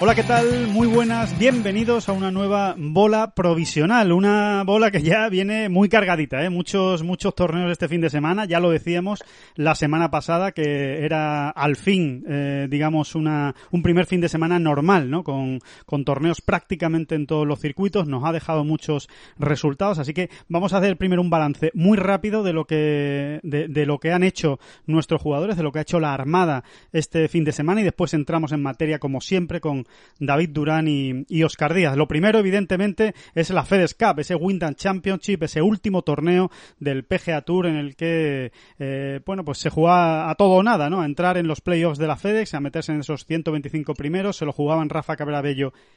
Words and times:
Hola, 0.00 0.14
¿qué 0.14 0.22
tal? 0.22 0.68
Muy 0.68 0.86
buenas, 0.86 1.36
bienvenidos 1.40 2.08
a 2.08 2.12
una 2.12 2.30
nueva 2.30 2.76
bola 2.78 3.32
provisional, 3.34 4.12
una 4.12 4.62
bola 4.62 4.92
que 4.92 5.02
ya 5.02 5.28
viene 5.28 5.68
muy 5.68 5.88
cargadita, 5.88 6.44
¿eh? 6.44 6.50
Muchos, 6.50 7.02
muchos 7.02 7.34
torneos 7.34 7.72
este 7.72 7.88
fin 7.88 8.00
de 8.00 8.08
semana, 8.08 8.44
ya 8.44 8.60
lo 8.60 8.70
decíamos 8.70 9.24
la 9.56 9.74
semana 9.74 10.08
pasada 10.08 10.52
que 10.52 11.04
era 11.04 11.50
al 11.50 11.74
fin, 11.74 12.24
eh, 12.28 12.68
digamos, 12.70 13.16
una, 13.16 13.56
un 13.72 13.82
primer 13.82 14.06
fin 14.06 14.20
de 14.20 14.28
semana 14.28 14.60
normal, 14.60 15.10
¿no? 15.10 15.24
Con, 15.24 15.58
con 15.84 16.04
torneos 16.04 16.42
prácticamente 16.42 17.16
en 17.16 17.26
todos 17.26 17.44
los 17.44 17.58
circuitos, 17.58 18.06
nos 18.06 18.24
ha 18.24 18.30
dejado 18.30 18.62
muchos 18.62 19.08
resultados, 19.36 19.98
así 19.98 20.14
que 20.14 20.30
vamos 20.48 20.74
a 20.74 20.78
hacer 20.78 20.96
primero 20.96 21.22
un 21.22 21.30
balance 21.30 21.72
muy 21.74 21.98
rápido 21.98 22.44
de 22.44 22.52
lo 22.52 22.66
que, 22.66 23.40
de, 23.42 23.66
de 23.66 23.84
lo 23.84 23.98
que 23.98 24.12
han 24.12 24.22
hecho 24.22 24.60
nuestros 24.86 25.20
jugadores, 25.20 25.56
de 25.56 25.64
lo 25.64 25.72
que 25.72 25.80
ha 25.80 25.82
hecho 25.82 25.98
la 25.98 26.14
Armada 26.14 26.62
este 26.92 27.26
fin 27.26 27.42
de 27.42 27.50
semana 27.50 27.80
y 27.80 27.84
después 27.84 28.14
entramos 28.14 28.52
en 28.52 28.62
materia 28.62 29.00
como 29.00 29.20
siempre 29.20 29.60
con 29.60 29.87
David 30.18 30.50
Durán 30.50 30.86
y, 30.88 31.42
Oscar 31.42 31.72
Díaz. 31.72 31.96
Lo 31.96 32.08
primero, 32.08 32.38
evidentemente, 32.38 33.14
es 33.34 33.50
la 33.50 33.64
FedEx 33.64 33.94
Cup, 33.94 34.18
ese 34.20 34.34
Wyndham 34.34 34.74
Championship, 34.74 35.42
ese 35.42 35.62
último 35.62 36.02
torneo 36.02 36.50
del 36.78 37.04
PGA 37.04 37.42
Tour 37.42 37.66
en 37.66 37.76
el 37.76 37.96
que, 37.96 38.52
eh, 38.78 39.20
bueno, 39.24 39.44
pues 39.44 39.58
se 39.58 39.70
jugaba 39.70 40.30
a 40.30 40.34
todo 40.34 40.50
o 40.50 40.62
nada, 40.62 40.90
¿no? 40.90 41.00
A 41.00 41.06
entrar 41.06 41.38
en 41.38 41.46
los 41.46 41.60
playoffs 41.60 41.98
de 41.98 42.06
la 42.06 42.16
FedEx, 42.16 42.54
a 42.54 42.60
meterse 42.60 42.92
en 42.92 43.00
esos 43.00 43.24
125 43.24 43.94
primeros, 43.94 44.36
se 44.36 44.44
lo 44.44 44.52
jugaban 44.52 44.88
Rafa 44.88 45.16
Cabrera 45.16 45.38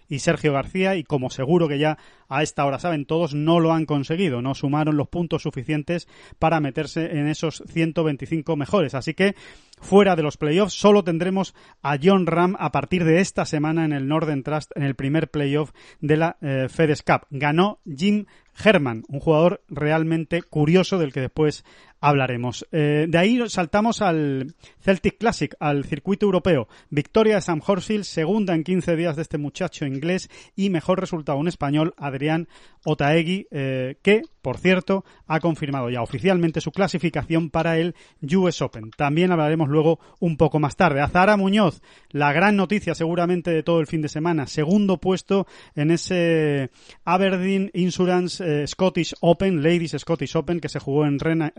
y 0.08 0.20
Sergio 0.20 0.54
García 0.54 0.96
y 0.96 1.04
como 1.04 1.30
seguro 1.30 1.68
que 1.68 1.80
ya 1.80 1.98
a 2.30 2.44
esta 2.44 2.66
hora 2.66 2.80
saben 2.80 3.06
todos, 3.06 3.34
no 3.34 3.60
lo 3.60 3.74
han 3.74 3.86
conseguido, 3.86 4.42
no 4.42 4.56
sumaron 4.56 4.98
los 4.98 5.08
puntos 5.08 5.44
suficientes 5.44 6.08
para 6.40 6.60
meterse 6.60 7.18
en 7.18 7.28
esos 7.28 7.64
125 7.68 8.56
mejores. 8.56 8.94
Así 8.94 9.14
que 9.14 9.36
fuera 9.82 10.16
de 10.16 10.24
los 10.24 10.38
playoffs. 10.38 10.74
Solo 10.74 11.04
tendremos 11.04 11.54
a 11.82 11.98
John 12.02 12.26
Ram 12.26 12.56
a 12.60 12.72
partir 12.72 13.04
de 13.04 13.20
esta 13.20 13.46
semana 13.46 13.84
en 13.84 13.92
el 13.92 14.08
Northern 14.08 14.44
Trust 14.44 14.72
en 14.76 14.84
el 14.84 14.96
primer 14.96 15.30
playoff 15.30 15.72
de 16.00 16.18
la 16.18 16.38
eh, 16.42 16.68
FedEx 16.70 17.04
Cup. 17.04 17.28
Ganó 17.30 17.80
Jim 17.86 18.26
Herman, 18.64 19.04
un 19.08 19.20
jugador 19.20 19.64
realmente 19.68 20.42
curioso 20.44 20.98
del 20.98 21.12
que 21.12 21.22
después 21.22 21.66
hablaremos. 22.02 22.68
Eh, 22.72 23.06
de 23.08 23.18
ahí 23.18 23.40
saltamos 23.48 24.02
al 24.02 24.56
Celtic 24.82 25.18
Classic, 25.20 25.56
al 25.60 25.86
circuito 25.86 26.26
europeo. 26.26 26.68
Victoria 26.90 27.36
de 27.36 27.42
Sam 27.42 27.62
Horsfield, 27.66 28.04
segunda 28.04 28.54
en 28.56 28.64
15 28.64 28.96
días 28.96 29.16
de 29.16 29.22
este 29.22 29.38
muchacho 29.38 29.86
inglés 29.86 30.30
y 30.56 30.70
mejor 30.72 31.00
resultado 31.00 31.38
un 31.38 31.48
español, 31.48 31.94
Adrián 31.98 32.48
Otaegui, 32.84 33.48
eh, 33.52 33.98
que, 34.02 34.24
por 34.42 34.58
cierto, 34.58 35.06
ha 35.28 35.40
confirmado 35.40 35.90
ya 35.92 36.02
oficialmente 36.02 36.60
su 36.62 36.72
clasificación 36.72 37.52
para 37.52 37.78
el 37.78 37.96
US 38.36 38.62
Open. 38.64 38.90
También 38.98 39.32
hablaremos 39.32 39.70
luego 39.70 40.00
un 40.20 40.36
poco 40.38 40.60
más 40.60 40.76
tarde. 40.76 41.02
Azara 41.02 41.38
Muñoz, 41.38 41.82
la 42.10 42.34
gran 42.34 42.56
noticia 42.56 42.96
seguramente 42.96 43.52
de 43.52 43.62
todo 43.62 43.80
el 43.80 43.86
fin 43.88 44.02
de 44.02 44.10
semana, 44.10 44.48
segundo 44.48 44.98
puesto 44.98 45.46
en 45.76 45.92
ese 45.92 46.72
Aberdeen 47.06 47.70
Insurance 47.76 48.44
eh, 48.64 48.66
Scottish 48.68 49.14
Open, 49.22 49.62
Ladies 49.62 49.96
Scottish 50.00 50.36
Open, 50.36 50.60
que 50.60 50.70
se 50.70 50.80
jugó 50.80 51.06
en 51.06 51.20
Rena- 51.20 51.54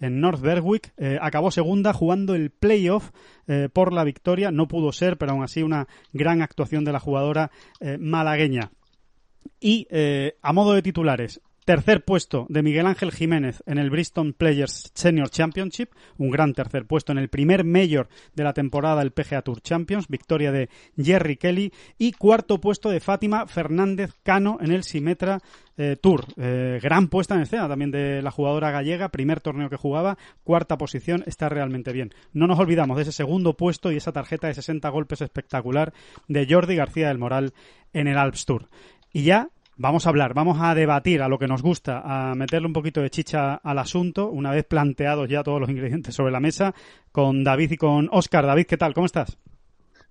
En 0.00 0.20
North 0.20 0.40
Berwick. 0.40 0.92
Eh, 0.96 1.18
acabó 1.20 1.50
segunda 1.50 1.92
jugando 1.92 2.34
el 2.34 2.50
playoff 2.50 3.10
eh, 3.46 3.68
por 3.72 3.92
la 3.92 4.04
victoria. 4.04 4.50
No 4.50 4.68
pudo 4.68 4.92
ser, 4.92 5.16
pero 5.18 5.32
aún 5.32 5.42
así 5.42 5.62
una 5.62 5.88
gran 6.12 6.42
actuación 6.42 6.84
de 6.84 6.92
la 6.92 7.00
jugadora 7.00 7.50
eh, 7.80 7.98
malagueña. 7.98 8.70
Y 9.60 9.88
a 10.40 10.52
modo 10.52 10.74
de 10.74 10.82
titulares, 10.82 11.40
tercer 11.68 12.02
puesto 12.02 12.46
de 12.48 12.62
Miguel 12.62 12.86
Ángel 12.86 13.12
Jiménez 13.12 13.62
en 13.66 13.76
el 13.76 13.90
Bristol 13.90 14.32
Players 14.32 14.90
Senior 14.94 15.28
Championship, 15.28 15.90
un 16.16 16.30
gran 16.30 16.54
tercer 16.54 16.86
puesto 16.86 17.12
en 17.12 17.18
el 17.18 17.28
primer 17.28 17.62
Major 17.62 18.08
de 18.34 18.42
la 18.42 18.54
temporada 18.54 19.00
del 19.00 19.10
PGA 19.10 19.42
Tour 19.42 19.60
Champions, 19.60 20.08
victoria 20.08 20.50
de 20.50 20.70
Jerry 20.96 21.36
Kelly 21.36 21.70
y 21.98 22.12
cuarto 22.12 22.58
puesto 22.58 22.88
de 22.88 23.00
Fátima 23.00 23.46
Fernández 23.46 24.14
Cano 24.22 24.56
en 24.62 24.72
el 24.72 24.82
Simetra 24.82 25.40
eh, 25.76 25.96
Tour. 26.00 26.24
Eh, 26.38 26.80
gran 26.82 27.08
puesta 27.08 27.34
en 27.34 27.42
escena 27.42 27.68
también 27.68 27.90
de 27.90 28.22
la 28.22 28.30
jugadora 28.30 28.70
gallega, 28.70 29.10
primer 29.10 29.42
torneo 29.42 29.68
que 29.68 29.76
jugaba, 29.76 30.16
cuarta 30.44 30.78
posición, 30.78 31.22
está 31.26 31.50
realmente 31.50 31.92
bien. 31.92 32.14
No 32.32 32.46
nos 32.46 32.58
olvidamos 32.58 32.96
de 32.96 33.02
ese 33.02 33.12
segundo 33.12 33.58
puesto 33.58 33.92
y 33.92 33.98
esa 33.98 34.12
tarjeta 34.12 34.46
de 34.46 34.54
60 34.54 34.88
golpes 34.88 35.20
espectacular 35.20 35.92
de 36.28 36.46
Jordi 36.48 36.76
García 36.76 37.08
del 37.08 37.18
Moral 37.18 37.52
en 37.92 38.08
el 38.08 38.16
Alps 38.16 38.46
Tour. 38.46 38.70
Y 39.12 39.24
ya 39.24 39.50
vamos 39.78 40.06
a 40.06 40.10
hablar, 40.10 40.34
vamos 40.34 40.58
a 40.60 40.74
debatir 40.74 41.22
a 41.22 41.28
lo 41.28 41.38
que 41.38 41.46
nos 41.46 41.62
gusta, 41.62 42.02
a 42.04 42.34
meterle 42.34 42.66
un 42.66 42.72
poquito 42.72 43.00
de 43.00 43.10
chicha 43.10 43.54
al 43.54 43.78
asunto, 43.78 44.28
una 44.28 44.50
vez 44.50 44.64
planteados 44.64 45.28
ya 45.28 45.42
todos 45.42 45.60
los 45.60 45.70
ingredientes 45.70 46.14
sobre 46.14 46.32
la 46.32 46.40
mesa, 46.40 46.74
con 47.12 47.44
David 47.44 47.72
y 47.72 47.76
con 47.76 48.08
Oscar. 48.12 48.44
David, 48.44 48.66
¿qué 48.66 48.76
tal? 48.76 48.92
¿Cómo 48.92 49.06
estás? 49.06 49.38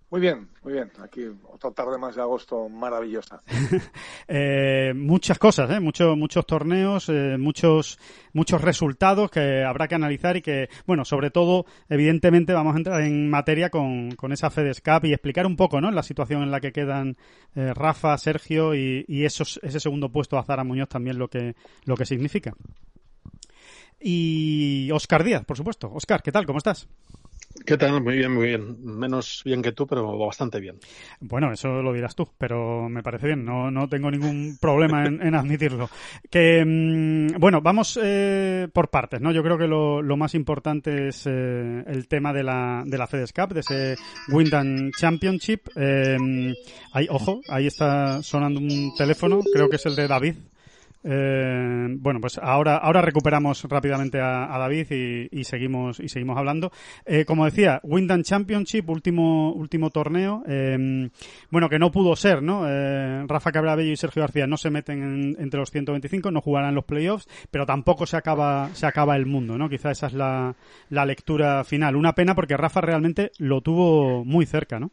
Muy 0.10 0.22
bien, 0.22 0.48
muy 0.64 0.72
bien. 0.72 0.90
Aquí 1.04 1.26
otra 1.52 1.72
tarde 1.72 1.98
más 1.98 2.16
de 2.16 2.22
agosto 2.22 2.70
maravillosa. 2.70 3.42
Eh, 4.30 4.92
muchas 4.94 5.40
cosas, 5.40 5.72
¿eh? 5.72 5.80
muchos 5.80 6.18
muchos 6.18 6.46
torneos, 6.46 7.08
eh, 7.08 7.38
muchos 7.40 7.98
muchos 8.34 8.60
resultados 8.60 9.32
que 9.32 9.64
habrá 9.64 9.88
que 9.88 9.96
analizar 9.96 10.36
y 10.36 10.42
que, 10.42 10.68
bueno, 10.86 11.06
sobre 11.06 11.32
todo, 11.32 11.66
evidentemente, 11.88 12.52
vamos 12.52 12.76
a 12.76 12.78
entrar 12.78 13.02
en 13.04 13.30
materia 13.30 13.70
con, 13.70 14.12
con 14.12 14.34
esa 14.34 14.50
FedEx 14.50 14.82
Cup 14.82 15.06
y 15.06 15.14
explicar 15.14 15.46
un 15.46 15.56
poco, 15.56 15.80
¿no? 15.80 15.92
La 15.92 16.04
situación 16.04 16.44
en 16.44 16.52
la 16.52 16.60
que 16.60 16.74
quedan 16.74 17.16
eh, 17.56 17.74
Rafa, 17.74 18.18
Sergio 18.18 18.76
y, 18.76 19.06
y 19.08 19.24
esos, 19.24 19.62
ese 19.64 19.80
segundo 19.80 20.10
puesto 20.10 20.38
a 20.38 20.44
Zara 20.44 20.66
Muñoz 20.66 20.90
también 20.90 21.18
lo 21.18 21.30
que 21.30 21.56
lo 21.86 21.96
que 21.96 22.06
significa. 22.06 22.54
Y 24.00 24.90
Oscar 24.92 25.24
Díaz, 25.24 25.46
por 25.46 25.56
supuesto. 25.56 25.90
Oscar, 25.94 26.22
¿qué 26.22 26.34
tal? 26.34 26.46
¿Cómo 26.46 26.58
estás? 26.58 26.90
¿Qué 27.66 27.78
tal? 27.78 28.02
Muy 28.02 28.18
bien, 28.18 28.34
muy 28.34 28.48
bien. 28.48 28.78
Menos 28.84 29.42
bien 29.44 29.62
que 29.62 29.72
tú, 29.72 29.88
pero 29.88 30.18
bastante 30.18 30.60
bien. 30.60 30.80
Bueno, 31.20 31.52
eso 31.52 31.82
lo 31.82 31.94
dirás 31.94 32.16
tú, 32.16 32.28
pero 32.38 32.88
me 32.90 33.04
parece 33.04 33.28
bien, 33.28 33.44
no, 33.44 33.72
no 33.72 33.88
tengo 33.90 34.10
ningún 34.12 34.58
problema 34.60 35.06
en, 35.06 35.36
admitirlo. 35.36 35.90
Que, 36.30 36.64
mm, 36.66 37.40
bueno, 37.40 37.62
vamos 37.62 38.00
eh, 38.02 38.68
por 38.72 38.90
partes, 38.90 39.22
¿no? 39.22 39.32
Yo 39.32 39.44
creo 39.44 39.58
que 39.58 39.68
lo, 39.68 40.18
más 40.18 40.36
importante 40.36 41.10
es 41.10 41.26
eh, 41.28 41.84
el 41.86 42.08
tema 42.08 42.34
de 42.34 42.44
la, 42.44 42.84
de 42.86 42.98
la 42.98 43.08
FedEx 43.08 43.34
Cup, 43.34 43.54
de 43.54 43.60
ese 43.60 43.96
Wyndham 44.30 44.92
Championship. 44.98 45.68
Eh, 45.76 46.18
ahí, 46.94 47.08
ojo, 47.10 47.42
ahí 47.50 47.68
está 47.68 48.22
sonando 48.24 48.60
un 48.60 48.94
teléfono, 48.98 49.42
creo 49.54 49.70
que 49.70 49.76
es 49.76 49.86
el 49.86 49.96
de 49.96 50.08
David. 50.08 50.36
Eh, 51.04 51.88
bueno, 52.00 52.20
pues 52.20 52.38
ahora, 52.38 52.78
ahora 52.78 53.02
recuperamos 53.02 53.64
rápidamente 53.64 54.20
a, 54.20 54.58
David 54.58 55.30
y, 55.32 55.44
seguimos 55.44 56.00
y 56.00 56.10
seguimos 56.10 56.38
hablando. 56.38 56.72
Eh, 57.06 57.26
como 57.26 57.46
decía, 57.46 57.80
Wyndham 57.84 58.24
Championship, 58.24 58.90
último 58.90 59.54
último 59.54 59.90
torneo. 59.90 60.44
eh, 60.48 61.10
bueno, 61.50 61.70
que 61.70 61.80
no 61.80 61.92
pudo 61.92 62.16
ser, 62.16 62.42
¿no? 62.44 62.64
Eh, 62.68 63.24
Rafa 63.28 63.52
Cabrabello 63.52 63.92
y 63.92 63.98
Sergio 63.98 64.22
García 64.22 64.48
no 64.48 64.58
se 64.58 64.70
meten 64.70 65.04
en- 65.04 65.36
entre 65.40 65.60
los 65.60 65.72
125, 65.72 66.32
no 66.32 66.42
jugarán 66.42 66.76
los 66.76 66.86
playoffs, 66.86 67.28
pero 67.52 67.66
tampoco 67.66 68.06
se 68.06 68.18
acaba 68.18 68.70
se 68.74 68.86
acaba 68.86 69.16
el 69.16 69.26
mundo, 69.26 69.58
¿no? 69.58 69.70
Quizá 69.70 69.92
esa 69.92 70.08
es 70.08 70.14
la, 70.14 70.56
la 70.90 71.06
lectura 71.06 71.64
final. 71.64 71.96
Una 71.96 72.14
pena 72.14 72.36
porque 72.36 72.58
Rafa 72.58 72.82
realmente 72.82 73.32
lo 73.38 73.62
tuvo 73.62 74.26
muy 74.26 74.46
cerca, 74.46 74.80
¿no? 74.80 74.92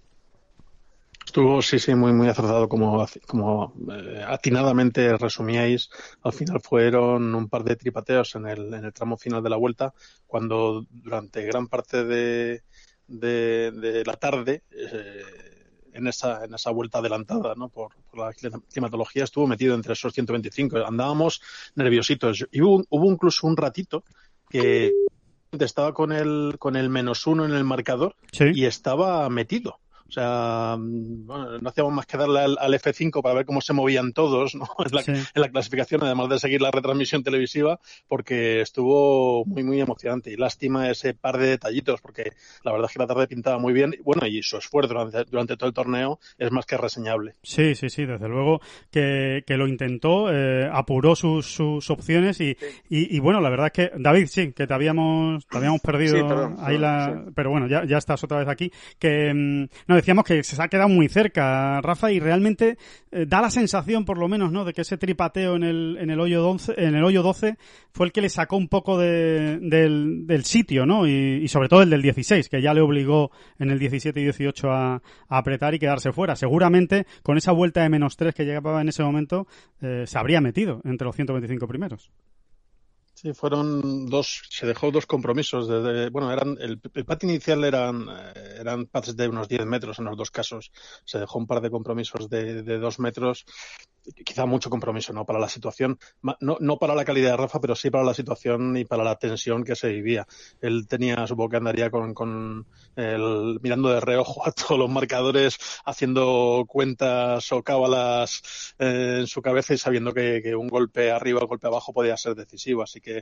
Estuvo, 1.35 1.61
sí, 1.63 1.81
sí, 1.81 1.97
muy, 1.97 2.13
muy 2.13 2.29
acertado, 2.29 2.69
como, 2.69 3.05
como 3.27 3.75
eh, 3.91 4.25
atinadamente 4.25 5.19
resumíais. 5.19 5.91
Al 6.23 6.33
final 6.33 6.61
fueron 6.61 7.35
un 7.35 7.49
par 7.49 7.65
de 7.65 7.75
tripateos 7.75 8.37
en 8.37 8.47
el, 8.47 8.73
en 8.73 8.85
el 8.85 8.93
tramo 8.93 9.17
final 9.17 9.43
de 9.43 9.51
la 9.51 9.57
vuelta, 9.57 9.93
cuando 10.29 10.87
durante 10.89 11.45
gran 11.45 11.67
parte 11.67 12.05
de, 12.05 12.63
de, 13.09 13.73
de 13.73 14.05
la 14.05 14.13
tarde, 14.13 14.63
eh, 14.71 15.25
en 15.93 16.07
esa, 16.07 16.45
en 16.45 16.55
esa 16.55 16.71
vuelta 16.71 16.99
adelantada 16.99 17.57
¿no? 17.57 17.69
por, 17.69 17.97
por, 18.09 18.21
la 18.21 18.33
climatología, 18.73 19.25
estuvo 19.25 19.49
metido 19.49 19.75
entre 19.75 19.95
esos 19.95 20.13
125. 20.13 20.87
Andábamos 20.87 21.43
nerviositos. 21.75 22.47
Y 22.53 22.61
hubo, 22.61 22.85
hubo 22.91 23.11
incluso 23.11 23.49
un 23.49 23.57
ratito 23.57 24.05
que 24.49 24.93
estaba 25.59 25.93
con 25.95 26.13
el, 26.13 26.55
con 26.61 26.77
el 26.77 26.91
menos 26.91 27.27
uno 27.27 27.45
en 27.45 27.55
el 27.55 27.65
marcador 27.65 28.15
Sí. 28.31 28.53
y 28.55 28.67
estaba 28.67 29.29
metido. 29.31 29.81
O 30.17 30.21
sea, 30.21 30.77
mm, 30.79 31.27
bueno, 31.27 31.59
no 31.59 31.69
hacíamos 31.69 31.93
más 31.93 32.07
que 32.07 32.17
darle 32.17 32.39
al, 32.39 32.57
al 32.61 32.73
F5 32.75 33.21
para 33.21 33.35
ver 33.35 33.45
cómo 33.47 33.61
se 33.61 33.73
movían 33.73 34.13
todos 34.13 34.55
¿no? 34.55 34.65
en, 34.87 34.95
la, 34.95 35.03
Sí. 35.03 35.11
en 35.11 35.43
la 35.43 35.49
clasificación, 35.49 36.05
además 36.05 36.29
de 36.29 36.39
seguir 36.39 36.63
la 36.63 36.71
retransmisión 36.71 37.25
televisiva, 37.25 37.81
porque 38.07 38.61
estuvo 38.61 39.45
muy, 39.45 39.65
muy 39.65 39.81
emocionante. 39.81 40.31
Y 40.33 40.37
lástima 40.37 40.89
ese 40.89 41.15
par 41.15 41.39
de 41.39 41.49
detallitos, 41.49 42.01
porque 42.01 42.31
la 42.63 42.71
verdad 42.71 42.87
es 42.89 42.93
que 42.93 42.99
la 43.01 43.07
tarde 43.09 43.27
pintaba 43.27 43.59
muy 43.59 43.73
bien. 43.73 43.93
Y 43.99 44.03
Bueno, 44.03 44.25
y 44.29 44.41
su 44.45 44.57
esfuerzo 44.57 44.95
durante, 44.95 45.25
durante 45.25 45.57
todo 45.57 45.67
el 45.69 45.75
torneo 45.75 46.21
es 46.39 46.53
más 46.53 46.65
que 46.65 46.77
reseñable. 46.77 47.35
Sí, 47.43 47.75
sí, 47.75 47.91
sí, 47.91 48.05
desde 48.07 48.29
luego 48.29 48.61
que, 48.93 49.43
que 49.47 49.57
lo 49.57 49.67
intentó, 49.67 50.33
eh, 50.33 50.71
apuró 50.73 51.17
sus, 51.17 51.45
sus 51.47 51.91
opciones 51.91 52.41
y, 52.41 52.57
y, 52.89 53.17
y 53.17 53.19
bueno, 53.19 53.41
la 53.41 53.51
verdad 53.51 53.67
es 53.67 53.73
que, 53.73 53.93
David, 53.99 54.27
sí, 54.29 54.53
que 54.53 54.67
te 54.69 54.75
habíamos, 54.75 55.45
te 55.49 55.57
habíamos 55.59 55.81
perdido 55.81 56.17
Sí, 56.19 56.23
perdón, 56.23 56.57
ahí 56.61 56.77
perdón, 56.77 56.81
la, 56.83 57.23
sí. 57.27 57.33
pero 57.35 57.51
bueno, 57.51 57.67
ya, 57.67 57.85
ya 57.85 57.99
estás 57.99 58.23
otra 58.23 58.39
vez 58.39 58.49
aquí, 58.49 58.71
que 58.99 59.33
mm, 59.35 59.67
no 59.89 59.95
decíamos 60.05 60.25
que 60.25 60.45
se 60.45 60.63
ha 60.63 60.69
quedado 60.69 60.91
muy 60.91 61.09
cerca, 61.09 61.81
Rafa, 61.81 62.13
y 62.13 62.21
realmente 62.21 62.77
eh, 63.11 63.25
da 63.27 63.41
la 63.41 63.49
sensación, 63.49 64.05
por 64.05 64.19
lo 64.19 64.29
menos, 64.29 64.53
¿no?, 64.53 64.67
de 64.67 64.75
que 64.75 64.83
ese 64.83 64.99
tripateo 64.99 65.57
en 65.57 65.63
el, 65.63 65.97
en 65.99 66.11
el 66.11 66.21
hoyo 66.21 66.43
12, 66.43 66.75
en 66.77 66.95
el 66.95 67.03
hoyo 67.05 67.23
12 67.23 67.57
fue 67.91 68.07
el 68.07 68.13
que 68.13 68.21
le 68.21 68.29
sacó 68.29 68.59
un 68.59 68.69
poco 68.69 68.99
de, 68.99 69.59
del, 69.61 70.27
del 70.27 70.45
sitio, 70.45 70.85
¿no? 70.85 71.07
Y, 71.07 71.49
sobre 71.49 71.69
todo 71.71 71.81
el 71.81 71.89
del 71.89 72.03
16, 72.03 72.51
que 72.51 72.61
ya 72.61 72.75
le 72.75 72.83
obligó 72.83 73.31
en 73.59 73.71
el 73.71 73.79
17 73.79 74.21
y 74.21 74.25
18 74.25 74.71
a, 74.71 74.95
a 74.97 75.39
apretar 75.39 75.75
y 75.75 75.79
quedarse 75.79 76.13
fuera. 76.13 76.37
Seguramente 76.37 77.07
con 77.23 77.39
esa 77.39 77.53
vuelta 77.53 77.83
de 77.83 77.89
menos 77.89 78.19
3 78.19 78.35
que 78.35 78.45
llegaba 78.45 78.83
en 78.83 78.91
ese 78.91 79.03
momento, 79.03 79.47
eh, 79.81 80.05
se 80.07 80.19
habría 80.19 80.43
metido 80.43 80.83
entre 80.85 81.07
los 81.07 81.17
125 81.17 81.67
primeros. 81.67 82.11
Sí, 83.25 83.33
fueron 83.33 84.05
dos, 84.07 84.43
se 84.51 84.67
dejó 84.67 84.91
dos 84.91 85.07
compromisos. 85.07 85.67
De, 85.67 85.81
de- 85.83 86.11
bueno, 86.11 86.31
eran 86.31 86.59
el, 86.61 86.79
el 86.93 87.05
pat 87.07 87.25
inicial 87.25 87.65
eran, 87.65 88.07
eh, 88.11 88.57
eran 88.61 88.85
pads 88.85 89.17
de 89.17 89.29
unos 89.29 89.49
10 89.49 89.65
metros 89.65 89.99
en 89.99 90.05
los 90.05 90.17
dos 90.19 90.31
casos. 90.31 90.71
Se 91.07 91.19
dejó 91.19 91.39
un 91.39 91.47
par 91.47 91.63
de 91.63 91.71
compromisos 91.71 92.29
de, 92.29 92.63
de 92.63 92.79
dos 92.79 92.99
metros. 92.99 93.47
Quizá 94.27 94.45
mucho 94.45 94.69
compromiso, 94.69 95.15
¿no? 95.15 95.25
Para 95.25 95.39
la 95.39 95.49
situación, 95.49 95.99
no, 96.41 96.59
no 96.61 96.77
para 96.79 96.95
la 96.95 97.07
calidad 97.07 97.31
de 97.31 97.37
Rafa, 97.39 97.61
pero 97.61 97.75
sí 97.75 97.89
para 97.91 98.05
la 98.05 98.13
situación 98.13 98.77
y 98.77 98.85
para 98.85 99.03
la 99.05 99.17
tensión 99.17 99.65
que 99.65 99.75
se 99.77 99.89
vivía. 99.89 100.27
Él 100.61 100.87
tenía, 100.87 101.27
supongo 101.27 101.49
que 101.51 101.57
andaría 101.57 101.91
con, 101.91 102.13
con 102.13 102.67
el, 102.97 103.59
mirando 103.63 103.89
de 103.89 104.01
reojo 104.01 104.47
a 104.47 104.53
todos 104.53 104.79
los 104.79 104.91
marcadores, 104.91 105.57
haciendo 105.87 106.65
cuentas 106.69 107.51
o 107.53 107.63
cábalas 107.63 108.43
eh, 108.79 109.19
en 109.21 109.27
su 109.27 109.43
cabeza 109.43 109.75
y 109.75 109.79
sabiendo 109.79 110.13
que, 110.13 110.41
que 110.43 110.55
un 110.55 110.69
golpe 110.69 111.11
arriba 111.11 111.41
o 111.43 111.47
golpe 111.47 111.67
abajo 111.67 111.93
podía 111.93 112.17
ser 112.17 112.35
decisivo. 112.35 112.83
Así 112.83 113.01
que, 113.01 113.14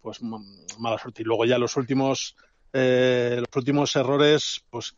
pues, 0.00 0.20
mala 0.22 0.98
suerte. 0.98 1.22
Y 1.22 1.24
luego 1.24 1.44
ya 1.44 1.58
los 1.58 1.76
últimos, 1.76 2.36
eh, 2.72 3.36
los 3.38 3.56
últimos 3.56 3.94
errores, 3.96 4.62
pues, 4.70 4.94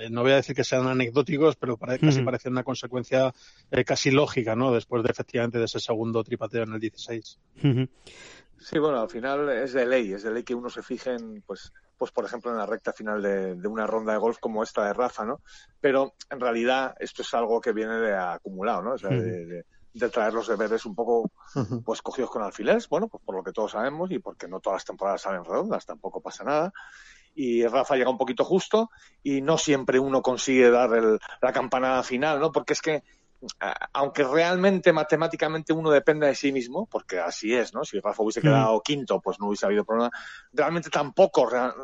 eh, 0.00 0.08
no 0.10 0.22
voy 0.22 0.32
a 0.32 0.36
decir 0.36 0.54
que 0.54 0.64
sean 0.64 0.86
anecdóticos, 0.86 1.56
pero 1.56 1.76
pare- 1.76 1.98
casi 1.98 2.20
parecen 2.24 2.52
una 2.52 2.62
consecuencia 2.64 3.32
eh, 3.70 3.84
casi 3.84 4.10
lógica, 4.10 4.54
¿no? 4.54 4.72
Después 4.72 5.02
de 5.02 5.10
efectivamente 5.10 5.58
de 5.58 5.64
ese 5.64 5.80
segundo 5.80 6.22
tripateo 6.22 6.62
en 6.64 6.74
el 6.74 6.80
16. 6.80 7.38
Ujú. 7.62 7.88
Sí, 8.58 8.78
bueno, 8.78 9.00
al 9.00 9.10
final 9.10 9.48
es 9.50 9.72
de 9.74 9.84
ley, 9.84 10.12
es 10.12 10.22
de 10.22 10.30
ley 10.30 10.42
que 10.42 10.54
uno 10.54 10.70
se 10.70 10.82
fije 10.82 11.10
en, 11.12 11.42
pues, 11.42 11.70
pues 11.98 12.12
por 12.12 12.24
ejemplo, 12.24 12.50
en 12.50 12.56
la 12.56 12.64
recta 12.66 12.92
final 12.92 13.20
de, 13.20 13.56
de 13.56 13.68
una 13.68 13.86
ronda 13.86 14.12
de 14.12 14.18
golf 14.18 14.38
como 14.40 14.62
esta 14.62 14.86
de 14.86 14.94
Rafa, 14.94 15.24
¿no? 15.24 15.40
Pero 15.80 16.14
en 16.30 16.40
realidad 16.40 16.94
esto 16.98 17.22
es 17.22 17.34
algo 17.34 17.60
que 17.60 17.72
viene 17.72 17.96
de 17.98 18.16
acumulado, 18.16 18.80
¿no? 18.82 18.92
O 18.94 18.98
sea, 18.98 19.10
de, 19.22 19.44
de- 19.46 19.64
de 19.94 20.08
traer 20.10 20.34
los 20.34 20.48
deberes 20.48 20.84
un 20.86 20.94
poco 20.94 21.30
pues 21.84 22.02
cogidos 22.02 22.30
con 22.30 22.42
alfileres, 22.42 22.88
bueno, 22.88 23.08
pues 23.08 23.22
por 23.24 23.34
lo 23.36 23.42
que 23.44 23.52
todos 23.52 23.70
sabemos 23.72 24.10
y 24.10 24.18
porque 24.18 24.48
no 24.48 24.60
todas 24.60 24.76
las 24.78 24.84
temporadas 24.84 25.22
salen 25.22 25.44
redondas, 25.44 25.86
tampoco 25.86 26.20
pasa 26.20 26.44
nada. 26.44 26.72
Y 27.36 27.66
Rafa 27.66 27.96
llega 27.96 28.10
un 28.10 28.18
poquito 28.18 28.44
justo 28.44 28.90
y 29.22 29.40
no 29.40 29.56
siempre 29.58 29.98
uno 29.98 30.20
consigue 30.22 30.70
dar 30.70 30.92
el- 30.94 31.18
la 31.40 31.52
campanada 31.52 32.02
final, 32.02 32.38
¿no? 32.40 32.52
Porque 32.52 32.72
es 32.74 32.82
que 32.82 33.02
aunque 33.92 34.24
realmente 34.24 34.90
matemáticamente 34.92 35.72
uno 35.74 35.90
depende 35.90 36.26
de 36.26 36.34
sí 36.34 36.50
mismo, 36.50 36.86
porque 36.86 37.18
así 37.18 37.54
es, 37.54 37.74
¿no? 37.74 37.84
Si 37.84 38.00
Rafa 38.00 38.22
hubiese 38.22 38.40
quedado 38.40 38.80
quinto, 38.80 39.20
pues 39.20 39.38
no 39.38 39.48
hubiese 39.48 39.66
habido 39.66 39.84
problema. 39.84 40.10
Realmente 40.52 40.88
tampoco, 40.88 41.44
real- 41.44 41.74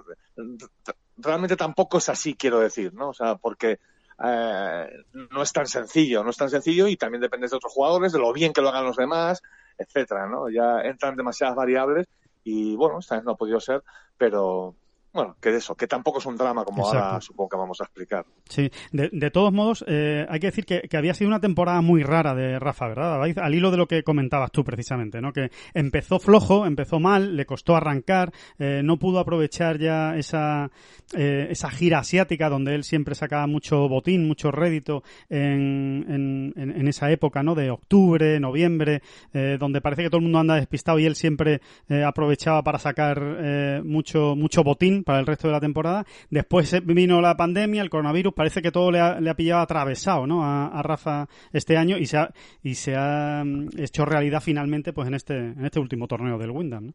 realmente 1.18 1.56
tampoco 1.56 1.98
es 1.98 2.08
así, 2.08 2.34
quiero 2.34 2.60
decir, 2.60 2.94
¿no? 2.94 3.10
O 3.10 3.14
sea, 3.14 3.34
porque 3.36 3.78
eh, 4.22 4.90
no 5.30 5.42
es 5.42 5.52
tan 5.52 5.66
sencillo, 5.66 6.22
no 6.22 6.30
es 6.30 6.36
tan 6.36 6.50
sencillo 6.50 6.88
y 6.88 6.96
también 6.96 7.20
depende 7.20 7.48
de 7.48 7.56
otros 7.56 7.72
jugadores, 7.72 8.12
de 8.12 8.18
lo 8.18 8.32
bien 8.32 8.52
que 8.52 8.60
lo 8.60 8.68
hagan 8.68 8.84
los 8.84 8.96
demás, 8.96 9.42
etcétera, 9.78 10.26
¿no? 10.28 10.48
Ya 10.50 10.82
entran 10.82 11.16
demasiadas 11.16 11.56
variables 11.56 12.06
y 12.44 12.76
bueno, 12.76 12.98
esta 12.98 13.16
vez 13.16 13.24
no 13.24 13.32
ha 13.32 13.36
podido 13.36 13.60
ser, 13.60 13.82
pero 14.16 14.76
bueno, 15.12 15.36
que 15.40 15.50
de 15.50 15.58
eso, 15.58 15.74
que 15.74 15.86
tampoco 15.86 16.18
es 16.18 16.26
un 16.26 16.36
drama 16.36 16.64
como 16.64 16.86
ahora 16.86 17.20
supongo 17.20 17.48
que 17.50 17.56
vamos 17.56 17.80
a 17.80 17.84
explicar. 17.84 18.24
Sí, 18.48 18.70
de, 18.92 19.08
de 19.12 19.30
todos 19.30 19.52
modos, 19.52 19.84
eh, 19.88 20.26
hay 20.28 20.40
que 20.40 20.46
decir 20.48 20.64
que, 20.64 20.82
que 20.82 20.96
había 20.96 21.14
sido 21.14 21.28
una 21.28 21.40
temporada 21.40 21.80
muy 21.80 22.02
rara 22.02 22.34
de 22.34 22.58
Rafa, 22.58 22.88
¿verdad? 22.88 23.22
Al 23.38 23.54
hilo 23.54 23.70
de 23.70 23.76
lo 23.76 23.86
que 23.86 24.02
comentabas 24.02 24.50
tú 24.52 24.62
precisamente, 24.64 25.20
¿no? 25.20 25.32
Que 25.32 25.50
empezó 25.74 26.18
flojo, 26.20 26.66
empezó 26.66 27.00
mal, 27.00 27.36
le 27.36 27.46
costó 27.46 27.76
arrancar, 27.76 28.32
eh, 28.58 28.82
no 28.84 28.98
pudo 28.98 29.18
aprovechar 29.18 29.78
ya 29.78 30.16
esa, 30.16 30.70
eh, 31.16 31.48
esa 31.50 31.70
gira 31.70 31.98
asiática 31.98 32.48
donde 32.48 32.74
él 32.74 32.84
siempre 32.84 33.14
sacaba 33.14 33.46
mucho 33.46 33.88
botín, 33.88 34.26
mucho 34.28 34.50
rédito 34.50 35.02
en, 35.28 36.04
en, 36.08 36.52
en- 36.56 36.70
en 36.80 36.88
esa 36.88 37.10
época, 37.10 37.42
¿no? 37.42 37.54
De 37.54 37.70
octubre, 37.70 38.38
noviembre, 38.40 39.02
eh, 39.32 39.56
donde 39.58 39.80
parece 39.80 40.02
que 40.02 40.08
todo 40.10 40.18
el 40.18 40.24
mundo 40.24 40.38
anda 40.38 40.54
despistado 40.56 40.98
y 40.98 41.06
él 41.06 41.14
siempre 41.16 41.60
eh, 41.88 42.04
aprovechaba 42.04 42.62
para 42.62 42.78
sacar 42.78 43.20
eh, 43.40 43.82
mucho, 43.84 44.34
mucho 44.36 44.62
botín 44.62 44.99
para 45.04 45.20
el 45.20 45.26
resto 45.26 45.48
de 45.48 45.52
la 45.54 45.60
temporada. 45.60 46.04
Después 46.30 46.74
vino 46.84 47.20
la 47.20 47.36
pandemia, 47.36 47.82
el 47.82 47.90
coronavirus, 47.90 48.32
parece 48.34 48.62
que 48.62 48.70
todo 48.72 48.90
le 48.90 49.00
ha, 49.00 49.20
le 49.20 49.30
ha 49.30 49.34
pillado 49.34 49.60
atravesado, 49.62 50.26
¿no? 50.26 50.44
A, 50.44 50.66
a 50.68 50.82
Rafa 50.82 51.28
este 51.52 51.76
año 51.76 51.96
y 51.98 52.06
se 52.06 52.16
ha, 52.18 52.30
y 52.62 52.74
se 52.74 52.94
ha 52.96 53.42
mm, 53.44 53.68
hecho 53.78 54.04
realidad 54.04 54.40
finalmente, 54.42 54.92
pues 54.92 55.08
en 55.08 55.14
este, 55.14 55.36
en 55.36 55.64
este 55.64 55.80
último 55.80 56.06
torneo 56.08 56.38
del 56.38 56.50
Wyndham, 56.50 56.86
¿no? 56.86 56.92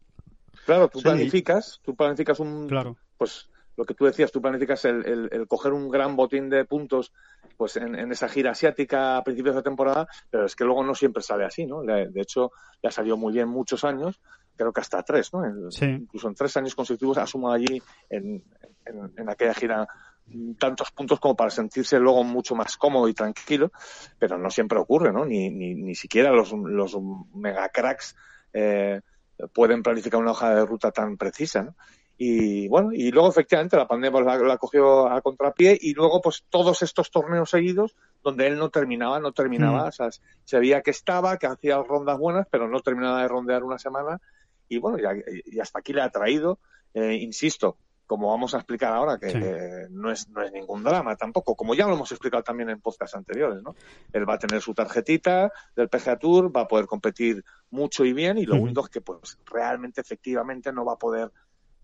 Claro, 0.65 0.87
tú 0.87 0.99
Sí. 0.99 1.03
planificas, 1.05 1.79
tú 1.83 1.95
planificas 1.95 2.39
un, 2.39 2.67
Claro. 2.67 2.95
pues 3.17 3.49
lo 3.77 3.83
que 3.85 3.93
tú 3.93 4.05
decías, 4.05 4.31
tú 4.31 4.41
planificas 4.41 4.85
el, 4.85 5.05
el- 5.05 5.29
el 5.31 5.47
coger 5.47 5.73
un 5.73 5.89
gran 5.89 6.15
botín 6.15 6.49
de 6.49 6.63
puntos 6.65 7.11
pues 7.57 7.75
en, 7.77 7.93
en 7.95 8.11
esa 8.11 8.27
gira 8.27 8.51
asiática 8.51 9.17
a 9.17 9.23
principios 9.23 9.55
de 9.55 9.61
temporada, 9.63 10.07
pero 10.29 10.45
es 10.45 10.55
que 10.55 10.63
luego 10.65 10.83
no 10.83 10.95
siempre 10.95 11.21
sale 11.23 11.45
así, 11.45 11.65
¿no? 11.65 11.81
De 11.83 12.09
hecho, 12.21 12.51
ya 12.81 12.89
salió 12.91 13.15
muy 13.15 13.31
bien 13.33 13.47
muchos 13.47 13.83
años, 13.85 14.19
creo 14.55 14.71
que 14.73 14.81
hasta 14.81 15.03
tres, 15.03 15.33
¿no? 15.33 15.45
En- 15.45 15.71
Sí. 15.71 15.85
Incluso 15.85 16.27
en 16.27 16.35
tres 16.35 16.55
años 16.57 16.75
consecutivos 16.75 17.17
ha 17.17 17.25
sumado 17.27 17.55
allí 17.55 17.81
en, 18.09 18.43
en- 18.85 19.13
en 19.17 19.29
aquella 19.29 19.53
gira 19.53 19.87
tantos 20.57 20.89
puntos 20.91 21.19
como 21.19 21.35
para 21.35 21.51
sentirse 21.51 21.99
luego 21.99 22.23
mucho 22.23 22.55
más 22.55 22.77
cómodo 22.77 23.07
y 23.07 23.13
tranquilo, 23.13 23.71
pero 24.17 24.37
no 24.39 24.49
siempre 24.49 24.79
ocurre, 24.79 25.13
¿no? 25.13 25.23
Ni, 25.25 25.49
ni, 25.51 25.75
ni 25.75 25.93
siquiera 25.93 26.31
los, 26.31 26.51
los 26.51 26.97
mega 27.35 27.69
cracks 27.69 28.15
eh, 28.53 29.01
pueden 29.53 29.83
planificar 29.83 30.19
una 30.19 30.31
hoja 30.31 30.55
de 30.55 30.65
ruta 30.65 30.91
tan 30.91 31.17
precisa, 31.17 31.61
¿no? 31.63 31.75
Y 32.17 32.69
bueno, 32.69 32.93
y 32.93 33.11
luego 33.11 33.27
efectivamente 33.27 33.75
la 33.75 33.89
pandemia 33.89 34.21
la, 34.21 34.37
la 34.37 34.57
cogió 34.57 35.09
a 35.09 35.21
contrapié 35.21 35.77
y 35.79 35.93
luego 35.93 36.21
pues 36.21 36.45
todos 36.49 36.81
estos 36.81 37.11
torneos 37.11 37.49
seguidos 37.49 37.97
donde 38.23 38.47
él 38.47 38.57
no 38.57 38.69
terminaba, 38.69 39.19
no 39.19 39.33
terminaba, 39.33 39.83
Mm. 39.83 39.87
o 39.87 39.91
sea, 39.91 40.07
se 40.45 40.57
veía 40.59 40.81
que 40.81 40.91
estaba, 40.91 41.37
que 41.37 41.45
hacía 41.47 41.77
rondas 41.83 42.17
buenas, 42.17 42.47
pero 42.49 42.69
no 42.69 42.79
terminaba 42.79 43.21
de 43.21 43.27
rondear 43.27 43.63
una 43.65 43.77
semana 43.77 44.21
y 44.67 44.77
bueno, 44.77 44.97
y, 44.99 45.55
y 45.55 45.59
hasta 45.59 45.79
aquí 45.79 45.93
le 45.93 46.01
ha 46.01 46.09
traído, 46.09 46.59
eh, 46.93 47.13
insisto, 47.15 47.77
como 48.07 48.29
vamos 48.29 48.53
a 48.53 48.57
explicar 48.57 48.93
ahora, 48.93 49.17
que 49.17 49.31
Sí. 49.31 49.37
eh, 49.41 49.87
no, 49.89 50.11
es, 50.11 50.29
no 50.29 50.43
es 50.43 50.51
ningún 50.51 50.83
drama 50.83 51.15
tampoco, 51.15 51.55
como 51.55 51.73
ya 51.73 51.87
lo 51.87 51.95
hemos 51.95 52.11
explicado 52.11 52.43
también 52.43 52.69
en 52.69 52.79
podcasts 52.79 53.15
anteriores, 53.15 53.63
¿no? 53.63 53.75
Él 54.13 54.29
va 54.29 54.35
a 54.35 54.37
tener 54.37 54.61
su 54.61 54.75
tarjetita 54.75 55.51
del 55.75 55.89
PGA 55.89 56.19
Tour, 56.19 56.55
va 56.55 56.61
a 56.61 56.67
poder 56.67 56.85
competir 56.85 57.43
mucho 57.71 58.05
y 58.05 58.13
bien, 58.13 58.37
y 58.37 58.45
lo 58.45 58.57
único 58.57 58.81
es 58.81 58.89
que 58.89 59.01
pues 59.01 59.39
realmente, 59.45 60.01
efectivamente, 60.01 60.71
no 60.71 60.85
va 60.85 60.93
a 60.93 60.97
poder 60.99 61.31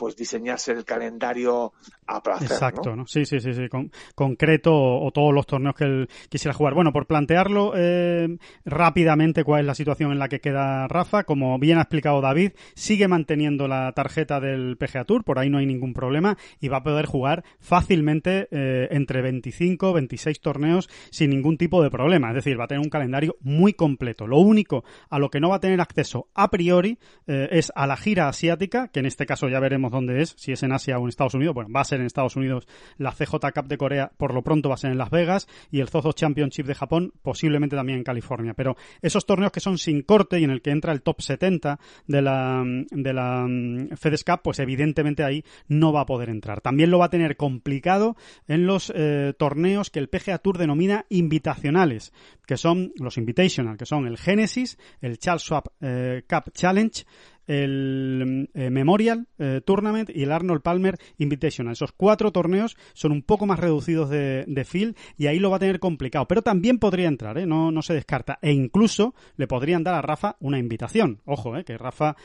pues 0.02 0.16
diseñarse 0.16 0.72
el 0.72 0.84
calendario 0.84 1.74
a 2.08 2.24
placer, 2.24 2.54
Exacto, 2.54 2.96
¿no? 2.96 3.06
Sí, 3.06 3.24
sí, 3.24 3.40
sí, 3.40 3.54
sí, 3.54 3.70
con- 3.70 3.92
concreto 4.16 4.74
o, 4.74 5.06
o 5.06 5.12
todos 5.12 5.32
los 5.32 5.46
torneos 5.46 5.76
que 5.76 5.84
él 5.84 6.10
quisiera 6.28 6.56
jugar. 6.56 6.74
Bueno, 6.74 6.92
por 6.92 7.06
plantearlo 7.06 7.74
eh, 7.76 8.36
rápidamente 8.66 9.44
cuál 9.44 9.60
es 9.62 9.68
la 9.68 9.76
situación 9.76 10.12
en 10.12 10.18
la 10.18 10.28
que 10.28 10.40
queda 10.42 10.88
Rafa, 10.88 11.24
como 11.24 11.60
bien 11.60 11.78
ha 11.78 11.82
explicado 11.82 12.20
David, 12.20 12.54
sigue 12.74 13.08
manteniendo 13.08 13.68
la 13.68 13.92
tarjeta 13.92 14.40
del 14.40 14.76
PGA 14.76 15.06
Tour, 15.06 15.24
por 15.24 15.38
ahí 15.38 15.52
no 15.52 15.60
hay 15.60 15.68
ningún 15.68 15.94
problema 15.94 16.36
y 16.60 16.68
va 16.68 16.78
a 16.78 16.84
poder 16.84 17.06
jugar 17.06 17.44
fácilmente 17.60 18.48
eh, 18.50 18.88
entre 18.90 19.22
25, 19.22 19.94
26 19.94 20.42
torneos 20.42 20.90
sin 21.12 21.30
ningún 21.30 21.58
tipo 21.58 21.84
de 21.84 21.92
problema. 21.92 22.30
Es 22.30 22.36
decir, 22.38 22.60
va 22.60 22.64
a 22.64 22.68
tener 22.68 22.82
un 22.84 22.90
calendario 22.90 23.38
muy 23.42 23.74
completo. 23.74 24.26
Lo 24.26 24.40
único 24.40 24.84
a 25.12 25.20
lo 25.20 25.30
que 25.30 25.40
no 25.40 25.50
va 25.50 25.58
a 25.58 25.60
tener 25.60 25.80
acceso 25.80 26.28
a 26.34 26.50
priori 26.50 26.98
eh, 27.28 27.50
es 27.52 27.72
a 27.76 27.86
la 27.86 27.98
gira 27.98 28.28
asiática, 28.30 28.88
que 28.88 29.02
en 29.02 29.06
este 29.06 29.28
caso 29.28 29.48
ya 29.48 29.60
veremos 29.60 29.91
dónde 29.92 30.22
es, 30.22 30.34
si 30.38 30.52
es 30.52 30.64
en 30.64 30.72
Asia 30.72 30.98
o 30.98 31.04
en 31.04 31.10
Estados 31.10 31.34
Unidos, 31.34 31.54
bueno, 31.54 31.70
va 31.72 31.82
a 31.82 31.86
ser 31.86 32.00
en 32.00 32.06
Estados 32.06 32.36
Unidos 32.36 32.68
la 32.98 33.12
CJ 33.12 33.36
Cup 33.54 33.68
de 33.68 33.78
Corea, 33.78 34.12
por 34.18 34.34
lo 34.34 34.42
pronto 34.42 34.70
va 34.70 34.76
a 34.76 34.78
ser 34.78 34.92
en 34.92 34.98
Las 34.98 35.10
Vegas, 35.10 35.48
y 35.70 35.80
el 35.80 35.90
Zozo 35.90 36.12
Championship 36.14 36.66
de 36.66 36.76
Japón 36.76 37.14
posiblemente 37.22 37.76
también 37.76 38.00
en 38.00 38.04
California. 38.04 38.54
Pero 38.54 38.76
esos 39.02 39.26
torneos 39.26 39.52
que 39.52 39.60
son 39.60 39.78
sin 39.78 40.02
corte 40.02 40.40
y 40.40 40.44
en 40.44 40.52
el 40.52 40.62
que 40.62 40.72
entra 40.72 40.94
el 40.94 41.02
top 41.02 41.22
70 41.22 41.80
de 42.08 42.22
la, 42.22 42.64
de 42.66 43.14
la 43.14 43.46
mm, 43.48 43.96
FedEx 43.96 44.24
Cup, 44.24 44.42
pues 44.44 44.60
evidentemente 44.60 45.24
ahí 45.24 45.44
no 45.68 45.94
va 45.94 46.02
a 46.02 46.06
poder 46.06 46.30
entrar. 46.30 46.62
También 46.62 46.92
lo 46.92 47.00
va 47.00 47.06
a 47.06 47.10
tener 47.10 47.38
complicado 47.38 48.16
en 48.48 48.66
los 48.66 48.92
eh, 48.96 49.34
torneos 49.38 49.90
que 49.90 50.00
el 50.00 50.10
PGA 50.10 50.40
Tour 50.40 50.58
denomina 50.58 51.06
invitacionales, 51.10 52.14
que 52.46 52.58
son 52.58 52.94
los 52.98 53.18
Invitational, 53.18 53.78
que 53.78 53.86
son 53.86 54.08
el 54.08 54.18
Genesis, 54.18 54.78
el 55.02 55.18
Charles 55.18 55.44
Schwab 55.44 55.72
eh, 55.82 56.24
Cup 56.28 56.52
Challenge, 56.54 57.06
el 57.52 58.50
eh, 58.54 58.70
Memorial 58.70 59.28
eh, 59.38 59.62
Tournament 59.66 60.10
y 60.14 60.24
el 60.24 60.32
Arnold 60.32 60.62
Palmer 60.62 60.98
Invitational. 61.18 61.74
Esos 61.74 61.92
cuatro 61.92 62.32
torneos 62.32 62.78
son 62.94 63.12
un 63.12 63.22
poco 63.22 63.46
más 63.46 63.60
reducidos 63.60 64.10
de, 64.10 64.46
de 64.48 64.64
field 64.64 64.96
y 65.18 65.28
ahí 65.28 65.40
lo 65.40 65.50
va 65.50 65.58
a 65.58 65.60
tener 65.60 65.80
complicado. 65.80 66.28
Pero 66.28 66.42
también 66.42 66.80
podría 66.80 67.08
entrar, 67.08 67.38
¿eh? 67.38 67.46
no, 67.46 67.72
no 67.72 67.82
se 67.82 67.94
descarta. 67.94 68.40
E 68.42 68.52
incluso 68.52 69.14
le 69.36 69.48
podrían 69.48 69.84
dar 69.84 69.96
a 69.96 70.02
Rafa 70.02 70.38
una 70.40 70.60
invitación. 70.60 71.20
Ojo, 71.26 71.52
que 71.66 71.78
Rafa 71.78 72.16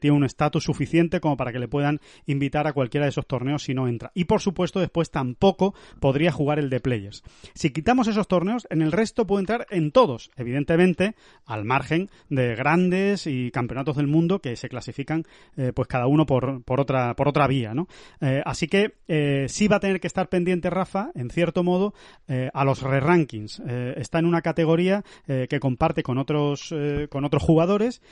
tiene 0.00 0.16
un 0.16 0.24
estatus 0.24 0.64
suficiente 0.64 1.20
como 1.20 1.36
para 1.36 1.52
que 1.52 1.58
le 1.58 1.68
puedan 1.68 2.00
invitar 2.26 2.66
a 2.66 2.72
cualquiera 2.72 3.06
de 3.06 3.10
esos 3.10 3.26
torneos 3.26 3.64
si 3.64 3.74
no 3.74 3.88
entra. 3.88 4.12
Y 4.14 4.24
por 4.24 4.40
supuesto 4.40 4.80
después 4.80 5.10
tampoco 5.10 5.74
podría 6.00 6.30
jugar 6.30 6.58
el 6.58 6.70
de 6.70 6.80
Players. 6.80 7.22
Si 7.54 7.70
quitamos 7.70 8.06
esos 8.06 8.28
torneos, 8.28 8.66
en 8.70 8.82
el 8.82 8.92
resto 8.92 9.26
puede 9.26 9.40
entrar 9.40 9.66
en 9.70 9.90
todos. 9.90 10.30
Evidentemente, 10.36 11.14
al 11.44 11.64
margen 11.64 12.10
de 12.28 12.54
grandes 12.54 13.26
y 13.26 13.50
campeonatos 13.50 13.96
del 13.96 14.06
mundo 14.06 14.40
que 14.40 14.56
se 14.56 14.68
clasifican 14.76 15.24
eh, 15.56 15.72
pues 15.74 15.88
cada 15.88 16.06
uno 16.06 16.26
por, 16.26 16.62
por 16.64 16.80
otra 16.80 17.14
por 17.16 17.28
otra 17.28 17.46
vía 17.46 17.72
no 17.74 17.88
eh, 18.20 18.42
así 18.44 18.68
que 18.68 18.94
eh, 19.08 19.46
sí 19.48 19.68
va 19.68 19.76
a 19.76 19.80
tener 19.80 20.00
que 20.00 20.06
estar 20.06 20.28
pendiente 20.28 20.68
Rafa 20.70 21.10
en 21.14 21.30
cierto 21.30 21.62
modo 21.64 21.94
a 22.52 22.64
los 22.64 22.82
re 22.82 23.00
rankings 23.00 23.62
Eh, 23.66 23.94
está 23.96 24.18
en 24.18 24.26
una 24.26 24.42
categoría 24.42 25.02
que 25.26 25.58
comparte 25.60 26.02
con 26.02 26.18
otros 26.18 26.74
con 27.10 27.24
otros 27.24 27.42
jugadores 27.42 28.02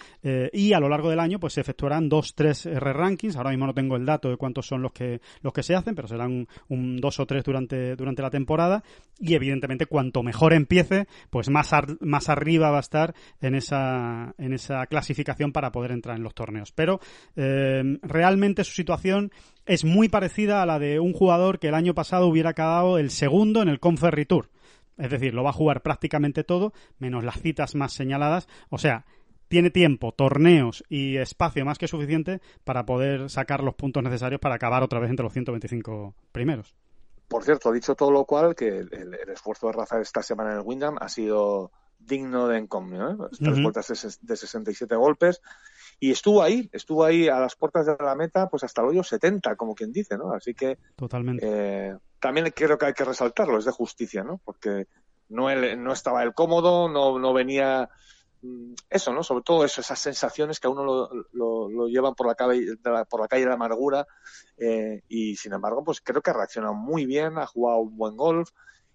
y 0.52 0.72
a 0.72 0.80
lo 0.80 0.88
largo 0.88 1.10
del 1.10 1.20
año 1.20 1.38
pues 1.38 1.52
se 1.54 1.60
efectuarán 1.60 2.08
dos 2.08 2.34
tres 2.34 2.64
re 2.64 2.92
rankings 2.92 3.36
ahora 3.36 3.50
mismo 3.50 3.66
no 3.66 3.74
tengo 3.74 3.96
el 3.96 4.06
dato 4.06 4.30
de 4.30 4.36
cuántos 4.36 4.66
son 4.66 4.80
los 4.82 4.92
que 4.92 5.20
los 5.42 5.52
que 5.52 5.62
se 5.62 5.74
hacen 5.74 5.94
pero 5.94 6.08
serán 6.08 6.32
un, 6.32 6.48
un 6.68 6.96
dos 6.96 7.20
o 7.20 7.26
tres 7.26 7.44
durante 7.44 7.94
durante 7.96 8.22
la 8.22 8.30
temporada. 8.30 8.82
Y 9.18 9.34
evidentemente 9.34 9.86
cuanto 9.86 10.22
mejor 10.22 10.52
empiece 10.52 11.06
pues 11.30 11.48
más 11.50 11.72
ar- 11.72 11.98
más 12.00 12.28
arriba 12.28 12.70
va 12.70 12.78
a 12.78 12.86
estar 12.88 13.14
en 13.40 13.54
esa 13.54 14.34
en 14.38 14.52
esa 14.52 14.86
clasificación 14.86 15.52
para 15.52 15.70
poder 15.70 15.90
entrar 15.92 16.16
en 16.16 16.22
los 16.22 16.34
torneos 16.34 16.53
pero 16.72 17.00
eh, 17.36 17.98
realmente 18.02 18.64
su 18.64 18.72
situación 18.72 19.30
es 19.66 19.84
muy 19.84 20.08
parecida 20.08 20.62
a 20.62 20.66
la 20.66 20.78
de 20.78 21.00
un 21.00 21.12
jugador 21.12 21.58
que 21.58 21.68
el 21.68 21.74
año 21.74 21.94
pasado 21.94 22.26
hubiera 22.26 22.50
acabado 22.50 22.98
el 22.98 23.10
segundo 23.10 23.62
en 23.62 23.68
el 23.68 23.80
Conferry 23.80 24.26
Tour 24.26 24.50
es 24.96 25.10
decir, 25.10 25.34
lo 25.34 25.42
va 25.42 25.50
a 25.50 25.54
jugar 25.54 25.82
prácticamente 25.82 26.44
todo, 26.44 26.72
menos 27.00 27.24
las 27.24 27.40
citas 27.40 27.74
más 27.74 27.92
señaladas. 27.92 28.46
O 28.70 28.78
sea, 28.78 29.06
tiene 29.48 29.70
tiempo, 29.70 30.12
torneos 30.12 30.84
y 30.88 31.16
espacio 31.16 31.64
más 31.64 31.78
que 31.78 31.88
suficiente 31.88 32.40
para 32.62 32.86
poder 32.86 33.28
sacar 33.28 33.64
los 33.64 33.74
puntos 33.74 34.04
necesarios 34.04 34.40
para 34.40 34.54
acabar 34.54 34.84
otra 34.84 35.00
vez 35.00 35.10
entre 35.10 35.24
los 35.24 35.32
125 35.32 36.14
primeros. 36.30 36.76
Por 37.26 37.42
cierto, 37.42 37.72
dicho 37.72 37.96
todo 37.96 38.12
lo 38.12 38.24
cual, 38.24 38.54
que 38.54 38.68
el, 38.68 38.88
el 38.92 39.30
esfuerzo 39.30 39.66
de 39.66 39.72
Rafa 39.72 40.00
esta 40.00 40.22
semana 40.22 40.52
en 40.52 40.58
el 40.58 40.62
Wyndham 40.64 40.96
ha 41.00 41.08
sido 41.08 41.72
digno 41.98 42.46
de 42.46 42.58
encomio. 42.58 43.10
¿eh? 43.10 43.16
Tres 43.36 43.54
Ujú. 43.54 43.62
vueltas 43.62 43.88
de, 43.88 43.94
ses- 43.94 44.20
de 44.20 44.36
67 44.36 44.94
golpes. 44.94 45.42
Y 46.00 46.10
estuvo 46.10 46.42
ahí, 46.42 46.68
estuvo 46.72 47.04
ahí 47.04 47.28
a 47.28 47.38
las 47.40 47.56
puertas 47.56 47.86
de 47.86 47.96
la 47.98 48.14
meta, 48.14 48.48
pues 48.48 48.64
hasta 48.64 48.82
el 48.82 48.88
hoyo 48.88 49.02
70, 49.02 49.56
como 49.56 49.74
quien 49.74 49.92
dice, 49.92 50.16
¿no? 50.16 50.32
Así 50.32 50.54
que 50.54 50.78
Totalmente. 50.96 51.44
eh, 51.46 51.96
también 52.20 52.50
creo 52.54 52.76
que 52.78 52.86
hay 52.86 52.92
que 52.94 53.04
resaltarlo, 53.04 53.58
es 53.58 53.64
de 53.64 53.70
justicia, 53.72 54.22
¿no? 54.24 54.40
Porque 54.44 54.86
no, 55.28 55.50
él, 55.50 55.82
no 55.82 55.92
estaba 55.92 56.22
él 56.22 56.34
cómodo, 56.34 56.88
no, 56.88 57.18
no 57.18 57.32
venía 57.32 57.88
mm, 58.42 58.74
eso, 58.90 59.12
¿no? 59.12 59.22
Sobre 59.22 59.42
todo 59.42 59.64
eso, 59.64 59.80
esas 59.80 59.98
sensaciones 59.98 60.60
que 60.60 60.66
a 60.66 60.70
uno 60.70 60.84
lo, 60.84 61.08
lo, 61.32 61.70
lo 61.70 61.88
llevan 61.88 62.14
por 62.14 62.26
la, 62.26 62.34
calle, 62.34 62.76
de 62.78 62.90
la- 62.90 63.04
por 63.04 63.20
la 63.20 63.28
calle 63.28 63.42
de 63.42 63.48
la 63.48 63.54
amargura 63.54 64.06
eh, 64.56 65.02
y 65.08 65.36
sin 65.36 65.52
embargo, 65.52 65.82
pues 65.84 66.00
creo 66.00 66.22
que 66.22 66.30
ha 66.30 66.34
reaccionado 66.34 66.74
muy 66.74 67.06
bien, 67.06 67.38
ha 67.38 67.46
jugado 67.46 67.78
un 67.80 67.96
buen 67.96 68.16
golf 68.16 68.50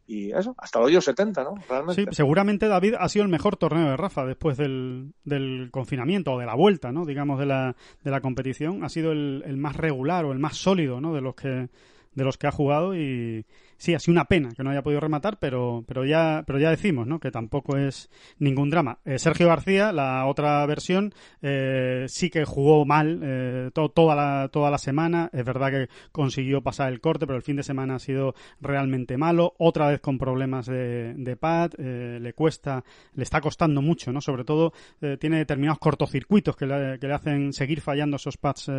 y 0.10 0.32
eso, 0.32 0.56
hasta 0.58 0.80
el 0.80 0.86
hoyo 0.86 1.02
70, 1.02 1.44
¿no? 1.44 1.54
Realmente. 1.70 2.02
Sí, 2.02 2.08
seguramente 2.12 2.68
David 2.68 2.96
ha 3.00 3.08
sido 3.10 3.24
el 3.24 3.30
mejor 3.30 3.58
torneo 3.58 3.92
de 3.92 3.96
Rafa 3.96 4.26
después 4.26 4.58
del, 4.58 5.14
del 5.24 5.70
confinamiento 5.70 6.34
o 6.34 6.40
de 6.40 6.48
la 6.48 6.56
vuelta, 6.56 6.92
¿no? 6.92 7.06
Digamos, 7.06 7.40
de 7.40 7.46
la, 7.46 7.76
de 8.04 8.10
la 8.10 8.20
competición. 8.20 8.84
Ha 8.84 8.90
sido 8.90 9.12
el, 9.12 9.44
el 9.46 9.58
más 9.58 9.76
regular 9.76 10.26
o 10.26 10.32
el 10.32 10.40
más 10.40 10.58
sólido, 10.58 11.00
¿no? 11.00 11.14
De 11.14 11.22
los 11.22 11.36
que, 11.36 11.70
de 12.16 12.24
los 12.24 12.40
que 12.40 12.48
ha 12.48 12.52
jugado 12.52 12.96
y 12.96 13.46
sí, 13.80 13.96
ha 13.96 14.00
sido 14.00 14.12
una 14.12 14.26
pena 14.26 14.50
que 14.56 14.62
no 14.64 14.70
haya 14.70 14.84
podido 14.84 15.00
rematar, 15.00 15.40
pero, 15.40 15.84
pero 15.88 16.06
ya, 16.06 16.44
pero 16.46 16.60
ya 16.60 16.70
decimos, 16.70 17.08
¿no? 17.08 17.20
Que 17.20 17.32
tampoco 17.32 17.78
es 17.78 18.12
ningún 18.38 18.70
drama. 18.70 19.00
Eh, 19.06 19.18
Sergio 19.18 19.48
García, 19.48 19.92
la 19.92 20.28
otra 20.28 20.64
versión, 20.68 21.14
eh, 21.42 22.06
sí 22.08 22.30
que 22.30 22.46
jugó 22.46 22.86
mal 22.86 23.20
eh, 23.24 23.72
to- 23.74 23.90
toda 23.90 24.16
la, 24.16 24.50
toda 24.50 24.70
la 24.70 24.78
semana. 24.78 25.32
Es 25.34 25.44
verdad 25.44 25.72
que 25.72 25.90
consiguió 26.12 26.62
pasar 26.62 26.92
el 26.94 27.02
corte, 27.02 27.26
pero 27.26 27.38
el 27.38 27.42
fin 27.44 27.56
de 27.56 27.64
semana 27.64 27.96
ha 27.96 28.00
sido 28.00 28.36
realmente 28.62 29.18
malo. 29.18 29.56
Otra 29.58 29.88
vez 29.88 30.02
con 30.02 30.18
problemas 30.20 30.68
de, 30.68 31.14
de 31.16 31.36
pad, 31.38 31.72
eh, 31.80 32.20
le 32.22 32.34
cuesta, 32.34 32.84
le 33.16 33.24
está 33.24 33.42
costando 33.42 33.82
mucho, 33.82 34.12
¿no? 34.12 34.22
Sobre 34.22 34.44
todo 34.44 34.74
eh, 35.02 35.18
tiene 35.20 35.38
determinados 35.38 35.80
cortocircuitos 35.80 36.56
que 36.56 36.66
le, 36.68 37.00
que 37.00 37.08
le 37.08 37.14
hacen 37.14 37.54
seguir 37.54 37.82
fallando 37.82 38.18
esos 38.18 38.38
pads 38.38 38.70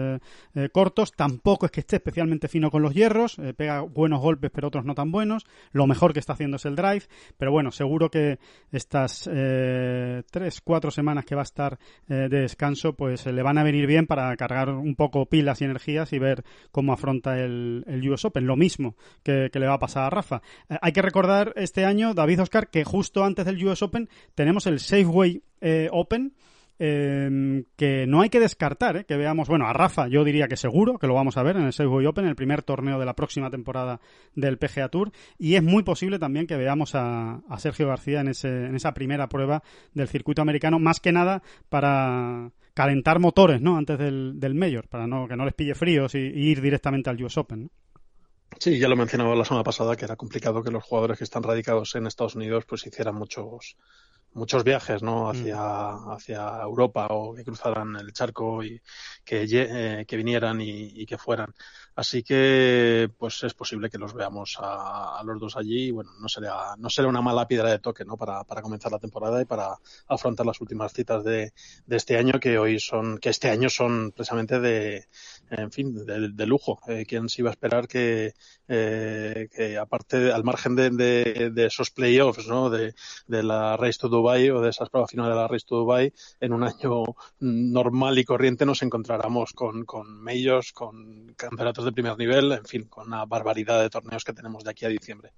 cortos. 0.73 1.13
Tampoco 1.13 1.67
es 1.67 1.73
que 1.73 1.81
esté 1.81 1.97
especialmente 1.97 2.47
fino 2.49 2.71
con 2.71 2.83
los 2.83 2.93
hierros, 2.95 3.37
pega 3.57 3.81
buenos 3.81 4.21
golpes, 4.21 4.51
pero 4.53 4.69
otros 4.69 4.85
no 4.85 4.90
tan 4.95 5.11
buenos. 5.11 5.47
Lo 5.73 5.87
mejor 5.87 6.13
que 6.13 6.21
está 6.21 6.35
haciendo 6.35 6.57
es 6.57 6.65
el 6.65 6.77
drive, 6.77 7.05
pero 7.37 7.53
bueno, 7.53 7.71
seguro 7.71 8.11
que 8.11 8.39
estas 8.73 9.29
eh, 9.33 10.23
tres, 10.31 10.61
cuatro 10.61 10.91
semanas 10.91 11.25
que 11.25 11.35
va 11.35 11.43
a 11.43 11.45
estar 11.45 11.79
eh, 12.09 12.29
de 12.29 12.41
descanso, 12.41 12.95
pues 12.95 13.27
eh, 13.27 13.33
le 13.33 13.43
van 13.43 13.59
a 13.59 13.63
venir 13.63 13.87
bien 13.87 14.07
para 14.07 14.37
cargar 14.37 14.71
un 14.71 14.95
poco 14.95 15.27
pilas 15.27 15.61
y 15.61 15.65
energías 15.65 16.13
y 16.13 16.19
ver 16.19 16.45
cómo 16.71 16.93
afronta 16.93 17.39
el, 17.39 17.85
US 18.11 18.25
Open. 18.25 18.47
Lo 18.47 18.57
mismo 18.57 18.97
que, 19.23 19.51
le 19.53 19.67
va 19.67 19.75
a 19.75 19.79
pasar 19.79 20.05
a 20.05 20.11
Rafa. 20.11 20.43
Eh, 20.69 20.77
hay 20.81 20.93
que 20.93 21.03
recordar 21.03 21.53
este 21.57 21.85
año, 21.85 22.15
David 22.15 22.43
Oscar, 22.43 22.69
que 22.69 22.85
justo 22.85 23.25
antes 23.25 23.45
del 23.45 23.65
US 23.67 23.83
Open 23.83 24.09
tenemos 24.35 24.67
el 24.67 24.81
Safeway 24.81 25.43
Open. 25.91 26.35
Eh, 26.83 27.63
que 27.77 28.07
no 28.07 28.23
hay 28.23 28.31
que 28.31 28.41
descartar, 28.41 28.97
eh, 28.97 29.05
que 29.05 29.19
veamos, 29.19 29.49
bueno, 29.49 29.67
a 29.67 29.75
Rafa 29.75 30.09
yo 30.09 30.25
diría 30.25 30.49
que 30.49 30.57
seguro, 30.57 30.99
que 30.99 31.07
lo 31.07 31.13
vamos 31.13 31.37
a 31.37 31.43
ver 31.43 31.57
en 31.57 31.65
el 31.65 31.75
Safeway 31.75 32.07
Open, 32.07 32.25
el 32.25 32.35
primer 32.35 32.63
torneo 32.63 32.99
de 32.99 33.05
la 33.05 33.15
próxima 33.15 33.51
temporada 33.51 34.01
del 34.35 34.57
PGA 34.57 34.89
Tour, 34.89 35.13
y 35.39 35.57
es 35.57 35.63
muy 35.63 35.83
posible 35.83 36.19
también 36.19 36.47
que 36.47 36.57
veamos 36.57 36.93
a, 36.95 37.43
Sergio 37.59 37.87
García 37.87 38.23
en, 38.23 38.29
ese, 38.29 38.49
en 38.49 38.75
esa 38.75 38.95
primera 38.95 39.29
prueba 39.29 39.63
del 39.93 40.09
circuito 40.09 40.41
americano, 40.41 40.79
más 40.79 41.01
que 41.01 41.13
nada 41.13 41.43
para 41.69 42.51
calentar 42.73 43.21
motores, 43.21 43.61
¿no? 43.61 43.77
Antes 43.77 43.99
del, 43.99 44.41
del 44.41 44.55
Mayor, 44.55 44.89
para 44.89 45.07
no, 45.07 45.29
que 45.29 45.37
no 45.37 45.45
les 45.45 45.53
pille 45.53 45.75
fríos 45.75 46.15
y, 46.15 46.19
y 46.21 46.49
ir 46.49 46.63
directamente 46.63 47.11
al 47.11 47.23
US 47.23 47.37
Open, 47.37 47.65
¿no? 47.65 47.71
Sí, 48.59 48.79
ya 48.79 48.89
lo 48.89 48.97
mencionaba 48.97 49.37
la 49.37 49.45
semana 49.45 49.65
pasada 49.65 49.97
que 49.97 50.07
era 50.07 50.17
complicado 50.17 50.63
que 50.63 50.71
los 50.71 50.83
jugadores 50.83 51.19
que 51.19 51.25
están 51.25 51.43
radicados 51.43 51.95
en 51.95 52.07
Estados 52.07 52.35
Unidos 52.35 52.65
pues 52.67 52.87
hicieran 52.87 53.15
muchos 53.15 53.77
muchos 54.33 54.65
viajes 54.65 55.03
no 55.03 55.29
hacia 55.31 55.93
hacia 56.13 56.63
Europa 56.63 57.09
o 57.11 57.35
que 57.35 57.45
cruzaran 57.45 57.97
el 57.97 58.13
charco 58.13 58.63
y 58.65 58.81
que 59.25 59.47
eh, 59.51 60.07
que 60.07 60.17
vinieran 60.17 60.61
y, 60.61 61.03
y 61.03 61.07
que 61.07 61.19
fueran 61.19 61.55
así 62.01 62.23
que 62.23 63.11
pues 63.19 63.43
es 63.43 63.53
posible 63.53 63.91
que 63.91 63.99
los 63.99 64.15
veamos 64.15 64.57
a, 64.59 65.23
los 65.23 65.39
dos 65.39 65.57
allí 65.59 65.89
y 65.89 65.91
bueno 65.91 66.11
no 66.19 66.29
será 66.29 66.75
no 66.79 66.89
será 66.89 67.09
una 67.09 67.21
mala 67.21 67.47
piedra 67.47 67.71
de 67.71 67.79
toque 67.79 68.07
no 68.07 68.17
para, 68.17 68.43
para 68.45 68.63
comenzar 68.63 68.91
la 68.91 68.99
temporada 68.99 69.41
y 69.43 69.45
para 69.45 69.79
afrontar 70.09 70.47
las 70.47 70.61
últimas 70.63 70.95
citas 70.95 71.23
de, 71.25 71.53
de 71.87 71.97
este 71.97 72.17
año 72.17 72.41
que 72.41 72.59
hoy 72.59 72.81
son 72.81 73.19
que 73.19 73.29
este 73.29 73.51
año 73.51 73.69
son 73.69 74.13
precisamente 74.13 74.61
de 74.61 75.09
en 75.51 75.71
fin 75.73 76.07
de, 76.07 76.47
lujo. 76.47 76.81
Eh, 76.87 77.05
quién 77.07 77.29
se 77.29 77.43
iba 77.43 77.51
a 77.51 77.53
esperar 77.53 77.87
que 77.87 78.33
eh, 78.69 79.49
que 79.55 79.77
aparte 79.77 80.33
al 80.33 80.45
margen 80.45 80.77
de, 80.77 80.91
de, 80.91 81.51
de 81.51 81.67
esos 81.67 81.91
playoffs 81.91 82.47
no 82.47 82.71
de, 82.71 82.95
de 83.27 83.43
la 83.43 83.77
Race 83.77 83.99
to 83.99 84.09
Dubai 84.09 84.49
o 84.51 84.61
de 84.61 84.71
esas 84.71 84.89
pruebas 84.89 85.11
finales 85.11 85.35
de 85.35 85.41
la 85.41 85.49
Race 85.49 85.67
to 85.67 85.77
Dubai 85.77 86.13
en 86.41 86.53
un 86.53 86.63
año 86.63 87.05
normal 87.41 88.19
y 88.19 88.25
corriente 88.25 88.65
nos 88.65 88.83
encontráramos 88.83 89.53
con 89.53 89.85
con 89.85 90.23
majors 90.23 90.73
con 90.73 91.35
campeonatos 91.37 91.85
de 91.85 91.90
primer 91.95 92.17
nivel 92.17 92.53
en 92.53 92.65
fin 92.65 92.85
con 92.85 93.07
una 93.07 93.25
barbaridad 93.25 93.81
de 93.81 93.91
torneos 93.91 94.25
que 94.25 94.33
tenemos 94.33 94.65
de 94.65 94.71
aquí 94.71 94.85
a 94.85 94.89
diciembre. 94.89 95.33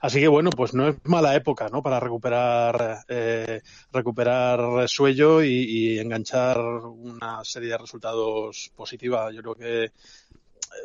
Así 0.00 0.20
que 0.20 0.28
bueno 0.28 0.50
pues 0.50 0.74
no 0.74 0.88
es 0.88 0.96
mala 1.04 1.34
época 1.34 1.68
no 1.68 1.82
para 1.82 2.00
recuperar 2.00 3.04
eh, 3.08 3.62
recuperar 3.92 4.88
suello 4.88 5.42
y, 5.42 5.48
y 5.48 5.98
enganchar 5.98 6.58
una 6.58 7.44
serie 7.44 7.70
de 7.70 7.78
resultados 7.78 8.72
positiva. 8.74 9.30
Yo 9.32 9.42
creo 9.42 9.54
que 9.54 9.92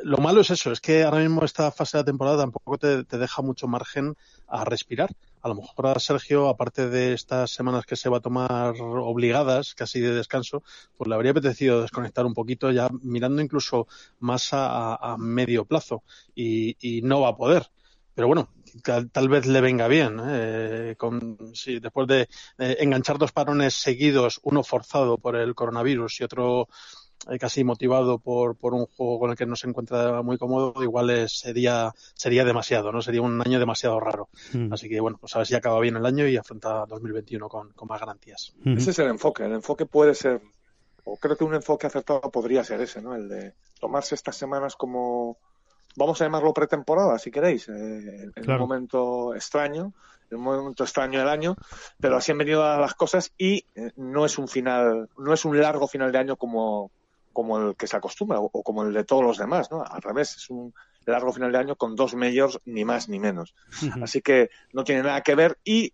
lo 0.02 0.18
malo 0.18 0.40
es 0.40 0.50
eso, 0.50 0.72
es 0.72 0.80
que 0.80 1.02
ahora 1.04 1.18
mismo 1.18 1.44
esta 1.44 1.70
fase 1.70 1.96
de 1.96 2.02
la 2.02 2.06
temporada 2.06 2.38
tampoco 2.38 2.78
te, 2.78 3.04
deja 3.04 3.42
mucho 3.42 3.68
margen 3.68 4.14
a 4.48 4.64
respirar. 4.64 5.10
A 5.42 5.48
lo 5.48 5.56
mejor 5.56 5.86
a 5.86 5.98
Sergio, 5.98 6.48
aparte 6.48 6.88
de 6.88 7.12
estas 7.14 7.50
semanas 7.50 7.84
que 7.84 7.96
se 7.96 8.08
va 8.08 8.18
a 8.18 8.20
tomar 8.20 8.74
obligadas, 8.80 9.74
casi 9.74 10.00
de 10.00 10.14
descanso, 10.14 10.62
pues 10.96 11.08
le 11.08 11.14
habría 11.14 11.32
apetecido 11.32 11.82
desconectar 11.82 12.26
un 12.26 12.34
poquito 12.34 12.70
ya 12.70 12.88
mirando 13.02 13.42
incluso 13.42 13.88
más 14.20 14.50
a, 14.52 15.16
medio 15.18 15.64
plazo 15.64 16.02
y, 16.34 17.00
no 17.02 17.22
va 17.22 17.30
a 17.30 17.36
poder. 17.36 17.66
Pero 18.14 18.28
bueno, 18.28 18.50
tal, 18.82 19.28
vez 19.28 19.46
le 19.46 19.60
venga 19.60 19.88
bien. 19.88 20.20
¿eh? 20.22 20.94
Con, 20.98 21.36
después 21.36 22.06
de 22.06 22.28
enganchar 22.58 23.18
dos 23.18 23.32
parones 23.32 23.74
seguidos, 23.74 24.38
uno 24.44 24.62
forzado 24.62 25.18
por 25.18 25.34
el 25.36 25.54
coronavirus 25.54 26.20
y 26.20 26.24
otro 26.24 26.62
eh, 26.62 26.66
casi 27.38 27.64
motivado 27.64 28.18
por, 28.18 28.56
por 28.56 28.74
un 28.74 28.86
juego 28.86 29.18
con 29.20 29.30
el 29.30 29.36
que 29.36 29.46
no 29.46 29.56
se 29.56 29.68
encuentra 29.68 30.22
muy 30.22 30.38
cómodo, 30.38 30.82
igual 30.82 31.28
sería, 31.28 31.92
sería 32.14 32.44
demasiado, 32.44 32.92
¿no? 32.92 33.02
Sería 33.02 33.22
un 33.22 33.40
año 33.40 33.58
demasiado 33.58 34.00
raro. 34.00 34.28
Mm. 34.52 34.72
Así 34.72 34.88
que, 34.88 35.00
bueno, 35.00 35.18
pues 35.20 35.34
a 35.34 35.38
ver 35.38 35.46
si 35.46 35.54
acaba 35.54 35.80
bien 35.80 35.96
el 35.96 36.06
año 36.06 36.26
y 36.26 36.36
afronta 36.36 36.84
2021 36.86 37.48
con, 37.48 37.72
con 37.72 37.88
más 37.88 38.00
garantías. 38.00 38.54
Ese 38.64 38.90
es 38.90 38.98
el 38.98 39.08
enfoque. 39.08 39.44
El 39.44 39.52
enfoque 39.52 39.86
puede 39.86 40.14
ser, 40.14 40.40
o 41.04 41.16
creo 41.16 41.36
que 41.36 41.44
un 41.44 41.54
enfoque 41.54 41.86
acertado 41.86 42.20
podría 42.30 42.64
ser 42.64 42.80
ese, 42.80 43.00
¿no? 43.00 43.14
El 43.14 43.28
de 43.28 43.54
tomarse 43.80 44.14
estas 44.14 44.36
semanas 44.36 44.76
como, 44.76 45.38
vamos 45.96 46.20
a 46.20 46.24
llamarlo 46.24 46.52
pretemporada, 46.52 47.18
si 47.18 47.30
queréis, 47.30 47.68
eh, 47.68 48.30
en 48.34 48.50
un 48.50 48.58
momento 48.58 49.34
extraño, 49.34 49.92
en 50.30 50.38
un 50.38 50.44
momento 50.44 50.84
extraño 50.84 51.18
del 51.18 51.28
año, 51.28 51.56
pero 52.00 52.16
así 52.16 52.32
han 52.32 52.38
venido 52.38 52.62
las 52.62 52.94
cosas 52.94 53.32
y 53.36 53.66
eh, 53.74 53.92
no 53.96 54.24
es 54.24 54.38
un 54.38 54.48
final, 54.48 55.08
no 55.18 55.32
es 55.32 55.44
un 55.44 55.60
largo 55.60 55.86
final 55.86 56.10
de 56.10 56.18
año 56.18 56.36
como, 56.36 56.90
como 57.32 57.58
el 57.58 57.76
que 57.76 57.86
se 57.86 57.96
acostumbra 57.96 58.40
o, 58.40 58.50
como 58.62 58.82
el 58.82 58.92
de 58.92 59.04
todos 59.04 59.22
los 59.22 59.38
demás, 59.38 59.70
¿no? 59.70 59.82
Al 59.82 60.02
revés, 60.02 60.36
es 60.36 60.50
un 60.50 60.74
largo 61.06 61.32
final 61.32 61.52
de 61.52 61.58
año 61.58 61.76
con 61.76 61.96
dos 61.96 62.14
majors 62.14 62.60
ni 62.64 62.84
más 62.84 63.08
ni 63.08 63.18
menos. 63.18 63.54
Así 64.02 64.20
que 64.20 64.50
no 64.72 64.84
tiene 64.84 65.02
nada 65.02 65.20
que 65.22 65.34
ver 65.34 65.58
y 65.64 65.92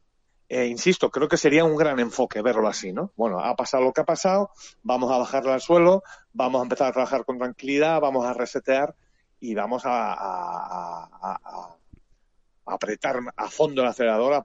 eh, 0.49 0.67
insisto, 0.67 1.11
creo 1.11 1.29
que 1.29 1.37
sería 1.37 1.65
un 1.65 1.77
gran 1.77 2.01
enfoque 2.01 2.41
verlo 2.41 2.69
así, 2.69 2.93
¿no? 2.93 3.13
Bueno, 3.17 3.39
ha 3.41 3.55
pasado 3.55 3.85
lo 3.85 3.93
que 3.93 4.01
ha 4.01 4.07
pasado, 4.07 4.51
vamos 4.83 5.13
a 5.13 5.19
bajarle 5.19 5.53
al 5.53 5.61
suelo, 5.61 6.03
vamos 6.33 6.61
a 6.61 6.63
empezar 6.63 6.89
a 6.89 6.93
trabajar 6.93 7.25
con 7.27 7.39
tranquilidad, 7.39 8.01
vamos 8.01 8.25
a 8.25 8.33
resetear 8.33 8.95
y 9.41 9.55
vamos 9.55 9.83
a, 9.85 11.09
apretar 12.65 13.21
a 13.37 13.49
fondo 13.49 13.83
el 13.83 13.89
acelerador 13.89 14.43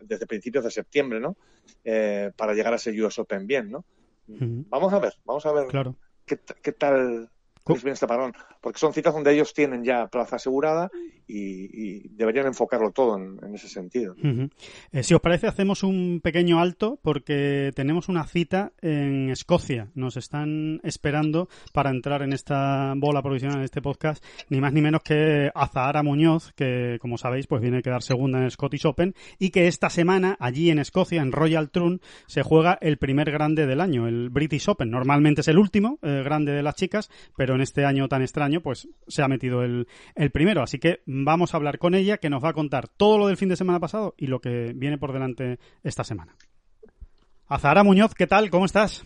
desde 0.00 0.26
principios 0.26 0.64
de 0.64 0.70
septiembre, 0.70 1.20
¿no? 1.20 1.36
Eh, 1.84 2.30
para 2.34 2.54
llegar 2.54 2.72
a 2.72 2.76
ese 2.76 2.90
US 3.02 3.18
Open 3.18 3.46
bien, 3.46 3.70
¿no? 3.70 3.84
Vamos 4.26 4.92
a 4.94 4.98
ver, 4.98 5.14
vamos 5.24 5.44
a 5.44 5.52
ver 5.52 5.66
claro 5.66 5.96
qué, 6.36 6.54
qué 6.62 6.72
tal 6.72 7.30
bien 7.66 7.94
este 7.94 8.06
parón, 8.06 8.32
porque 8.60 8.78
son 8.78 8.92
citas 8.92 9.14
donde 9.14 9.32
ellos 9.32 9.54
tienen 9.54 9.84
ya 9.84 10.08
plaza 10.08 10.36
asegurada 10.36 10.90
y, 11.26 12.08
deberían 12.08 12.46
enfocarlo 12.46 12.90
todo 12.90 13.16
en, 13.16 13.54
ese 13.54 13.68
sentido. 13.68 14.14
Eh, 14.92 15.02
si 15.02 15.14
os 15.14 15.20
parece, 15.20 15.46
hacemos 15.46 15.82
un 15.82 16.20
pequeño 16.22 16.60
alto 16.60 16.98
porque 17.02 17.70
tenemos 17.74 18.08
una 18.08 18.24
cita 18.26 18.72
en 18.80 19.30
Escocia. 19.30 19.88
Nos 19.94 20.16
están 20.16 20.80
esperando 20.82 21.48
para 21.72 21.90
entrar 21.90 22.22
en 22.22 22.32
esta 22.32 22.94
bola 22.96 23.22
provisional, 23.22 23.58
en 23.58 23.64
este 23.64 23.82
podcast, 23.82 24.24
ni 24.48 24.60
más 24.60 24.72
ni 24.72 24.80
menos 24.80 25.02
que 25.02 25.50
Azahara 25.54 26.02
Muñoz, 26.02 26.52
que 26.54 26.98
como 27.00 27.18
sabéis, 27.18 27.46
pues 27.46 27.62
viene 27.62 27.78
a 27.78 27.82
quedar 27.82 28.02
segunda 28.02 28.38
en 28.38 28.44
el 28.44 28.50
Scottish 28.50 28.86
Open 28.86 29.14
y 29.38 29.50
que 29.50 29.66
esta 29.66 29.90
semana 29.90 30.36
allí 30.40 30.70
en 30.70 30.78
Escocia, 30.78 31.22
en 31.22 31.32
Royal 31.32 31.70
Troon, 31.70 32.00
se 32.26 32.42
juega 32.42 32.78
el 32.80 32.98
primer 32.98 33.30
grande 33.30 33.66
del 33.66 33.80
año, 33.80 34.06
el 34.06 34.30
British 34.30 34.68
Open. 34.68 34.90
Normalmente 34.90 35.42
es 35.42 35.48
el 35.48 35.58
último 35.58 35.98
eh, 36.02 36.22
grande 36.24 36.52
de 36.52 36.62
las 36.62 36.76
chicas, 36.76 37.10
pero 37.36 37.54
en 37.54 37.60
este 37.60 37.84
año 37.84 38.08
tan 38.08 38.22
extraño, 38.22 38.60
pues 38.60 38.88
se 39.06 39.22
ha 39.22 39.28
metido 39.28 39.62
el, 39.62 39.86
el 40.14 40.30
primero. 40.30 40.62
Así 40.62 40.78
que 40.78 41.02
vamos 41.12 41.52
a 41.52 41.56
hablar 41.56 41.78
con 41.78 41.94
ella, 41.94 42.18
que 42.18 42.30
nos 42.30 42.42
va 42.42 42.50
a 42.50 42.54
contar 42.54 42.88
todo 42.88 43.18
lo 43.18 43.26
del 43.26 43.36
fin 43.36 43.48
de 43.48 43.56
semana 43.56 43.80
pasado 43.80 44.14
y 44.16 44.26
lo 44.26 44.40
que 44.40 44.72
viene 44.74 44.98
por 44.98 45.12
delante 45.12 45.58
esta 45.82 46.04
semana. 46.04 46.36
Azahara 47.46 47.84
Muñoz, 47.84 48.14
¿qué 48.14 48.26
tal? 48.26 48.50
¿Cómo 48.50 48.64
estás? 48.64 49.04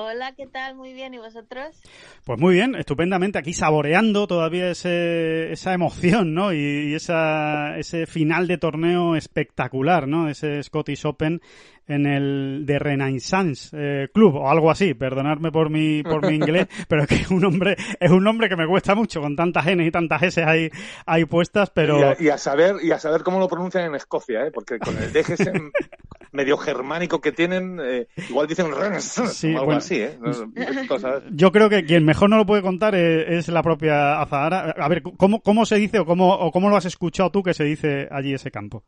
Hola, 0.00 0.32
¿qué 0.36 0.46
tal? 0.46 0.76
Muy 0.76 0.92
bien, 0.92 1.12
¿y 1.14 1.18
vosotros? 1.18 1.82
Pues 2.24 2.38
muy 2.38 2.54
bien, 2.54 2.76
estupendamente, 2.76 3.36
aquí 3.36 3.52
saboreando 3.52 4.28
todavía 4.28 4.70
ese, 4.70 5.50
esa 5.50 5.74
emoción, 5.74 6.34
¿no? 6.34 6.52
Y, 6.52 6.94
esa, 6.94 7.76
ese 7.76 8.06
final 8.06 8.46
de 8.46 8.58
torneo 8.58 9.16
espectacular, 9.16 10.06
¿no? 10.06 10.28
Ese 10.28 10.62
Scottish 10.62 11.04
Open 11.04 11.40
en 11.88 12.06
el 12.06 12.64
de 12.64 12.78
Renaissance 12.78 13.70
eh, 13.72 14.08
Club 14.12 14.36
o 14.36 14.48
algo 14.48 14.70
así, 14.70 14.94
perdonadme 14.94 15.50
por 15.50 15.70
mi 15.70 16.02
por 16.02 16.24
mi 16.24 16.36
inglés, 16.36 16.68
pero 16.88 17.02
es 17.02 17.08
que 17.08 17.14
es 17.16 17.30
un 17.30 17.40
nombre 17.40 17.76
es 17.98 18.10
un 18.10 18.22
nombre 18.22 18.48
que 18.48 18.56
me 18.56 18.66
cuesta 18.66 18.94
mucho 18.94 19.20
con 19.20 19.34
tantas 19.34 19.66
N 19.66 19.84
y 19.84 19.90
tantas 19.90 20.22
S 20.22 20.44
ahí 20.44 20.70
hay 21.06 21.24
puestas, 21.24 21.70
pero 21.70 22.14
y 22.20 22.28
a, 22.28 22.38
saber 22.38 22.76
y 22.82 22.92
a 22.92 22.98
saber 22.98 23.22
cómo 23.22 23.40
lo 23.40 23.48
pronuncian 23.48 23.86
en 23.86 23.94
Escocia, 23.94 24.46
¿eh? 24.46 24.50
porque 24.50 24.78
con 24.78 24.96
el 24.98 25.12
DGS 25.12 25.50
medio 26.32 26.56
germánico 26.56 27.20
que 27.20 27.32
tienen, 27.32 27.78
eh, 27.82 28.06
igual 28.28 28.46
dicen 28.46 28.74
Renaissance 28.74 29.54
o 29.54 29.60
algo 29.60 29.72
así, 29.72 30.00
¿eh? 30.00 30.18
Yo 31.30 31.52
creo 31.52 31.68
que 31.68 31.84
quien 31.84 32.04
mejor 32.04 32.30
no 32.30 32.36
lo 32.36 32.46
puede 32.46 32.62
contar 32.62 32.94
es, 32.94 33.48
la 33.48 33.62
propia 33.62 34.20
Azahara. 34.20 34.74
A 34.78 34.88
ver, 34.88 35.02
¿cómo, 35.02 35.40
cómo 35.40 35.66
se 35.66 35.76
dice 35.76 35.98
o 36.00 36.06
cómo, 36.06 36.34
o 36.34 36.50
cómo 36.52 36.68
lo 36.68 36.76
has 36.76 36.84
escuchado 36.84 37.30
tú 37.30 37.42
que 37.42 37.54
se 37.54 37.64
dice 37.64 38.08
allí 38.10 38.34
ese 38.34 38.50
campo? 38.50 38.84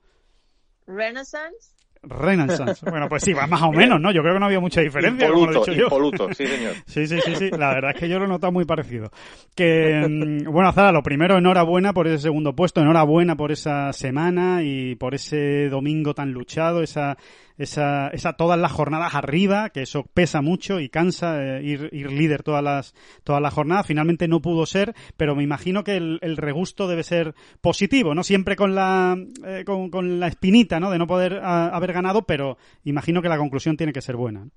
Renaissance. 0.86 1.79
Renaissance. 2.02 2.88
Bueno, 2.88 3.08
pues 3.08 3.22
sí, 3.22 3.32
va 3.32 3.46
más 3.46 3.62
o 3.62 3.72
menos, 3.72 4.00
¿no? 4.00 4.10
Yo 4.10 4.22
creo 4.22 4.34
que 4.34 4.40
no 4.40 4.46
había 4.46 4.60
mucha 4.60 4.80
diferencia. 4.80 5.28
Impoluto, 5.28 5.72
impoluto, 5.72 6.28
sí, 6.34 6.46
señor. 6.46 6.74
Sí, 6.86 7.06
sí, 7.06 7.18
sí, 7.24 7.34
sí. 7.36 7.50
La 7.50 7.74
verdad 7.74 7.92
es 7.94 8.00
que 8.00 8.08
yo 8.08 8.18
lo 8.18 8.24
he 8.24 8.28
notado 8.28 8.52
muy 8.52 8.64
parecido. 8.64 9.10
Que, 9.54 10.06
mm, 10.08 10.50
bueno, 10.50 10.72
Zara, 10.72 10.92
lo 10.92 11.02
primero, 11.02 11.36
enhorabuena 11.36 11.92
por 11.92 12.06
ese 12.08 12.18
segundo 12.18 12.54
puesto, 12.54 12.80
enhorabuena 12.80 13.36
por 13.36 13.52
esa 13.52 13.92
semana 13.92 14.62
y 14.62 14.94
por 14.94 15.14
ese 15.14 15.68
domingo 15.68 16.14
tan 16.14 16.32
luchado, 16.32 16.82
esa 16.82 17.18
esa, 17.60 18.08
esa 18.08 18.32
todas 18.32 18.58
las 18.58 18.72
jornadas 18.72 19.14
arriba, 19.14 19.70
que 19.70 19.82
eso 19.82 20.04
pesa 20.14 20.40
mucho 20.40 20.80
y 20.80 20.88
cansa 20.88 21.42
eh, 21.42 21.62
ir, 21.62 21.90
ir, 21.92 22.10
líder 22.10 22.42
todas 22.42 22.64
las, 22.64 22.94
todas 23.22 23.42
las 23.42 23.52
jornadas. 23.52 23.86
Finalmente 23.86 24.28
no 24.28 24.40
pudo 24.40 24.64
ser, 24.64 24.94
pero 25.16 25.36
me 25.36 25.42
imagino 25.42 25.84
que 25.84 25.96
el, 25.96 26.18
el 26.22 26.36
regusto 26.36 26.88
debe 26.88 27.02
ser 27.02 27.34
positivo, 27.60 28.14
¿no? 28.14 28.24
Siempre 28.24 28.56
con 28.56 28.74
la, 28.74 29.16
eh, 29.44 29.64
con, 29.66 29.90
con, 29.90 30.20
la 30.20 30.28
espinita, 30.28 30.80
¿no? 30.80 30.90
De 30.90 30.98
no 30.98 31.06
poder 31.06 31.40
haber 31.42 31.92
ganado, 31.92 32.22
pero 32.22 32.56
imagino 32.84 33.20
que 33.20 33.28
la 33.28 33.38
conclusión 33.38 33.76
tiene 33.76 33.92
que 33.92 34.00
ser 34.00 34.16
buena. 34.16 34.48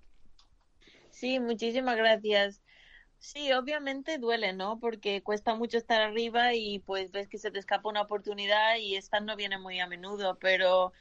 Sí, 1.09 1.39
muchísimas 1.39 1.97
gracias. 1.97 2.61
Sí, 3.19 3.53
obviamente 3.53 4.17
duele, 4.17 4.51
¿no? 4.51 4.79
Porque 4.79 5.23
cuesta 5.23 5.55
mucho 5.55 5.77
estar 5.77 6.01
arriba 6.01 6.53
y 6.53 6.79
pues 6.79 7.11
ves 7.11 7.29
que 7.29 7.37
se 7.37 7.51
te 7.51 7.59
escapa 7.59 7.89
una 7.89 8.01
oportunidad 8.01 8.75
y 8.77 8.95
esta 8.95 9.21
no 9.21 9.35
viene 9.37 9.57
muy 9.57 9.79
a 9.79 9.87
menudo, 9.87 10.37
pero 10.39 10.91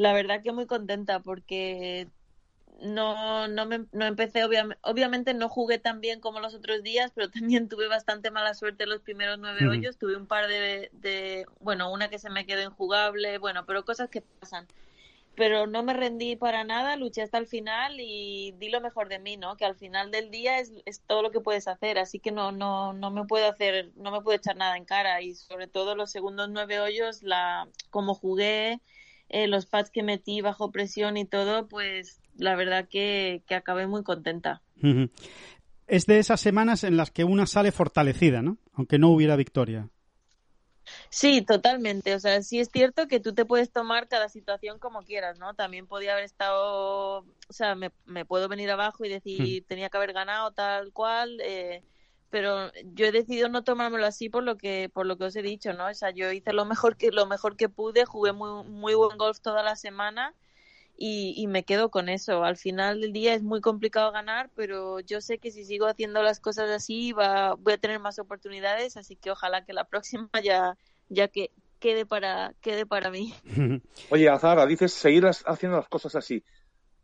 la 0.00 0.14
verdad 0.14 0.42
que 0.42 0.50
muy 0.50 0.64
contenta 0.64 1.20
porque 1.20 2.08
no, 2.80 3.48
no, 3.48 3.66
me, 3.66 3.84
no 3.92 4.06
empecé, 4.06 4.42
obviamente 4.44 5.34
no 5.34 5.50
jugué 5.50 5.78
tan 5.78 6.00
bien 6.00 6.20
como 6.20 6.40
los 6.40 6.54
otros 6.54 6.82
días, 6.82 7.12
pero 7.14 7.30
también 7.30 7.68
tuve 7.68 7.86
bastante 7.86 8.30
mala 8.30 8.54
suerte 8.54 8.86
los 8.86 9.02
primeros 9.02 9.38
nueve 9.38 9.68
hoyos. 9.68 9.98
Tuve 9.98 10.16
un 10.16 10.26
par 10.26 10.48
de, 10.48 10.88
de, 10.94 11.44
bueno, 11.60 11.92
una 11.92 12.08
que 12.08 12.18
se 12.18 12.30
me 12.30 12.46
quedó 12.46 12.62
injugable, 12.62 13.36
bueno, 13.36 13.66
pero 13.66 13.84
cosas 13.84 14.08
que 14.08 14.22
pasan. 14.22 14.66
Pero 15.36 15.66
no 15.66 15.82
me 15.82 15.92
rendí 15.92 16.34
para 16.34 16.64
nada, 16.64 16.96
luché 16.96 17.20
hasta 17.20 17.36
el 17.36 17.46
final 17.46 17.96
y 18.00 18.52
di 18.58 18.70
lo 18.70 18.80
mejor 18.80 19.10
de 19.10 19.18
mí, 19.18 19.36
¿no? 19.36 19.58
Que 19.58 19.66
al 19.66 19.76
final 19.76 20.10
del 20.10 20.30
día 20.30 20.60
es, 20.60 20.72
es 20.86 21.02
todo 21.02 21.20
lo 21.20 21.30
que 21.30 21.40
puedes 21.40 21.68
hacer, 21.68 21.98
así 21.98 22.18
que 22.18 22.32
no, 22.32 22.52
no, 22.52 22.94
no 22.94 23.10
me 23.10 23.26
puedo 23.26 23.46
hacer, 23.46 23.90
no 23.96 24.10
me 24.10 24.22
puedo 24.22 24.38
echar 24.38 24.56
nada 24.56 24.78
en 24.78 24.86
cara 24.86 25.20
y 25.20 25.34
sobre 25.34 25.66
todo 25.66 25.94
los 25.94 26.10
segundos 26.10 26.48
nueve 26.48 26.80
hoyos, 26.80 27.22
la, 27.22 27.68
como 27.90 28.14
jugué, 28.14 28.80
eh, 29.30 29.46
los 29.46 29.66
pads 29.66 29.90
que 29.90 30.02
metí 30.02 30.40
bajo 30.40 30.70
presión 30.70 31.16
y 31.16 31.24
todo, 31.24 31.68
pues 31.68 32.20
la 32.36 32.56
verdad 32.56 32.88
que, 32.88 33.42
que 33.46 33.54
acabé 33.54 33.86
muy 33.86 34.02
contenta. 34.02 34.62
Es 35.86 36.06
de 36.06 36.18
esas 36.18 36.40
semanas 36.40 36.84
en 36.84 36.96
las 36.96 37.10
que 37.10 37.24
una 37.24 37.46
sale 37.46 37.72
fortalecida, 37.72 38.42
¿no? 38.42 38.58
Aunque 38.74 38.98
no 38.98 39.08
hubiera 39.08 39.36
victoria. 39.36 39.88
Sí, 41.08 41.42
totalmente. 41.42 42.14
O 42.14 42.20
sea, 42.20 42.42
sí 42.42 42.58
es 42.58 42.68
cierto 42.72 43.06
que 43.06 43.20
tú 43.20 43.34
te 43.34 43.44
puedes 43.44 43.70
tomar 43.70 44.08
cada 44.08 44.28
situación 44.28 44.78
como 44.78 45.02
quieras, 45.02 45.38
¿no? 45.38 45.54
También 45.54 45.86
podía 45.86 46.12
haber 46.12 46.24
estado, 46.24 47.18
o 47.18 47.52
sea, 47.52 47.74
me, 47.74 47.90
me 48.06 48.24
puedo 48.24 48.48
venir 48.48 48.70
abajo 48.70 49.04
y 49.04 49.08
decir, 49.08 49.64
tenía 49.66 49.88
que 49.88 49.96
haber 49.96 50.12
ganado 50.12 50.50
tal 50.52 50.92
cual, 50.92 51.40
eh, 51.42 51.82
pero 52.30 52.72
yo 52.94 53.06
he 53.06 53.12
decidido 53.12 53.48
no 53.48 53.64
tomármelo 53.64 54.06
así 54.06 54.28
por 54.28 54.44
lo 54.44 54.56
que 54.56 54.88
por 54.92 55.04
lo 55.04 55.18
que 55.18 55.24
os 55.24 55.36
he 55.36 55.42
dicho 55.42 55.72
no 55.72 55.88
o 55.88 55.94
sea 55.94 56.10
yo 56.10 56.30
hice 56.32 56.52
lo 56.52 56.64
mejor 56.64 56.96
que 56.96 57.10
lo 57.10 57.26
mejor 57.26 57.56
que 57.56 57.68
pude 57.68 58.04
jugué 58.04 58.32
muy 58.32 58.64
muy 58.64 58.94
buen 58.94 59.18
golf 59.18 59.40
toda 59.40 59.62
la 59.62 59.76
semana 59.76 60.34
y, 61.02 61.32
y 61.34 61.46
me 61.46 61.64
quedo 61.64 61.90
con 61.90 62.10
eso. 62.10 62.44
Al 62.44 62.58
final 62.58 63.00
del 63.00 63.14
día 63.14 63.32
es 63.32 63.42
muy 63.42 63.60
complicado 63.60 64.12
ganar 64.12 64.50
pero 64.54 65.00
yo 65.00 65.20
sé 65.20 65.38
que 65.38 65.50
si 65.50 65.64
sigo 65.64 65.86
haciendo 65.86 66.22
las 66.22 66.40
cosas 66.40 66.70
así 66.70 67.12
va 67.12 67.54
voy 67.54 67.72
a 67.72 67.78
tener 67.78 67.98
más 67.98 68.18
oportunidades 68.18 68.96
así 68.96 69.16
que 69.16 69.30
ojalá 69.30 69.64
que 69.64 69.72
la 69.72 69.84
próxima 69.84 70.28
ya 70.42 70.76
ya 71.08 71.28
que 71.28 71.50
quede 71.80 72.06
para 72.06 72.54
quede 72.60 72.86
para 72.86 73.10
mí. 73.10 73.34
Oye 74.10 74.28
Azara 74.28 74.66
dices 74.66 74.92
seguir 74.92 75.24
haciendo 75.26 75.78
las 75.78 75.88
cosas 75.88 76.14
así. 76.14 76.44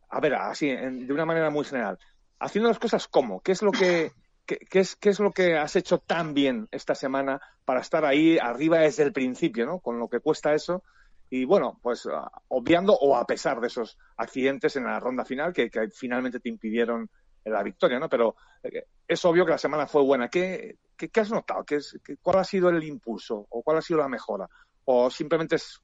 A 0.09 0.21
ver 0.21 0.35
así 0.35 0.67
de 0.69 1.13
una 1.13 1.25
manera 1.25 1.49
muy 1.49 1.65
general. 1.65 1.99
Haciendo 2.39 2.69
las 2.69 2.79
cosas 2.79 3.07
cómo 3.07 3.41
qué 3.41 3.51
es 3.51 3.61
lo 3.61 3.71
que 3.71 4.11
¿qué, 4.47 4.79
es, 4.79 4.95
¿qué 4.95 5.09
es 5.09 5.19
lo 5.19 5.31
que 5.31 5.57
has 5.57 5.75
hecho 5.75 5.99
tan 5.99 6.33
bien 6.33 6.67
esta 6.71 6.95
semana 6.95 7.39
para 7.65 7.81
estar 7.81 8.05
ahí 8.05 8.37
arriba 8.39 8.79
desde 8.79 9.03
el 9.03 9.13
principio, 9.13 9.65
¿no? 9.65 9.79
Con 9.79 9.99
lo 9.99 10.07
que 10.07 10.19
cuesta 10.21 10.53
eso. 10.53 10.83
Y 11.29 11.45
bueno, 11.45 11.79
pues 11.83 12.07
ah, 12.11 12.31
obviando 12.47 12.93
o 12.93 13.15
a 13.15 13.25
pesar 13.25 13.59
de 13.59 13.67
esos 13.67 13.97
accidentes 14.15 14.75
en 14.77 14.85
la 14.85 14.99
ronda 14.99 15.25
final 15.25 15.53
que, 15.53 15.69
finalmente 15.93 16.39
te 16.39 16.49
impidieron 16.49 17.09
la 17.43 17.63
victoria, 17.63 17.99
¿no? 17.99 18.09
Pero 18.09 18.35
eh, 18.63 18.85
es 19.07 19.23
obvio 19.25 19.45
que 19.45 19.51
la 19.51 19.57
semana 19.57 19.87
fue 19.87 20.01
buena. 20.03 20.29
¿Qué, 20.29 20.77
qué, 20.95 21.19
has 21.19 21.31
notado? 21.31 21.63
¿Qué 21.65 21.75
es, 21.75 21.99
qué- 22.03 22.17
¿Cuál 22.17 22.39
ha 22.39 22.43
sido 22.43 22.69
el 22.69 22.83
impulso? 22.83 23.45
¿O 23.49 23.61
cuál 23.61 23.77
ha 23.77 23.81
sido 23.81 23.99
la 23.99 24.07
mejora? 24.09 24.47
¿O 24.85 25.09
simplemente 25.09 25.55
es 25.57 25.79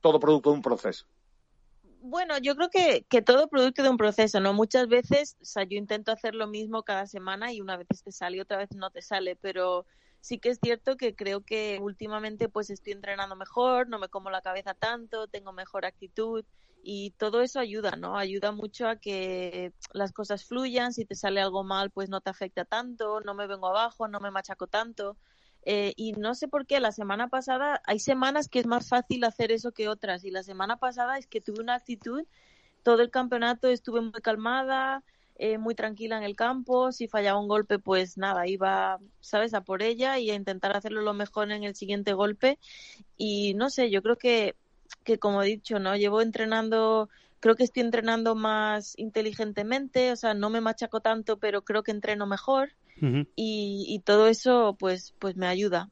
todo 0.00 0.20
producto 0.20 0.50
de 0.50 0.56
un 0.56 0.62
proceso? 0.62 1.06
Bueno, 2.06 2.36
yo 2.38 2.54
creo 2.54 2.68
que, 2.68 3.06
que 3.08 3.22
todo 3.22 3.48
producto 3.48 3.82
de 3.82 3.88
un 3.88 3.96
proceso, 3.96 4.38
¿no? 4.38 4.52
Muchas 4.52 4.88
veces, 4.88 5.36
o 5.40 5.44
sea, 5.46 5.62
yo 5.64 5.78
intento 5.78 6.12
hacer 6.12 6.34
lo 6.34 6.46
mismo 6.46 6.82
cada 6.82 7.06
semana 7.06 7.50
y 7.54 7.62
una 7.62 7.78
vez 7.78 7.86
te 8.04 8.12
sale 8.12 8.36
y 8.36 8.40
otra 8.40 8.58
vez 8.58 8.68
no 8.76 8.90
te 8.90 9.00
sale, 9.00 9.36
pero 9.36 9.86
sí 10.20 10.38
que 10.38 10.50
es 10.50 10.58
cierto 10.62 10.96
que 10.98 11.14
creo 11.14 11.42
que 11.44 11.78
últimamente 11.80 12.50
pues 12.50 12.68
estoy 12.68 12.92
entrenando 12.92 13.36
mejor, 13.36 13.88
no 13.88 13.98
me 13.98 14.10
como 14.10 14.28
la 14.30 14.42
cabeza 14.42 14.74
tanto, 14.74 15.28
tengo 15.28 15.54
mejor 15.54 15.86
actitud 15.86 16.44
y 16.82 17.12
todo 17.12 17.40
eso 17.40 17.58
ayuda, 17.58 17.92
¿no? 17.96 18.18
Ayuda 18.18 18.52
mucho 18.52 18.86
a 18.86 18.96
que 18.96 19.72
las 19.94 20.12
cosas 20.12 20.44
fluyan, 20.44 20.92
si 20.92 21.06
te 21.06 21.14
sale 21.14 21.40
algo 21.40 21.64
mal 21.64 21.90
pues 21.90 22.10
no 22.10 22.20
te 22.20 22.28
afecta 22.28 22.66
tanto, 22.66 23.20
no 23.22 23.34
me 23.34 23.46
vengo 23.46 23.68
abajo, 23.68 24.08
no 24.08 24.20
me 24.20 24.30
machaco 24.30 24.66
tanto. 24.66 25.16
Eh, 25.66 25.94
y 25.96 26.12
no 26.12 26.34
sé 26.34 26.48
por 26.48 26.66
qué, 26.66 26.78
la 26.80 26.92
semana 26.92 27.28
pasada, 27.28 27.80
hay 27.86 27.98
semanas 27.98 28.48
que 28.48 28.58
es 28.60 28.66
más 28.66 28.88
fácil 28.88 29.24
hacer 29.24 29.50
eso 29.52 29.72
que 29.72 29.88
otras. 29.88 30.24
Y 30.24 30.30
la 30.30 30.42
semana 30.42 30.76
pasada 30.76 31.18
es 31.18 31.26
que 31.26 31.40
tuve 31.40 31.60
una 31.62 31.74
actitud, 31.74 32.24
todo 32.82 33.00
el 33.02 33.10
campeonato 33.10 33.68
estuve 33.68 34.02
muy 34.02 34.20
calmada, 34.20 35.02
eh, 35.36 35.58
muy 35.58 35.74
tranquila 35.74 36.18
en 36.18 36.22
el 36.24 36.36
campo. 36.36 36.92
Si 36.92 37.08
fallaba 37.08 37.40
un 37.40 37.48
golpe, 37.48 37.78
pues 37.78 38.18
nada, 38.18 38.46
iba, 38.46 38.98
¿sabes?, 39.20 39.54
a 39.54 39.62
por 39.62 39.82
ella 39.82 40.18
y 40.18 40.30
a 40.30 40.34
intentar 40.34 40.76
hacerlo 40.76 41.00
lo 41.02 41.14
mejor 41.14 41.50
en 41.50 41.64
el 41.64 41.74
siguiente 41.74 42.12
golpe. 42.12 42.58
Y 43.16 43.54
no 43.54 43.70
sé, 43.70 43.90
yo 43.90 44.02
creo 44.02 44.16
que, 44.16 44.54
que 45.02 45.18
como 45.18 45.42
he 45.42 45.46
dicho, 45.46 45.78
¿no? 45.78 45.96
Llevo 45.96 46.20
entrenando, 46.20 47.08
creo 47.40 47.56
que 47.56 47.64
estoy 47.64 47.82
entrenando 47.82 48.34
más 48.34 48.94
inteligentemente, 48.98 50.12
o 50.12 50.16
sea, 50.16 50.34
no 50.34 50.50
me 50.50 50.60
machaco 50.60 51.00
tanto, 51.00 51.38
pero 51.38 51.62
creo 51.62 51.82
que 51.82 51.90
entreno 51.90 52.26
mejor 52.26 52.72
Y, 53.36 53.84
y 53.88 53.98
todo 54.00 54.28
eso 54.28 54.76
pues 54.78 55.14
pues 55.18 55.36
me 55.36 55.46
ayuda. 55.46 55.90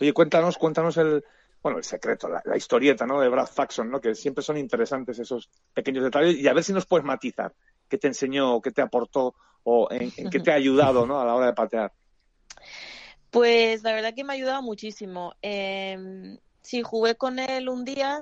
Oye, 0.00 0.12
cuéntanos, 0.12 0.58
cuéntanos 0.58 0.96
el, 0.96 1.24
bueno, 1.62 1.78
el 1.78 1.84
secreto, 1.84 2.28
la, 2.28 2.42
la 2.44 2.56
historieta, 2.56 3.06
¿no? 3.06 3.20
De 3.20 3.28
Brad 3.28 3.46
Faxon, 3.46 3.90
¿no? 3.90 4.00
Que 4.00 4.14
siempre 4.14 4.42
son 4.42 4.56
interesantes 4.56 5.18
esos 5.18 5.50
pequeños 5.72 6.04
detalles 6.04 6.36
y 6.36 6.46
a 6.48 6.52
ver 6.52 6.64
si 6.64 6.72
nos 6.72 6.86
puedes 6.86 7.04
matizar 7.04 7.54
qué 7.88 7.98
te 7.98 8.08
enseñó, 8.08 8.60
qué 8.60 8.70
te 8.72 8.82
aportó 8.82 9.34
o 9.64 9.88
en, 9.90 10.12
en 10.16 10.30
qué 10.30 10.40
te 10.40 10.50
ha 10.50 10.54
ayudado, 10.54 11.06
¿no? 11.06 11.20
A 11.20 11.24
la 11.24 11.34
hora 11.34 11.46
de 11.46 11.52
patear. 11.54 11.92
Pues 13.30 13.82
la 13.82 13.92
verdad 13.92 14.14
que 14.14 14.24
me 14.24 14.32
ha 14.32 14.36
ayudado 14.36 14.62
muchísimo. 14.62 15.34
Eh, 15.40 16.36
sí, 16.60 16.82
jugué 16.82 17.14
con 17.14 17.38
él 17.38 17.68
un 17.68 17.84
día 17.84 18.20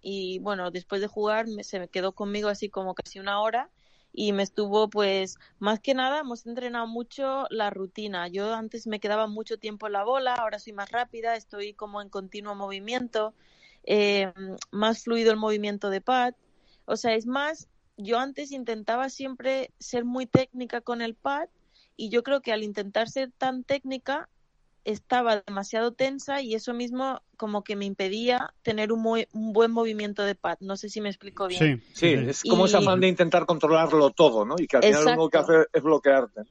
y 0.00 0.38
bueno, 0.40 0.70
después 0.70 1.00
de 1.00 1.06
jugar 1.06 1.46
me- 1.46 1.64
se 1.64 1.78
me 1.78 1.88
quedó 1.88 2.12
conmigo 2.12 2.48
así 2.48 2.68
como 2.68 2.94
casi 2.94 3.20
una 3.20 3.40
hora 3.40 3.70
y 4.16 4.32
me 4.32 4.44
estuvo 4.44 4.88
pues 4.88 5.38
más 5.58 5.80
que 5.80 5.92
nada 5.92 6.20
hemos 6.20 6.46
entrenado 6.46 6.86
mucho 6.86 7.46
la 7.50 7.70
rutina. 7.70 8.28
Yo 8.28 8.54
antes 8.54 8.86
me 8.86 9.00
quedaba 9.00 9.26
mucho 9.26 9.58
tiempo 9.58 9.88
en 9.88 9.94
la 9.94 10.04
bola, 10.04 10.34
ahora 10.34 10.60
soy 10.60 10.72
más 10.72 10.92
rápida, 10.92 11.34
estoy 11.34 11.74
como 11.74 12.00
en 12.00 12.08
continuo 12.08 12.54
movimiento, 12.54 13.34
eh, 13.82 14.32
más 14.70 15.02
fluido 15.02 15.32
el 15.32 15.36
movimiento 15.36 15.90
de 15.90 16.00
pad. 16.00 16.34
O 16.84 16.96
sea, 16.96 17.14
es 17.14 17.26
más, 17.26 17.68
yo 17.96 18.20
antes 18.20 18.52
intentaba 18.52 19.08
siempre 19.08 19.72
ser 19.80 20.04
muy 20.04 20.26
técnica 20.26 20.80
con 20.80 21.02
el 21.02 21.16
pad 21.16 21.48
y 21.96 22.08
yo 22.08 22.22
creo 22.22 22.40
que 22.40 22.52
al 22.52 22.62
intentar 22.62 23.08
ser 23.08 23.32
tan 23.32 23.64
técnica 23.64 24.28
estaba 24.84 25.42
demasiado 25.46 25.92
tensa 25.92 26.40
y 26.42 26.54
eso 26.54 26.74
mismo 26.74 27.20
como 27.36 27.64
que 27.64 27.76
me 27.76 27.84
impedía 27.86 28.54
tener 28.62 28.92
un, 28.92 29.00
muy, 29.00 29.26
un 29.32 29.52
buen 29.52 29.70
movimiento 29.72 30.22
de 30.24 30.34
pad. 30.34 30.58
No 30.60 30.76
sé 30.76 30.88
si 30.88 31.00
me 31.00 31.08
explico 31.08 31.48
bien. 31.48 31.82
Sí, 31.94 31.94
Sí, 31.94 32.12
es 32.28 32.42
como 32.42 32.64
Y- 32.66 32.68
ese 32.68 32.76
afán 32.78 33.00
de 33.00 33.08
intentar 33.08 33.46
controlarlo 33.46 34.10
todo, 34.10 34.44
¿no? 34.44 34.56
Y 34.58 34.66
que 34.66 34.76
al 34.76 34.82
final 34.84 35.04
lo 35.04 35.10
único 35.12 35.30
que 35.30 35.38
Exacto. 35.38 35.52
hace 35.58 35.68
es 35.72 35.82
bloquearte. 35.82 36.42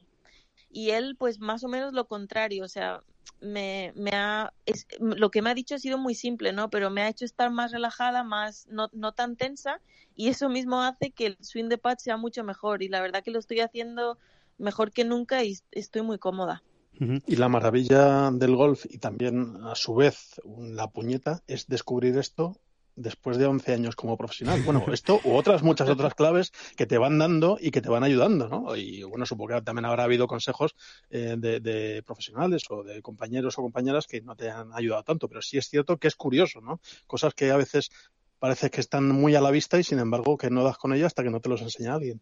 Y 0.68 0.90
él 0.90 1.16
pues 1.18 1.38
más 1.38 1.62
o 1.64 1.68
menos 1.68 1.92
lo 1.92 2.06
contrario, 2.06 2.64
o 2.64 2.68
sea, 2.68 3.02
me, 3.40 3.92
me 3.94 4.10
ha, 4.12 4.52
es- 4.66 4.86
lo 4.98 5.30
que 5.30 5.40
me 5.42 5.50
ha 5.50 5.54
dicho 5.54 5.76
ha 5.76 5.78
sido 5.78 5.98
muy 5.98 6.14
simple, 6.14 6.52
¿no? 6.52 6.70
Pero 6.70 6.90
me 6.90 7.02
ha 7.02 7.08
hecho 7.08 7.24
estar 7.24 7.50
más 7.50 7.70
relajada, 7.72 8.24
más, 8.24 8.66
no, 8.68 8.88
no 8.92 9.12
tan 9.12 9.36
tensa 9.36 9.80
y 10.16 10.28
eso 10.28 10.48
mismo 10.48 10.82
hace 10.82 11.10
que 11.12 11.26
el 11.26 11.36
swing 11.40 11.68
de 11.68 11.78
pad 11.78 11.98
sea 11.98 12.16
mucho 12.16 12.42
mejor 12.42 12.82
y 12.82 12.88
la 12.88 13.00
verdad 13.00 13.22
que 13.22 13.30
lo 13.30 13.38
estoy 13.38 13.60
haciendo 13.60 14.18
mejor 14.58 14.92
que 14.92 15.04
nunca 15.04 15.44
y 15.44 15.56
estoy 15.70 16.02
muy 16.02 16.18
cómoda. 16.18 16.62
Y 16.98 17.36
la 17.36 17.48
maravilla 17.48 18.30
del 18.30 18.54
golf 18.54 18.84
y 18.88 18.98
también 18.98 19.56
a 19.64 19.74
su 19.74 19.94
vez 19.94 20.40
la 20.44 20.88
puñeta 20.88 21.42
es 21.46 21.66
descubrir 21.66 22.16
esto 22.18 22.56
después 22.96 23.36
de 23.38 23.46
11 23.46 23.72
años 23.72 23.96
como 23.96 24.16
profesional. 24.16 24.62
Bueno, 24.62 24.84
esto 24.92 25.20
u 25.24 25.34
otras 25.34 25.62
muchas 25.62 25.88
otras 25.88 26.14
claves 26.16 26.52
que 26.76 26.86
te 26.86 26.98
van 26.98 27.18
dando 27.18 27.58
y 27.60 27.70
que 27.70 27.80
te 27.80 27.88
van 27.88 28.04
ayudando, 28.04 28.48
¿no? 28.48 28.76
Y 28.76 29.02
bueno, 29.02 29.26
supongo 29.26 29.54
que 29.54 29.62
también 29.62 29.86
habrá 29.86 30.04
habido 30.04 30.26
consejos 30.26 30.74
eh, 31.10 31.36
de, 31.38 31.60
de 31.60 32.02
profesionales 32.04 32.62
o 32.70 32.82
de 32.82 33.02
compañeros 33.02 33.58
o 33.58 33.62
compañeras 33.62 34.06
que 34.06 34.20
no 34.20 34.36
te 34.36 34.50
han 34.50 34.72
ayudado 34.72 35.02
tanto, 35.02 35.28
pero 35.28 35.42
sí 35.42 35.58
es 35.58 35.68
cierto 35.68 35.96
que 35.96 36.08
es 36.08 36.14
curioso, 36.14 36.60
¿no? 36.60 36.80
Cosas 37.06 37.34
que 37.34 37.50
a 37.50 37.56
veces 37.56 37.90
parece 38.38 38.70
que 38.70 38.80
están 38.80 39.08
muy 39.08 39.34
a 39.34 39.40
la 39.40 39.50
vista 39.50 39.78
y 39.78 39.84
sin 39.84 39.98
embargo 39.98 40.36
que 40.36 40.50
no 40.50 40.62
das 40.64 40.76
con 40.76 40.92
ellas 40.92 41.06
hasta 41.06 41.22
que 41.22 41.30
no 41.30 41.40
te 41.40 41.48
los 41.48 41.62
enseña 41.62 41.94
alguien. 41.94 42.20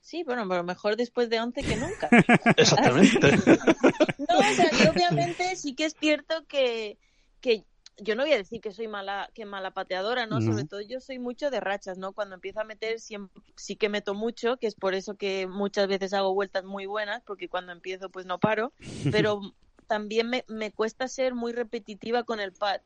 Sí, 0.00 0.24
bueno, 0.24 0.48
pero 0.48 0.64
mejor 0.64 0.96
después 0.96 1.28
de 1.28 1.40
11 1.40 1.62
que 1.62 1.76
nunca. 1.76 2.08
Exactamente. 2.56 3.30
No, 4.28 4.38
o 4.38 4.54
sea, 4.54 4.70
que 4.70 4.88
obviamente 4.88 5.56
sí 5.56 5.74
que 5.74 5.86
es 5.86 5.96
cierto 5.98 6.46
que, 6.46 6.98
que 7.40 7.64
yo 7.96 8.14
no 8.14 8.22
voy 8.22 8.32
a 8.32 8.36
decir 8.36 8.60
que 8.60 8.70
soy 8.70 8.86
mala, 8.86 9.30
que 9.34 9.44
mala 9.44 9.72
pateadora, 9.72 10.26
¿no? 10.26 10.40
No. 10.40 10.52
Sobre 10.52 10.64
todo 10.64 10.80
yo 10.82 11.00
soy 11.00 11.18
mucho 11.18 11.50
de 11.50 11.58
rachas, 11.58 11.98
¿no? 11.98 12.12
Cuando 12.12 12.34
empiezo 12.34 12.60
a 12.60 12.64
meter 12.64 13.00
siempre, 13.00 13.42
sí 13.56 13.76
que 13.76 13.88
meto 13.88 14.14
mucho, 14.14 14.56
que 14.58 14.66
es 14.66 14.74
por 14.74 14.94
eso 14.94 15.16
que 15.16 15.46
muchas 15.46 15.88
veces 15.88 16.12
hago 16.12 16.34
vueltas 16.34 16.64
muy 16.64 16.86
buenas, 16.86 17.22
porque 17.26 17.48
cuando 17.48 17.72
empiezo 17.72 18.10
pues 18.10 18.26
no 18.26 18.38
paro, 18.38 18.72
pero 19.12 19.40
también 19.86 20.28
me, 20.28 20.44
me 20.48 20.70
cuesta 20.70 21.08
ser 21.08 21.34
muy 21.34 21.52
repetitiva 21.52 22.22
con 22.22 22.40
el 22.40 22.52
pad. 22.52 22.80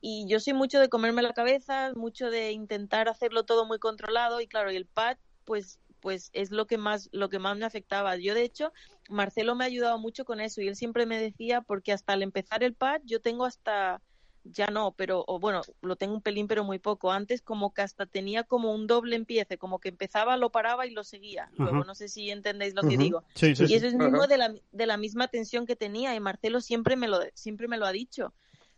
Y 0.00 0.26
yo 0.28 0.40
soy 0.40 0.54
mucho 0.54 0.80
de 0.80 0.88
comerme 0.88 1.22
la 1.22 1.32
cabeza, 1.32 1.92
mucho 1.94 2.30
de 2.30 2.52
intentar 2.52 3.08
hacerlo 3.08 3.44
todo 3.44 3.64
muy 3.64 3.78
controlado 3.78 4.40
y 4.40 4.46
claro, 4.46 4.72
y 4.72 4.76
el 4.76 4.86
pad 4.86 5.16
pues 5.44 5.78
pues 6.00 6.30
es 6.32 6.50
lo 6.50 6.66
que 6.66 6.78
más 6.78 7.08
lo 7.12 7.28
que 7.28 7.38
más 7.38 7.56
me 7.56 7.64
afectaba. 7.66 8.16
Yo 8.16 8.34
de 8.34 8.42
hecho 8.42 8.72
Marcelo 9.08 9.54
me 9.54 9.64
ha 9.64 9.66
ayudado 9.68 9.98
mucho 9.98 10.24
con 10.24 10.40
eso 10.40 10.60
y 10.60 10.68
él 10.68 10.76
siempre 10.76 11.06
me 11.06 11.20
decía 11.20 11.60
porque 11.60 11.92
hasta 11.92 12.12
al 12.14 12.22
empezar 12.22 12.62
el 12.62 12.74
pad 12.74 13.00
yo 13.04 13.20
tengo 13.20 13.44
hasta 13.44 14.02
ya 14.44 14.68
no, 14.68 14.92
pero 14.92 15.22
o 15.26 15.38
bueno, 15.38 15.60
lo 15.82 15.96
tengo 15.96 16.14
un 16.14 16.22
pelín 16.22 16.48
pero 16.48 16.64
muy 16.64 16.78
poco. 16.78 17.12
Antes 17.12 17.42
como 17.42 17.74
que 17.74 17.82
hasta 17.82 18.06
tenía 18.06 18.42
como 18.44 18.72
un 18.72 18.86
doble 18.86 19.16
empiece, 19.16 19.58
como 19.58 19.78
que 19.80 19.90
empezaba, 19.90 20.36
lo 20.36 20.50
paraba 20.50 20.86
y 20.86 20.90
lo 20.90 21.04
seguía. 21.04 21.50
Luego 21.52 21.78
Ajá. 21.78 21.86
no 21.86 21.94
sé 21.94 22.08
si 22.08 22.30
entendéis 22.30 22.74
lo 22.74 22.82
que 22.82 22.96
digo. 22.96 23.24
Sí, 23.34 23.54
sí, 23.54 23.64
Y 23.64 23.66
sí. 23.68 23.74
eso 23.74 23.86
es 23.86 23.94
mismo 23.94 24.26
de 24.26 24.38
la, 24.38 24.54
de 24.72 24.86
la 24.86 24.96
misma 24.96 25.28
tensión 25.28 25.66
que 25.66 25.76
tenía 25.76 26.14
y 26.14 26.20
Marcelo 26.20 26.60
siempre 26.60 26.96
me 26.96 27.06
lo 27.08 27.20
siempre 27.34 27.68
me 27.68 27.76
lo 27.76 27.84
ha 27.86 27.92
dicho. 27.92 28.34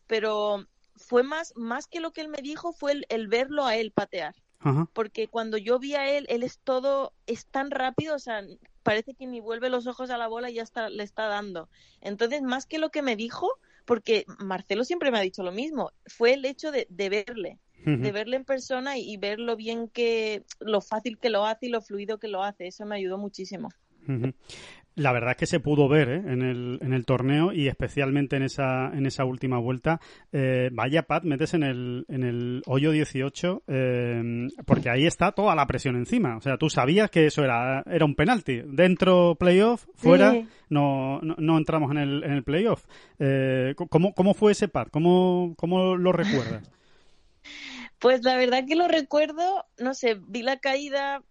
Pero 0.09 0.67
fue 0.97 1.23
más 1.23 1.53
más 1.57 1.87
que 1.87 2.01
lo 2.01 2.13
que 2.13 2.23
él 2.23 2.29
me 2.29 2.43
dijo 2.43 2.73
fue 2.73 2.93
el, 2.93 3.07
el 3.09 3.29
verlo 3.29 3.65
a 3.65 3.77
él 3.77 3.93
patear 3.93 4.35
Ajá. 4.63 4.89
porque 4.93 5.29
cuando 5.29 5.59
yo 5.59 5.79
vi 5.79 5.95
a 5.95 6.09
él, 6.17 6.27
él 6.29 6.43
es 6.43 6.59
todo, 6.59 7.13
es 7.27 7.47
tan 7.47 7.71
rápido, 7.71 8.15
o 8.15 8.19
sea, 8.19 8.43
parece 8.83 9.15
que 9.15 9.27
ni 9.27 9.41
vuelve 9.41 9.71
los 9.71 9.87
ojos 9.87 10.11
a 10.11 10.19
la 10.19 10.29
bola 10.29 10.51
y 10.51 10.55
ya 10.55 10.63
está, 10.63 10.89
le 10.89 11.03
está 11.03 11.27
dando. 11.27 11.69
Entonces, 12.01 12.43
más 12.43 12.67
que 12.67 12.79
lo 12.79 12.91
que 12.91 13.03
me 13.03 13.17
dijo, 13.17 13.49
porque 13.85 14.25
Marcelo 14.39 14.85
siempre 14.85 15.11
me 15.11 15.19
ha 15.19 15.23
dicho 15.23 15.43
lo 15.43 15.53
mismo, 15.53 15.93
fue 16.07 16.35
el 16.35 16.45
hecho 16.45 16.71
de, 16.71 16.87
de 16.91 17.09
verle, 17.09 17.59
de 17.85 18.13
verle 18.13 18.37
en 18.37 18.45
persona 18.45 18.97
y, 18.97 19.13
y 19.13 19.17
ver 19.17 19.41
lo 19.41 19.57
bien 19.57 19.89
que, 19.89 20.45
lo 20.61 20.81
fácil 20.81 21.19
que 21.19 21.31
lo 21.31 21.45
hace 21.45 21.67
y 21.67 21.71
lo 21.71 21.83
fluido 21.83 22.19
que 22.19 22.29
lo 22.29 22.45
hace. 22.45 22.69
Eso 22.69 22.87
me 22.87 22.95
ayudó 22.95 23.19
muchísimo. 23.19 23.71
La 24.95 25.13
verdad 25.13 25.31
es 25.31 25.37
que 25.39 25.47
se 25.47 25.61
pudo 25.61 25.89
ver 25.89 26.09
¿eh? 26.11 26.23
en, 26.27 26.43
el, 26.43 26.79
en 26.83 26.93
el 26.93 27.07
torneo 27.07 27.53
y 27.53 27.69
especialmente 27.69 28.37
en 28.37 28.43
esa, 28.43 28.91
en 28.93 29.07
esa 29.07 29.25
última 29.25 29.59
vuelta. 29.59 30.01
Eh, 30.33 30.69
vaya, 30.73 31.05
Pat, 31.05 31.25
metes 31.25 31.55
en 31.55 31.63
el, 31.63 32.05
en 32.09 32.23
el 32.25 32.63
hoyo 32.67 32.91
18 32.91 33.63
eh, 33.67 34.49
porque 34.67 34.91
ahí 34.91 35.07
está 35.07 35.33
toda 35.33 35.55
la 35.55 35.67
presión 35.67 35.97
encima. 35.97 36.37
O 36.37 36.41
sea, 36.41 36.59
tú 36.59 36.69
sabías 36.69 37.11
que 37.11 37.27
eso 37.27 37.43
era, 37.43 37.83
era 37.87 38.05
un 38.05 38.15
penalti. 38.15 38.63
Dentro 38.67 39.35
playoff, 39.37 39.87
fuera 39.95 40.33
Sí. 40.33 40.47
no, 40.69 41.21
no, 41.23 41.35
no 41.39 41.59
entramos 41.59 41.91
en 41.91 41.99
el, 41.99 42.25
en 42.25 42.33
el 42.33 42.45
playoff. 42.45 42.85
¿cómo, 43.89 44.15
¿Cómo 44.15 44.35
fue 44.35 44.53
ese 44.53 44.69
Pat? 44.69 44.89
¿Cómo, 44.91 45.55
cómo 45.57 45.97
lo 45.97 46.13
recuerdas? 46.13 46.71
Pues 47.99 48.25
la 48.25 48.37
verdad 48.37 48.65
que 48.67 48.75
lo 48.75 48.89
recuerdo, 48.89 49.65
no 49.79 49.95
sé, 49.95 50.17
vi 50.27 50.43
la 50.43 50.59
caída, 50.59 51.23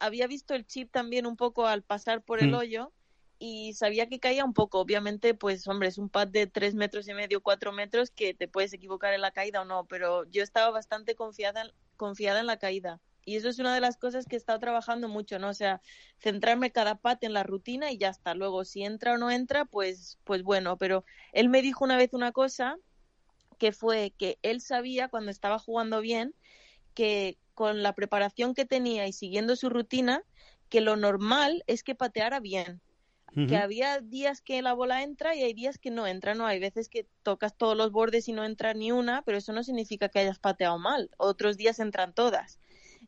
había 0.00 0.26
visto 0.26 0.54
el 0.54 0.66
chip 0.66 0.90
también 0.92 1.26
un 1.26 1.36
poco 1.36 1.66
al 1.66 1.82
pasar 1.84 2.22
por 2.24 2.40
el 2.40 2.52
Mm. 2.52 2.54
hoyo 2.54 2.94
y 3.38 3.74
sabía 3.74 4.08
que 4.08 4.20
caía 4.20 4.44
un 4.44 4.54
poco. 4.54 4.80
Obviamente, 4.80 5.34
pues 5.34 5.66
hombre, 5.68 5.88
es 5.88 5.98
un 5.98 6.10
pad 6.10 6.28
de 6.28 6.46
tres 6.46 6.74
metros 6.74 7.08
y 7.08 7.14
medio, 7.14 7.42
cuatro 7.42 7.72
metros 7.72 8.10
que 8.10 8.34
te 8.34 8.48
puedes 8.48 8.72
equivocar 8.72 9.14
en 9.14 9.22
la 9.22 9.32
caída 9.32 9.62
o 9.62 9.64
no, 9.64 9.86
pero 9.86 10.24
yo 10.30 10.42
estaba 10.42 10.70
bastante 10.70 11.14
confiada, 11.16 11.62
en- 11.62 11.72
confiada 11.96 12.40
en 12.40 12.46
la 12.46 12.58
caída 12.58 13.00
Y 13.24 13.36
eso 13.36 13.48
es 13.48 13.58
una 13.58 13.74
de 13.74 13.80
las 13.80 13.98
cosas 13.98 14.26
que 14.26 14.36
he 14.36 14.38
estado 14.38 14.58
trabajando 14.60 15.08
mucho, 15.08 15.38
¿no? 15.38 15.50
O 15.50 15.54
sea, 15.54 15.80
centrarme 16.18 16.72
cada 16.72 16.96
pat 16.98 17.22
en 17.24 17.34
la 17.34 17.42
rutina 17.44 17.92
y 17.92 17.98
ya 17.98 18.08
está. 18.10 18.34
Luego, 18.34 18.64
si 18.64 18.82
entra 18.82 19.14
o 19.14 19.18
no 19.18 19.30
entra, 19.30 19.66
pues, 19.66 20.18
pues 20.24 20.42
bueno. 20.42 20.78
Pero 20.78 21.04
él 21.32 21.48
me 21.50 21.62
dijo 21.62 21.84
una 21.84 21.96
vez 21.98 22.10
una 22.14 22.32
cosa 22.32 22.76
que 23.58 23.72
fue 23.72 24.14
que 24.18 24.38
él 24.42 24.60
sabía 24.60 25.08
cuando 25.08 25.30
estaba 25.30 25.58
jugando 25.58 26.00
bien 26.00 26.34
que 26.94 27.38
con 27.60 27.82
la 27.82 27.94
preparación 27.94 28.54
que 28.54 28.64
tenía 28.64 29.06
y 29.06 29.12
siguiendo 29.12 29.54
su 29.54 29.68
rutina, 29.68 30.24
que 30.70 30.80
lo 30.80 30.96
normal 30.96 31.62
es 31.66 31.82
que 31.82 31.94
pateara 31.94 32.40
bien. 32.40 32.80
Que 33.34 33.58
había 33.58 34.00
días 34.00 34.40
que 34.40 34.62
la 34.62 34.72
bola 34.72 35.02
entra 35.02 35.34
y 35.36 35.42
hay 35.42 35.52
días 35.52 35.76
que 35.76 35.90
no 35.90 36.06
entra, 36.06 36.34
¿no? 36.34 36.46
Hay 36.46 36.58
veces 36.58 36.88
que 36.88 37.06
tocas 37.22 37.54
todos 37.54 37.76
los 37.76 37.92
bordes 37.92 38.28
y 38.28 38.32
no 38.32 38.46
entra 38.46 38.72
ni 38.72 38.92
una, 38.92 39.20
pero 39.26 39.36
eso 39.36 39.52
no 39.52 39.62
significa 39.62 40.08
que 40.08 40.20
hayas 40.20 40.38
pateado 40.38 40.78
mal. 40.78 41.10
Otros 41.18 41.58
días 41.58 41.78
entran 41.80 42.14
todas. 42.14 42.60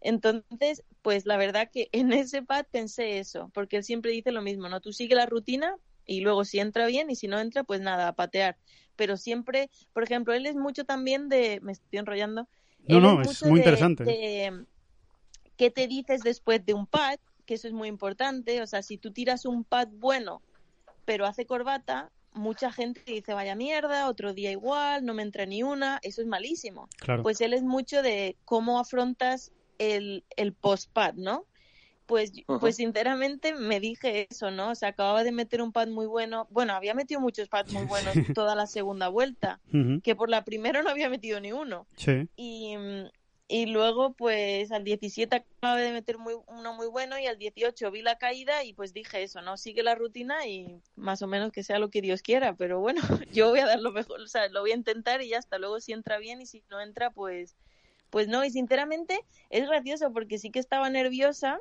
Entonces, 0.02 0.84
pues 1.00 1.24
la 1.24 1.38
verdad 1.38 1.70
que 1.72 1.88
en 1.92 2.12
ese 2.12 2.42
pad 2.42 2.66
pensé 2.70 3.20
eso, 3.20 3.50
porque 3.54 3.78
él 3.78 3.84
siempre 3.84 4.10
dice 4.10 4.32
lo 4.32 4.42
mismo, 4.42 4.68
¿no? 4.68 4.82
Tú 4.82 4.92
sigue 4.92 5.14
la 5.14 5.24
rutina 5.24 5.76
y 6.04 6.20
luego 6.20 6.44
si 6.44 6.60
entra 6.60 6.86
bien 6.86 7.08
y 7.08 7.16
si 7.16 7.26
no 7.26 7.40
entra, 7.40 7.64
pues 7.64 7.80
nada, 7.80 8.08
a 8.08 8.12
patear. 8.12 8.58
Pero 8.96 9.16
siempre, 9.16 9.70
por 9.94 10.02
ejemplo, 10.02 10.34
él 10.34 10.44
es 10.44 10.56
mucho 10.56 10.84
también 10.84 11.30
de, 11.30 11.58
me 11.62 11.72
estoy 11.72 11.98
enrollando. 12.00 12.48
No, 12.86 13.00
no, 13.00 13.22
es 13.22 13.42
muy 13.44 13.60
de- 13.60 13.64
interesante. 13.66 14.04
de, 14.04 14.64
¿Qué 15.56 15.70
te 15.70 15.86
dices 15.86 16.22
después 16.22 16.64
de 16.64 16.74
un 16.74 16.86
pad? 16.86 17.18
Que 17.46 17.54
eso 17.54 17.68
es 17.68 17.74
muy 17.74 17.88
importante. 17.88 18.62
O 18.62 18.66
sea, 18.66 18.82
si 18.82 18.98
tú 18.98 19.12
tiras 19.12 19.44
un 19.44 19.64
pad 19.64 19.88
bueno, 19.92 20.42
pero 21.04 21.26
hace 21.26 21.46
corbata, 21.46 22.10
mucha 22.32 22.72
gente 22.72 23.02
dice, 23.06 23.34
vaya 23.34 23.54
mierda, 23.54 24.08
otro 24.08 24.32
día 24.32 24.50
igual, 24.50 25.04
no 25.04 25.14
me 25.14 25.22
entra 25.22 25.46
ni 25.46 25.62
una, 25.62 25.98
eso 26.02 26.20
es 26.22 26.26
malísimo. 26.26 26.88
Claro. 26.98 27.22
Pues 27.22 27.40
él 27.40 27.52
es 27.52 27.62
mucho 27.62 28.02
de 28.02 28.36
cómo 28.44 28.78
afrontas 28.78 29.52
el, 29.78 30.24
el 30.36 30.52
post-pad, 30.52 31.14
¿no? 31.14 31.46
Pues, 32.06 32.32
pues 32.60 32.76
sinceramente 32.76 33.54
me 33.54 33.80
dije 33.80 34.26
eso, 34.30 34.50
¿no? 34.50 34.70
O 34.70 34.74
sea, 34.74 34.90
acababa 34.90 35.24
de 35.24 35.32
meter 35.32 35.62
un 35.62 35.72
pad 35.72 35.88
muy 35.88 36.06
bueno. 36.06 36.46
Bueno, 36.50 36.74
había 36.74 36.94
metido 36.94 37.20
muchos 37.20 37.48
pads 37.48 37.72
muy 37.72 37.84
buenos 37.84 38.14
toda 38.34 38.54
la 38.54 38.66
segunda 38.66 39.08
vuelta, 39.08 39.60
que 40.02 40.14
por 40.14 40.28
la 40.28 40.44
primera 40.44 40.82
no 40.82 40.90
había 40.90 41.08
metido 41.08 41.40
ni 41.40 41.52
uno. 41.52 41.86
Sí. 41.96 42.28
Y, 42.36 42.76
mm, 42.76 43.06
y 43.52 43.66
luego, 43.66 44.14
pues 44.14 44.72
al 44.72 44.82
17 44.82 45.36
acabé 45.36 45.82
de 45.82 45.92
meter 45.92 46.16
muy, 46.16 46.32
uno 46.46 46.72
muy 46.72 46.86
bueno 46.86 47.18
y 47.18 47.26
al 47.26 47.36
18 47.36 47.90
vi 47.90 48.00
la 48.00 48.16
caída 48.16 48.64
y 48.64 48.72
pues 48.72 48.94
dije 48.94 49.22
eso, 49.22 49.42
¿no? 49.42 49.58
Sigue 49.58 49.82
la 49.82 49.94
rutina 49.94 50.46
y 50.46 50.80
más 50.96 51.20
o 51.20 51.26
menos 51.26 51.52
que 51.52 51.62
sea 51.62 51.78
lo 51.78 51.90
que 51.90 52.00
Dios 52.00 52.22
quiera. 52.22 52.56
Pero 52.56 52.80
bueno, 52.80 53.02
yo 53.30 53.50
voy 53.50 53.58
a 53.58 53.66
dar 53.66 53.80
lo 53.80 53.92
mejor, 53.92 54.22
o 54.22 54.26
sea, 54.26 54.48
lo 54.48 54.62
voy 54.62 54.70
a 54.70 54.76
intentar 54.76 55.20
y 55.20 55.28
ya 55.28 55.38
hasta 55.38 55.58
luego 55.58 55.80
si 55.80 55.92
entra 55.92 56.16
bien 56.16 56.40
y 56.40 56.46
si 56.46 56.64
no 56.70 56.80
entra, 56.80 57.10
pues, 57.10 57.54
pues 58.08 58.26
no. 58.26 58.42
Y 58.42 58.50
sinceramente 58.50 59.20
es 59.50 59.68
gracioso 59.68 60.10
porque 60.14 60.38
sí 60.38 60.50
que 60.50 60.58
estaba 60.58 60.88
nerviosa, 60.88 61.58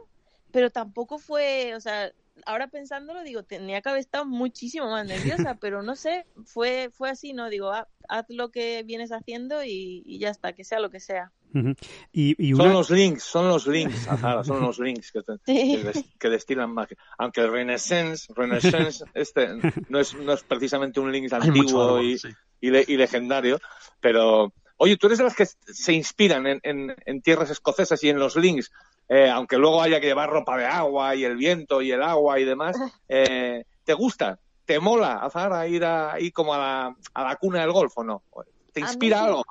pero 0.52 0.70
tampoco 0.70 1.18
fue, 1.20 1.74
o 1.76 1.80
sea, 1.80 2.12
ahora 2.46 2.68
pensándolo, 2.68 3.24
digo, 3.24 3.44
tenía 3.44 3.82
que 3.82 3.90
haber 3.90 4.02
estado 4.02 4.26
muchísimo 4.26 4.90
más 4.90 5.06
nerviosa, 5.06 5.56
pero 5.62 5.82
no 5.84 5.96
sé, 5.96 6.26
fue, 6.46 6.90
fue 6.94 7.10
así, 7.10 7.34
¿no? 7.34 7.50
Digo, 7.50 7.72
ah, 7.72 7.88
haz 8.08 8.26
lo 8.30 8.50
que 8.52 8.84
vienes 8.84 9.12
haciendo 9.12 9.64
y, 9.64 10.04
y 10.06 10.20
ya 10.20 10.30
está, 10.30 10.54
que 10.54 10.64
sea 10.64 10.80
lo 10.80 10.90
que 10.90 11.00
sea. 11.00 11.32
Ujú. 11.54 11.74
Y, 12.14 12.36
y 12.52 12.56
Son 12.56 12.72
los 12.72 12.90
links, 12.90 13.24
son 13.24 13.50
los 13.50 13.68
links, 13.68 14.08
Azara, 14.08 14.44
son 14.44 14.62
los 14.62 14.80
links 14.80 15.12
que, 15.12 15.22
te- 15.22 15.34
Sí. 15.46 15.76
que, 15.78 15.84
des- 15.84 16.06
que 16.18 16.30
destilan 16.30 16.74
magia. 16.74 16.98
Aunque 17.18 17.42
el 17.42 17.52
Renaissance, 17.52 18.32
Renaissance 18.34 19.04
este 19.14 19.50
no 19.90 20.00
es, 20.00 20.14
no 20.16 20.32
es 20.34 20.44
precisamente 20.44 21.00
un 21.02 21.12
mucho 21.12 21.36
antiguo 21.36 22.02
y, 22.02 22.18
sí. 22.18 22.30
y, 22.62 22.70
le- 22.72 22.86
y 22.88 22.96
legendario, 22.96 23.60
pero 24.00 24.54
oye, 24.78 24.96
tú 24.98 25.08
eres 25.08 25.18
de 25.20 25.26
las 25.26 25.36
que 25.36 25.46
se 25.46 25.92
inspiran 25.94 26.48
en, 26.48 26.60
en- 26.64 26.96
en 27.06 27.22
tierras 27.22 27.50
escocesas 27.50 28.02
y 28.04 28.10
en 28.10 28.18
los 28.18 28.36
links, 28.38 28.72
eh, 29.14 29.30
aunque 29.30 29.58
luego 29.58 29.82
haya 29.82 30.00
que 30.00 30.08
llevar 30.08 30.30
ropa 30.30 30.58
de 30.58 30.66
agua 30.66 31.14
y 31.16 31.26
el 31.26 31.36
viento 31.36 31.82
y 31.82 31.92
el 31.92 32.02
agua 32.02 32.40
y 32.40 32.46
demás, 32.46 32.78
eh, 33.10 33.66
¿te 33.84 33.94
gusta? 33.94 34.40
¿Te 34.64 34.80
mola, 34.80 35.16
Azara, 35.16 35.68
ir 35.68 35.84
a, 35.84 36.18
ir 36.18 36.32
como 36.32 36.54
a 36.54 36.58
la, 36.58 36.96
a 37.14 37.24
la 37.26 37.36
cuna 37.36 37.60
del 37.60 37.74
golf 37.74 37.92
o 37.98 38.06
no? 38.06 38.24
¿Te 38.72 38.80
inspira 38.80 39.26
algo? 39.26 39.44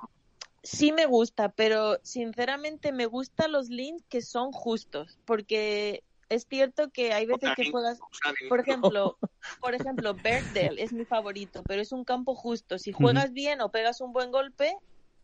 Sí 0.63 0.93
me 0.93 1.05
gusta, 1.05 1.51
pero 1.51 1.99
sinceramente 2.03 2.91
me 2.91 3.05
gustan 3.05 3.53
los 3.53 3.69
links 3.69 4.03
que 4.09 4.23
son 4.23 4.51
justos, 4.51 5.19
porque 5.27 6.05
es 6.31 6.47
cierto 6.49 6.89
que 6.91 7.13
hay 7.13 7.27
veces 7.27 7.51
que 7.55 7.71
juegas, 7.71 7.99
por 8.49 8.61
ejemplo, 8.61 9.19
por 9.61 9.75
ejemplo, 9.75 10.15
Birkdale 10.15 10.83
es 10.83 10.95
mi 10.95 11.05
favorito, 11.05 11.65
pero 11.67 11.83
es 11.83 11.93
un 11.93 12.05
campo 12.05 12.35
justo. 12.35 12.79
Si 12.79 12.93
juegas 12.93 13.35
bien 13.35 13.61
o 13.61 13.71
pegas 13.71 14.01
un 14.01 14.15
buen 14.15 14.31
golpe, 14.31 14.75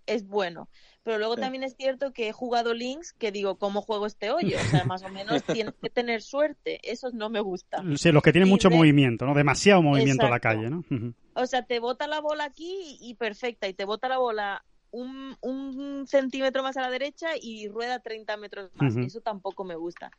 es 0.06 0.26
bueno. 0.26 0.68
Pero 1.02 1.18
luego 1.18 1.34
Sí. 1.36 1.40
también 1.42 1.62
es 1.62 1.74
cierto 1.76 2.12
que 2.12 2.28
he 2.28 2.32
jugado 2.32 2.74
links 2.74 3.12
que 3.12 3.30
digo, 3.30 3.58
¿cómo 3.58 3.80
juego 3.82 4.06
este 4.06 4.30
hoyo? 4.30 4.56
O 4.58 4.64
sea, 4.70 4.84
más 4.84 5.02
o 5.04 5.08
menos 5.08 5.42
tienes 5.46 5.74
que 5.80 5.90
tener 5.90 6.22
suerte. 6.22 6.80
Esos 6.82 7.14
no 7.14 7.30
me 7.30 7.40
gustan. 7.40 7.96
Sí, 7.98 8.10
los 8.12 8.22
que 8.22 8.32
tienen 8.32 8.48
Y 8.48 8.50
mucho 8.52 8.70
movimiento, 8.70 9.24
¿no? 9.26 9.34
Demasiado 9.34 9.82
movimiento 9.82 10.24
en 10.24 10.30
la 10.30 10.36
Exacto. 10.36 10.58
calle, 10.60 10.70
¿no? 10.70 11.14
O 11.34 11.46
sea, 11.46 11.62
te 11.62 11.78
bota 11.78 12.06
la 12.06 12.20
bola 12.20 12.44
aquí 12.44 12.96
y 13.00 13.14
perfecta, 13.14 13.68
y 13.68 13.74
te 13.74 13.84
bota 13.84 14.08
la 14.08 14.18
bola 14.18 14.64
un, 14.90 15.36
un 15.42 16.06
centímetro 16.06 16.62
más 16.62 16.76
a 16.76 16.80
la 16.80 16.90
derecha 16.90 17.28
y 17.40 17.68
rueda 17.68 18.00
30 18.00 18.36
metros 18.38 18.70
más. 18.74 18.96
Eso 18.96 19.20
tampoco 19.20 19.64
me 19.64 19.76
gusta. 19.76 20.10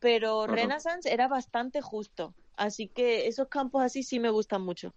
Pero. 0.00 0.46
Renaissance 0.46 1.12
era 1.12 1.28
bastante 1.28 1.80
justo. 1.80 2.34
Así 2.56 2.88
que 2.88 3.28
esos 3.28 3.46
campos 3.46 3.82
así 3.84 4.02
sí 4.02 4.18
me 4.18 4.30
gustan 4.30 4.62
mucho. 4.62 4.92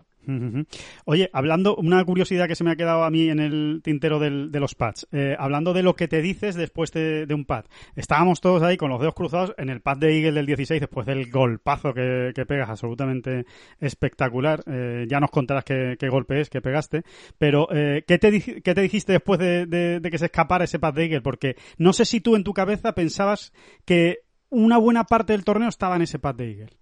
Oye, 1.06 1.30
hablando, 1.32 1.76
una 1.76 2.04
curiosidad 2.04 2.48
que 2.48 2.56
se 2.56 2.64
me 2.64 2.72
ha 2.72 2.76
quedado 2.76 3.04
a 3.04 3.12
mí 3.12 3.30
en 3.30 3.40
el 3.40 3.82
tintero 3.84 4.18
del- 4.18 4.52
de 4.52 4.60
los 4.60 4.74
pads. 4.74 5.08
Eh, 5.12 5.36
hablando 5.38 5.72
de 5.72 5.84
lo 5.84 5.96
que 5.96 6.08
te 6.08 6.24
dices 6.24 6.56
después 6.56 6.92
de, 6.92 7.28
de 7.28 7.34
un 7.36 7.46
pad. 7.46 7.66
Estábamos 7.96 8.42
todos 8.42 8.64
ahí 8.64 8.78
con 8.78 8.90
los 8.90 9.00
dedos 9.00 9.14
cruzados 9.14 9.54
en 9.60 9.70
el 9.70 9.80
pad 9.82 9.98
de 9.98 10.12
Eagle 10.16 10.32
del 10.32 10.48
16 10.48 10.82
después 10.82 11.06
del 11.06 11.30
golpazo 11.30 11.94
que, 11.94 12.32
que 12.34 12.48
pegas, 12.48 12.68
absolutamente 12.70 13.46
espectacular. 13.80 14.64
Eh, 14.66 15.06
ya 15.08 15.20
nos 15.20 15.30
contarás 15.30 15.64
qué, 15.64 15.98
qué 16.00 16.10
golpe 16.10 16.42
es 16.42 16.50
que 16.50 16.62
pegaste. 16.62 17.04
Pero, 17.38 17.68
eh, 17.72 18.04
¿qué, 18.08 18.18
te, 18.18 18.62
qué 18.64 18.74
te 18.74 18.82
dijiste 18.82 19.14
después 19.14 19.40
de, 19.40 19.66
de- 19.68 20.00
de 20.00 20.10
que 20.10 20.18
se 20.18 20.26
escapara 20.26 20.64
ese 20.64 20.80
pad 20.80 20.94
de 20.96 21.04
Eagle? 21.04 21.22
Porque 21.22 21.56
no 21.78 21.94
sé 21.94 22.06
si 22.06 22.22
tú 22.22 22.36
en 22.36 22.44
tu 22.44 22.54
cabeza 22.54 22.94
pensabas 22.96 23.54
que 23.86 24.20
una 24.52 24.78
buena 24.78 25.06
parte 25.06 25.34
del 25.34 25.44
torneo 25.44 25.70
estaba 25.70 25.96
en 25.96 26.04
ese 26.04 26.20
pad 26.20 26.36
de 26.36 26.52
Eagle. 26.52 26.78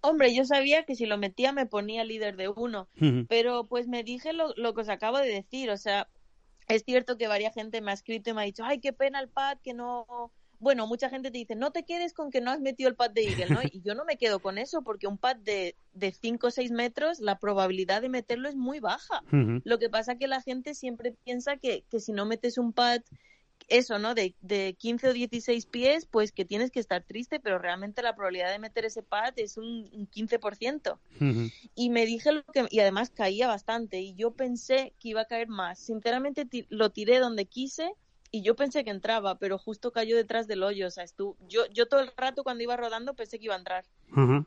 Hombre, 0.00 0.34
yo 0.34 0.44
sabía 0.44 0.84
que 0.84 0.94
si 0.94 1.04
lo 1.04 1.18
metía 1.18 1.52
me 1.52 1.66
ponía 1.66 2.04
líder 2.04 2.36
de 2.36 2.48
uno. 2.48 2.88
Pero 3.28 3.66
pues 3.66 3.86
me 3.88 4.02
dije 4.02 4.32
lo, 4.32 4.54
lo 4.56 4.72
que 4.72 4.82
os 4.82 4.88
acabo 4.88 5.18
de 5.18 5.28
decir, 5.28 5.70
o 5.70 5.76
sea, 5.76 6.08
es 6.68 6.84
cierto 6.84 7.18
que 7.18 7.28
varias 7.28 7.54
gente 7.54 7.80
me 7.80 7.90
ha 7.90 7.94
escrito 7.94 8.30
y 8.30 8.32
me 8.32 8.42
ha 8.42 8.44
dicho, 8.44 8.64
ay, 8.64 8.80
qué 8.80 8.92
pena 8.92 9.20
el 9.20 9.28
pad, 9.28 9.58
que 9.62 9.74
no... 9.74 10.32
Bueno, 10.60 10.86
mucha 10.86 11.08
gente 11.08 11.30
te 11.30 11.38
dice, 11.38 11.56
no 11.56 11.70
te 11.70 11.84
quedes 11.84 12.12
con 12.12 12.30
que 12.30 12.42
no 12.42 12.50
has 12.50 12.60
metido 12.60 12.90
el 12.90 12.94
pad 12.94 13.10
de 13.10 13.24
Eagle, 13.24 13.46
¿no? 13.48 13.60
Y 13.72 13.80
yo 13.80 13.94
no 13.94 14.04
me 14.04 14.18
quedo 14.18 14.40
con 14.40 14.58
eso, 14.58 14.82
porque 14.82 15.06
un 15.06 15.16
pad 15.16 15.36
de, 15.36 15.74
de 15.94 16.12
5 16.12 16.46
o 16.46 16.50
6 16.50 16.70
metros, 16.70 17.18
la 17.18 17.38
probabilidad 17.38 18.02
de 18.02 18.10
meterlo 18.10 18.48
es 18.48 18.56
muy 18.56 18.78
baja. 18.78 19.22
Lo 19.64 19.78
que 19.78 19.88
pasa 19.88 20.16
que 20.16 20.28
la 20.28 20.42
gente 20.42 20.74
siempre 20.74 21.14
piensa 21.24 21.56
que, 21.56 21.84
que 21.90 21.98
si 21.98 22.12
no 22.12 22.26
metes 22.26 22.58
un 22.58 22.74
pad, 22.74 23.00
eso, 23.70 23.98
¿no? 23.98 24.14
De, 24.14 24.34
de 24.40 24.74
15 24.78 25.08
o 25.08 25.12
16 25.12 25.66
pies, 25.66 26.06
pues 26.06 26.32
que 26.32 26.44
tienes 26.44 26.70
que 26.70 26.80
estar 26.80 27.02
triste, 27.02 27.40
pero 27.40 27.58
realmente 27.58 28.02
la 28.02 28.14
probabilidad 28.14 28.50
de 28.50 28.58
meter 28.58 28.84
ese 28.84 29.02
pad 29.02 29.32
es 29.36 29.56
un, 29.56 29.88
un 29.92 30.08
15% 30.10 30.98
Ujú. 31.20 31.50
y 31.74 31.90
me 31.90 32.04
dije 32.04 32.32
lo 32.32 32.42
que 32.44 32.66
y 32.70 32.80
además 32.80 33.10
caía 33.10 33.46
bastante 33.46 34.00
y 34.00 34.14
yo 34.14 34.32
pensé 34.32 34.94
que 34.98 35.10
iba 35.10 35.22
a 35.22 35.26
caer 35.26 35.48
más 35.48 35.78
sinceramente 35.78 36.46
lo 36.68 36.90
tiré 36.90 37.18
donde 37.18 37.46
quise 37.46 37.92
y 38.32 38.42
yo 38.42 38.54
pensé 38.54 38.84
que 38.84 38.90
entraba 38.90 39.38
pero 39.38 39.58
justo 39.58 39.90
cayó 39.92 40.16
detrás 40.16 40.46
del 40.46 40.62
hoyo 40.62 40.86
o 40.86 40.90
sea 40.90 41.02
estuvo 41.04 41.36
yo 41.48 41.62
yo 41.72 41.86
todo 41.86 42.00
el 42.00 42.10
rato 42.16 42.44
cuando 42.44 42.62
iba 42.62 42.76
rodando 42.76 43.14
pensé 43.14 43.38
que 43.38 43.46
iba 43.46 43.54
a 43.54 43.58
entrar 43.58 43.84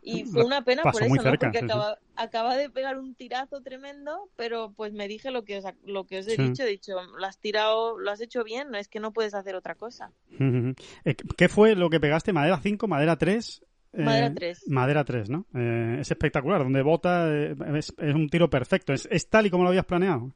y 0.02 0.26
fue 0.26 0.44
una 0.44 0.64
pena 0.64 0.84
Pasó 0.84 1.00
por 1.00 1.08
eso 1.08 1.16
porque 1.24 1.60
sí, 1.60 1.68
sí. 1.68 1.74
acaba, 2.16 2.56
de 2.58 2.70
pegar 2.70 2.98
un 2.98 3.16
tirazo 3.16 3.62
tremendo 3.62 4.30
pero 4.36 4.74
pues 4.76 4.94
me 4.94 5.08
dije 5.08 5.32
lo 5.32 5.44
que 5.44 5.58
os, 5.60 5.66
lo 5.86 6.06
que 6.06 6.20
os 6.20 6.28
he 6.28 6.36
Sí. 6.36 6.44
dicho 6.50 6.64
he 6.64 6.68
dicho 6.68 6.94
lo 7.02 7.26
has 7.26 7.38
tirado 7.40 7.98
lo 7.98 8.12
has 8.12 8.22
hecho 8.22 8.44
bien 8.44 8.72
no 8.72 8.78
es 8.78 8.88
que 8.88 9.00
no 9.00 9.12
puedes 9.14 9.34
hacer 9.34 9.56
otra 9.56 9.76
cosa. 9.76 10.12
Eh, 10.40 11.16
¿Qué 11.38 11.48
fue 11.50 11.76
lo 11.76 11.90
que 11.90 12.00
pegaste? 12.00 12.34
¿Madera 12.34 12.60
5? 12.62 12.88
¿Madera 12.88 13.18
3? 13.18 13.62
Eh, 13.94 14.02
Madera 14.04 14.34
3. 14.34 14.68
Madera 14.68 15.04
3, 15.06 15.30
¿no? 15.30 15.46
Eh, 15.56 15.98
es 16.02 16.10
espectacular. 16.12 16.64
Donde 16.64 16.82
bota 16.82 17.28
eh, 17.32 17.56
es, 17.76 17.94
es 17.98 18.16
un 18.16 18.28
tiro 18.30 18.50
perfecto. 18.50 18.92
Es, 18.94 19.08
es 19.12 19.30
tal 19.30 19.46
y 19.46 19.50
como 19.50 19.64
lo 19.64 19.70
habías 19.70 19.86
planeado. 19.86 20.32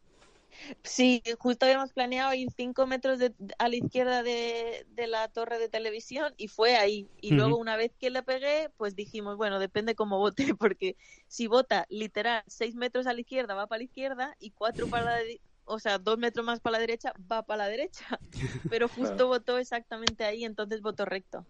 Sí, 0.83 1.21
justo 1.39 1.65
habíamos 1.65 1.93
planeado 1.93 2.33
ir 2.33 2.49
cinco 2.55 2.87
metros 2.87 3.19
de- 3.19 3.33
a 3.59 3.69
la 3.69 3.75
izquierda 3.75 4.23
de, 4.23 4.85
de 4.89 5.07
la 5.07 5.27
torre 5.29 5.59
de 5.59 5.69
televisión 5.69 6.33
y 6.37 6.47
fue 6.47 6.75
ahí. 6.77 7.11
Y 7.21 7.31
luego 7.33 7.57
una 7.57 7.77
vez 7.77 7.91
que 7.99 8.09
le 8.09 8.23
pegué, 8.23 8.69
pues 8.77 8.95
dijimos, 8.95 9.37
bueno, 9.37 9.59
depende 9.59 9.95
cómo 9.95 10.17
vote, 10.17 10.45
porque 10.59 10.97
si 11.27 11.47
vota 11.47 11.85
literal 11.89 12.43
seis 12.47 12.75
metros 12.75 13.07
a 13.07 13.13
la 13.13 13.21
izquierda, 13.21 13.53
va 13.55 13.67
para 13.67 13.79
la 13.79 13.83
izquierda 13.85 14.35
y 14.39 14.51
cuatro 14.51 14.89
para 14.89 15.03
la, 15.05 15.23
o 15.67 15.79
sea, 15.79 15.99
dos 15.99 16.17
metros 16.17 16.45
más 16.45 16.59
para 16.59 16.73
la 16.73 16.79
derecha, 16.79 17.13
va 17.31 17.43
para 17.43 17.65
la 17.65 17.69
derecha. 17.69 18.05
Pero 18.69 18.87
justo 18.87 19.27
votó 19.27 19.57
exactamente 19.57 20.23
ahí, 20.23 20.43
entonces 20.43 20.81
votó 20.81 21.05
recto. 21.05 21.45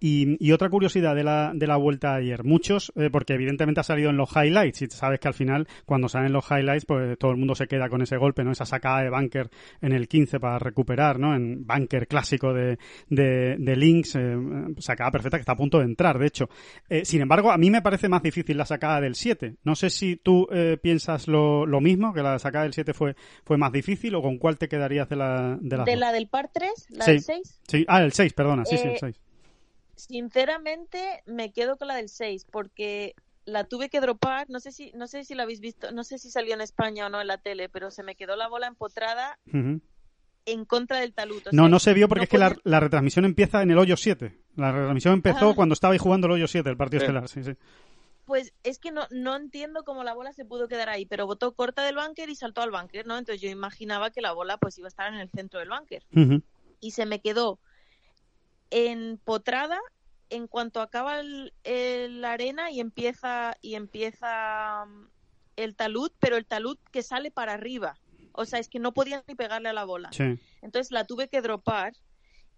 Y, 0.00 0.36
y 0.44 0.52
otra 0.52 0.70
curiosidad 0.70 1.14
de 1.14 1.24
la, 1.24 1.52
de 1.54 1.66
la 1.66 1.76
vuelta 1.76 2.14
ayer. 2.14 2.42
Muchos, 2.42 2.90
eh, 2.96 3.10
porque 3.12 3.34
evidentemente 3.34 3.80
ha 3.80 3.84
salido 3.84 4.10
en 4.10 4.16
los 4.16 4.30
highlights, 4.34 4.82
y 4.82 4.86
sabes 4.86 5.20
que 5.20 5.28
al 5.28 5.34
final, 5.34 5.68
cuando 5.84 6.08
salen 6.08 6.32
los 6.32 6.50
highlights, 6.50 6.86
pues 6.86 7.18
todo 7.18 7.30
el 7.30 7.36
mundo 7.36 7.54
se 7.54 7.66
queda 7.66 7.88
con 7.90 8.00
ese 8.00 8.16
golpe, 8.16 8.44
¿no? 8.44 8.52
Esa 8.52 8.64
sacada 8.64 9.02
de 9.02 9.10
bunker 9.10 9.50
en 9.82 9.92
el 9.92 10.08
15 10.08 10.40
para 10.40 10.58
recuperar, 10.58 11.18
¿no? 11.18 11.34
En 11.34 11.66
bunker 11.66 12.08
clásico 12.08 12.54
de, 12.54 12.78
de, 13.08 13.56
de 13.58 13.76
Lynx, 13.76 14.16
eh, 14.16 14.36
sacada 14.78 15.10
perfecta 15.10 15.36
que 15.36 15.42
está 15.42 15.52
a 15.52 15.56
punto 15.56 15.78
de 15.78 15.84
entrar, 15.84 16.18
de 16.18 16.26
hecho. 16.26 16.48
Eh, 16.88 17.04
sin 17.04 17.20
embargo, 17.20 17.50
a 17.50 17.58
mí 17.58 17.70
me 17.70 17.82
parece 17.82 18.08
más 18.08 18.22
difícil 18.22 18.56
la 18.56 18.64
sacada 18.64 19.02
del 19.02 19.14
7. 19.14 19.56
No 19.64 19.74
sé 19.74 19.90
si 19.90 20.16
tú 20.16 20.46
eh, 20.50 20.78
piensas 20.82 21.28
lo, 21.28 21.66
lo 21.66 21.80
mismo, 21.80 22.14
que 22.14 22.22
la 22.22 22.38
sacada 22.38 22.64
del 22.64 22.72
7 22.72 22.93
fue, 22.94 23.14
fue 23.44 23.58
más 23.58 23.72
difícil, 23.72 24.14
o 24.14 24.22
con 24.22 24.38
cuál 24.38 24.56
te 24.56 24.68
quedarías 24.68 25.08
de 25.08 25.16
la, 25.16 25.58
de 25.60 25.76
las 25.76 25.84
De 25.86 25.96
la 25.96 26.12
del 26.12 26.28
par 26.28 26.50
3, 26.52 26.86
la 26.90 27.04
Sí. 27.04 27.10
del 27.12 27.20
6, 27.22 27.60
Sí, 27.68 27.84
ah, 27.88 28.02
el 28.02 28.12
6, 28.12 28.32
perdona, 28.32 28.64
sí, 28.64 28.78
sí, 28.78 28.88
el 28.88 28.94
Eh, 28.94 28.98
6. 29.00 29.20
sinceramente 29.96 31.22
me 31.26 31.52
quedo 31.52 31.76
con 31.76 31.88
la 31.88 31.96
del 31.96 32.08
6 32.08 32.46
porque 32.50 33.14
la 33.46 33.64
tuve 33.64 33.88
que 33.90 34.00
dropar, 34.00 34.48
no 34.48 34.58
sé 34.60 34.72
si 34.72 34.90
no 34.94 35.06
sé 35.06 35.24
si 35.24 35.34
la 35.34 35.42
habéis 35.42 35.60
visto, 35.60 35.92
no 35.92 36.02
sé 36.04 36.18
si 36.18 36.30
salió 36.30 36.54
en 36.54 36.60
España 36.62 37.06
o 37.06 37.10
no 37.10 37.20
en 37.20 37.26
la 37.26 37.38
tele, 37.38 37.68
pero 37.68 37.90
se 37.90 38.02
me 38.02 38.14
quedó 38.14 38.36
la 38.36 38.48
bola 38.48 38.66
empotrada 38.66 39.38
Ujú. 39.48 39.80
en 40.46 40.64
contra 40.64 41.00
del 41.00 41.12
talud. 41.12 41.42
o 41.46 41.50
No, 41.52 41.62
sea, 41.64 41.68
no 41.70 41.78
se 41.78 41.92
vio 41.94 42.08
porque 42.08 42.20
no 42.20 42.24
es 42.24 42.28
que 42.30 42.38
la, 42.38 42.56
la 42.64 42.80
retransmisión 42.80 43.24
empieza 43.24 43.62
en 43.62 43.70
el 43.70 43.78
hoyo 43.78 43.96
7. 43.96 44.34
La 44.56 44.72
retransmisión 44.72 45.14
empezó 45.14 45.50
Ah. 45.50 45.54
cuando 45.54 45.74
estaba 45.74 45.92
ahí 45.92 45.98
jugando 45.98 46.26
el 46.26 46.32
hoyo 46.34 46.48
7, 46.48 46.68
el 46.70 46.76
partido 46.76 47.00
Sí. 47.00 47.04
estelar, 47.06 47.28
sí, 47.28 47.44
sí. 47.44 47.52
Pues 48.24 48.54
es 48.62 48.78
que 48.78 48.90
no, 48.90 49.06
no 49.10 49.36
entiendo 49.36 49.84
cómo 49.84 50.02
la 50.02 50.14
bola 50.14 50.32
se 50.32 50.44
pudo 50.44 50.68
quedar 50.68 50.88
ahí, 50.88 51.04
pero 51.04 51.26
botó 51.26 51.54
corta 51.54 51.82
del 51.84 51.96
bunker 51.96 52.30
y 52.30 52.36
saltó 52.36 52.62
al 52.62 52.70
bunker, 52.70 53.06
¿no? 53.06 53.18
Entonces 53.18 53.42
yo 53.42 53.50
imaginaba 53.50 54.10
que 54.10 54.22
la 54.22 54.32
bola 54.32 54.56
pues 54.56 54.78
iba 54.78 54.86
a 54.86 54.88
estar 54.88 55.12
en 55.12 55.20
el 55.20 55.30
centro 55.30 55.60
del 55.60 55.68
bunker. 55.68 56.04
Ujú. 56.14 56.42
Y 56.80 56.92
se 56.92 57.06
me 57.06 57.20
quedó 57.20 57.58
empotrada 58.70 59.78
en 60.30 60.48
cuanto 60.48 60.80
acaba 60.80 61.22
la 61.22 62.32
arena 62.32 62.70
y 62.70 62.80
empieza 62.80 63.56
y 63.60 63.74
empieza 63.74 64.84
mm, 64.86 65.08
el 65.56 65.76
talud, 65.76 66.10
pero 66.18 66.36
el 66.36 66.46
talud 66.46 66.78
que 66.90 67.02
sale 67.02 67.30
para 67.30 67.52
arriba. 67.52 67.98
O 68.32 68.44
sea, 68.44 68.58
es 68.58 68.68
que 68.68 68.80
no 68.80 68.92
podía 68.92 69.22
ni 69.28 69.34
pegarle 69.34 69.68
a 69.68 69.72
la 69.72 69.84
bola. 69.84 70.10
Sí. 70.12 70.38
Entonces 70.60 70.90
la 70.90 71.04
tuve 71.04 71.28
que 71.28 71.40
dropar 71.40 71.92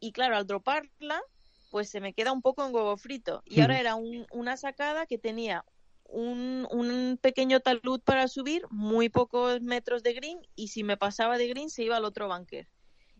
y 0.00 0.12
claro, 0.12 0.36
al 0.36 0.46
droparla, 0.46 1.22
pues 1.70 1.90
se 1.90 2.00
me 2.00 2.14
queda 2.14 2.32
un 2.32 2.42
poco 2.42 2.64
en 2.66 2.74
huevo 2.74 2.96
frito. 2.96 3.42
Y 3.44 3.60
ahora 3.60 3.80
era 3.80 3.94
un- 3.96 4.26
una 4.30 4.56
sacada 4.56 5.06
que 5.06 5.18
tenía 5.18 5.64
un, 6.04 6.66
un 6.70 7.18
pequeño 7.20 7.60
talud 7.60 8.00
para 8.04 8.28
subir, 8.28 8.62
muy 8.70 9.08
pocos 9.08 9.60
metros 9.62 10.02
de 10.02 10.14
green 10.14 10.38
y 10.54 10.68
si 10.68 10.84
me 10.84 10.96
pasaba 10.96 11.36
de 11.38 11.48
green 11.48 11.68
se 11.70 11.82
iba 11.84 11.96
al 11.96 12.04
otro 12.04 12.28
bunker. 12.28 12.68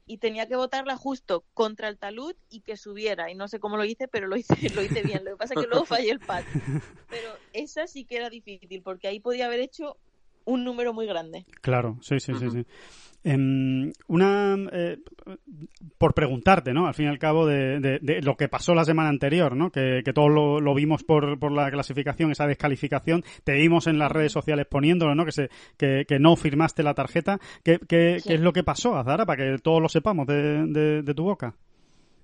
Y 0.09 0.18
tenía 0.18 0.46
que 0.46 0.54
botarla 0.54 0.96
justo 0.96 1.44
contra 1.52 1.88
el 1.88 1.98
talud 1.98 2.35
y 2.48 2.61
que 2.61 2.76
subiera. 2.76 3.30
Y 3.30 3.35
no 3.35 3.48
sé 3.48 3.59
cómo 3.59 3.76
lo 3.76 3.85
hice, 3.85 4.06
pero 4.06 4.28
lo 4.28 4.37
hice, 4.37 4.54
lo 4.74 4.82
hice 4.85 5.02
bien. 5.02 5.24
Lo 5.24 5.32
que 5.32 5.37
pasa 5.37 5.54
es 5.54 5.61
que 5.61 5.66
luego 5.66 5.85
fallé 5.85 6.11
el 6.11 6.20
pad. 6.20 6.44
Pero 7.09 7.40
esa 7.52 7.87
sí 7.87 8.04
que 8.04 8.16
era 8.16 8.30
difícil, 8.30 8.82
porque 8.82 9.06
ahí 9.09 9.20
podía 9.20 9.46
haber 9.46 9.61
hecho 9.61 9.96
un 10.46 10.64
número 10.64 10.94
muy 10.94 11.06
grande. 11.06 11.44
Claro, 11.61 11.98
sí, 12.00 12.18
sí, 12.20 12.32
sí, 12.38 12.50
sí. 12.50 12.64
Em, 13.24 13.90
una 14.06 14.56
eh, 14.72 14.98
por 15.98 16.14
preguntarte, 16.14 16.72
¿no? 16.72 16.87
Al 16.87 16.94
fin 16.94 17.06
y 17.06 17.09
al 17.09 17.18
cabo 17.18 17.44
de, 17.44 17.80
de- 17.80 17.98
de 18.00 18.22
lo 18.22 18.37
que 18.37 18.48
pasó 18.48 18.72
la 18.72 18.85
semana 18.85 19.09
anterior, 19.09 19.56
¿no? 19.56 19.70
Que, 19.72 20.02
que 20.04 20.12
todos 20.12 20.30
lo, 20.30 20.61
lo 20.61 20.74
vimos 20.74 21.02
por, 21.02 21.37
por 21.40 21.50
la 21.50 21.68
clasificación, 21.72 22.30
esa 22.30 22.46
descalificación. 22.46 23.24
Te 23.42 23.54
vimos 23.54 23.88
en 23.88 23.98
las 23.98 24.12
redes 24.12 24.30
sociales 24.30 24.66
poniéndolo, 24.70 25.16
¿no? 25.16 25.24
Que 25.24 25.32
se 25.32 25.48
que, 25.76 26.04
que 26.06 26.20
no 26.20 26.37
firmaste 26.37 26.85
la 26.85 26.94
tarjeta. 26.94 27.40
¿Qué, 27.64 27.80
qué, 27.88 28.20
Sí. 28.20 28.28
qué 28.28 28.35
es 28.37 28.40
lo 28.40 28.52
que 28.52 28.62
pasó, 28.62 28.96
Azara, 28.96 29.26
para 29.26 29.42
que 29.44 29.59
todos 29.59 29.82
lo 29.82 29.88
sepamos 29.88 30.28
de, 30.28 30.64
de, 30.68 31.02
de 31.02 31.14
tu 31.14 31.24
boca? 31.24 31.56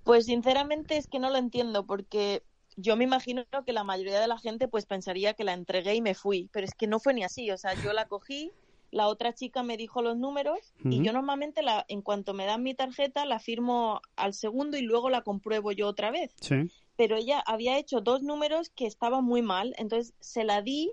Pues 0.05 0.27
sinceramente 0.27 0.97
es 0.97 1.09
que 1.09 1.19
no 1.19 1.31
lo 1.31 1.37
entiendo 1.39 1.85
porque 1.85 2.43
yo 2.77 2.97
me 2.97 3.05
imagino 3.05 3.45
que 3.67 3.73
la 3.73 3.85
mayoría 3.85 4.21
de 4.21 4.27
la 4.29 4.39
gente 4.39 4.69
pues 4.69 4.87
pensaría 4.87 5.35
que 5.35 5.45
la 5.45 5.53
entregué 5.53 5.95
y 5.95 6.01
me 6.03 6.15
fui, 6.15 6.49
pero 6.53 6.67
es 6.67 6.75
que 6.75 6.87
no 6.87 7.01
fue 7.01 7.15
ni 7.15 7.23
así, 7.25 7.51
o 7.51 7.59
sea, 7.59 7.75
yo 7.83 7.93
la 7.93 8.09
cogí, 8.09 8.51
la 8.91 9.09
otra 9.09 9.33
chica 9.33 9.63
me 9.63 9.77
dijo 9.77 10.03
los 10.03 10.17
números 10.17 10.59
y 10.85 11.03
yo 11.03 11.13
normalmente 11.13 11.63
la 11.63 11.85
en 11.89 12.03
cuanto 12.03 12.35
me 12.35 12.45
dan 12.45 12.63
mi 12.63 12.75
tarjeta 12.75 13.25
la 13.25 13.39
firmo 13.39 14.01
al 14.17 14.35
segundo 14.35 14.77
y 14.77 14.83
luego 14.83 15.09
la 15.09 15.23
compruebo 15.23 15.73
yo 15.73 15.89
otra 15.89 16.11
vez, 16.11 16.35
Sí. 16.41 16.71
pero 16.97 17.17
ella 17.17 17.43
había 17.47 17.79
hecho 17.79 18.01
dos 18.01 18.23
números 18.23 18.69
que 18.71 18.87
estaban 18.87 19.25
muy 19.25 19.41
mal, 19.43 19.75
entonces 19.79 20.15
se 20.21 20.45
la 20.45 20.61
di 20.63 20.93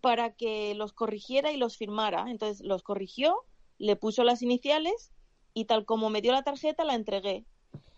para 0.00 0.34
que 0.34 0.74
los 0.74 0.92
corrigiera 0.92 1.52
y 1.52 1.56
los 1.56 1.76
firmara, 1.76 2.26
entonces 2.28 2.64
los 2.64 2.82
corrigió, 2.82 3.34
le 3.78 3.96
puso 3.96 4.24
las 4.24 4.42
iniciales 4.42 5.12
y 5.52 5.66
tal 5.66 5.84
como 5.84 6.10
me 6.10 6.20
dio 6.22 6.32
la 6.32 6.42
tarjeta 6.42 6.84
la 6.84 6.94
entregué. 6.94 7.44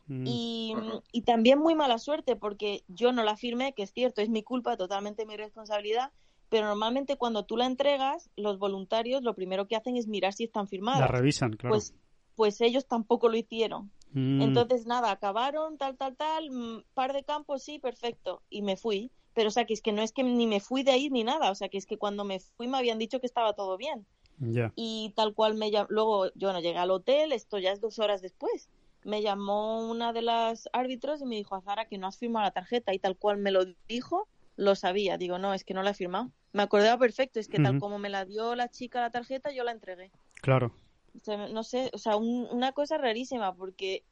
Mm. 0.09 0.25
Y, 0.27 0.75
y 1.13 1.23
también 1.23 1.59
muy 1.59 1.75
mala 1.75 1.99
suerte 1.99 2.37
porque 2.37 2.85
yo 2.89 3.13
no 3.13 3.23
la 3.25 3.37
firmé, 3.37 3.73
que 3.73 3.83
es 3.83 3.93
cierto, 3.93 4.21
es 4.21 4.29
mi 4.29 4.43
culpa, 4.43 4.77
totalmente 4.77 5.27
mi 5.27 5.37
responsabilidad, 5.37 6.13
pero 6.49 6.67
normalmente 6.69 7.17
cuando 7.17 7.45
tú 7.45 7.57
la 7.57 7.67
entregas, 7.67 8.31
los 8.37 8.59
voluntarios 8.59 9.23
lo 9.23 9.35
primero 9.35 9.67
que 9.67 9.77
hacen 9.77 9.97
es 9.97 10.07
mirar 10.07 10.33
si 10.33 10.45
están 10.45 10.65
La 10.65 10.69
firmadas. 10.69 11.11
revisan, 11.11 11.55
claro. 11.55 11.75
Pues, 11.75 11.95
pues 12.37 12.61
ellos 12.61 12.87
tampoco 12.87 13.29
lo 13.29 13.37
hicieron. 13.37 13.91
Mm. 14.13 14.43
Entonces, 14.43 14.87
nada, 14.87 15.11
acabaron, 15.11 15.77
tal, 15.79 15.97
tal, 15.97 16.17
tal, 16.17 16.51
mm, 16.51 16.85
par 16.95 17.13
de 17.13 17.25
campos, 17.25 17.63
sí, 17.65 17.79
perfecto, 17.79 18.43
y 18.49 18.63
me 18.63 18.77
fui. 18.77 19.11
Pero, 19.35 19.49
o 19.49 19.51
sea, 19.51 19.67
que 19.67 19.75
es 19.75 19.83
que 19.83 19.93
no 19.93 20.03
es 20.03 20.13
que 20.13 20.23
ni 20.23 20.47
me 20.47 20.61
fui 20.61 20.83
de 20.83 20.93
ahí 20.93 21.11
ni 21.11 21.25
nada, 21.25 21.51
o 21.51 21.55
sea, 21.55 21.69
que 21.69 21.77
es 21.79 21.85
que 21.87 21.99
cuando 21.99 22.25
me 22.25 22.39
fui 22.41 22.69
me 22.69 22.79
habían 22.79 22.99
dicho 22.99 23.21
que 23.21 23.27
estaba 23.27 23.53
todo 23.55 23.77
bien 23.77 24.07
Ya. 24.39 24.73
y 24.77 25.13
tal 25.17 25.35
cual 25.35 25.55
me 25.57 25.71
llamó, 25.71 25.89
luego 25.91 26.31
yo 26.35 26.53
no 26.55 26.61
llegué 26.61 26.79
al 26.79 26.91
hotel, 26.91 27.33
esto 27.33 27.59
ya 27.59 27.73
es 27.73 27.81
dos 27.83 27.99
horas 27.99 28.23
después, 28.23 28.71
me 29.07 29.23
llamó 29.23 29.89
una 29.89 30.13
de 30.13 30.23
las 30.23 30.69
árbitros 30.73 31.23
y 31.23 31.25
me 31.27 31.37
dijo, 31.37 31.55
Azara, 31.55 31.87
que 31.87 31.97
no 31.99 32.07
has 32.07 32.19
firmado 32.19 32.45
la 32.45 32.51
tarjeta 32.51 32.93
y 32.93 32.99
tal 32.99 33.17
cual 33.17 33.39
me 33.39 33.51
lo 33.53 33.65
dijo, 33.89 34.29
lo 34.57 34.75
sabía, 34.75 35.17
digo, 35.17 35.39
no, 35.39 35.55
es 35.55 35.65
que 35.65 35.75
no 35.75 35.83
la 35.83 35.91
he 35.91 35.95
firmado. 35.95 36.31
Me 36.53 36.63
acordaba 36.63 36.99
perfecto, 36.99 37.39
es 37.39 37.49
que 37.49 37.59
tal 37.59 37.79
como 37.79 37.99
me 37.99 38.09
la 38.09 38.25
dio 38.25 38.55
la 38.55 38.69
chica 38.69 39.01
la 39.01 39.11
tarjeta, 39.11 39.51
yo 39.53 39.65
la 39.65 39.73
entregué. 39.73 40.11
Claro. 40.43 40.73
O 41.15 41.25
sea, 41.25 41.49
no 41.49 41.63
sé, 41.63 41.91
o 41.93 41.99
sea, 41.99 42.17
un- 42.17 42.49
una 42.51 42.73
cosa 42.73 42.99
rarísima 42.99 43.55
porque, 43.55 44.03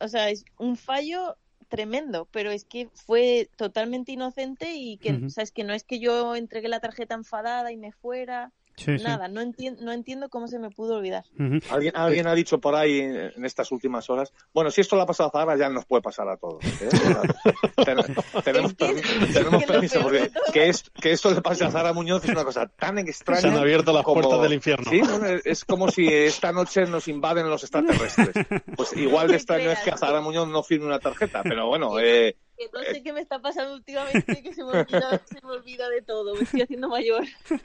o 0.00 0.08
sea, 0.08 0.28
es 0.30 0.44
un 0.58 0.76
fallo 0.76 1.36
tremendo, 1.68 2.26
pero 2.30 2.50
es 2.50 2.64
que 2.64 2.88
fue 2.94 3.48
totalmente 3.56 4.12
inocente 4.12 4.72
y 4.74 4.98
que, 4.98 5.12
o 5.26 5.30
sea, 5.30 5.42
es 5.44 5.52
que 5.52 5.64
no 5.64 5.72
es 5.72 5.84
que 5.84 5.98
yo 6.00 6.34
entregué 6.36 6.68
la 6.68 6.80
tarjeta 6.80 7.14
enfadada 7.14 7.72
y 7.72 7.76
me 7.76 7.92
fuera, 7.92 8.52
Sí, 8.76 8.98
sí. 8.98 9.04
nada, 9.04 9.28
no 9.28 9.40
entiendo, 9.40 9.82
no 9.84 9.92
entiendo 9.92 10.28
cómo 10.28 10.48
se 10.48 10.58
me 10.58 10.70
pudo 10.70 10.96
olvidar. 10.96 11.24
Ujú. 11.38 11.58
Alguien, 11.70 11.92
alguien 11.96 12.26
ha 12.26 12.34
dicho 12.34 12.58
por 12.60 12.74
ahí 12.74 13.00
en 13.00 13.44
estas 13.44 13.70
últimas 13.70 14.08
horas, 14.10 14.32
bueno, 14.54 14.70
si 14.70 14.80
esto 14.80 14.96
le 14.96 15.02
ha 15.02 15.06
pasado 15.06 15.28
a 15.28 15.32
Zahara, 15.32 15.56
ya 15.56 15.68
nos 15.68 15.84
puede 15.84 16.02
pasar 16.02 16.28
a 16.28 16.36
todos. 16.36 16.64
¿eh? 16.64 16.88
Ten- 17.84 17.98
tenemos 18.44 18.76
permi- 18.76 19.32
tenemos 19.32 19.64
permiso, 19.64 20.00
porque 20.02 20.30
que, 20.52 20.68
es, 20.68 20.82
que 21.00 21.12
esto 21.12 21.30
le 21.30 21.40
pase 21.42 21.64
a 21.64 21.70
Zahara 21.70 21.92
Muñoz 21.92 22.24
es 22.24 22.30
una 22.30 22.44
cosa 22.44 22.66
tan 22.66 22.98
extraña. 22.98 23.40
Se 23.40 23.48
han 23.48 23.56
abierto 23.58 23.92
las 23.92 24.04
como- 24.04 24.20
puertas 24.20 24.42
del 24.42 24.52
infierno. 24.54 24.90
Sí, 24.90 25.00
bueno, 25.00 25.38
es 25.44 25.64
como 25.64 25.90
si 25.90 26.06
esta 26.06 26.52
noche 26.52 26.82
nos 26.86 27.08
invaden 27.08 27.48
los 27.48 27.62
extraterrestres. 27.62 28.30
Pues 28.76 28.96
igual 28.96 29.28
de 29.28 29.36
extraño 29.36 29.70
es 29.70 29.80
que 29.80 29.90
a. 29.90 29.96
Zahara 29.96 30.20
Muñoz 30.20 30.48
no 30.48 30.62
firme 30.62 30.86
una 30.86 30.98
tarjeta, 30.98 31.42
pero 31.42 31.66
bueno, 31.68 31.98
eh, 31.98 32.36
Que 32.62 32.78
no 32.78 32.84
sé 32.84 33.02
qué 33.02 33.12
me 33.12 33.20
está 33.20 33.40
pasando 33.40 33.74
últimamente, 33.74 34.42
que 34.42 34.54
se 34.54 34.62
me 34.62 34.70
olvida, 34.70 35.20
se 35.26 35.40
me 35.44 35.52
olvida 35.52 35.88
de 35.88 36.02
todo, 36.02 36.34
me 36.34 36.42
estoy 36.42 36.62
haciendo 36.62 36.88
mayor. 36.88 37.24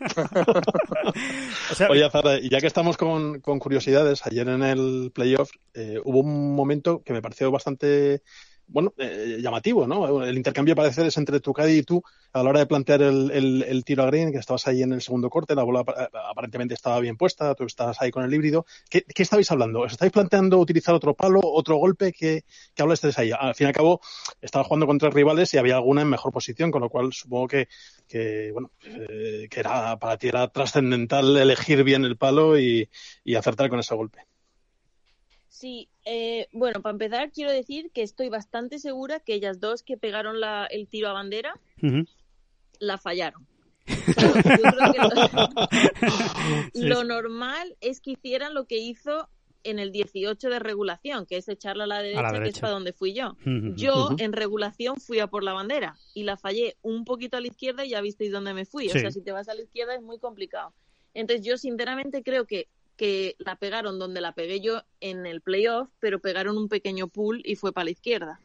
O 1.72 1.76
sea, 1.76 1.90
Oye, 1.90 2.04
Azara, 2.04 2.40
y 2.40 2.50
ya 2.50 2.60
que 2.60 2.68
estamos 2.68 2.98
con, 2.98 3.40
con 3.42 3.60
curiosidades, 3.60 4.26
ayer 4.26 4.48
en 4.48 4.64
el 4.64 5.12
playoff 5.14 5.52
eh, 5.74 6.00
hubo 6.04 6.20
un 6.20 6.56
momento 6.56 7.04
que 7.04 7.14
me 7.14 7.22
pareció 7.22 7.52
bastante 7.52 8.22
bueno, 8.68 8.94
eh, 8.98 9.38
llamativo, 9.42 9.88
¿no? 9.88 10.24
El 10.24 10.36
intercambio 10.38 10.74
de 10.74 10.76
pareceres 10.78 11.18
entre 11.18 11.40
tu 11.40 11.54
caddy 11.54 11.80
y 11.80 11.84
tú 11.84 12.02
a 12.34 12.44
la 12.44 12.50
hora 12.50 12.60
de 12.60 12.66
plantear 12.68 13.02
el, 13.02 13.32
el- 13.32 13.64
el 13.64 13.84
tiro 13.86 14.04
a 14.04 14.08
green, 14.08 14.32
que 14.32 14.38
estabas 14.40 14.68
ahí 14.68 14.84
en 14.84 14.94
el 14.94 15.02
segundo 15.02 15.30
corte, 15.30 15.56
la 15.56 15.64
bola 15.64 15.82
eh, 15.82 16.08
aparentemente 16.30 16.74
estaba 16.74 17.00
bien 17.00 17.18
puesta, 17.18 17.56
tú 17.56 17.64
estabas 17.66 18.02
ahí 18.02 18.12
con 18.12 18.24
el 18.24 18.34
híbrido. 18.34 18.66
¿Qué, 18.90 19.04
qué 19.04 19.24
estabais 19.24 19.50
hablando? 19.52 19.82
¿Os 19.82 19.92
estáis 19.94 20.12
planteando 20.12 20.60
utilizar 20.60 20.94
otro 20.96 21.16
palo, 21.16 21.40
otro 21.44 21.78
golpe? 21.78 22.12
¿Qué, 22.14 22.44
qué 22.76 22.82
hablasteis 22.84 23.18
ahí? 23.20 23.32
Al 23.38 23.56
fin 23.56 23.66
y 23.66 23.70
al 23.70 23.74
cabo, 23.76 24.02
estabas 24.42 24.68
jugando 24.68 24.88
con 24.88 24.98
tres 24.98 25.14
rivales 25.14 25.54
y 25.54 25.58
había 25.58 25.76
alguna 25.76 26.02
en 26.02 26.10
mejor 26.10 26.32
posición, 26.32 26.72
con 26.72 26.82
lo 26.82 26.90
cual 26.90 27.14
supongo 27.14 27.48
que, 27.48 27.68
que 28.08 28.52
bueno, 28.52 28.72
eh, 28.84 29.48
que 29.50 29.60
era 29.60 29.98
para 30.00 30.18
ti 30.18 30.28
era 30.28 30.48
trascendental 30.50 31.36
elegir 31.38 31.84
bien 31.84 32.04
el 32.06 32.18
palo 32.18 32.58
y, 32.60 32.90
y 33.24 33.36
acertar 33.36 33.70
con 33.70 33.80
ese 33.80 33.96
golpe. 33.96 34.20
Sí, 35.58 35.90
eh, 36.06 36.48
bueno, 36.52 36.84
para 36.84 36.92
empezar 36.92 37.32
quiero 37.32 37.52
decir 37.52 37.90
que 37.92 38.04
estoy 38.04 38.30
bastante 38.30 38.78
segura 38.78 39.20
que 39.20 39.34
ellas 39.34 39.60
dos 39.60 39.82
que 39.82 39.98
pegaron 39.98 40.40
la, 40.40 40.68
el 40.68 40.88
tiro 40.88 41.10
a 41.10 41.14
bandera 41.14 41.60
la 42.78 43.00
fallaron. 43.00 43.48
O 43.88 44.14
sea, 44.14 44.28
yo 44.28 44.62
creo 44.62 44.92
que 46.74 46.80
lo, 46.80 47.04
normal 47.06 47.76
es 47.82 48.02
que 48.02 48.12
hicieran 48.12 48.54
lo 48.54 48.68
que 48.68 48.78
hizo 48.78 49.30
en 49.64 49.80
el 49.80 49.92
18 49.92 50.48
de 50.48 50.60
regulación, 50.60 51.26
que 51.26 51.38
es 51.38 51.50
echarla 51.50 51.86
a 51.86 51.88
la 51.88 52.04
derecha, 52.04 52.40
que 52.40 52.50
es 52.50 52.60
para 52.60 52.74
donde 52.74 52.94
fui 52.94 53.14
yo. 53.14 53.36
Yo 53.76 54.10
en 54.20 54.34
regulación 54.34 54.98
fui 54.98 55.18
a 55.18 55.26
por 55.26 55.44
la 55.44 55.54
bandera 55.54 55.98
y 56.14 56.22
la 56.22 56.38
fallé 56.38 56.78
un 56.84 57.04
poquito 57.04 57.36
a 57.36 57.42
la 57.42 57.48
izquierda 57.48 57.84
y 57.84 57.90
ya 57.90 58.02
visteis 58.02 58.32
dónde 58.32 58.54
me 58.54 58.66
fui. 58.66 58.90
Sí. 58.90 58.98
O 59.00 59.02
sea, 59.02 59.10
si 59.10 59.24
te 59.24 59.32
vas 59.32 59.50
a 59.50 59.56
la 59.56 59.64
izquierda 59.64 59.96
es 59.96 60.04
muy 60.04 60.20
complicado. 60.20 60.76
Entonces 61.16 61.44
yo 61.44 61.58
sinceramente 61.58 62.22
creo 62.22 62.46
que 62.46 62.70
que 62.98 63.36
la 63.38 63.56
pegaron 63.56 64.00
donde 64.00 64.22
la 64.22 64.34
pegué 64.34 64.60
yo 64.60 64.82
en 65.00 65.26
el 65.26 65.42
playoff, 65.42 65.88
pero 66.00 66.20
pegaron 66.20 66.58
un 66.58 66.68
pequeño 66.68 67.08
pool 67.08 67.42
y 67.46 67.56
fue 67.56 67.72
para 67.72 67.86
la 67.86 67.92
izquierda. 67.92 68.42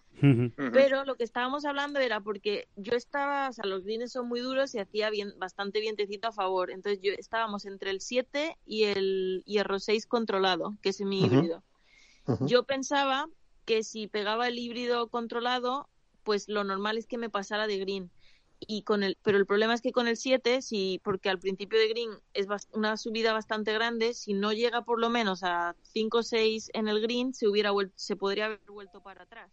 Pero 0.73 1.05
lo 1.05 1.17
que 1.17 1.25
estábamos 1.25 1.65
hablando 1.65 1.99
era 1.99 2.21
porque 2.21 2.69
yo 2.77 2.93
estaba, 2.95 3.49
o 3.49 3.53
sea, 3.53 3.65
los 3.67 3.83
greens 3.83 4.13
son 4.13 4.29
muy 4.29 4.39
duros 4.39 4.73
y 4.75 4.79
hacía 4.79 5.11
bien, 5.11 5.33
bastante 5.37 5.81
vientecito 5.81 6.29
a 6.29 6.33
favor. 6.33 6.71
Entonces 6.71 7.01
yo 7.03 7.13
estábamos 7.19 7.65
entre 7.65 7.91
el 7.91 8.01
7 8.01 8.57
y 8.65 8.85
el 8.85 9.43
hierro 9.47 9.81
6 9.81 10.07
controlado, 10.07 10.77
que 10.81 10.91
es 10.91 11.01
mi 11.01 11.25
híbrido. 11.25 11.65
Yo 12.43 12.63
pensaba 12.63 13.27
que 13.65 13.83
si 13.83 14.07
pegaba 14.07 14.47
el 14.47 14.59
híbrido 14.61 15.09
controlado, 15.09 15.89
pues 16.23 16.49
lo 16.49 16.63
normal 16.63 16.99
es 16.99 17.07
que 17.07 17.19
me 17.19 17.31
pasara 17.31 17.67
de 17.67 17.79
green. 17.79 18.11
Y 18.67 18.83
con 18.83 19.03
el, 19.03 19.17
pero 19.23 19.39
el 19.39 19.47
problema 19.47 19.75
es 19.75 19.81
que 19.81 19.93
con 19.93 20.07
el 20.09 20.17
7, 20.17 20.63
si, 20.63 21.01
porque 21.03 21.29
al 21.29 21.39
principio 21.39 21.79
de 21.79 21.89
green 21.89 22.11
es 22.35 22.47
una 22.73 22.97
subida 22.97 23.33
bastante 23.33 23.73
grande, 23.73 24.15
si 24.15 24.35
no 24.35 24.53
llega 24.53 24.83
por 24.85 25.01
lo 25.01 25.11
menos 25.11 25.43
a 25.43 25.75
5 25.83 26.19
o 26.19 26.23
6 26.23 26.71
en 26.75 26.89
el 26.89 27.01
green, 27.01 27.35
se 27.35 27.49
hubiera 27.49 27.73
vuel- 27.73 27.93
se 27.97 28.17
podría 28.17 28.47
haber 28.47 28.61
vuelto 28.69 29.01
para 29.03 29.25
atrás. 29.25 29.51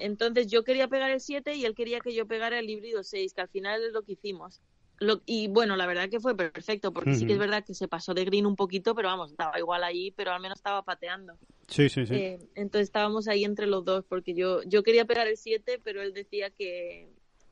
Entonces 0.00 0.48
yo 0.48 0.64
quería 0.64 0.88
pegar 0.88 1.10
el 1.10 1.20
7 1.20 1.54
y 1.54 1.64
él 1.64 1.74
quería 1.74 2.00
que 2.00 2.14
yo 2.14 2.26
pegara 2.26 2.58
el 2.58 2.68
híbrido 2.68 3.02
6, 3.02 3.32
que 3.34 3.40
al 3.42 3.48
final 3.48 3.82
es 3.82 3.92
lo 3.92 4.02
que 4.02 4.12
hicimos. 4.12 4.60
Lo- 4.98 5.22
y 5.24 5.48
bueno, 5.48 5.76
la 5.76 5.86
verdad 5.86 6.10
que 6.10 6.20
fue 6.20 6.36
perfecto, 6.36 6.92
porque 6.92 7.14
sí 7.14 7.26
que 7.26 7.32
es 7.34 7.38
verdad 7.38 7.64
que 7.64 7.74
se 7.74 7.88
pasó 7.88 8.12
de 8.12 8.24
green 8.24 8.44
un 8.46 8.56
poquito, 8.56 8.94
pero 8.94 9.08
vamos, 9.08 9.30
estaba 9.30 9.58
igual 9.58 9.82
ahí, 9.84 10.10
pero 10.10 10.32
al 10.32 10.40
menos 10.40 10.58
estaba 10.58 10.82
pateando. 10.82 11.38
Sí, 11.68 11.88
sí, 11.88 12.04
sí. 12.06 12.14
Eh, 12.14 12.38
entonces 12.54 12.88
estábamos 12.88 13.28
ahí 13.28 13.44
entre 13.44 13.66
los 13.66 13.84
dos, 13.84 14.04
porque 14.06 14.34
yo, 14.34 14.62
yo 14.64 14.82
quería 14.82 15.06
pegar 15.06 15.26
el 15.26 15.36
7, 15.38 15.80
pero 15.82 16.02
él 16.02 16.12
decía 16.12 16.50
que, 16.50 17.08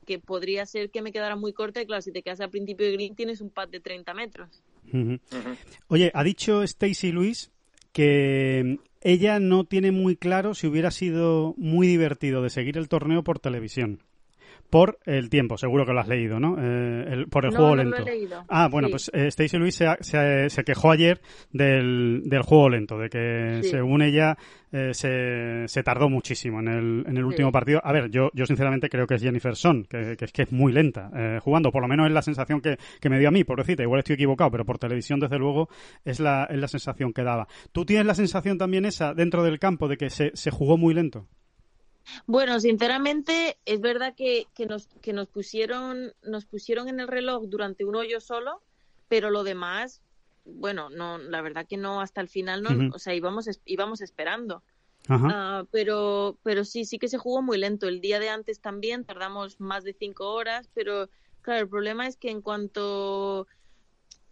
que 0.09 0.19
podría 0.19 0.65
ser 0.65 0.89
que 0.89 1.03
me 1.03 1.13
quedara 1.13 1.37
muy 1.37 1.53
corta. 1.53 1.83
Y 1.83 1.87
claro, 1.87 2.01
si 2.01 2.13
te 2.13 2.23
quedas 2.23 2.41
al 2.41 2.49
principio 2.49 2.87
de 2.87 2.93
green, 2.93 3.15
tienes 3.15 3.43
un 3.43 3.51
pad 3.51 3.69
de 3.69 3.79
30 3.79 4.15
metros. 4.15 4.63
Oye, 5.89 6.11
ha 6.15 6.25
dicho 6.25 6.63
Stacy 6.63 7.13
Luis 7.13 7.53
que 7.93 8.79
ella 9.03 9.39
no 9.39 9.65
tiene 9.65 9.93
muy 9.93 10.17
claro 10.17 10.55
si 10.55 10.67
hubiera 10.67 10.91
sido 10.91 11.55
muy 11.59 11.87
divertido 11.87 12.41
de 12.41 12.49
seguir 12.49 12.79
el 12.79 12.89
torneo 12.89 13.23
por 13.23 13.39
televisión. 13.39 14.01
Por 14.71 14.99
el 15.07 15.31
tiempo, 15.31 15.57
seguro 15.57 15.87
que 15.87 15.93
lo 15.93 16.01
has 16.01 16.09
leído, 16.09 16.39
¿no? 16.39 16.57
Eh, 16.59 17.05
el- 17.09 17.27
por 17.29 17.47
el 17.47 17.53
no, 17.53 17.57
juego 17.57 17.77
no 17.77 17.83
lento. 17.85 17.99
lo 17.99 18.03
he 18.07 18.11
leído. 18.11 18.45
Ah, 18.49 18.69
bueno, 18.71 18.89
Sí. 18.89 18.93
pues 18.93 19.11
eh, 19.15 19.31
Stacey 19.31 19.59
Luis 19.59 19.75
se, 19.75 19.87
se, 20.51 20.65
quejó 20.65 20.91
ayer 20.91 21.21
del, 21.53 22.23
del 22.27 22.43
juego 22.43 22.69
lento, 22.69 22.99
de 22.99 23.09
que 23.09 23.61
Sí. 23.63 23.71
según 23.71 24.03
ella 24.03 24.37
eh, 24.71 24.91
se, 24.93 25.67
se 25.67 25.83
tardó 25.83 26.11
muchísimo 26.11 26.61
en 26.61 26.69
el, 26.69 27.05
en 27.09 27.17
el 27.17 27.25
último 27.25 27.49
Sí. 27.49 27.53
partido. 27.53 27.81
A 27.83 27.91
ver, 27.93 28.11
yo, 28.11 28.31
yo 28.35 28.45
sinceramente 28.45 28.91
creo 28.91 29.07
que 29.07 29.15
es 29.15 29.23
Jennifer 29.23 29.57
Son, 29.57 29.85
que, 29.85 30.15
que 30.19 30.27
es 30.27 30.33
que 30.33 30.43
es 30.43 30.53
muy 30.53 30.73
lenta 30.73 31.11
eh, 31.17 31.39
jugando, 31.43 31.73
por 31.73 31.81
lo 31.81 31.89
menos 31.89 32.07
es 32.07 32.13
la 32.13 32.21
sensación 32.21 32.61
que, 32.61 32.77
que 33.01 33.09
me 33.09 33.19
dio 33.19 33.29
a 33.29 33.31
mí, 33.31 33.45
pobrecita, 33.45 33.83
igual 33.83 34.01
estoy 34.01 34.15
equivocado, 34.15 34.51
pero 34.51 34.67
por 34.67 34.79
televisión 34.79 35.19
desde 35.21 35.39
luego 35.39 35.71
es 36.05 36.21
la, 36.21 36.45
es 36.51 36.59
la 36.59 36.69
sensación 36.69 37.15
que 37.15 37.23
daba. 37.23 37.49
¿Tú 37.73 37.87
tienes 37.87 38.05
la 38.07 38.15
sensación 38.15 38.59
también 38.59 38.85
esa 38.85 39.15
dentro 39.15 39.43
del 39.43 39.59
campo 39.59 39.89
de 39.89 39.97
que 39.97 40.11
se, 40.11 40.33
se 40.35 40.51
jugó 40.51 40.77
muy 40.77 40.93
lento? 40.93 41.27
Bueno, 42.27 42.61
sinceramente, 42.61 43.59
es 43.65 43.81
verdad 43.81 44.15
que, 44.15 44.47
que, 44.55 44.67
nos, 44.67 44.89
que 45.01 45.13
nos, 45.13 45.29
pusieron, 45.29 46.13
nos 46.23 46.47
pusieron 46.47 46.89
en 46.89 47.01
el 47.01 47.09
reloj 47.09 47.45
durante 47.47 47.85
un 47.85 47.97
hoyo 47.97 48.21
solo, 48.21 48.63
pero 49.09 49.31
lo 49.31 49.45
demás, 49.45 50.03
bueno, 50.45 50.91
no, 50.91 51.19
la 51.19 51.43
verdad 51.43 51.67
que 51.67 51.77
no, 51.77 52.01
hasta 52.01 52.21
el 52.21 52.29
final 52.29 52.63
no, 52.63 52.95
o 52.95 52.99
sea, 52.99 53.15
íbamos, 53.15 53.49
íbamos 53.65 54.01
esperando. 54.01 54.63
Ajá. 55.09 55.29
Ah, 55.33 55.65
pero, 55.71 56.39
pero 56.43 56.65
sí, 56.65 56.85
sí 56.85 56.99
que 56.99 57.09
se 57.09 57.19
jugó 57.19 57.41
muy 57.41 57.59
lento. 57.59 57.89
El 57.89 58.01
día 58.01 58.19
de 58.21 58.29
antes 58.29 58.61
también 58.61 59.05
tardamos 59.05 59.61
más 59.61 59.85
de 59.85 59.95
cinco 59.95 60.33
horas, 60.33 60.69
pero 60.75 61.09
claro, 61.41 61.61
el 61.63 61.69
problema 61.69 62.07
es 62.07 62.17
que 62.17 62.31
en 62.31 62.43
cuanto, 62.43 63.47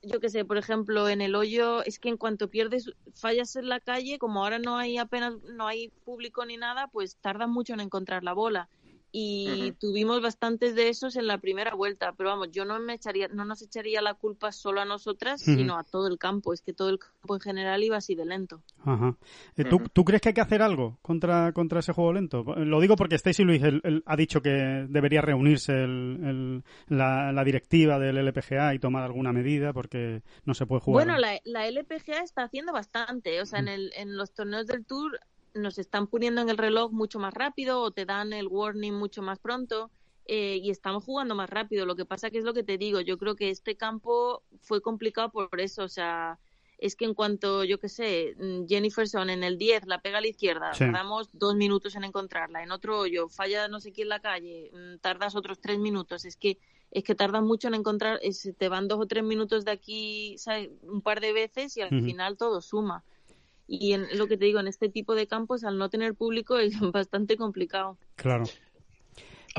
yo 0.07 0.21
qué 0.21 0.31
sé, 0.31 0.45
por 0.45 0.57
ejemplo, 0.57 1.09
en 1.09 1.21
el 1.21 1.35
hoyo, 1.35 1.85
es 1.85 1.99
que 1.99 2.09
en 2.09 2.17
cuanto 2.17 2.49
pierdes, 2.49 2.91
fallas 3.15 3.57
en 3.57 3.69
la 3.69 3.81
calle, 3.81 4.19
como 4.19 4.43
ahora 4.43 4.59
no 4.59 4.77
hay 4.77 4.99
apenas, 4.99 5.35
no 5.43 5.67
hay 5.67 5.91
público 6.05 6.45
ni 6.47 6.57
nada, 6.57 6.89
pues 6.89 7.17
tarda 7.17 7.47
mucho 7.47 7.75
en 7.75 7.81
encontrar 7.81 8.23
la 8.25 8.33
bola. 8.33 8.69
Y 9.13 9.73
tuvimos 9.81 10.21
bastantes 10.21 10.75
de 10.75 10.89
esos 10.91 11.17
en 11.17 11.27
la 11.27 11.39
primera 11.39 11.75
vuelta, 11.75 12.13
pero 12.17 12.31
vamos, 12.31 12.51
yo 12.53 12.65
no 12.67 12.79
me 12.81 12.95
echaría, 12.95 13.29
no 13.29 13.45
nos 13.47 13.63
echaría 13.63 14.03
la 14.03 14.13
culpa 14.15 14.53
solo 14.53 14.81
a 14.81 14.85
nosotras, 14.85 15.41
sino 15.41 15.79
a 15.79 15.85
todo 15.85 16.09
el 16.09 16.19
campo. 16.19 16.53
Es 16.53 16.61
que 16.61 16.75
todo 16.75 16.91
el 16.91 16.99
campo 16.99 17.35
en 17.35 17.41
general 17.41 17.83
iba 17.83 17.97
así 17.97 18.15
de 18.15 18.27
lento. 18.27 18.63
Ajá. 18.85 19.17
Eh, 19.57 19.65
¿Tú, 19.65 19.79
tú 19.93 20.05
crees 20.05 20.21
que 20.21 20.29
hay 20.31 20.35
que 20.35 20.41
hacer 20.43 20.61
algo 20.61 20.99
contra, 21.01 21.53
contra 21.53 21.81
ese 21.81 21.93
juego 21.95 22.13
lento? 22.13 22.43
Lo 22.57 22.81
digo 22.81 22.97
porque 22.97 23.15
Stacy 23.15 23.43
Luis 23.45 23.63
el- 23.63 23.81
el- 23.85 24.03
ha 24.05 24.17
dicho 24.17 24.43
que 24.43 24.51
debería 24.89 25.23
reunirse 25.23 25.73
el- 25.73 26.21
el- 26.23 26.65
la, 26.89 27.33
la 27.33 27.45
directiva 27.45 27.99
del 27.99 28.19
LPGA 28.19 28.75
y 28.75 28.79
tomar 28.79 29.03
alguna 29.05 29.33
medida 29.33 29.73
porque 29.73 30.23
no 30.45 30.53
se 30.53 30.67
puede 30.67 30.83
jugar. 30.83 31.07
Bueno, 31.07 31.19
la, 31.19 31.41
la 31.45 31.67
LPGA 31.67 32.21
está 32.23 32.43
haciendo 32.43 32.73
bastante. 32.73 33.41
O 33.41 33.47
sea, 33.47 33.61
en, 33.61 33.69
el, 33.69 33.93
en 33.97 34.17
los 34.17 34.35
torneos 34.35 34.67
del 34.67 34.85
Tour 34.85 35.19
nos 35.57 35.79
están 35.79 36.07
poniendo 36.07 36.41
en 36.41 36.49
el 36.49 36.59
reloj 36.59 36.93
mucho 36.93 37.19
más 37.19 37.35
rápido 37.35 37.81
o 37.81 37.91
te 37.91 38.05
dan 38.05 38.33
el 38.33 38.47
warning 38.49 38.93
mucho 38.95 39.23
más 39.23 39.39
pronto 39.39 39.91
eh, 40.27 40.59
y 40.63 40.71
estamos 40.71 41.05
jugando 41.05 41.35
más 41.35 41.49
rápido. 41.51 41.87
Lo 41.87 41.97
que 41.97 42.05
pasa 42.05 42.31
que 42.31 42.39
es 42.39 42.45
lo 42.45 42.55
que 42.55 42.63
te 42.65 42.79
digo. 42.79 43.01
Yo 43.01 43.17
creo 43.19 43.37
que 43.37 43.51
este 43.51 43.77
campo 43.77 44.43
fue 44.61 44.81
complicado 44.81 45.31
por 45.31 45.61
eso. 45.61 45.85
O 45.85 45.89
sea, 45.89 46.39
es 46.79 46.95
que 46.97 47.05
en 47.05 47.15
cuanto, 47.15 47.65
yo 47.65 47.79
qué 47.79 47.89
sé, 47.89 48.35
mm, 48.39 48.67
Jenniferson 48.67 49.31
en 49.31 49.45
el 49.45 49.57
10 49.57 49.87
la 49.87 50.01
pega 50.01 50.19
a 50.19 50.21
la 50.21 50.27
izquierda, 50.27 50.75
Sí. 50.75 50.81
tardamos 50.81 51.31
dos 51.33 51.55
minutos 51.57 51.95
en 51.97 52.05
encontrarla. 52.05 52.63
En 52.63 52.71
otro 52.73 52.99
hoyo, 52.99 53.29
falla 53.29 53.69
no 53.69 53.81
sé 53.81 53.93
quién 53.93 54.07
en 54.07 54.11
la 54.11 54.21
calle, 54.21 54.71
mm, 54.73 54.99
tardas 54.99 55.37
otros 55.37 55.61
tres 55.61 55.79
minutos. 55.79 56.25
Es 56.25 56.37
que 56.37 56.59
es 56.93 57.03
que 57.03 57.15
tardas 57.17 57.43
mucho 57.43 57.67
en 57.69 57.75
encontrar, 57.75 58.21
es- 58.23 58.49
te 58.57 58.69
van 58.69 58.87
dos 58.89 59.01
o 59.01 59.07
tres 59.07 59.25
minutos 59.25 59.65
de 59.65 59.73
aquí 59.73 60.37
¿sabes? 60.39 60.71
un 60.83 61.03
par 61.03 61.21
de 61.21 61.33
veces 61.33 61.77
y 61.77 61.81
al 61.83 61.91
final 61.91 62.37
todo 62.37 62.61
suma. 62.61 63.05
Y 63.69 63.93
en 63.93 64.07
lo 64.17 64.27
que 64.29 64.37
te 64.37 64.45
digo, 64.45 64.61
en 64.61 64.69
este 64.69 64.89
tipo 64.89 65.14
de 65.14 65.27
campos, 65.27 65.64
al 65.64 65.77
no 65.79 65.89
tener 65.91 66.14
público, 66.14 66.59
es 66.59 66.73
bastante 66.93 67.37
complicado. 67.37 67.97
Claro. 68.17 68.45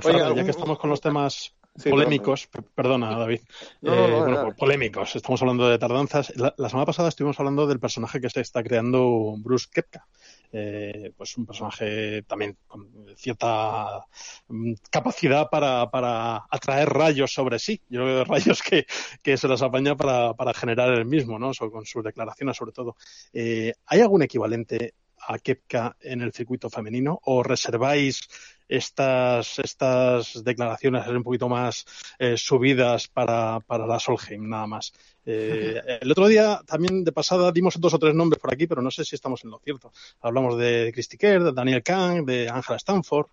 Fran, 0.01 0.18
ya 0.18 0.28
algún- 0.28 0.45
que 0.45 0.51
estamos 0.51 0.80
con 0.80 0.89
los 0.89 1.01
temas 1.01 1.53
Sí, 1.80 1.91
polémicos, 1.91 2.47
pe- 2.47 2.64
perdona 2.64 3.16
David, 3.20 3.41
No, 3.82 3.91
no, 3.91 3.97
Eh, 4.08 4.20
bueno, 4.20 4.55
polémicos, 4.58 5.16
estamos 5.16 5.39
hablando 5.43 5.70
de 5.70 5.78
tardanzas. 5.78 6.34
La, 6.36 6.51
la 6.58 6.70
semana 6.70 6.88
pasada 6.88 7.10
estuvimos 7.10 7.39
hablando 7.39 7.68
del 7.68 7.80
personaje 7.80 8.20
que 8.20 8.32
se 8.32 8.41
está 8.41 8.64
creando 8.64 9.36
Bruce 9.38 9.68
Kepka. 9.72 10.08
Eh, 10.52 11.12
pues 11.18 11.36
un 11.38 11.45
personaje 11.45 12.24
también 12.24 12.58
con 12.68 12.89
cierta 13.18 14.06
mm, 14.48 14.74
capacidad 14.89 15.50
para, 15.50 15.89
para 15.89 16.45
atraer 16.50 16.89
rayos 16.89 17.34
sobre 17.34 17.60
sí. 17.60 17.82
Yo 17.89 18.06
veo 18.06 18.24
rayos 18.26 18.62
que, 18.62 18.86
que 19.22 19.38
se 19.38 19.48
las 19.48 19.62
apaña 19.62 19.95
para, 19.95 20.34
para 20.34 20.54
generar 20.54 20.93
el 20.93 21.06
mismo, 21.06 21.38
¿no? 21.38 21.52
Con 21.54 21.86
sus 21.86 22.04
declaraciones 22.04 22.56
sobre 22.56 22.72
todo. 22.72 22.95
Eh, 23.34 23.74
¿Hay 23.86 24.00
algún 24.02 24.22
equivalente 24.22 24.93
a 25.20 25.39
Kepka 25.39 25.98
en 26.00 26.22
el 26.22 26.32
circuito 26.32 26.70
femenino 26.70 27.20
o 27.24 27.43
reserváis 27.43 28.22
estas, 28.68 29.59
estas 29.59 30.43
declaraciones 30.43 31.07
un 31.07 31.24
poquito 31.24 31.47
más 31.49 31.86
eh, 32.20 32.38
subidas 32.38 33.07
para, 33.07 33.59
para 33.61 33.88
la 33.88 33.99
Solheim, 33.99 34.49
nada 34.49 34.68
más. 34.68 34.93
Eh, 35.26 35.82
el 36.01 36.11
otro 36.11 36.28
día, 36.28 36.61
también 36.65 37.03
de 37.03 37.11
pasada, 37.11 37.51
dimos 37.51 37.80
dos 37.80 37.93
o 37.93 37.99
tres 37.99 38.13
nombres 38.13 38.41
por 38.41 38.53
aquí, 38.53 38.68
pero 38.68 38.82
no 38.82 38.91
sé 38.91 39.05
si 39.05 39.15
estamos 39.15 39.43
en 39.43 39.51
lo 39.51 39.59
cierto. 39.59 39.91
Hablamos 40.22 40.57
de 40.57 40.91
Christy 40.93 41.18
Kerr, 41.18 41.43
de 41.43 41.51
Daniel 41.53 41.84
Kahn, 41.84 42.26
de 42.26 42.49
Angela 42.49 42.78
Stanford. 42.78 43.28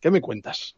¿Qué 0.00 0.10
me 0.10 0.20
cuentas? 0.20 0.76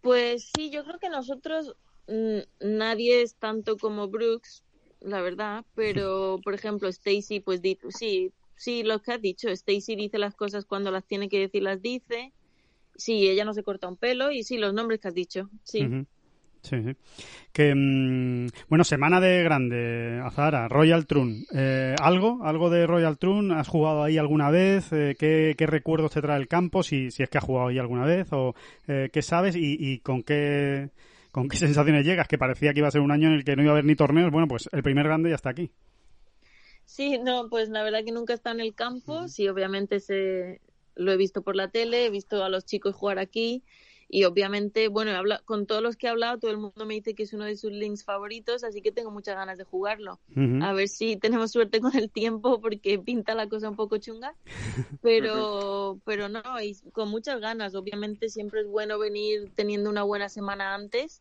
Pues 0.00 0.50
sí, 0.54 0.70
yo 0.70 0.84
creo 0.84 0.98
que 0.98 1.10
nosotros 1.10 1.74
mm, 2.06 2.38
nadie 2.60 3.22
es 3.22 3.34
tanto 3.34 3.76
como 3.76 4.08
Brooks, 4.08 4.64
la 5.00 5.20
verdad, 5.20 5.64
pero 5.74 6.40
por 6.42 6.54
ejemplo 6.54 6.88
Stacy, 6.88 7.40
pues 7.40 7.60
sí, 7.90 8.32
sí, 8.58 8.82
lo 8.82 9.00
que 9.00 9.12
has 9.12 9.22
dicho, 9.22 9.48
Stacy 9.48 9.96
dice 9.96 10.18
las 10.18 10.34
cosas 10.34 10.64
cuando 10.64 10.90
las 10.90 11.04
tiene 11.04 11.28
que 11.28 11.38
decir, 11.38 11.62
las 11.62 11.80
dice. 11.80 12.32
Sí, 12.96 13.28
ella 13.28 13.44
no 13.44 13.54
se 13.54 13.62
corta 13.62 13.88
un 13.88 13.96
pelo 13.96 14.32
y 14.32 14.42
sí, 14.42 14.58
los 14.58 14.74
nombres 14.74 15.00
que 15.00 15.08
has 15.08 15.14
dicho, 15.14 15.48
sí. 15.62 15.88
Sí. 16.62 16.76
Que, 17.52 17.74
mm, 17.74 18.48
bueno, 18.68 18.84
semana 18.84 19.20
de 19.20 19.42
grande, 19.42 20.20
Azara, 20.22 20.68
Royal 20.68 21.06
Trun. 21.06 21.44
Eh, 21.54 21.94
¿Algo? 22.00 22.40
¿Algo 22.42 22.70
de 22.70 22.86
Royal 22.86 23.18
Trun? 23.18 23.52
¿Has 23.52 23.68
jugado 23.68 24.02
ahí 24.02 24.18
alguna 24.18 24.50
vez? 24.50 24.92
Eh, 24.92 25.16
¿qué, 25.18 25.54
qué 25.56 25.66
recuerdos 25.66 26.12
te 26.12 26.20
trae 26.20 26.38
el 26.38 26.48
campo? 26.48 26.82
Si, 26.82 27.10
si 27.10 27.22
es 27.22 27.30
que 27.30 27.38
has 27.38 27.44
jugado 27.44 27.68
ahí 27.68 27.78
alguna 27.78 28.04
vez. 28.04 28.28
¿O 28.32 28.54
eh, 28.86 29.08
qué 29.12 29.22
sabes? 29.22 29.56
Y, 29.56 29.76
y 29.78 29.98
con 30.00 30.22
qué 30.22 30.90
con 31.30 31.48
qué 31.48 31.56
sensaciones 31.56 32.04
llegas? 32.04 32.28
Que 32.28 32.38
parecía 32.38 32.72
que 32.72 32.80
iba 32.80 32.88
a 32.88 32.92
ser 32.92 33.00
un 33.00 33.12
año 33.12 33.28
en 33.28 33.34
el 33.34 33.44
que 33.44 33.56
no 33.56 33.62
iba 33.62 33.70
a 33.70 33.74
haber 33.74 33.84
ni 33.84 33.94
torneos. 33.94 34.30
Bueno, 34.30 34.48
pues 34.48 34.68
el 34.72 34.82
primer 34.82 35.06
grande 35.06 35.30
ya 35.30 35.36
está 35.36 35.50
aquí. 35.50 35.70
Sí, 36.88 37.18
no, 37.18 37.50
pues 37.50 37.68
la 37.68 37.82
verdad 37.82 38.02
que 38.02 38.12
nunca 38.12 38.32
he 38.32 38.36
estado 38.36 38.54
en 38.54 38.60
el 38.62 38.74
campo. 38.74 39.28
Sí, 39.28 39.46
obviamente 39.46 40.00
se, 40.00 40.62
lo 40.94 41.12
he 41.12 41.18
visto 41.18 41.42
por 41.42 41.54
la 41.54 41.68
tele, 41.70 42.06
he 42.06 42.10
visto 42.10 42.42
a 42.42 42.48
los 42.48 42.64
chicos 42.64 42.94
jugar 42.94 43.18
aquí 43.18 43.62
y 44.08 44.24
obviamente, 44.24 44.88
bueno, 44.88 45.10
habla- 45.10 45.42
con 45.44 45.66
todos 45.66 45.82
los 45.82 45.96
que 45.96 46.06
he 46.06 46.10
hablado, 46.10 46.38
todo 46.38 46.50
el 46.50 46.56
mundo 46.56 46.86
me 46.86 46.94
dice 46.94 47.14
que 47.14 47.24
es 47.24 47.34
uno 47.34 47.44
de 47.44 47.56
sus 47.56 47.72
links 47.72 48.04
favoritos, 48.04 48.64
así 48.64 48.80
que 48.80 48.90
tengo 48.90 49.10
muchas 49.10 49.36
ganas 49.36 49.58
de 49.58 49.64
jugarlo. 49.64 50.18
A 50.62 50.72
ver 50.72 50.88
si 50.88 51.18
tenemos 51.18 51.52
suerte 51.52 51.78
con 51.82 51.94
el 51.94 52.10
tiempo 52.10 52.58
porque 52.58 52.98
pinta 52.98 53.34
la 53.34 53.50
cosa 53.50 53.68
un 53.68 53.76
poco 53.76 53.98
chunga, 53.98 54.34
pero, 55.02 56.00
pero 56.06 56.30
no, 56.30 56.42
y 56.62 56.74
con 56.92 57.10
muchas 57.10 57.38
ganas. 57.38 57.74
Obviamente 57.74 58.30
siempre 58.30 58.62
es 58.62 58.66
bueno 58.66 58.98
venir 58.98 59.52
teniendo 59.54 59.90
una 59.90 60.04
buena 60.04 60.30
semana 60.30 60.74
antes 60.74 61.20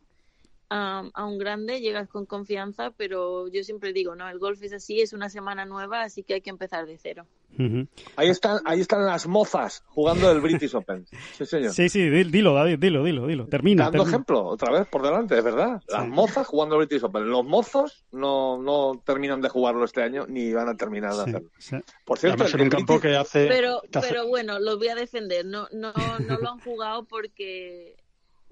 a, 0.70 1.04
a 1.14 1.26
un 1.26 1.38
grande, 1.38 1.80
llegas 1.80 2.10
con 2.10 2.26
confianza, 2.26 2.92
pero 2.98 3.48
yo 3.48 3.64
siempre 3.64 3.94
digo, 3.94 4.16
no, 4.16 4.28
el 4.30 4.38
golf 4.40 4.62
es 4.64 4.74
así, 4.74 5.00
es 5.02 5.14
una 5.14 5.30
semana 5.30 5.66
nueva, 5.66 6.02
así 6.04 6.24
que 6.24 6.36
hay 6.36 6.42
que 6.42 6.50
empezar 6.50 6.86
de 6.86 6.98
cero. 6.98 7.26
Ujú. 7.58 7.88
Ahí 8.18 8.30
están, 8.30 8.60
ahí 8.66 8.82
están 8.82 9.06
las 9.06 9.26
mozas 9.26 9.84
jugando 9.88 10.30
el 10.32 10.42
British 10.42 10.76
Open. 10.76 11.06
Sí, 11.38 11.46
señor. 11.46 11.72
Sí, 11.74 11.90
sí, 11.90 12.08
di- 12.10 12.26
dilo, 12.26 12.54
David, 12.54 12.78
dilo, 12.78 13.04
dilo, 13.04 13.26
dilo. 13.26 13.48
Termina. 13.48 13.86
Dando 13.86 14.00
termina. 14.00 14.10
ejemplo, 14.16 14.44
otra 14.46 14.72
vez 14.72 14.88
por 14.88 15.02
delante, 15.02 15.38
es 15.38 15.44
verdad. 15.44 15.82
Las 15.88 16.04
Sí. 16.04 16.10
mozas 16.12 16.46
jugando 16.46 16.76
el 16.76 16.86
British 16.86 17.04
Open. 17.04 17.28
Los 17.30 17.46
mozos 17.46 18.06
no, 18.12 18.62
no 18.62 19.02
terminan 19.06 19.42
de 19.42 19.50
jugarlo 19.50 19.86
este 19.86 20.04
año 20.04 20.26
ni 20.28 20.52
van 20.54 20.68
a 20.70 20.76
terminar 20.76 21.12
de 21.14 21.24
Sí, 21.24 21.30
hacerlo. 21.30 21.50
sí. 21.58 21.76
Por 22.06 22.20
cierto, 22.20 22.46
el 22.46 22.62
un 22.62 22.70
campo 22.70 22.94
British- 22.96 23.02
que 23.02 23.16
hace... 23.16 23.48
Pero, 23.48 23.82
que 23.92 23.98
hace- 24.00 24.10
pero 24.10 24.28
bueno, 24.28 24.60
los 24.60 24.78
voy 24.78 24.90
a 24.90 24.96
defender. 24.96 25.46
No, 25.46 25.68
no, 25.72 25.94
no 26.28 26.38
lo 26.38 26.50
han 26.52 26.60
jugado 26.60 27.06
porque, 27.06 27.96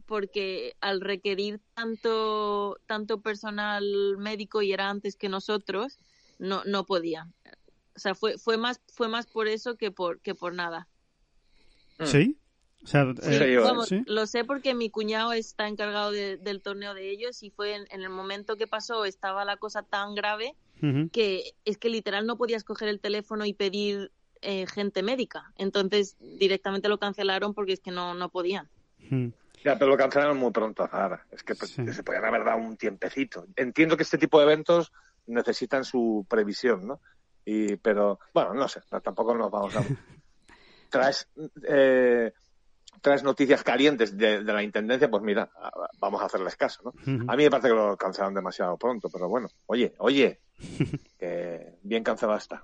porque 0.05 0.75
al 0.81 1.01
requerir 1.01 1.59
tanto, 1.73 2.77
tanto 2.85 3.21
personal 3.21 3.83
médico 4.17 4.61
y 4.61 4.71
era 4.71 4.89
antes 4.89 5.15
que 5.15 5.29
nosotros, 5.29 5.99
no, 6.39 6.63
no 6.65 6.85
podía. 6.85 7.27
O 7.95 7.99
sea, 7.99 8.13
fue, 8.15 8.37
fue 8.37 8.57
más, 8.57 8.81
fue 8.87 9.07
más 9.07 9.25
por 9.25 9.47
eso 9.47 9.75
que 9.77 9.91
por, 9.91 10.19
que 10.21 10.35
por 10.35 10.53
nada. 10.53 10.87
¿Sí? 12.03 12.37
O 12.83 12.87
sea, 12.87 13.05
Sí, 13.19 13.29
eh, 13.31 13.53
yo, 13.53 13.63
vamos, 13.63 13.87
sí. 13.87 14.03
lo 14.05 14.27
sé 14.27 14.43
porque 14.43 14.75
mi 14.75 14.89
cuñado 14.91 15.33
está 15.33 15.67
encargado 15.67 16.11
de- 16.11 16.37
del 16.37 16.61
torneo 16.61 16.93
de 16.93 17.09
ellos 17.09 17.41
y 17.41 17.49
fue 17.49 17.73
en, 17.75 17.85
en 17.89 18.01
el 18.03 18.09
momento 18.09 18.57
que 18.57 18.67
pasó 18.67 19.05
estaba 19.05 19.43
la 19.45 19.57
cosa 19.57 19.81
tan 19.83 20.13
grave 20.13 20.55
que 21.11 21.55
es 21.63 21.79
que 21.79 21.89
literal 21.89 22.27
no 22.27 22.37
podías 22.37 22.63
coger 22.63 22.89
el 22.89 22.99
teléfono 22.99 23.43
y 23.45 23.53
pedir 23.53 24.11
eh, 24.41 24.67
gente 24.67 25.01
médica. 25.01 25.51
Entonces 25.55 26.15
directamente 26.19 26.89
lo 26.89 26.99
cancelaron 26.99 27.55
porque 27.55 27.73
es 27.73 27.79
que 27.79 27.89
no, 27.89 28.13
no 28.13 28.29
podían. 28.29 28.69
Ujú. 29.03 29.31
Ya, 29.63 29.77
pero 29.77 29.91
lo 29.91 29.97
cancelaron 29.97 30.37
muy 30.37 30.51
pronto 30.51 30.87
ahora. 30.91 31.25
Es 31.31 31.43
que 31.43 31.55
pues, 31.55 31.71
Sí. 31.71 31.91
se 31.93 32.03
podían 32.03 32.25
haber 32.25 32.43
dado 32.43 32.57
un 32.59 32.77
tiempecito. 32.77 33.45
Entiendo 33.55 33.97
que 33.97 34.03
este 34.03 34.17
tipo 34.17 34.39
de 34.39 34.45
eventos 34.45 34.91
necesitan 35.27 35.83
su 35.83 36.25
previsión, 36.29 36.85
¿no? 36.87 37.01
Y, 37.45 37.75
pero, 37.77 38.19
bueno, 38.33 38.53
no 38.53 38.67
sé, 38.67 38.81
no, 38.91 39.01
tampoco 39.01 39.35
nos 39.35 39.51
vamos 39.51 39.75
a... 39.75 39.81
Traes, 40.89 41.27
eh, 41.67 42.31
traes 43.01 43.23
noticias 43.23 43.63
calientes 43.63 44.15
de, 44.17 44.43
de 44.43 44.53
la 44.53 44.63
Intendencia, 44.63 45.09
pues 45.09 45.21
mira, 45.23 45.49
vamos 45.99 46.21
a 46.21 46.25
hacerles 46.25 46.55
caso, 46.55 46.81
¿no? 46.83 46.93
A 47.31 47.35
mí 47.35 47.43
me 47.43 47.49
parece 47.49 47.69
que 47.69 47.73
lo 47.75 47.97
cancelaron 47.97 48.33
demasiado 48.33 48.77
pronto, 48.77 49.09
pero 49.09 49.27
bueno, 49.27 49.49
oye, 49.65 49.93
oye, 49.97 50.39
que 51.19 51.73
bien 51.83 52.03
cancelado 52.03 52.37
está. 52.37 52.63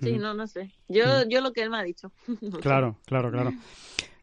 Sí, 0.00 0.16
no, 0.18 0.32
no 0.34 0.46
sé. 0.46 0.72
Yo, 0.88 1.24
yo 1.28 1.40
lo 1.40 1.52
que 1.52 1.62
él 1.62 1.70
me 1.70 1.78
ha 1.78 1.82
dicho. 1.82 2.12
Claro, 2.62 2.98
claro, 3.06 3.32
claro. 3.32 3.52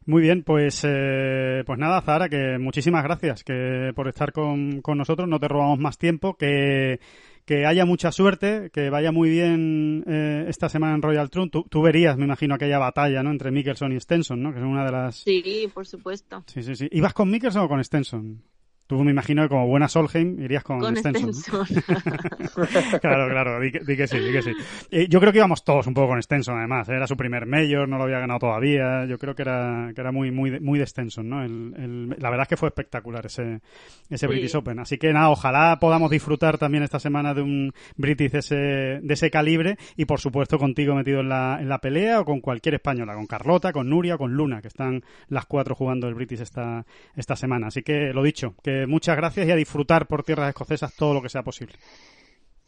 Muy 0.06 0.22
bien, 0.22 0.44
pues 0.44 0.82
eh, 0.84 1.64
pues 1.66 1.78
nada, 1.80 2.00
Zara, 2.00 2.28
que 2.28 2.58
muchísimas 2.58 3.02
gracias 3.02 3.42
que 3.42 3.90
por 3.96 4.06
estar 4.06 4.32
con, 4.32 4.80
con 4.80 4.98
nosotros. 4.98 5.28
No 5.28 5.40
te 5.40 5.48
robamos 5.48 5.80
más 5.80 5.98
tiempo, 5.98 6.36
que, 6.36 7.00
que 7.44 7.66
haya 7.66 7.84
mucha 7.84 8.12
suerte, 8.12 8.70
que 8.72 8.88
vaya 8.88 9.10
muy 9.10 9.30
bien 9.30 10.04
eh, 10.06 10.44
esta 10.48 10.68
semana 10.68 10.94
en 10.94 11.02
Royal 11.02 11.28
Trump. 11.28 11.50
Tú, 11.50 11.64
tú 11.68 11.82
verías, 11.82 12.16
me 12.16 12.24
imagino, 12.24 12.54
aquella 12.54 12.78
batalla 12.78 13.24
¿no? 13.24 13.30
entre 13.30 13.50
Mickelson 13.50 13.92
y 13.92 14.00
Stenson, 14.00 14.40
¿no? 14.40 14.52
que 14.52 14.60
es 14.60 14.64
una 14.64 14.84
de 14.84 14.92
las... 14.92 15.16
Sí, 15.16 15.68
por 15.74 15.86
supuesto. 15.88 16.44
Sí, 16.46 16.62
sí, 16.62 16.76
sí. 16.76 16.88
¿Ibas 16.92 17.12
con 17.12 17.28
Mickelson 17.28 17.64
o 17.64 17.68
con 17.68 17.82
Stenson? 17.82 18.42
Tú 18.86 19.02
me 19.02 19.10
imagino 19.10 19.42
que 19.42 19.48
como 19.48 19.66
buena 19.66 19.88
Solheim 19.88 20.40
irías 20.40 20.62
con, 20.62 20.78
Con 20.80 20.96
Stenson. 20.96 21.32
claro, 23.00 23.28
claro, 23.28 23.60
di 23.60 23.72
que, 23.72 23.80
di 23.80 23.96
que 23.96 24.06
sí, 24.06 24.18
di 24.18 24.32
que 24.32 24.42
sí. 24.42 24.52
Eh, 24.90 25.06
yo 25.08 25.20
creo 25.20 25.32
que 25.32 25.38
íbamos 25.38 25.64
todos 25.64 25.86
un 25.86 25.94
poco 25.94 26.08
con 26.08 26.22
Stenson, 26.22 26.58
además. 26.58 26.88
Era 26.88 27.06
su 27.06 27.16
primer 27.16 27.46
mayor, 27.46 27.88
no 27.88 27.98
lo 27.98 28.04
había 28.04 28.18
ganado 28.20 28.40
todavía. 28.40 29.04
Yo 29.06 29.18
creo 29.18 29.34
que 29.34 29.42
era, 29.42 29.90
que 29.94 30.00
era 30.00 30.12
muy, 30.12 30.30
muy, 30.30 30.50
de- 30.50 30.60
muy 30.60 30.78
de 30.78 30.86
Stenson, 30.86 31.28
¿no? 31.28 31.42
El, 31.42 31.74
el- 31.76 32.08
la 32.18 32.30
verdad 32.30 32.42
es 32.42 32.48
que 32.48 32.56
fue 32.56 32.68
espectacular 32.68 33.26
ese, 33.26 33.60
ese 34.08 34.18
Sí. 34.18 34.26
British 34.26 34.54
Open. 34.56 34.78
Así 34.78 34.98
que 34.98 35.12
nada, 35.12 35.30
ojalá 35.30 35.78
podamos 35.80 36.10
disfrutar 36.10 36.58
también 36.58 36.82
esta 36.82 36.98
semana 36.98 37.34
de 37.34 37.42
un 37.42 37.72
British 37.96 38.30
de 38.32 38.38
ese, 38.38 38.54
de 38.56 39.14
ese 39.14 39.30
calibre 39.30 39.76
y 39.96 40.04
por 40.04 40.20
supuesto 40.20 40.58
contigo 40.58 40.94
metido 40.94 41.20
en 41.20 41.28
la, 41.28 41.58
en 41.60 41.68
la 41.68 41.78
pelea 41.80 42.20
o 42.20 42.24
con 42.24 42.40
cualquier 42.40 42.74
española, 42.76 43.14
con 43.14 43.26
Carlota, 43.26 43.72
con 43.72 43.88
Nuria, 43.88 44.14
o 44.16 44.18
con 44.18 44.32
Luna, 44.34 44.60
que 44.62 44.68
están 44.68 45.02
las 45.28 45.46
cuatro 45.46 45.74
jugando 45.74 46.08
el 46.08 46.14
British 46.14 46.40
esta, 46.40 46.84
esta 47.14 47.36
semana. 47.36 47.68
Así 47.68 47.82
que 47.82 48.12
lo 48.12 48.22
dicho, 48.22 48.54
que 48.62 48.75
muchas 48.86 49.16
gracias 49.16 49.46
y 49.46 49.50
a 49.50 49.56
disfrutar 49.56 50.06
por 50.06 50.22
tierras 50.24 50.48
escocesas 50.48 50.94
todo 50.94 51.14
lo 51.14 51.22
que 51.22 51.28
sea 51.28 51.42
posible. 51.42 51.74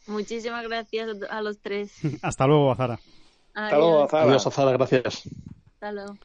Muchísimas 0.07 0.63
gracias 0.67 1.09
a 1.29 1.41
los 1.41 1.59
tres. 1.59 1.93
Hasta 2.21 2.47
luego, 2.47 2.71
Azara. 2.71 2.99
Hasta 3.53 3.77
luego, 3.77 3.97
Adiós. 3.97 4.11
Zara. 4.11 4.23
Adiós, 4.23 4.47
Azara, 4.47 4.71
gracias. 4.71 5.29
Hasta 5.73 5.91
luego. 5.91 6.17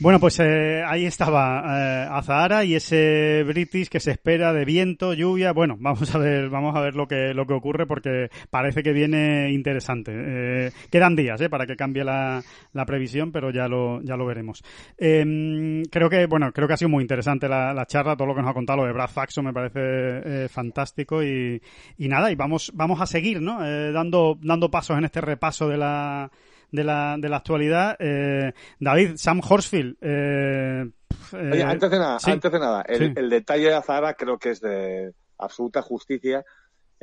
Bueno, 0.00 0.18
pues 0.18 0.40
eh, 0.40 0.82
ahí 0.84 1.06
estaba 1.06 1.62
eh, 1.64 2.08
Azahara 2.10 2.64
y 2.64 2.74
ese 2.74 3.44
British 3.46 3.88
que 3.88 4.00
se 4.00 4.10
espera 4.10 4.52
de 4.52 4.64
viento, 4.64 5.14
lluvia. 5.14 5.52
Bueno, 5.52 5.76
vamos 5.78 6.12
a 6.14 6.18
ver, 6.18 6.50
vamos 6.50 6.74
a 6.74 6.80
ver 6.80 6.96
lo 6.96 7.06
que 7.06 7.32
lo 7.32 7.46
que 7.46 7.54
ocurre 7.54 7.86
porque 7.86 8.28
parece 8.50 8.82
que 8.82 8.92
viene 8.92 9.52
interesante. 9.52 10.12
Eh, 10.12 10.72
quedan 10.90 11.14
días 11.14 11.40
eh, 11.40 11.48
para 11.48 11.66
que 11.66 11.76
cambie 11.76 12.02
la, 12.02 12.42
la 12.72 12.86
previsión, 12.86 13.30
pero 13.30 13.50
ya 13.50 13.68
lo 13.68 14.02
ya 14.02 14.16
lo 14.16 14.26
veremos. 14.26 14.64
Eh, 14.98 15.82
creo 15.90 16.10
que 16.10 16.26
bueno, 16.26 16.52
creo 16.52 16.66
que 16.66 16.74
ha 16.74 16.76
sido 16.76 16.88
muy 16.88 17.02
interesante 17.02 17.48
la, 17.48 17.72
la 17.72 17.86
charla, 17.86 18.16
todo 18.16 18.26
lo 18.26 18.34
que 18.34 18.42
nos 18.42 18.50
ha 18.50 18.54
contado 18.54 18.84
de 18.84 18.92
Brad 18.92 19.10
Faxon 19.10 19.44
me 19.44 19.52
parece 19.52 19.78
eh, 19.80 20.48
fantástico 20.50 21.22
y, 21.22 21.62
y 21.98 22.08
nada 22.08 22.32
y 22.32 22.34
vamos 22.34 22.72
vamos 22.74 23.00
a 23.00 23.06
seguir, 23.06 23.40
¿no? 23.40 23.64
Eh, 23.64 23.92
dando 23.92 24.36
dando 24.42 24.70
pasos 24.72 24.98
en 24.98 25.04
este 25.04 25.20
repaso 25.20 25.68
de 25.68 25.76
la 25.76 26.30
de 26.74 26.84
la, 26.84 27.16
de 27.18 27.28
la 27.28 27.36
actualidad. 27.36 27.96
Eh, 27.98 28.52
David, 28.80 29.12
Sam 29.16 29.40
Horsfield. 29.48 29.96
Eh, 30.00 30.84
Oye, 31.32 31.60
eh, 31.60 31.62
antes 31.62 31.90
de 31.90 31.98
nada, 31.98 32.18
sí. 32.18 32.30
antes 32.30 32.50
de 32.52 32.58
nada, 32.58 32.82
el, 32.86 32.98
Sí. 32.98 33.12
el 33.16 33.30
detalle 33.30 33.68
de 33.68 33.74
Azara 33.74 34.14
creo 34.14 34.38
que 34.38 34.50
es 34.50 34.60
de 34.60 35.12
absoluta 35.38 35.82
justicia. 35.82 36.44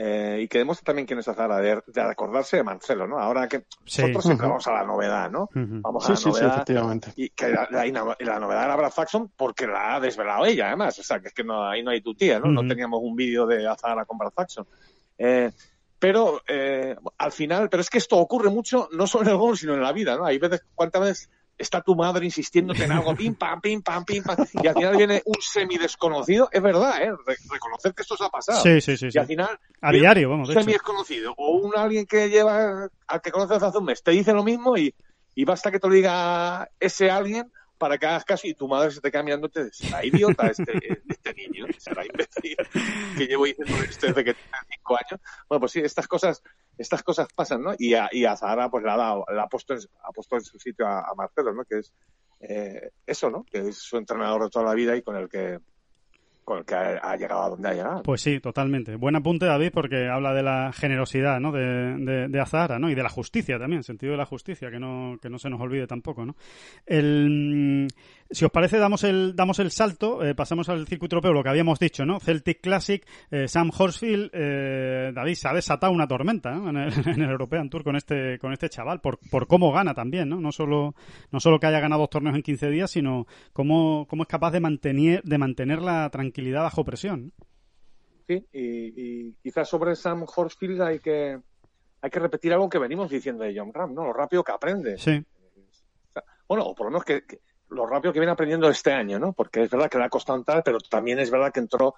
eh, 0.03 0.39
y 0.43 0.47
que 0.47 0.57
demuestra 0.57 0.85
también 0.85 1.05
quién 1.05 1.19
es 1.19 1.27
Azara, 1.27 1.57
de, 1.59 1.79
de 1.85 2.03
recordarse 2.07 2.57
de 2.57 2.63
Marcelo, 2.63 3.05
¿no? 3.05 3.19
Ahora 3.19 3.47
que 3.47 3.65
Sí. 3.85 4.01
nosotros 4.01 4.23
siempre 4.23 4.47
vamos 4.47 4.65
a 4.67 4.71
la 4.73 4.83
novedad, 4.83 5.29
¿no? 5.29 5.43
Ujú. 5.43 5.81
Vamos 5.81 6.03
a 6.03 6.07
Sí, 6.07 6.11
la 6.13 6.17
sí, 6.17 6.23
sí, 6.23 6.29
novedad. 6.29 6.55
efectivamente. 6.55 7.13
y 7.17 7.29
que 7.29 7.49
la, 7.49 7.67
la- 7.69 7.85
y 7.85 7.91
la 7.91 8.39
novedad 8.39 8.63
era 8.65 8.75
Brad 8.77 8.89
Faxon 8.89 9.29
porque 9.35 9.67
la 9.67 9.95
ha 9.95 9.99
desvelado 9.99 10.45
ella, 10.45 10.67
además. 10.69 10.97
O 10.97 11.03
sea, 11.03 11.19
que 11.19 11.27
es 11.27 11.33
que 11.35 11.43
no, 11.43 11.67
ahí 11.67 11.83
no 11.83 11.91
hay 11.91 12.01
tu 12.01 12.15
tía, 12.15 12.39
¿no? 12.39 12.49
No 12.51 12.67
teníamos 12.67 12.99
un 13.03 13.15
vídeo 13.15 13.45
de 13.45 13.67
Azara 13.67 14.05
con 14.05 14.17
Brad 14.17 14.31
Faxon. 14.31 14.65
Eh, 15.19 15.51
pero 16.01 16.41
eh, 16.47 16.95
al 17.19 17.31
final, 17.31 17.69
pero 17.69 17.81
es 17.81 17.89
que 17.91 17.99
esto 17.99 18.17
ocurre 18.17 18.49
mucho, 18.49 18.89
no 18.91 19.05
solo 19.05 19.25
en 19.25 19.29
el 19.29 19.37
gol, 19.37 19.55
sino 19.55 19.75
en 19.75 19.83
la 19.83 19.93
vida, 19.93 20.15
¿no? 20.17 20.25
Hay 20.25 20.39
veces, 20.39 20.63
¿cuántas 20.73 21.01
veces 21.03 21.29
está 21.55 21.81
tu 21.83 21.95
madre 21.95 22.25
insistiéndote 22.25 22.85
en 22.85 22.91
algo, 22.91 23.15
pim, 23.15 23.35
pam, 23.35 23.61
pim, 23.61 23.83
pam, 23.83 24.03
pim, 24.03 24.23
pam, 24.23 24.35
y 24.63 24.65
al 24.67 24.73
final 24.73 24.97
viene 24.97 25.21
un 25.25 25.35
semi-desconocido? 25.39 26.49
Es 26.51 26.59
verdad, 26.61 27.03
¿eh? 27.03 27.11
Re- 27.23 27.35
reconocer 27.51 27.93
que 27.93 28.01
esto 28.01 28.17
se 28.17 28.25
ha 28.25 28.29
pasado. 28.29 28.63
Sí, 28.63 28.81
sí, 28.81 28.97
sí. 28.97 29.05
Y 29.07 29.11
sí. 29.11 29.19
al 29.19 29.27
final, 29.27 29.59
A 29.79 29.91
diario, 29.91 30.27
vamos, 30.31 30.49
un 30.49 30.53
hecho. 30.53 30.61
semi-desconocido 30.61 31.33
o 31.37 31.51
un 31.57 31.77
alguien 31.77 32.07
que 32.07 32.29
lleva, 32.29 32.89
al 33.07 33.21
que 33.21 33.31
conoces 33.31 33.61
hace 33.61 33.77
un 33.77 33.85
mes, 33.85 34.01
te 34.01 34.09
dice 34.09 34.33
lo 34.33 34.43
mismo 34.43 34.75
y, 34.77 34.95
y 35.35 35.45
basta 35.45 35.71
que 35.71 35.79
te 35.79 35.87
lo 35.87 35.93
diga 35.93 36.67
ese 36.79 37.11
alguien 37.11 37.51
para 37.81 37.97
que 37.97 38.05
hagas 38.05 38.23
caso 38.23 38.45
y 38.45 38.53
tu 38.53 38.67
madre 38.67 38.91
se 38.91 39.01
te 39.01 39.09
queda 39.09 39.23
mirando 39.23 39.49
te 39.49 39.73
será 39.73 40.05
idiota 40.05 40.45
este, 40.45 40.63
este 41.09 41.33
niño, 41.33 41.65
será 41.79 42.05
imbécil, 42.05 42.55
que 43.17 43.25
llevo 43.25 43.45
diciendo 43.45 43.73
esto 43.77 44.05
desde 44.05 44.23
que 44.23 44.33
tenía 44.35 44.61
cinco 44.69 44.97
años. 44.97 45.19
Bueno, 45.49 45.61
pues 45.61 45.71
sí, 45.71 45.79
estas 45.79 46.07
cosas, 46.07 46.43
estas 46.77 47.01
cosas 47.01 47.27
pasan, 47.33 47.63
¿no? 47.63 47.73
Y 47.79 47.95
a, 47.95 48.07
y 48.11 48.25
a 48.25 48.37
Zahara 48.37 48.69
pues 48.69 48.85
ha 48.85 48.95
dado, 48.95 49.25
le 49.33 49.41
ha 49.41 49.47
puesto 49.47 49.73
en, 49.73 49.79
ha 50.03 50.11
puesto 50.11 50.35
en 50.35 50.43
su 50.43 50.59
sitio 50.59 50.85
a, 50.85 50.99
a 50.99 51.15
Marcelo, 51.15 51.55
¿no? 51.55 51.65
Que 51.65 51.79
es 51.79 51.91
eh, 52.41 52.91
eso, 53.07 53.31
¿no? 53.31 53.43
Que 53.45 53.69
es 53.69 53.77
su 53.77 53.97
entrenador 53.97 54.43
de 54.43 54.49
toda 54.51 54.65
la 54.65 54.75
vida 54.75 54.95
y 54.95 55.01
con 55.01 55.15
el 55.15 55.27
que 55.27 55.57
con 56.51 56.75
ha, 56.75 57.15
llegado 57.15 57.43
a 57.43 57.49
donde 57.49 57.69
ha 57.69 57.73
llegado. 57.73 58.03
Pues 58.03 58.21
sí, 58.21 58.39
totalmente. 58.39 58.95
Buen 58.95 59.15
apunte, 59.15 59.45
David, 59.45 59.71
porque 59.73 60.07
habla 60.07 60.33
de 60.33 60.43
la 60.43 60.71
generosidad, 60.73 61.39
¿no? 61.39 61.51
De, 61.51 62.27
de, 62.27 62.39
Azahara, 62.39 62.79
¿no? 62.79 62.89
Y 62.89 62.95
de 62.95 63.03
la 63.03 63.09
justicia 63.09 63.57
también, 63.57 63.83
sentido 63.83 64.11
de 64.11 64.17
la 64.17 64.25
justicia, 64.25 64.69
que 64.69 64.79
no, 64.79 65.17
que 65.21 65.29
no 65.29 65.37
se 65.37 65.49
nos 65.49 65.61
olvide 65.61 65.87
tampoco, 65.87 66.25
¿no? 66.25 66.35
El, 66.85 67.85
mm, 67.85 67.87
si 68.29 68.45
os 68.45 68.51
parece, 68.51 68.77
damos 68.77 69.03
el, 69.03 69.35
damos 69.35 69.59
el 69.59 69.71
salto, 69.71 70.23
eh, 70.23 70.35
pasamos 70.35 70.69
al 70.69 70.87
circuito 70.87 71.15
europeo, 71.15 71.33
lo 71.33 71.43
que 71.43 71.49
habíamos 71.49 71.79
dicho, 71.79 72.05
¿no? 72.05 72.19
Celtic 72.19 72.61
Classic, 72.61 73.05
eh, 73.29 73.47
Sam 73.47 73.71
Horsfield, 73.77 74.29
eh, 74.33 75.11
David, 75.13 75.35
se 75.35 75.47
ha 75.47 75.53
desatado 75.53 75.91
una 75.91 76.07
tormenta. 76.07 76.53
En 76.53 76.77
el, 76.77 76.93
en 77.07 77.21
el 77.21 77.29
European 77.29 77.69
Tour 77.69 77.83
con 77.83 77.95
este, 77.95 78.39
con 78.39 78.53
este 78.53 78.69
chaval, 78.69 79.01
por, 79.01 79.19
por 79.29 79.47
cómo 79.47 79.71
gana 79.71 79.93
también, 79.93 80.29
¿no? 80.29 80.39
No 80.39 80.51
solo, 80.51 80.95
no 81.31 81.39
solo 81.39 81.59
que 81.59 81.67
haya 81.67 81.79
ganado 81.79 82.01
dos 82.01 82.09
torneos 82.09 82.35
en 82.35 82.41
15 82.41 82.69
días, 82.69 82.91
sino 82.91 83.27
cómo, 83.53 84.05
cómo 84.09 84.23
es 84.23 84.29
capaz 84.29 84.51
de 84.51 84.59
mantener, 84.59 85.21
de 85.23 85.37
mantener 85.37 85.81
la 85.81 86.09
tranquilidad 86.09 86.40
bajo 86.49 86.83
presión. 86.83 87.31
Sí, 88.27 88.45
y, 88.53 89.27
y 89.27 89.33
quizás 89.43 89.67
sobre 89.69 89.95
Sam 89.95 90.25
Horsfield 90.35 90.81
hay 90.81 90.99
que 90.99 91.39
hay 92.03 92.09
que 92.09 92.19
repetir 92.19 92.51
algo 92.53 92.69
que 92.69 92.79
venimos 92.79 93.09
diciendo 93.11 93.43
de 93.43 93.53
John 93.55 93.71
Ram, 93.73 93.93
¿no? 93.93 94.05
Lo 94.05 94.13
rápido 94.13 94.43
que 94.43 94.51
aprende. 94.51 94.97
Sí. 94.97 95.23
O 96.09 96.11
sea, 96.13 96.23
bueno, 96.47 96.63
o 96.65 96.73
por 96.73 96.87
lo 96.87 96.91
menos 96.91 97.05
que, 97.05 97.23
que 97.25 97.41
lo 97.69 97.85
rápido 97.85 98.11
que 98.11 98.19
viene 98.19 98.31
aprendiendo 98.31 98.67
este 98.69 98.91
año, 98.91 99.19
¿no? 99.19 99.33
Porque 99.33 99.61
es 99.63 99.69
verdad 99.69 99.89
que 99.89 99.97
le 99.99 100.05
ha 100.05 100.09
costado 100.09 100.39
entrar, 100.39 100.63
pero 100.63 100.79
también 100.79 101.19
es 101.19 101.29
verdad 101.29 101.53
que 101.53 101.59
entró 101.59 101.93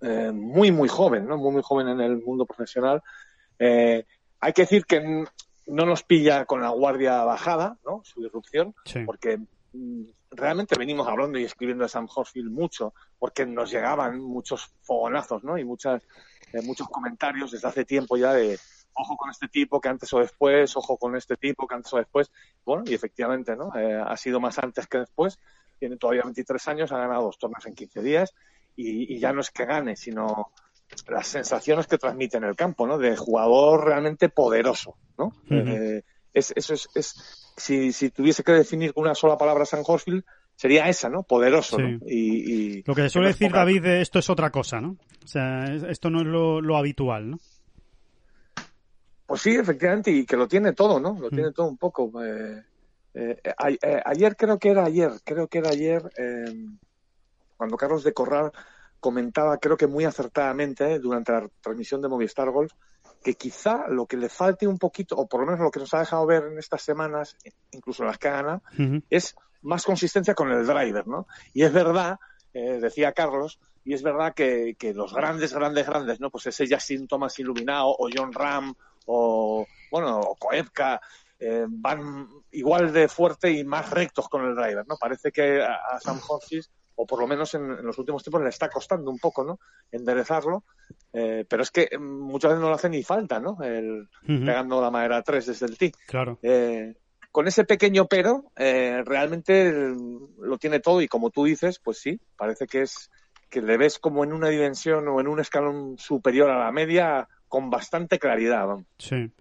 eh, 0.00 0.30
muy, 0.32 0.72
muy 0.72 0.88
joven, 0.88 1.26
¿no? 1.26 1.36
Muy, 1.36 1.52
muy 1.52 1.62
joven 1.62 1.88
en 1.88 2.00
el 2.00 2.16
mundo 2.22 2.46
profesional. 2.46 3.02
Eh, 3.58 4.06
hay 4.40 4.52
que 4.54 4.62
decir 4.62 4.86
que 4.86 5.00
no 5.66 5.86
nos 5.86 6.02
pilla 6.02 6.46
con 6.46 6.62
la 6.62 6.70
guardia 6.70 7.22
bajada, 7.24 7.76
¿no? 7.84 8.00
Su 8.04 8.22
irrupción, 8.24 8.74
Sí. 8.86 9.00
porque 9.04 9.38
mm, 9.74 10.04
realmente 10.30 10.76
venimos 10.78 11.08
hablando 11.08 11.38
y 11.38 11.44
escribiendo 11.44 11.84
de 11.84 11.88
Sam 11.88 12.08
Horsfield 12.14 12.50
mucho, 12.50 12.94
porque 13.18 13.46
nos 13.46 13.70
llegaban 13.70 14.20
muchos 14.20 14.70
fogonazos, 14.82 15.44
¿no? 15.44 15.58
Y 15.58 15.64
muchas, 15.64 16.02
eh, 16.52 16.62
muchos 16.62 16.88
comentarios 16.88 17.50
desde 17.50 17.68
hace 17.68 17.84
tiempo 17.84 18.16
ya 18.16 18.32
de 18.32 18.58
ojo 18.92 19.16
con 19.16 19.30
este 19.30 19.48
tipo 19.48 19.80
que 19.80 19.88
antes 19.88 20.12
o 20.12 20.18
después, 20.18 20.76
ojo 20.76 20.96
con 20.96 21.16
este 21.16 21.36
tipo 21.36 21.66
que 21.66 21.74
antes 21.74 21.92
o 21.92 21.98
después. 21.98 22.30
Bueno, 22.64 22.84
y 22.86 22.94
efectivamente, 22.94 23.56
¿no? 23.56 23.74
Eh, 23.76 23.94
ha 23.94 24.16
sido 24.16 24.40
más 24.40 24.58
antes 24.58 24.86
que 24.86 24.98
después. 24.98 25.38
Tiene 25.78 25.96
todavía 25.96 26.22
23 26.24 26.68
años, 26.68 26.92
ha 26.92 26.98
ganado 26.98 27.24
dos 27.24 27.38
torneos 27.38 27.64
en 27.66 27.74
15 27.74 28.02
días 28.02 28.34
y, 28.76 29.14
y 29.14 29.18
ya 29.18 29.32
no 29.32 29.40
es 29.40 29.50
que 29.50 29.64
gane, 29.64 29.96
sino 29.96 30.52
las 31.08 31.26
sensaciones 31.26 31.86
que 31.86 31.98
transmite 31.98 32.36
en 32.36 32.44
el 32.44 32.56
campo, 32.56 32.86
¿no? 32.86 32.98
De 32.98 33.16
jugador 33.16 33.86
realmente 33.86 34.28
poderoso, 34.28 34.96
¿no? 35.16 35.32
Eh, 35.48 36.02
es, 36.32 36.52
eso 36.56 36.74
es, 36.74 36.88
es 36.94 37.49
si, 37.60 37.92
si 37.92 38.10
tuviese 38.10 38.42
que 38.42 38.52
definir 38.52 38.92
con 38.92 39.04
una 39.04 39.14
sola 39.14 39.36
palabra 39.38 39.64
San 39.64 39.82
Horsfield, 39.86 40.24
sería 40.56 40.88
esa, 40.88 41.08
¿no? 41.08 41.22
Poderoso, 41.22 41.76
Sí. 41.76 41.82
¿no? 41.82 41.98
Y, 42.06 42.52
y- 42.78 42.82
Lo 42.86 42.94
que 42.94 43.08
suele 43.08 43.28
decir 43.28 43.48
poca- 43.48 43.60
David 43.60 43.82
de 43.82 44.00
esto 44.02 44.18
es 44.18 44.28
otra 44.28 44.50
cosa, 44.50 44.80
¿no? 44.80 44.96
O 45.24 45.26
sea, 45.26 45.64
es- 45.72 45.82
esto 45.84 46.10
no 46.10 46.20
es 46.20 46.26
lo, 46.26 46.60
lo 46.60 46.76
habitual, 46.76 47.30
¿no? 47.30 47.38
Pues 49.26 49.42
sí, 49.42 49.50
efectivamente, 49.54 50.10
y 50.10 50.26
que 50.26 50.36
lo 50.36 50.48
tiene 50.48 50.72
todo, 50.72 50.98
¿no? 50.98 51.16
Lo 51.20 51.28
Mm. 51.28 51.30
tiene 51.34 51.52
todo 51.52 51.68
un 51.68 51.78
poco. 51.78 52.10
Eh, 52.24 52.62
eh, 53.14 53.40
a- 53.56 53.70
eh, 53.70 54.02
ayer 54.04 54.36
creo 54.36 54.58
que 54.58 54.70
era 54.70 54.84
ayer, 54.84 55.12
creo 55.24 55.46
que 55.48 55.58
era 55.58 55.70
ayer, 55.70 56.02
eh, 56.18 56.66
cuando 57.56 57.76
Carlos 57.76 58.02
de 58.02 58.12
Corral 58.12 58.50
comentaba, 58.98 59.58
creo 59.58 59.76
que 59.76 59.86
muy 59.86 60.04
acertadamente, 60.04 60.94
eh, 60.94 60.98
durante 60.98 61.32
la 61.32 61.48
transmisión 61.60 62.02
de 62.02 62.08
Movistar 62.08 62.50
Golf, 62.50 62.72
que 63.22 63.34
quizá 63.34 63.86
lo 63.88 64.06
que 64.06 64.16
le 64.16 64.28
falte 64.28 64.66
un 64.66 64.78
poquito, 64.78 65.14
o 65.16 65.26
por 65.26 65.40
lo 65.40 65.46
menos 65.46 65.60
lo 65.60 65.70
que 65.70 65.80
nos 65.80 65.92
ha 65.94 66.00
dejado 66.00 66.26
ver 66.26 66.44
en 66.44 66.58
estas 66.58 66.82
semanas, 66.82 67.36
incluso 67.72 68.02
en 68.02 68.08
las 68.08 68.18
que 68.18 68.28
ha 68.28 68.32
ganado, 68.32 68.62
es 69.10 69.36
más 69.62 69.84
consistencia 69.84 70.34
con 70.34 70.50
el 70.50 70.66
driver, 70.66 71.06
¿no? 71.06 71.26
Y 71.52 71.62
es 71.62 71.72
verdad, 71.72 72.18
eh, 72.54 72.78
decía 72.80 73.12
Carlos, 73.12 73.60
y 73.84 73.94
es 73.94 74.02
verdad 74.02 74.34
que, 74.34 74.74
que 74.78 74.94
los 74.94 75.12
grandes, 75.12 75.52
grandes, 75.52 75.86
grandes, 75.86 76.20
¿no? 76.20 76.30
Pues 76.30 76.46
ese 76.46 76.66
Justin 76.68 77.06
Thomas 77.06 77.38
iluminado, 77.38 77.94
o 77.98 78.08
John 78.14 78.32
Ram, 78.32 78.74
o, 79.06 79.66
bueno, 79.90 80.20
o 80.20 80.36
Koepka, 80.36 81.00
eh, 81.38 81.66
van 81.68 82.28
igual 82.52 82.92
de 82.92 83.08
fuerte 83.08 83.50
y 83.50 83.64
más 83.64 83.90
rectos 83.90 84.28
con 84.28 84.46
el 84.46 84.54
driver, 84.54 84.86
¿no? 84.86 84.96
Parece 84.98 85.32
que 85.32 85.62
a, 85.62 85.74
a 85.74 86.00
Sam 86.00 86.20
Horsis, 86.26 86.70
o 87.00 87.06
por 87.06 87.18
lo 87.18 87.26
menos 87.26 87.54
en, 87.54 87.62
en 87.62 87.86
los 87.86 87.98
últimos 87.98 88.22
tiempos, 88.22 88.42
le 88.42 88.50
está 88.50 88.68
costando 88.68 89.10
un 89.10 89.18
poco, 89.18 89.42
¿no? 89.42 89.58
Enderezarlo, 89.90 90.64
eh, 91.14 91.46
pero 91.48 91.62
es 91.62 91.70
que 91.70 91.88
eh, 91.90 91.98
muchas 91.98 92.50
veces 92.50 92.62
no 92.62 92.68
le 92.68 92.74
hace 92.74 92.90
ni 92.90 93.02
falta, 93.02 93.40
¿no? 93.40 93.56
El, 93.62 94.08
pegando 94.26 94.82
la 94.82 94.90
madera 94.90 95.22
3 95.22 95.46
desde 95.46 95.66
el 95.66 95.78
tee. 95.78 95.92
Claro. 96.06 96.38
Eh, 96.42 96.94
con 97.32 97.48
ese 97.48 97.64
pequeño 97.64 98.06
pero, 98.06 98.52
eh, 98.56 99.02
realmente 99.06 99.68
eh, 99.68 99.94
lo 100.40 100.58
tiene 100.58 100.80
todo 100.80 101.00
y 101.00 101.08
como 101.08 101.30
tú 101.30 101.44
dices, 101.44 101.80
pues 101.82 101.98
sí, 101.98 102.20
parece 102.36 102.66
que 102.66 102.82
es 102.82 103.10
que 103.48 103.62
le 103.62 103.78
ves 103.78 103.98
como 103.98 104.22
en 104.22 104.32
una 104.32 104.48
dimensión 104.48 105.08
o 105.08 105.20
en 105.20 105.26
un 105.26 105.40
escalón 105.40 105.96
superior 105.96 106.50
a 106.50 106.58
la 106.58 106.70
media 106.70 107.28
con 107.48 107.70
bastante 107.70 108.18
claridad. 108.18 108.66
vamos. 108.66 108.86
Sí. 108.98 109.32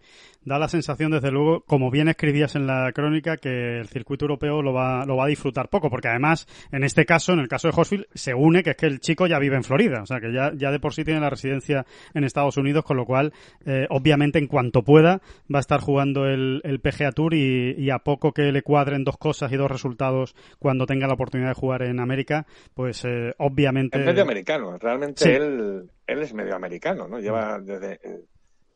Da 0.46 0.58
la 0.58 0.70
sensación, 0.70 1.12
desde 1.12 1.32
luego, 1.32 1.62
como 1.66 1.92
bien 1.92 2.08
escribías 2.08 2.56
en 2.56 2.66
la 2.66 2.92
crónica, 2.94 3.38
que 3.38 3.80
el 3.80 3.88
circuito 3.90 4.26
europeo 4.26 4.62
lo 4.62 4.74
va, 4.74 5.06
lo 5.06 5.18
va 5.18 5.26
a 5.26 5.28
disfrutar 5.28 5.70
poco, 5.70 5.90
porque 5.90 6.08
además, 6.08 6.48
en 6.72 6.84
este 6.84 7.06
caso, 7.06 7.34
en 7.34 7.40
el 7.40 7.48
caso 7.50 7.68
de 7.68 7.74
Horsfield, 7.76 8.06
se 8.14 8.34
une 8.34 8.64
que 8.64 8.72
es 8.72 8.76
que 8.78 8.86
el 8.86 9.00
chico 9.00 9.28
ya 9.28 9.38
vive 9.38 9.58
en 9.58 9.64
Florida, 9.64 10.02
o 10.02 10.06
sea, 10.06 10.20
que 10.22 10.32
ya, 10.32 10.52
ya 10.56 10.72
de 10.72 10.80
por 10.80 10.94
sí 10.94 11.04
tiene 11.04 11.20
la 11.20 11.30
residencia 11.30 11.86
en 12.14 12.24
Estados 12.24 12.58
Unidos, 12.58 12.86
con 12.86 12.96
lo 12.98 13.06
cual, 13.06 13.34
eh, 13.66 13.86
obviamente, 13.90 14.40
en 14.40 14.48
cuanto 14.48 14.84
pueda, 14.84 15.22
va 15.54 15.60
a 15.60 15.62
estar 15.62 15.82
jugando 15.82 16.26
el, 16.26 16.62
el 16.64 16.80
PGA 16.80 17.12
Tour 17.12 17.34
y, 17.34 17.76
y 17.78 17.90
a 17.90 18.00
poco 18.00 18.32
que 18.32 18.52
le 18.52 18.62
cuadren 18.62 19.04
dos 19.04 19.18
cosas 19.18 19.52
y 19.52 19.58
dos 19.58 19.70
resultados 19.70 20.36
cuando 20.58 20.86
tenga 20.86 21.08
la 21.08 21.14
oportunidad 21.16 21.50
de 21.50 21.56
jugar 21.56 21.84
en 21.84 22.00
América, 22.00 22.48
pues, 22.74 23.04
eh, 23.06 23.34
obviamente... 23.38 24.00
Es 24.00 24.06
medio 24.06 24.24
americano, 24.24 24.78
realmente 24.78 25.24
Sí. 25.26 25.30
él, 25.32 25.90
él 26.08 26.22
es 26.22 26.34
medio 26.34 26.56
americano, 26.56 27.08
¿no? 27.08 27.20
Lleva 27.20 27.60
desde, 27.60 27.94
eh, 27.96 28.22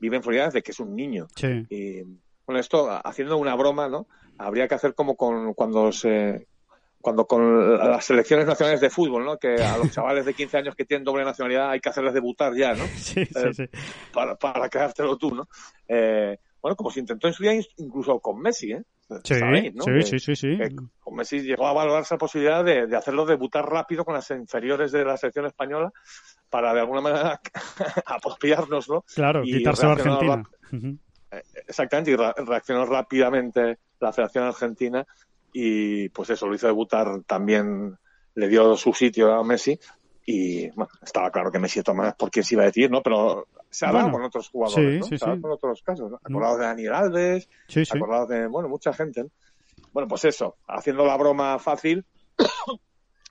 vive 0.03 0.17
en 0.17 0.23
Florida 0.23 0.45
desde 0.45 0.61
que 0.61 0.71
es 0.71 0.79
un 0.79 0.95
niño. 0.95 1.27
Sí. 1.35 1.65
Y 1.69 2.01
bueno, 2.45 2.59
esto 2.59 2.89
haciendo 3.05 3.37
una 3.37 3.55
broma, 3.55 3.87
¿no? 3.87 4.07
Habría 4.37 4.67
que 4.67 4.75
hacer 4.75 4.93
como 4.95 5.15
con 5.15 5.53
cuando 5.53 5.91
se 5.91 6.47
cuando 6.99 7.25
con 7.25 7.77
las 7.77 8.05
selecciones 8.05 8.45
nacionales 8.45 8.79
de 8.81 8.89
fútbol, 8.89 9.25
¿no? 9.25 9.37
Que 9.37 9.61
a 9.61 9.77
los 9.77 9.91
chavales 9.93 10.25
de 10.25 10.33
15 10.33 10.57
años 10.57 10.75
que 10.75 10.85
tienen 10.85 11.03
doble 11.03 11.23
nacionalidad 11.25 11.69
hay 11.71 11.79
que 11.79 11.89
hacerles 11.89 12.13
debutar 12.13 12.53
ya, 12.55 12.73
¿no? 12.73 12.83
Sí, 12.95 13.25
sí, 13.25 13.31
Eh, 13.35 13.53
sí. 13.53 13.63
Para, 14.13 14.35
para 14.35 14.69
quedártelo 14.69 15.17
tú, 15.17 15.33
¿no? 15.35 15.47
Eh, 15.87 16.37
bueno, 16.61 16.75
como 16.75 16.91
se 16.91 16.99
intentó 17.01 17.27
en 17.27 17.33
su 17.33 17.43
día 17.43 17.53
incluso 17.77 18.19
con 18.19 18.39
Messi, 18.41 18.71
¿eh? 18.73 18.83
Sí, 19.25 19.35
Sabéis, 19.35 19.75
¿no? 19.75 19.83
sí, 19.83 19.91
Que- 20.11 20.19
sí, 20.19 20.35
sí, 20.35 20.57
con 20.99 21.15
Messi 21.15 21.41
llegó 21.41 21.67
a 21.67 21.73
valorarse 21.73 22.13
la 22.15 22.17
posibilidad 22.17 22.63
de, 22.63 22.87
de 22.87 22.95
hacerlo 22.95 23.25
debutar 23.25 23.69
rápido 23.69 24.05
con 24.05 24.15
las 24.15 24.29
inferiores 24.31 24.91
de 24.93 25.03
la 25.05 25.17
selección 25.17 25.45
española 25.45 25.91
para 26.53 26.71
de 26.71 26.81
alguna 26.81 27.01
manera 27.01 27.41
apropiárnoslo 28.05 29.03
Claro, 29.15 29.41
y 29.43 29.57
quitárselo 29.57 29.89
a 29.89 29.93
Argentina. 29.93 30.43
Ujú. 30.71 30.97
Exactamente, 31.67 32.11
y 32.11 32.15
reaccionó 32.15 32.85
rápidamente 32.85 33.79
la 33.99 34.13
Federación 34.13 34.43
Argentina 34.43 35.03
y 35.51 36.09
pues 36.09 36.29
eso, 36.29 36.45
lo 36.45 36.53
hizo 36.53 36.67
debutar 36.67 37.23
también, 37.25 37.97
le 38.35 38.47
dio 38.47 38.77
su 38.77 38.93
sitio 38.93 39.33
a 39.33 39.43
Messi 39.43 39.79
y 40.27 40.69
bueno, 40.75 40.91
estaba 41.01 41.31
claro 41.31 41.51
que 41.51 41.57
Messi 41.57 41.81
toma 41.81 42.11
por 42.11 42.29
quién 42.29 42.45
se 42.45 42.53
iba 42.53 42.61
a 42.61 42.67
decir, 42.67 42.91
¿no? 42.91 43.01
Pero 43.01 43.47
se 43.71 43.87
ha 43.87 43.91
dado 43.91 44.03
Bueno, 44.03 44.17
con 44.17 44.25
otros 44.25 44.49
jugadores, 44.49 44.93
sí, 44.93 44.99
¿no? 44.99 45.05
sí, 45.07 45.17
se 45.17 45.25
ha 45.25 45.29
dado 45.29 45.37
sí. 45.37 45.41
con 45.41 45.51
otros 45.53 45.81
casos, 45.81 46.11
¿no? 46.11 46.19
Acordados 46.23 46.59
de 46.59 46.65
Daniel 46.65 46.93
Alves, 46.93 47.49
acordados 47.91 48.29
de, 48.29 48.45
bueno, 48.45 48.69
mucha 48.69 48.93
gente, 48.93 49.23
¿no? 49.23 49.29
Bueno, 49.91 50.07
pues 50.07 50.23
eso, 50.25 50.57
haciendo 50.67 51.03
la 51.03 51.17
broma 51.17 51.57
fácil, 51.57 52.05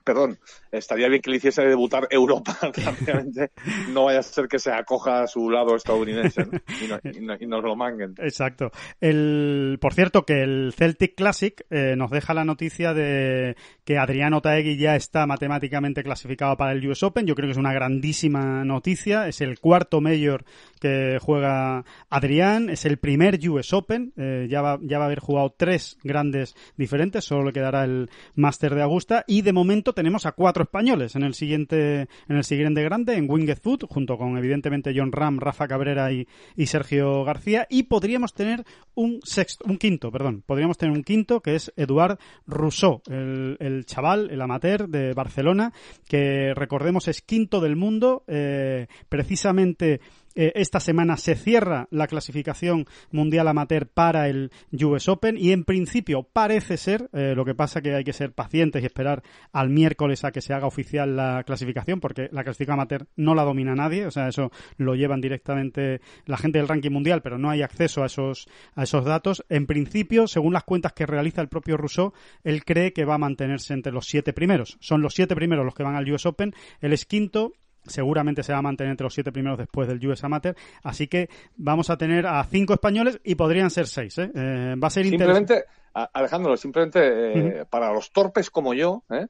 perdón, 0.03 0.37
estaría 0.71 1.07
bien 1.07 1.21
que 1.21 1.31
le 1.31 1.37
hiciese 1.37 1.63
debutar 1.63 2.07
Europa 2.09 2.57
rápidamente, 2.61 3.51
no 3.89 4.05
vaya 4.05 4.19
a 4.19 4.23
ser 4.23 4.47
que 4.47 4.59
se 4.59 4.71
acoja 4.71 5.23
a 5.23 5.27
su 5.27 5.49
lado 5.49 5.75
estadounidense. 5.75 6.43
Y, 6.81 7.19
no- 7.21 7.37
nos 7.37 7.63
lo 7.63 7.75
manguen. 7.75 8.13
Exacto. 8.17 8.71
El, 8.99 9.77
por 9.79 9.93
cierto, 9.93 10.23
que 10.25 10.41
el 10.41 10.73
Celtic 10.75 11.15
Classic 11.15 11.65
eh, 11.69 11.95
nos 11.95 12.11
deja 12.11 12.33
la 12.33 12.45
noticia 12.45 12.93
de 12.93 13.55
que 13.85 13.97
Adriano 13.97 14.41
Taegui 14.41 14.77
ya 14.77 14.95
está 14.95 15.25
matemáticamente 15.25 16.03
clasificado 16.03 16.55
para 16.55 16.71
el 16.71 16.87
US 16.87 17.03
Open. 17.03 17.25
Yo 17.25 17.35
creo 17.35 17.47
que 17.47 17.51
es 17.51 17.57
una 17.57 17.73
grandísima 17.73 18.63
noticia. 18.63 19.27
Es 19.27 19.41
el 19.41 19.59
cuarto 19.59 19.99
mayor 19.99 20.45
que 20.79 21.17
juega 21.21 21.83
Adrián. 22.09 22.69
Es 22.69 22.85
el 22.85 22.97
primer 22.97 23.39
US 23.49 23.73
Open. 23.73 24.13
Eh, 24.15 24.47
ya, 24.49 24.61
va, 24.61 24.79
ya 24.81 24.99
va 24.99 25.05
a 25.05 25.07
haber 25.07 25.19
jugado 25.19 25.53
tres 25.57 25.97
grandes 26.03 26.55
diferentes. 26.77 27.25
Solo 27.25 27.43
le 27.43 27.53
quedará 27.53 27.83
el 27.83 28.09
Master 28.35 28.73
de 28.73 28.83
Augusta. 28.83 29.25
Y 29.27 29.41
de 29.41 29.51
momento 29.51 29.93
tenemos 29.93 30.25
a 30.25 30.31
cuatro 30.31 30.63
españoles 30.63 31.15
en 31.15 31.23
el 31.23 31.33
siguiente, 31.33 32.07
en 32.29 32.37
el 32.37 32.43
siguiente 32.45 32.83
grande, 32.83 33.15
en 33.15 33.29
Winged 33.29 33.59
Foot, 33.61 33.83
junto 33.89 34.17
con 34.17 34.37
evidentemente 34.37 34.93
John 34.95 35.11
Ram, 35.11 35.39
Rafa 35.39 35.67
Cabrera 35.67 36.11
y, 36.11 36.27
Sergio 36.65 37.25
García. 37.25 37.67
Y 37.69 37.83
podríamos 37.83 38.33
tener 38.33 38.63
un 38.95 39.19
sexto, 39.23 39.65
un 39.67 39.77
quinto, 39.77 40.09
perdón. 40.09 40.41
Podríamos 40.45 40.77
tener 40.77 40.95
un 40.95 41.03
quinto 41.03 41.41
que 41.41 41.55
es 41.55 41.73
Eduard 41.75 42.17
Rousseau, 42.47 43.01
el 43.09 43.72
chaval, 43.85 44.29
el 44.31 44.41
amateur 44.41 44.87
de 44.87 45.13
Barcelona, 45.13 45.73
que 46.07 46.53
recordemos 46.55 47.07
es 47.07 47.21
quinto 47.21 47.59
del 47.59 47.75
mundo, 47.75 48.23
eh, 48.27 48.87
precisamente 49.09 50.01
eh, 50.35 50.51
esta 50.55 50.79
semana 50.79 51.17
se 51.17 51.35
cierra 51.35 51.87
la 51.91 52.07
clasificación 52.07 52.85
mundial 53.11 53.47
amateur 53.47 53.87
para 53.87 54.27
el 54.29 54.51
US 54.71 55.07
Open 55.09 55.37
y 55.37 55.51
en 55.51 55.63
principio 55.63 56.23
parece 56.23 56.77
ser, 56.77 57.09
eh, 57.13 57.33
lo 57.35 57.45
que 57.45 57.55
pasa 57.55 57.81
que 57.81 57.93
hay 57.93 58.03
que 58.03 58.13
ser 58.13 58.33
pacientes 58.33 58.81
y 58.81 58.85
esperar 58.85 59.23
al 59.51 59.69
miércoles 59.69 60.23
a 60.23 60.31
que 60.31 60.41
se 60.41 60.53
haga 60.53 60.67
oficial 60.67 61.15
la 61.15 61.43
clasificación 61.45 61.99
porque 61.99 62.29
la 62.31 62.43
clasificación 62.43 62.79
amateur 62.79 63.07
no 63.15 63.35
la 63.35 63.43
domina 63.43 63.75
nadie, 63.75 64.05
o 64.05 64.11
sea, 64.11 64.27
eso 64.27 64.51
lo 64.77 64.95
llevan 64.95 65.21
directamente 65.21 66.01
la 66.25 66.37
gente 66.37 66.59
del 66.59 66.67
ranking 66.67 66.91
mundial, 66.91 67.21
pero 67.21 67.37
no 67.37 67.49
hay 67.49 67.61
acceso 67.61 68.03
a 68.03 68.07
esos, 68.07 68.47
a 68.75 68.83
esos 68.83 69.05
datos. 69.05 69.45
En 69.49 69.65
principio, 69.65 70.27
según 70.27 70.53
las 70.53 70.63
cuentas 70.63 70.93
que 70.93 71.05
realiza 71.05 71.41
el 71.41 71.49
propio 71.49 71.77
Rousseau, 71.77 72.13
él 72.43 72.63
cree 72.65 72.93
que 72.93 73.05
va 73.05 73.15
a 73.15 73.19
mantenerse 73.19 73.73
entre 73.73 73.91
los 73.91 74.07
siete 74.07 74.33
primeros. 74.33 74.77
Son 74.79 75.01
los 75.01 75.13
siete 75.13 75.35
primeros 75.35 75.65
los 75.65 75.75
que 75.75 75.83
van 75.83 75.95
al 75.95 76.09
US 76.11 76.25
Open, 76.25 76.53
él 76.81 76.93
es 76.93 77.05
quinto 77.05 77.53
seguramente 77.85 78.43
se 78.43 78.53
va 78.53 78.59
a 78.59 78.61
mantener 78.61 78.91
entre 78.91 79.05
los 79.05 79.13
siete 79.13 79.31
primeros 79.31 79.57
después 79.57 79.87
del 79.87 80.05
US 80.07 80.23
Amateur, 80.23 80.55
así 80.83 81.07
que 81.07 81.29
vamos 81.55 81.89
a 81.89 81.97
tener 81.97 82.25
a 82.25 82.43
cinco 82.45 82.73
españoles 82.73 83.19
y 83.23 83.35
podrían 83.35 83.69
ser 83.69 83.87
seis. 83.87 84.17
¿eh? 84.17 84.31
Eh, 84.33 84.75
va 84.81 84.87
a 84.87 84.91
ser 84.91 85.05
interesante. 85.05 85.55
Simplemente, 85.55 86.09
Alejandro, 86.13 86.57
simplemente 86.57 87.59
eh, 87.61 87.65
para 87.65 87.91
los 87.93 88.11
torpes 88.11 88.49
como 88.49 88.73
yo, 88.73 89.03
¿eh? 89.09 89.27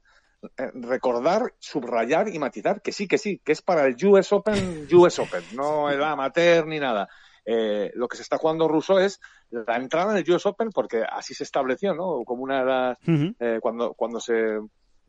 Recordar, 0.74 1.54
subrayar 1.58 2.28
y 2.28 2.38
matizar 2.38 2.82
que 2.82 2.92
sí, 2.92 3.08
que 3.08 3.16
sí, 3.16 3.40
que 3.42 3.52
es 3.52 3.62
para 3.62 3.86
el 3.86 3.96
US 4.04 4.30
Open, 4.30 4.86
US 4.92 5.18
Open, 5.18 5.42
no 5.54 5.90
el 5.90 6.02
amateur 6.02 6.66
ni 6.66 6.78
nada. 6.78 7.08
Lo 7.46 8.08
que 8.08 8.16
se 8.16 8.22
está 8.22 8.36
jugando 8.36 8.68
ruso 8.68 8.98
es 8.98 9.20
la 9.50 9.76
entrada 9.76 10.12
en 10.12 10.18
el 10.18 10.30
US 10.30 10.44
Open 10.44 10.70
porque 10.70 11.02
así 11.02 11.32
se 11.32 11.44
estableció, 11.44 11.94
¿no? 11.94 12.24
Como 12.24 12.42
una 12.42 12.60
de 12.60 12.64
las, 12.66 13.60
cuando, 13.62 13.94
cuando 13.94 14.20
se 14.20 14.58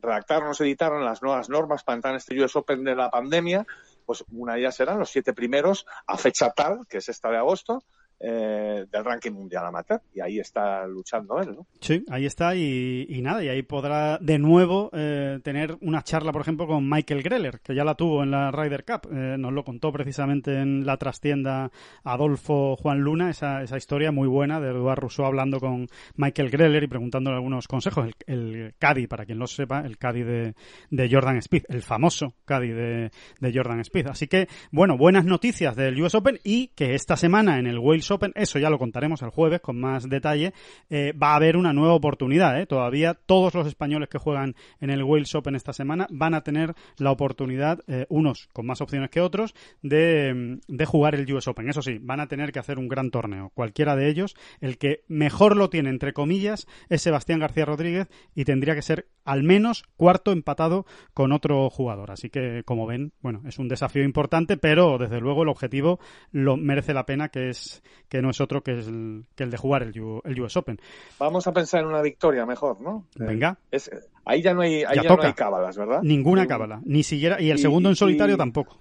redactaron 0.05 0.49
o 0.49 0.53
se 0.53 0.63
editaron 0.63 1.03
las 1.03 1.21
nuevas 1.21 1.49
normas 1.49 1.83
para 1.83 1.95
entrar 1.95 2.13
en 2.13 2.17
este 2.17 2.41
US 2.41 2.55
Open 2.55 2.83
de 2.83 2.95
la 2.95 3.09
pandemia, 3.09 3.65
pues 4.05 4.23
una 4.31 4.53
de 4.53 4.59
ellas 4.59 4.79
eran 4.79 4.99
los 4.99 5.09
siete 5.09 5.33
primeros 5.33 5.85
a 6.07 6.17
fecha 6.17 6.51
tal, 6.51 6.85
que 6.87 6.99
es 6.99 7.09
esta 7.09 7.29
de 7.29 7.37
agosto, 7.37 7.83
eh, 8.27 8.85
del 8.91 9.05
ranking 9.05 9.31
mundial 9.31 9.67
amateur 9.67 10.01
y 10.13 10.19
ahí 10.19 10.39
está 10.39 10.87
luchando 10.87 11.39
él, 11.39 11.55
¿no? 11.55 11.67
Sí, 11.79 12.03
ahí 12.09 12.25
está 12.25 12.55
y, 12.55 13.21
nada, 13.21 13.43
y 13.43 13.49
ahí 13.49 13.61
podrá 13.61 14.17
de 14.17 14.39
nuevo 14.39 14.89
eh, 14.93 15.39
tener 15.43 15.77
una 15.81 16.01
charla, 16.01 16.31
por 16.31 16.41
ejemplo, 16.41 16.65
con 16.65 16.89
Michael 16.89 17.21
Greller, 17.21 17.59
que 17.59 17.75
ya 17.75 17.83
la 17.83 17.93
tuvo 17.93 18.23
en 18.23 18.31
la 18.31 18.49
Ryder 18.49 18.83
Cup. 18.83 19.11
Eh, 19.11 19.35
nos 19.37 19.53
lo 19.53 19.63
contó 19.63 19.91
precisamente 19.91 20.59
en 20.59 20.87
la 20.87 20.97
trastienda 20.97 21.69
Adolfo 22.03 22.75
Juan 22.77 22.99
Luna, 22.99 23.29
esa, 23.29 23.61
esa 23.61 23.77
historia 23.77 24.11
muy 24.11 24.27
buena 24.27 24.59
de 24.59 24.69
Eduard 24.69 25.01
Rousseau 25.01 25.27
hablando 25.27 25.59
con 25.59 25.87
Michael 26.15 26.49
Greller 26.49 26.83
y 26.83 26.87
preguntándole 26.87 27.35
algunos 27.35 27.67
consejos. 27.67 28.07
El, 28.07 28.15
el 28.25 28.73
Caddy, 28.79 29.05
para 29.05 29.25
quien 29.25 29.37
lo 29.37 29.45
sepa, 29.45 29.81
el 29.81 29.99
Caddy 29.99 30.23
de, 30.23 30.53
de 30.89 31.09
Jordan 31.11 31.37
Speed, 31.37 31.65
el 31.69 31.83
famoso 31.83 32.33
Caddy 32.45 32.69
de, 32.69 33.11
de 33.39 33.51
Jordan 33.53 33.81
Speed. 33.81 34.07
Así 34.07 34.27
que, 34.27 34.47
bueno, 34.71 34.97
buenas 34.97 35.25
noticias 35.25 35.75
del 35.75 36.01
US 36.01 36.15
Open 36.15 36.39
y 36.43 36.69
que 36.69 36.95
esta 36.95 37.17
semana 37.17 37.59
en 37.59 37.67
el 37.67 37.77
Wales 37.77 38.09
Open, 38.15 38.31
eso 38.35 38.59
ya 38.59 38.69
lo 38.69 38.77
contaremos 38.77 39.21
el 39.21 39.29
jueves 39.29 39.61
con 39.61 39.79
más 39.79 40.09
detalle, 40.09 40.53
eh, 40.89 41.13
va 41.13 41.33
a 41.33 41.35
haber 41.35 41.57
una 41.57 41.73
nueva 41.73 41.93
oportunidad. 41.93 42.59
¿eh? 42.59 42.65
Todavía 42.65 43.13
todos 43.13 43.53
los 43.53 43.67
españoles 43.67 44.09
que 44.09 44.17
juegan 44.17 44.55
en 44.79 44.89
el 44.89 45.03
Wales 45.03 45.33
Open 45.35 45.55
esta 45.55 45.73
semana 45.73 46.07
van 46.09 46.33
a 46.33 46.41
tener 46.41 46.73
la 46.97 47.11
oportunidad, 47.11 47.79
eh, 47.87 48.05
unos 48.09 48.49
con 48.53 48.65
más 48.65 48.81
opciones 48.81 49.09
que 49.09 49.21
otros, 49.21 49.53
de, 49.81 50.59
de 50.67 50.85
jugar 50.85 51.15
el 51.15 51.31
US 51.33 51.47
Open. 51.47 51.69
Eso 51.69 51.81
sí, 51.81 51.99
van 52.01 52.19
a 52.19 52.27
tener 52.27 52.51
que 52.51 52.59
hacer 52.59 52.79
un 52.79 52.87
gran 52.87 53.11
torneo. 53.11 53.51
Cualquiera 53.53 53.95
de 53.95 54.09
ellos, 54.09 54.35
el 54.61 54.77
que 54.77 55.03
mejor 55.07 55.55
lo 55.55 55.69
tiene, 55.69 55.89
entre 55.89 56.13
comillas, 56.13 56.67
es 56.89 57.01
Sebastián 57.01 57.39
García 57.39 57.65
Rodríguez 57.65 58.07
y 58.33 58.45
tendría 58.45 58.75
que 58.75 58.81
ser 58.81 59.07
al 59.23 59.43
menos 59.43 59.83
cuarto 59.97 60.31
empatado 60.31 60.85
con 61.13 61.31
otro 61.31 61.69
jugador. 61.69 62.11
Así 62.11 62.29
que, 62.29 62.63
como 62.63 62.85
ven, 62.85 63.13
bueno, 63.21 63.41
es 63.45 63.59
un 63.59 63.67
desafío 63.67 64.03
importante, 64.03 64.57
pero 64.57 64.97
desde 64.97 65.19
luego 65.19 65.43
el 65.43 65.49
objetivo 65.49 65.99
lo 66.31 66.57
merece 66.57 66.93
la 66.93 67.05
pena, 67.05 67.29
que 67.29 67.49
es 67.49 67.83
que 68.09 68.21
no 68.21 68.29
es 68.29 68.39
otro 68.41 68.61
que, 68.63 68.79
es 68.79 68.87
el, 68.87 69.25
que 69.35 69.43
el 69.43 69.51
de 69.51 69.57
jugar 69.57 69.83
el, 69.83 69.99
U- 69.99 70.21
el 70.23 70.39
US 70.41 70.57
Open. 70.57 70.79
Vamos 71.19 71.47
a 71.47 71.53
pensar 71.53 71.81
en 71.81 71.87
una 71.87 72.01
victoria 72.01 72.45
mejor, 72.45 72.81
¿no? 72.81 73.07
Venga. 73.15 73.57
Es- 73.71 73.91
ahí 74.25 74.41
ya 74.41 74.53
no 74.53 74.61
hay, 74.61 74.83
ahí 74.83 74.95
Ya 74.97 75.03
ya 75.03 75.15
no 75.15 75.21
hay 75.23 75.33
cábalas, 75.33 75.77
¿verdad? 75.77 76.01
Ninguna 76.03 76.43
Y- 76.43 76.47
cábala, 76.47 76.81
ni 76.85 77.03
siquiera, 77.03 77.41
y 77.41 77.49
el 77.51 77.57
y- 77.57 77.61
segundo 77.61 77.89
en 77.89 77.93
y- 77.93 77.97
solitario 77.97 78.37
tampoco. 78.37 78.77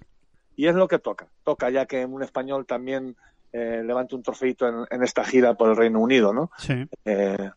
Y 0.55 0.67
es 0.67 0.75
lo 0.75 0.87
que 0.87 0.99
toca. 0.99 1.27
Toca 1.43 1.69
ya 1.69 1.85
que 1.85 2.05
un 2.05 2.23
español 2.23 2.65
también 2.65 3.15
eh, 3.51 3.81
levante 3.85 4.15
un 4.15 4.23
trofeito 4.23 4.67
en, 4.67 4.85
en 4.89 5.03
esta 5.03 5.23
gira 5.23 5.53
por 5.53 5.69
el 5.69 5.77
Reino 5.77 5.99
Unido, 6.01 6.33
¿no? 6.33 6.49
Sí. 6.57 6.73
Eh, 7.05 7.49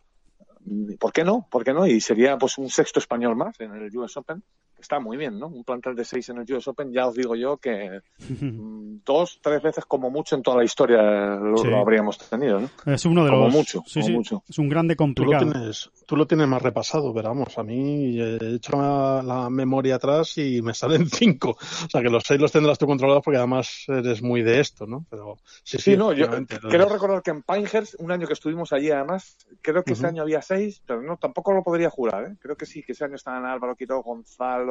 ¿Por 0.99 1.11
qué 1.11 1.23
no? 1.23 1.47
¿Por 1.49 1.63
qué 1.63 1.73
no? 1.73 1.87
Y 1.87 1.99
sería 1.99 2.37
pues 2.37 2.57
un 2.57 2.69
sexto 2.69 2.99
español 2.99 3.35
más 3.35 3.59
en 3.59 3.73
el 3.73 3.95
US 3.97 4.15
Open. 4.17 4.43
Está 4.79 4.99
muy 4.99 5.17
bien, 5.17 5.37
¿no? 5.37 5.47
Un 5.47 5.63
plantel 5.63 5.95
de 5.95 6.05
seis 6.05 6.29
en 6.29 6.37
el 6.37 6.53
US 6.53 6.67
Open, 6.69 6.91
ya 6.93 7.07
os 7.07 7.15
digo 7.15 7.35
yo 7.35 7.57
que 7.57 8.01
mm, 8.29 8.99
dos, 9.05 9.39
tres 9.41 9.61
veces 9.61 9.85
como 9.85 10.09
mucho 10.09 10.35
en 10.35 10.41
toda 10.43 10.57
la 10.57 10.63
historia 10.63 11.01
lo, 11.35 11.57
Sí. 11.57 11.67
lo 11.67 11.77
habríamos 11.79 12.17
tenido, 12.17 12.59
¿no? 12.61 12.69
Es 12.93 13.05
uno 13.05 13.23
de 13.25 13.31
Como 13.31 13.45
los. 13.45 13.53
mucho, 13.53 13.83
sí, 13.85 13.99
como 13.99 14.05
sí, 14.07 14.13
mucho. 14.13 14.43
Es 14.47 14.57
un 14.57 14.69
grande 14.69 14.95
Tú 14.95 15.03
lo, 15.03 15.07
complicado. 15.07 15.51
tienes, 15.51 15.89
tú 16.05 16.15
lo 16.15 16.25
tienes 16.27 16.47
más 16.47 16.61
repasado, 16.61 17.13
pero 17.13 17.29
vamos, 17.29 17.57
a 17.57 17.63
mí 17.63 18.19
he 18.19 18.37
hecho 18.55 18.77
la, 18.77 19.21
la 19.23 19.49
memoria 19.49 19.95
atrás 19.95 20.37
y 20.37 20.61
me 20.61 20.73
salen 20.73 21.07
cinco. 21.09 21.51
O 21.51 21.89
sea 21.89 22.01
que 22.01 22.09
los 22.09 22.23
seis 22.25 22.39
los 22.39 22.51
tendrás 22.51 22.77
tú 22.77 22.85
controlados 22.87 23.23
porque 23.23 23.37
además 23.37 23.83
eres 23.87 24.21
muy 24.21 24.41
de 24.43 24.59
esto, 24.59 24.85
¿no? 24.87 25.05
Pero 25.09 25.37
sí, 25.63 25.77
sí, 25.77 25.91
Sí, 25.91 25.97
no, 25.97 26.13
yo 26.13 26.27
creo 26.29 26.87
recordar 26.87 27.21
que 27.23 27.31
en 27.31 27.41
Pinehurst, 27.41 27.95
un 27.99 28.11
año 28.11 28.27
que 28.27 28.33
estuvimos 28.33 28.71
allí 28.73 28.91
además, 28.91 29.37
creo 29.61 29.83
que 29.83 29.93
ese 29.93 30.03
Ujú. 30.03 30.09
año 30.09 30.21
había 30.21 30.41
seis, 30.41 30.81
pero 30.85 31.01
no, 31.01 31.17
tampoco 31.17 31.51
lo 31.51 31.63
podría 31.63 31.89
jurar, 31.89 32.25
¿eh? 32.25 32.35
Creo 32.39 32.55
que 32.55 32.65
sí, 32.65 32.83
que 32.83 32.91
ese 32.91 33.05
año 33.05 33.15
estaban 33.15 33.45
Álvaro 33.45 33.75
Quito, 33.75 34.01
Gonzalo, 34.03 34.68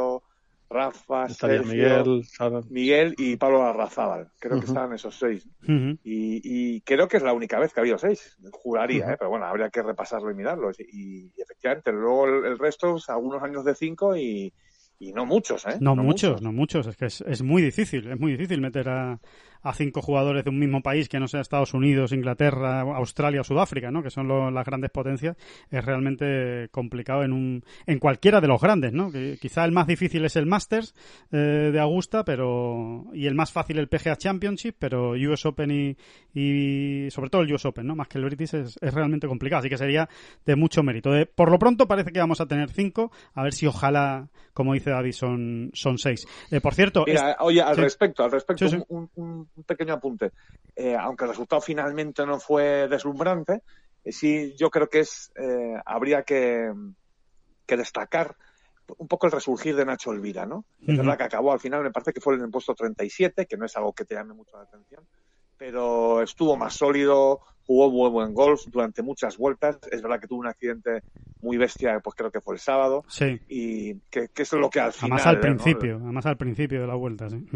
Rafa, 0.70 1.28
Sergio, 1.30 1.64
Miguel. 1.64 2.22
Miguel 2.68 3.14
y 3.16 3.36
Pablo 3.36 3.62
Arrazábal. 3.62 4.30
Creo 4.38 4.60
que 4.60 4.66
estaban 4.66 4.92
esos 4.92 5.18
seis. 5.18 5.48
Y, 5.66 5.96
y 6.04 6.80
creo 6.82 7.08
que 7.08 7.16
es 7.16 7.22
la 7.22 7.32
única 7.32 7.58
vez 7.58 7.72
que 7.72 7.80
ha 7.80 7.82
habido 7.82 7.96
seis. 7.96 8.36
Juraría. 8.52 9.12
¿eh? 9.12 9.16
pero 9.18 9.30
bueno, 9.30 9.46
habría 9.46 9.70
que 9.70 9.82
repasarlo 9.82 10.30
y 10.30 10.34
mirarlo. 10.34 10.70
Y, 10.78 11.32
y 11.34 11.40
efectivamente, 11.40 11.90
luego 11.92 12.26
el, 12.26 12.44
el 12.44 12.58
resto, 12.58 12.96
es 12.96 13.08
algunos 13.08 13.42
años 13.42 13.64
de 13.64 13.74
cinco 13.74 14.14
y, 14.14 14.52
y 14.98 15.12
no 15.12 15.24
muchos, 15.24 15.64
¿eh? 15.66 15.78
No, 15.80 15.94
muchos, 15.94 16.42
no 16.42 16.52
muchos. 16.52 16.86
Es 16.86 16.96
que 16.96 17.06
es, 17.06 17.20
es 17.22 17.42
muy 17.42 17.62
difícil, 17.62 18.10
es 18.10 18.18
muy 18.18 18.32
difícil 18.32 18.60
meter 18.60 18.88
a, 18.88 19.18
a 19.62 19.72
cinco 19.74 20.02
jugadores 20.02 20.44
de 20.44 20.50
un 20.50 20.58
mismo 20.58 20.82
país 20.82 21.08
que 21.08 21.18
no 21.20 21.28
sea 21.28 21.40
Estados 21.40 21.74
Unidos, 21.74 22.12
Inglaterra, 22.12 22.80
Australia 22.82 23.40
o 23.40 23.44
Sudáfrica, 23.44 23.90
¿no? 23.90 24.02
Que 24.02 24.10
son 24.10 24.28
lo- 24.28 24.50
las 24.50 24.64
grandes 24.66 24.90
potencias. 24.90 25.36
Es 25.70 25.84
realmente 25.84 26.68
complicado 26.70 27.22
en 27.24 27.32
un, 27.32 27.64
en 27.86 27.98
cualquiera 27.98 28.40
de 28.40 28.48
los 28.48 28.60
grandes, 28.60 28.92
¿no? 28.92 29.10
Que 29.10 29.38
quizá 29.40 29.64
el 29.64 29.72
más 29.72 29.86
difícil 29.86 30.24
es 30.24 30.36
el 30.36 30.46
Masters 30.46 30.94
eh, 31.32 31.70
de 31.72 31.80
Augusta, 31.80 32.24
pero 32.24 33.04
y 33.12 33.26
el 33.26 33.34
más 33.34 33.52
fácil 33.52 33.78
el 33.78 33.88
PGA 33.88 34.16
Championship, 34.16 34.76
pero 34.78 35.10
US 35.12 35.46
Open 35.46 35.70
y, 35.70 35.96
y 36.34 37.10
sobre 37.10 37.30
todo 37.30 37.42
el 37.42 37.52
US 37.52 37.64
Open, 37.66 37.86
¿no? 37.86 37.96
Más 37.96 38.08
que 38.08 38.18
el 38.18 38.24
British 38.24 38.54
es, 38.54 38.78
es 38.80 38.94
realmente 38.94 39.26
complicado, 39.26 39.60
así 39.60 39.68
que 39.68 39.78
sería 39.78 40.08
de 40.46 40.56
mucho 40.56 40.82
mérito. 40.82 41.10
De- 41.10 41.26
por 41.26 41.50
lo 41.50 41.58
pronto 41.58 41.86
parece 41.88 42.12
que 42.12 42.20
vamos 42.20 42.40
a 42.40 42.46
tener 42.46 42.70
cinco, 42.70 43.10
a 43.34 43.42
ver 43.42 43.52
si 43.52 43.66
ojalá, 43.66 44.28
como 44.54 44.74
dice 44.74 44.90
David, 44.90 45.12
son, 45.12 45.70
son 45.74 45.98
seis. 45.98 46.26
Eh, 46.50 46.60
por 46.60 46.74
cierto, 46.74 47.04
Mira, 47.06 47.36
oye, 47.40 47.60
al 47.62 47.74
sí. 47.74 47.80
respecto, 47.80 48.24
al 48.24 48.30
respecto, 48.30 48.68
Sí, 48.68 48.76
sí. 48.76 48.82
Un, 48.88 49.08
un- 49.16 49.47
un 49.56 49.64
pequeño 49.64 49.94
apunte. 49.94 50.32
Eh, 50.74 50.96
aunque 50.96 51.24
el 51.24 51.30
resultado 51.30 51.60
finalmente 51.60 52.24
no 52.26 52.38
fue 52.38 52.88
deslumbrante, 52.88 53.62
eh, 54.04 54.12
sí 54.12 54.54
yo 54.56 54.70
creo 54.70 54.88
que 54.88 55.00
es 55.00 55.32
eh, 55.36 55.80
habría 55.84 56.22
que, 56.22 56.72
que 57.66 57.76
destacar 57.76 58.36
un 58.96 59.08
poco 59.08 59.26
el 59.26 59.32
resurgir 59.32 59.76
de 59.76 59.84
Nacho 59.84 60.12
Elvira, 60.12 60.46
¿no? 60.46 60.64
Es 60.86 60.96
verdad 60.96 61.18
que 61.18 61.24
acabó 61.24 61.52
al 61.52 61.60
final, 61.60 61.82
me 61.82 61.90
parece 61.90 62.12
que 62.12 62.20
fue 62.20 62.36
en 62.36 62.42
el 62.42 62.50
puesto 62.50 62.74
37, 62.74 63.46
que 63.46 63.56
no 63.56 63.66
es 63.66 63.76
algo 63.76 63.92
que 63.92 64.06
te 64.06 64.14
llame 64.14 64.32
mucho 64.32 64.56
la 64.56 64.62
atención, 64.62 65.04
pero 65.58 66.22
estuvo 66.22 66.56
más 66.56 66.74
sólido, 66.74 67.40
jugó 67.66 67.90
muy 67.90 68.08
buen 68.08 68.32
golf 68.32 68.62
durante 68.68 69.02
muchas 69.02 69.36
vueltas. 69.36 69.78
Es 69.90 70.00
verdad 70.00 70.20
que 70.20 70.26
tuvo 70.26 70.40
un 70.40 70.46
accidente 70.46 71.02
muy 71.42 71.58
bestia, 71.58 72.00
pues 72.00 72.16
creo 72.16 72.30
que 72.30 72.40
fue 72.40 72.54
el 72.54 72.60
sábado, 72.60 73.04
sí. 73.08 73.38
y 73.48 73.94
que, 74.10 74.28
que 74.28 74.42
eso 74.42 74.56
es 74.56 74.62
lo 74.62 74.70
que 74.70 74.80
al 74.80 74.92
final. 74.92 75.18
Además 75.18 75.26
al 75.26 75.34
¿no? 75.34 75.40
principio, 75.42 75.96
además 76.02 76.26
al 76.26 76.36
principio 76.38 76.80
de 76.80 76.86
la 76.86 76.94
vuelta, 76.94 77.28
sí. 77.28 77.46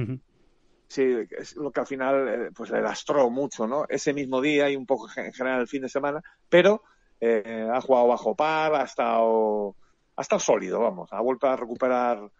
Sí, 0.92 1.26
es 1.38 1.56
lo 1.56 1.70
que 1.70 1.80
al 1.80 1.86
final 1.86 2.28
eh, 2.28 2.50
pues 2.54 2.68
le 2.68 2.82
lastró 2.82 3.30
mucho, 3.30 3.66
¿no? 3.66 3.86
Ese 3.88 4.12
mismo 4.12 4.42
día 4.42 4.68
y 4.68 4.76
un 4.76 4.84
poco 4.84 5.08
en 5.16 5.32
general 5.32 5.62
el 5.62 5.66
fin 5.66 5.80
de 5.80 5.88
semana, 5.88 6.22
pero 6.50 6.82
eh, 7.18 7.66
ha 7.72 7.80
jugado 7.80 8.08
bajo 8.08 8.36
par, 8.36 8.74
ha 8.74 8.82
estado, 8.82 9.74
ha 10.16 10.20
estado 10.20 10.38
sólido, 10.38 10.80
vamos, 10.80 11.10
ha 11.14 11.22
vuelto 11.22 11.46
a 11.46 11.56
recuperar 11.56 12.30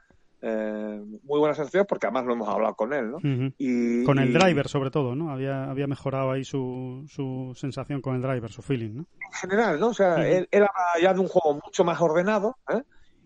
eh, 0.43 1.03
muy 1.23 1.39
buenas 1.39 1.57
sensaciones 1.57 1.87
porque 1.89 2.09
además 2.09 2.27
lo 2.27 2.35
hemos 2.35 2.49
hablado 2.51 2.75
con 2.75 2.93
él, 2.93 3.11
¿no? 3.11 3.21
Y, 3.57 4.05
Con 4.05 4.19
el 4.19 4.29
y 4.29 4.33
driver, 4.35 4.69
sobre 4.69 4.91
todo, 4.91 5.15
¿no? 5.15 5.31
Había, 5.31 5.71
había 5.71 5.87
mejorado 5.87 6.33
ahí 6.33 6.45
su, 6.45 7.07
su 7.09 7.55
sensación 7.57 8.03
con 8.03 8.17
el 8.17 8.21
driver, 8.21 8.53
su 8.53 8.61
feeling, 8.61 8.97
¿no? 8.97 9.07
en 9.19 9.33
general, 9.33 9.81
¿no? 9.81 9.89
O 9.89 9.95
sea, 9.95 10.29
él, 10.29 10.47
él 10.51 10.63
habla 10.63 11.01
ya 11.01 11.15
de 11.15 11.21
un 11.21 11.29
juego 11.29 11.59
mucho 11.65 11.85
más 11.85 11.99
ordenado, 12.03 12.59
¿eh? 12.69 12.83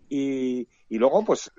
Y, 0.07 0.69
y 0.87 0.97
luego, 0.97 1.25
pues, 1.25 1.51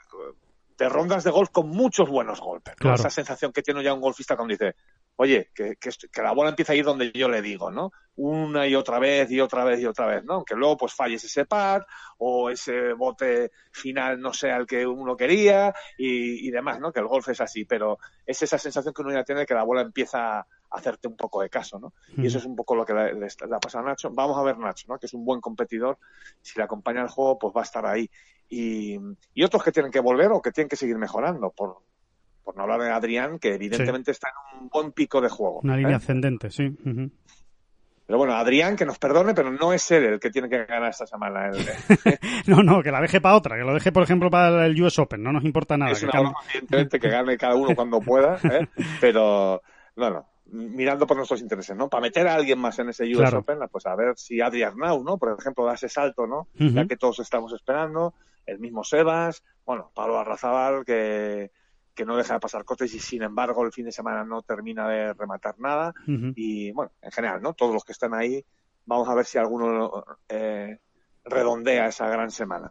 de 0.79 0.89
rondas 0.89 1.25
de 1.25 1.31
golf 1.31 1.51
con 1.51 1.69
muchos 1.69 2.09
buenos 2.09 2.41
golpes. 2.41 2.75
¿no? 2.75 2.83
Claro. 2.83 2.95
Esa 2.95 3.11
sensación 3.11 3.53
que 3.53 3.63
tiene 3.63 3.83
ya 3.83 3.93
un 3.93 4.01
golfista 4.01 4.37
cuando 4.37 4.53
dice, 4.53 4.77
oye, 5.17 5.51
que, 5.53 5.77
que, 5.77 5.91
que 6.11 6.23
la 6.23 6.33
bola 6.33 6.51
empieza 6.51 6.73
a 6.73 6.77
ir 6.77 6.85
donde 6.85 7.11
yo 7.13 7.29
le 7.29 7.43
digo, 7.43 7.71
¿no? 7.71 7.91
Una 8.15 8.67
y 8.67 8.77
otra 8.77 9.01
vez 9.01 9.31
y 9.31 9.41
otra 9.41 9.65
vez 9.65 9.81
y 9.81 9.87
otra 9.87 10.07
vez, 10.07 10.25
¿no? 10.25 10.35
Aunque 10.35 10.55
luego 10.55 10.77
pues 10.77 10.95
falles 10.95 11.23
ese 11.25 11.45
par 11.47 11.85
o 12.19 12.49
ese 12.49 12.93
bote 12.93 13.51
final 13.73 14.21
no 14.21 14.33
sea 14.33 14.57
el 14.57 14.67
que 14.67 14.87
uno 14.87 15.17
quería 15.17 15.75
y, 15.97 16.47
y 16.47 16.51
demás, 16.51 16.79
¿no? 16.79 16.93
Que 16.93 17.01
el 17.01 17.07
golf 17.07 17.29
es 17.29 17.41
así, 17.41 17.65
pero 17.65 17.99
es 18.25 18.41
esa 18.41 18.59
sensación 18.59 18.95
que 18.95 19.03
uno 19.03 19.13
ya 19.13 19.25
tiene 19.25 19.41
de 19.41 19.47
que 19.47 19.55
la 19.55 19.65
bola 19.65 19.83
empieza 19.83 20.39
a 20.39 20.47
hacerte 20.71 21.09
un 21.09 21.17
poco 21.17 21.43
de 21.43 21.51
caso, 21.51 21.79
¿no? 21.79 21.95
Y 22.17 22.27
eso 22.27 22.39
es 22.39 22.45
un 22.45 22.55
poco 22.55 22.77
lo 22.77 22.85
que 22.85 22.93
le, 22.93 23.15
le 23.15 23.27
ha 23.27 23.59
pasado 23.59 23.85
a 23.85 23.89
Nacho. 23.89 24.11
Vamos 24.13 24.37
a 24.37 24.43
ver 24.43 24.59
Nacho, 24.59 24.87
¿no? 24.89 24.99
Que 24.99 25.07
es 25.07 25.15
un 25.15 25.25
buen 25.25 25.41
competidor. 25.41 25.99
Si 26.43 26.59
le 26.59 26.65
acompaña 26.65 27.03
el 27.03 27.09
juego, 27.09 27.39
pues 27.39 27.55
va 27.57 27.63
a 27.63 27.65
estar 27.65 27.87
ahí. 27.87 28.11
Y, 28.49 28.97
y 29.35 29.45
otros 29.45 29.63
que 29.63 29.73
tienen 29.73 29.93
que 29.93 30.01
volver 30.01 30.31
o 30.33 30.41
que 30.41 30.53
tienen 30.53 30.69
que 30.69 30.77
seguir 30.77 30.97
mejorando, 30.97 31.51
por, 31.51 31.79
por 32.43 32.57
no 32.57 32.63
hablar 32.63 32.81
de 32.81 32.91
Adrián, 32.91 33.39
que 33.39 33.55
evidentemente 33.55 34.11
está 34.11 34.29
en 34.55 34.63
un 34.63 34.69
buen 34.69 34.93
pico 34.93 35.21
de 35.21 35.29
juego. 35.29 35.61
Una 35.63 35.77
línea 35.77 35.93
¿eh? 35.93 35.97
ascendente, 35.97 36.51
sí. 36.51 36.67
Ujú. 36.67 37.11
Pero 38.07 38.17
bueno, 38.17 38.33
Adrián, 38.37 38.75
que 38.75 38.87
nos 38.87 38.99
perdone, 38.99 39.35
pero 39.35 39.53
no 39.53 39.75
es 39.75 39.91
él 39.91 40.05
el 40.05 40.19
que 40.19 40.31
tiene 40.31 40.49
que 40.49 40.65
ganar 40.65 40.89
esta 40.89 41.07
semana. 41.07 41.49
El- 41.49 41.59
No, 42.47 42.63
no, 42.63 42.83
que 42.83 42.91
la 42.91 43.03
deje 43.03 43.21
para 43.21 43.35
otra, 43.37 43.59
que 43.59 43.65
lo 43.65 43.75
deje, 43.75 43.93
por 43.93 44.03
ejemplo, 44.03 44.31
para 44.31 44.65
el 44.65 44.81
US 44.83 44.99
Open, 44.99 45.23
no 45.23 45.31
nos 45.31 45.45
importa 45.45 45.77
nada. 45.77 45.93
es 45.93 46.01
que 46.01 46.07
una 46.07 46.33
evidentemente, 46.49 46.99
que 46.99 47.11
gane 47.11 47.37
cada 47.37 47.55
uno 47.55 47.75
cuando 47.75 48.01
pueda, 48.01 48.41
¿eh? 48.51 48.67
pero 49.01 49.61
no, 49.97 50.11
no. 50.11 50.27
Mirando 50.51 51.07
por 51.07 51.19
nuestros 51.19 51.43
intereses, 51.43 51.77
¿no? 51.77 51.91
Para 51.91 52.01
meter 52.01 52.27
a 52.27 52.33
alguien 52.37 52.59
más 52.59 52.79
en 52.79 52.89
ese 52.89 53.05
US 53.05 53.17
Claro. 53.19 53.39
Open, 53.41 53.59
pues 53.71 53.85
a 53.85 53.95
ver 53.95 54.15
si 54.17 54.41
Adrián 54.41 54.71
Arnau, 54.71 55.05
¿no? 55.05 55.19
Por 55.19 55.37
ejemplo, 55.39 55.67
da 55.67 55.75
ese 55.75 55.91
salto, 55.91 56.27
¿no? 56.27 56.49
Ya 56.55 56.87
que 56.87 56.97
todos 56.97 57.19
estamos 57.19 57.53
esperando, 57.53 58.15
el 58.49 58.59
mismo 58.59 58.83
Sebas, 58.83 59.45
bueno, 59.65 59.93
Pablo 59.95 60.19
Arrazabal, 60.19 60.85
que, 60.85 61.51
que 61.95 62.05
no 62.07 62.17
deja 62.17 62.35
de 62.35 62.41
pasar 62.41 62.65
cotes 62.65 62.95
y 62.95 62.99
sin 62.99 63.23
embargo 63.23 63.65
el 63.65 63.73
fin 63.73 63.85
de 63.85 63.93
semana 63.93 64.25
no 64.25 64.43
termina 64.43 64.89
de 64.89 65.13
rematar 65.13 65.59
nada. 65.59 65.95
Y 66.35 66.73
bueno, 66.73 66.93
en 67.03 67.13
general, 67.13 67.43
¿no? 67.43 67.53
Todos 67.53 67.75
los 67.75 67.85
que 67.85 67.93
están 67.93 68.15
ahí, 68.15 68.45
vamos 68.87 69.09
a 69.09 69.15
ver 69.15 69.27
si 69.27 69.37
alguno 69.37 70.05
eh, 70.29 70.79
redondea 71.29 71.87
esa 71.87 72.09
gran 72.09 72.31
semana. 72.31 72.71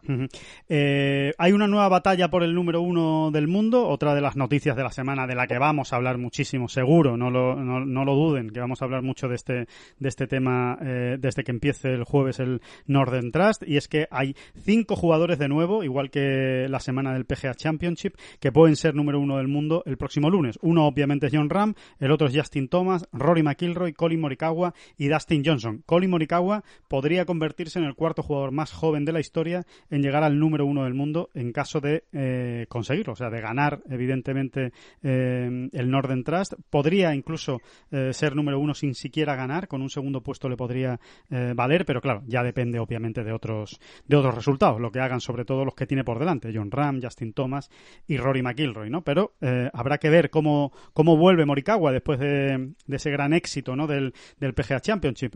Eh, 0.68 1.32
hay 1.38 1.52
una 1.52 1.66
nueva 1.66 1.88
batalla 1.88 2.28
por 2.28 2.42
el 2.42 2.54
número 2.54 2.80
uno 2.80 3.30
del 3.30 3.48
mundo, 3.48 3.88
otra 3.88 4.14
de 4.14 4.20
las 4.20 4.36
noticias 4.36 4.76
de 4.76 4.82
la 4.82 4.90
semana 4.90 5.26
de 5.26 5.34
la 5.34 5.46
que 5.46 5.58
vamos 5.58 5.92
a 5.92 5.96
hablar 5.96 6.18
muchísimo, 6.18 6.68
seguro, 6.68 7.16
no 7.16 7.30
lo, 7.30 7.56
no, 7.56 7.84
no 7.84 8.04
lo 8.04 8.14
duden, 8.14 8.50
que 8.50 8.60
vamos 8.60 8.82
a 8.82 8.84
hablar 8.84 9.02
mucho 9.02 9.28
de 9.28 9.34
este, 9.34 9.66
de 9.98 10.08
este 10.08 10.26
tema 10.26 10.78
eh, 10.82 11.16
desde 11.18 11.44
que 11.44 11.52
empiece 11.52 11.92
el 11.92 12.04
jueves 12.04 12.38
el 12.40 12.60
Northern 12.86 13.32
Trust, 13.32 13.62
y 13.66 13.76
es 13.76 13.88
que 13.88 14.08
hay 14.10 14.34
cinco 14.62 14.96
jugadores 14.96 15.38
de 15.38 15.48
nuevo, 15.48 15.84
igual 15.84 16.10
que 16.10 16.66
la 16.68 16.80
semana 16.80 17.12
del 17.12 17.24
PGA 17.24 17.54
Championship, 17.54 18.14
que 18.40 18.52
pueden 18.52 18.76
ser 18.76 18.94
número 18.94 19.20
uno 19.20 19.38
del 19.38 19.48
mundo 19.48 19.82
el 19.86 19.96
próximo 19.96 20.30
lunes. 20.30 20.58
Uno 20.62 20.86
obviamente 20.86 21.26
es 21.26 21.32
John 21.34 21.50
Ram, 21.50 21.74
el 21.98 22.10
otro 22.10 22.28
es 22.28 22.36
Justin 22.36 22.68
Thomas, 22.68 23.08
Rory 23.12 23.42
McIlroy, 23.42 23.92
Colin 23.92 24.20
Morikawa 24.20 24.74
y 24.96 25.08
Dustin 25.08 25.42
Johnson. 25.44 25.82
Colin 25.86 26.10
Morikawa 26.10 26.64
podría 26.88 27.24
convertirse 27.24 27.78
en 27.78 27.84
el 27.84 27.94
cuarto 27.94 28.22
jugador 28.22 28.47
más 28.52 28.72
joven 28.72 29.04
de 29.04 29.12
la 29.12 29.20
historia 29.20 29.64
en 29.90 30.02
llegar 30.02 30.22
al 30.22 30.38
número 30.38 30.66
uno 30.66 30.84
del 30.84 30.94
mundo 30.94 31.30
en 31.34 31.52
caso 31.52 31.80
de 31.80 32.04
eh, 32.12 32.66
conseguirlo, 32.68 33.12
o 33.12 33.16
sea, 33.16 33.30
de 33.30 33.40
ganar 33.40 33.82
evidentemente 33.90 34.72
eh, 35.02 35.68
el 35.72 35.90
Northern 35.90 36.24
Trust. 36.24 36.54
Podría 36.70 37.14
incluso 37.14 37.60
eh, 37.90 38.12
ser 38.12 38.34
número 38.36 38.58
uno 38.58 38.74
sin 38.74 38.94
siquiera 38.94 39.34
ganar, 39.36 39.68
con 39.68 39.82
un 39.82 39.90
segundo 39.90 40.22
puesto 40.22 40.48
le 40.48 40.56
podría 40.56 40.98
eh, 41.30 41.52
valer, 41.54 41.84
pero 41.84 42.00
claro, 42.00 42.22
ya 42.26 42.42
depende 42.42 42.78
obviamente 42.78 43.24
de 43.24 43.32
otros 43.32 43.80
de 44.06 44.16
otros 44.16 44.34
resultados, 44.34 44.80
lo 44.80 44.90
que 44.90 45.00
hagan 45.00 45.20
sobre 45.20 45.44
todo 45.44 45.64
los 45.64 45.74
que 45.74 45.86
tiene 45.86 46.04
por 46.04 46.18
delante, 46.18 46.52
John 46.54 46.70
Ram, 46.70 47.00
Justin 47.02 47.32
Thomas 47.32 47.70
y 48.06 48.16
Rory 48.16 48.42
McIlroy, 48.42 48.90
¿no? 48.90 49.02
Pero 49.02 49.32
habrá 49.72 49.98
que 49.98 50.10
ver 50.10 50.30
cómo, 50.30 50.72
cómo 50.92 51.16
vuelve 51.16 51.44
Morikawa 51.44 51.92
después 51.92 52.18
de, 52.18 52.72
de 52.86 52.96
ese 52.96 53.10
gran 53.10 53.32
éxito, 53.32 53.76
¿no? 53.76 53.86
Del, 53.86 54.14
del 54.38 54.54
PGA 54.54 54.80
Championship. 54.80 55.34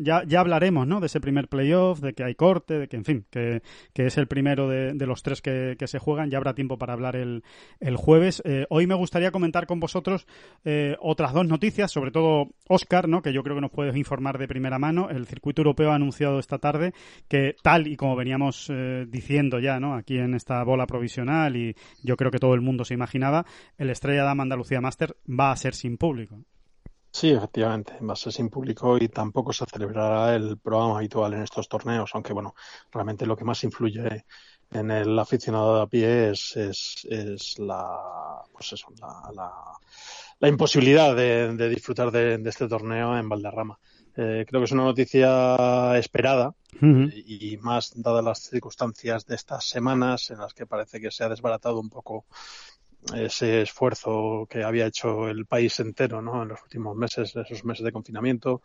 Ya, 0.00 0.22
ya 0.24 0.40
hablaremos, 0.40 0.86
¿no? 0.86 1.00
De 1.00 1.06
ese 1.06 1.20
primer 1.20 1.48
playoff, 1.48 2.00
de 2.00 2.12
que 2.12 2.24
hay 2.24 2.29
corte, 2.34 2.78
de 2.78 2.88
que, 2.88 2.96
en 2.96 3.04
fin, 3.04 3.26
que, 3.30 3.62
es 3.94 4.18
el 4.18 4.26
primero 4.26 4.68
de, 4.68 5.06
los 5.06 5.22
tres 5.22 5.42
que, 5.42 5.76
que 5.78 5.86
se 5.86 5.98
juegan. 5.98 6.30
Ya 6.30 6.38
habrá 6.38 6.54
tiempo 6.54 6.78
para 6.78 6.92
hablar 6.92 7.16
el, 7.16 7.42
el 7.80 7.96
jueves. 7.96 8.42
Eh, 8.44 8.66
hoy 8.70 8.86
me 8.86 8.94
gustaría 8.94 9.30
comentar 9.30 9.66
con 9.66 9.80
vosotros 9.80 10.26
eh, 10.64 10.96
otras 11.00 11.32
dos 11.32 11.46
noticias, 11.46 11.90
sobre 11.90 12.10
todo 12.10 12.48
Oscar, 12.68 13.08
¿no? 13.08 13.22
Que 13.22 13.32
yo 13.32 13.42
creo 13.42 13.56
que 13.56 13.62
nos 13.62 13.70
puedes 13.70 13.96
informar 13.96 14.38
de 14.38 14.48
primera 14.48 14.78
mano. 14.78 15.08
El 15.10 15.26
circuito 15.26 15.62
europeo 15.62 15.90
ha 15.90 15.96
anunciado 15.96 16.38
esta 16.38 16.58
tarde 16.58 16.92
que 17.28 17.54
tal 17.62 17.86
y 17.86 17.96
como 17.96 18.16
veníamos 18.16 18.68
eh, 18.70 19.06
diciendo 19.08 19.58
ya, 19.58 19.80
¿no? 19.80 19.94
Aquí 19.94 20.18
en 20.18 20.34
esta 20.34 20.62
bola 20.64 20.86
provisional 20.86 21.56
y 21.56 21.74
yo 22.02 22.16
creo 22.16 22.30
que 22.30 22.38
todo 22.38 22.54
el 22.54 22.60
mundo 22.60 22.84
se 22.84 22.94
imaginaba, 22.94 23.44
el 23.78 23.90
Estrella 23.90 24.24
Dama 24.24 24.42
Andalucía 24.42 24.80
Master 24.80 25.16
va 25.28 25.52
a 25.52 25.56
ser 25.56 25.74
sin 25.74 25.96
público. 25.96 26.38
Sí, 27.12 27.30
efectivamente, 27.30 27.98
va 28.00 28.12
a 28.12 28.16
ser 28.16 28.32
sin 28.32 28.48
público 28.48 28.96
y 28.96 29.08
tampoco 29.08 29.52
se 29.52 29.66
celebrará 29.66 30.34
el 30.36 30.58
programa 30.58 30.98
habitual 30.98 31.34
en 31.34 31.42
estos 31.42 31.68
torneos, 31.68 32.10
aunque 32.14 32.32
bueno, 32.32 32.54
realmente 32.92 33.26
lo 33.26 33.36
que 33.36 33.44
más 33.44 33.64
influye 33.64 34.24
en 34.70 34.90
el 34.92 35.18
aficionado 35.18 35.76
de 35.76 35.82
a 35.82 35.86
pie 35.86 36.30
es, 36.30 36.56
es, 36.56 37.06
es 37.10 37.58
la, 37.58 38.42
pues 38.52 38.72
eso, 38.72 38.86
la, 39.00 39.30
la, 39.34 39.52
la 40.38 40.48
imposibilidad 40.48 41.16
de, 41.16 41.54
de 41.56 41.68
disfrutar 41.68 42.12
de, 42.12 42.38
de, 42.38 42.50
este 42.50 42.68
torneo 42.68 43.16
en 43.18 43.28
Valderrama. 43.28 43.78
Eh, 44.16 44.44
creo 44.48 44.60
que 44.60 44.64
es 44.66 44.72
una 44.72 44.84
noticia 44.84 45.98
esperada 45.98 46.48
uh 46.48 46.78
-huh. 46.84 47.12
y 47.26 47.56
más 47.58 47.92
dadas 47.94 48.24
las 48.24 48.38
circunstancias 48.40 49.26
de 49.26 49.34
estas 49.34 49.68
semanas 49.68 50.30
en 50.30 50.38
las 50.38 50.54
que 50.54 50.66
parece 50.66 51.00
que 51.00 51.10
se 51.10 51.24
ha 51.24 51.28
desbaratado 51.28 51.80
un 51.80 51.90
poco 51.90 52.26
ese 53.14 53.62
esfuerzo 53.62 54.46
que 54.48 54.62
había 54.62 54.86
hecho 54.86 55.28
el 55.28 55.46
país 55.46 55.80
entero 55.80 56.22
¿no? 56.22 56.42
en 56.42 56.48
los 56.48 56.62
últimos 56.62 56.96
meses, 56.96 57.34
esos 57.34 57.64
meses 57.64 57.84
de 57.84 57.92
confinamiento. 57.92 58.62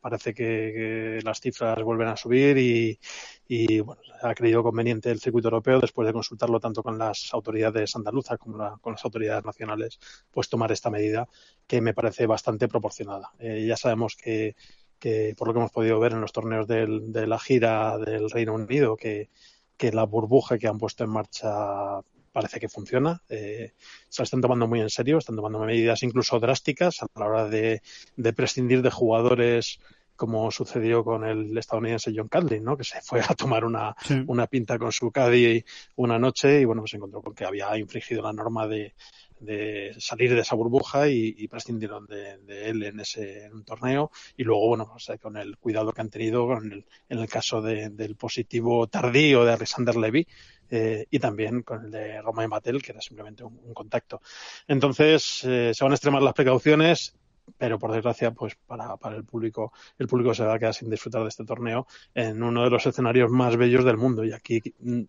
Parece 0.00 0.32
que, 0.32 0.44
que 0.44 1.20
las 1.22 1.40
cifras 1.40 1.82
vuelven 1.82 2.08
a 2.08 2.16
subir 2.16 2.56
y, 2.56 2.98
y, 3.46 3.80
bueno, 3.80 4.00
ha 4.22 4.34
creído 4.34 4.62
conveniente 4.62 5.10
el 5.10 5.20
circuito 5.20 5.48
europeo, 5.48 5.78
después 5.78 6.06
de 6.06 6.14
consultarlo 6.14 6.58
tanto 6.58 6.82
con 6.82 6.96
las 6.96 7.28
autoridades 7.34 7.94
andaluzas 7.96 8.38
como 8.38 8.56
la, 8.56 8.78
con 8.80 8.94
las 8.94 9.04
autoridades 9.04 9.44
nacionales, 9.44 9.98
pues 10.30 10.48
tomar 10.48 10.72
esta 10.72 10.88
medida 10.88 11.28
que 11.66 11.82
me 11.82 11.92
parece 11.92 12.26
bastante 12.26 12.66
proporcionada. 12.66 13.32
Eh, 13.38 13.66
ya 13.66 13.76
sabemos 13.76 14.16
que, 14.16 14.56
que, 14.98 15.34
por 15.36 15.48
lo 15.48 15.52
que 15.52 15.60
hemos 15.60 15.72
podido 15.72 16.00
ver 16.00 16.12
en 16.12 16.22
los 16.22 16.32
torneos 16.32 16.66
del, 16.66 17.12
de 17.12 17.26
la 17.26 17.38
gira 17.38 17.98
del 17.98 18.30
Reino 18.30 18.54
Unido, 18.54 18.96
que, 18.96 19.28
que 19.76 19.92
la 19.92 20.04
burbuja 20.04 20.56
que 20.56 20.66
han 20.68 20.78
puesto 20.78 21.04
en 21.04 21.10
marcha 21.10 22.00
parece 22.32 22.60
que 22.60 22.68
funciona. 22.68 23.22
Eh, 23.28 23.72
se 24.08 24.22
la 24.22 24.24
están 24.24 24.40
tomando 24.40 24.66
muy 24.66 24.80
en 24.80 24.90
serio, 24.90 25.18
están 25.18 25.36
tomando 25.36 25.60
medidas 25.60 26.02
incluso 26.02 26.38
drásticas 26.40 27.02
a 27.02 27.06
la 27.14 27.26
hora 27.26 27.48
de, 27.48 27.82
de 28.16 28.32
prescindir 28.32 28.82
de 28.82 28.90
jugadores 28.90 29.80
como 30.20 30.50
sucedió 30.50 31.02
con 31.02 31.24
el 31.24 31.56
estadounidense 31.56 32.12
John 32.14 32.28
Cadley, 32.28 32.60
¿no? 32.60 32.76
que 32.76 32.84
se 32.84 33.00
fue 33.00 33.22
a 33.26 33.34
tomar 33.34 33.64
una, 33.64 33.96
sí. 34.02 34.22
una 34.26 34.46
pinta 34.46 34.78
con 34.78 34.92
su 34.92 35.10
caddy 35.10 35.64
una 35.96 36.18
noche 36.18 36.60
y 36.60 36.66
bueno, 36.66 36.82
pues 36.82 36.90
se 36.90 36.98
encontró 36.98 37.22
con 37.22 37.34
que 37.34 37.46
había 37.46 37.74
infringido 37.78 38.20
la 38.20 38.34
norma 38.34 38.66
de, 38.66 38.92
de 39.38 39.96
salir 39.98 40.34
de 40.34 40.40
esa 40.40 40.56
burbuja 40.56 41.08
y, 41.08 41.34
y 41.38 41.48
prescindieron 41.48 42.04
de, 42.04 42.36
de, 42.36 42.68
él 42.68 42.82
en 42.82 43.00
ese 43.00 43.46
en 43.46 43.54
un 43.54 43.64
torneo 43.64 44.10
y 44.36 44.44
luego 44.44 44.68
bueno 44.68 44.92
o 44.94 44.98
sea, 44.98 45.16
con 45.16 45.38
el 45.38 45.56
cuidado 45.56 45.90
que 45.90 46.02
han 46.02 46.10
tenido 46.10 46.46
con 46.46 46.70
el, 46.70 46.84
en 47.08 47.18
el 47.18 47.26
caso 47.26 47.62
de, 47.62 47.88
del 47.88 48.14
positivo 48.16 48.88
tardío 48.88 49.46
de 49.46 49.54
Alexander 49.54 49.96
Levy 49.96 50.26
eh, 50.68 51.06
y 51.10 51.18
también 51.18 51.62
con 51.62 51.86
el 51.86 51.90
de 51.90 52.20
Romain 52.20 52.50
Matel 52.50 52.82
que 52.82 52.92
era 52.92 53.00
simplemente 53.00 53.42
un, 53.42 53.58
un 53.64 53.72
contacto 53.72 54.20
entonces 54.68 55.44
eh, 55.44 55.72
se 55.72 55.82
van 55.82 55.92
a 55.92 55.94
extremar 55.94 56.20
las 56.20 56.34
precauciones 56.34 57.14
pero 57.56 57.78
por 57.78 57.92
desgracia, 57.92 58.32
pues 58.32 58.56
para, 58.66 58.96
para 58.96 59.16
el 59.16 59.24
público, 59.24 59.72
el 59.98 60.06
público 60.06 60.34
se 60.34 60.44
va 60.44 60.54
a 60.54 60.58
quedar 60.58 60.74
sin 60.74 60.90
disfrutar 60.90 61.22
de 61.22 61.28
este 61.28 61.44
torneo 61.44 61.86
en 62.14 62.42
uno 62.42 62.64
de 62.64 62.70
los 62.70 62.86
escenarios 62.86 63.30
más 63.30 63.56
bellos 63.56 63.84
del 63.84 63.96
mundo. 63.96 64.24
Y 64.24 64.32
aquí 64.32 64.62
mm, 64.80 65.02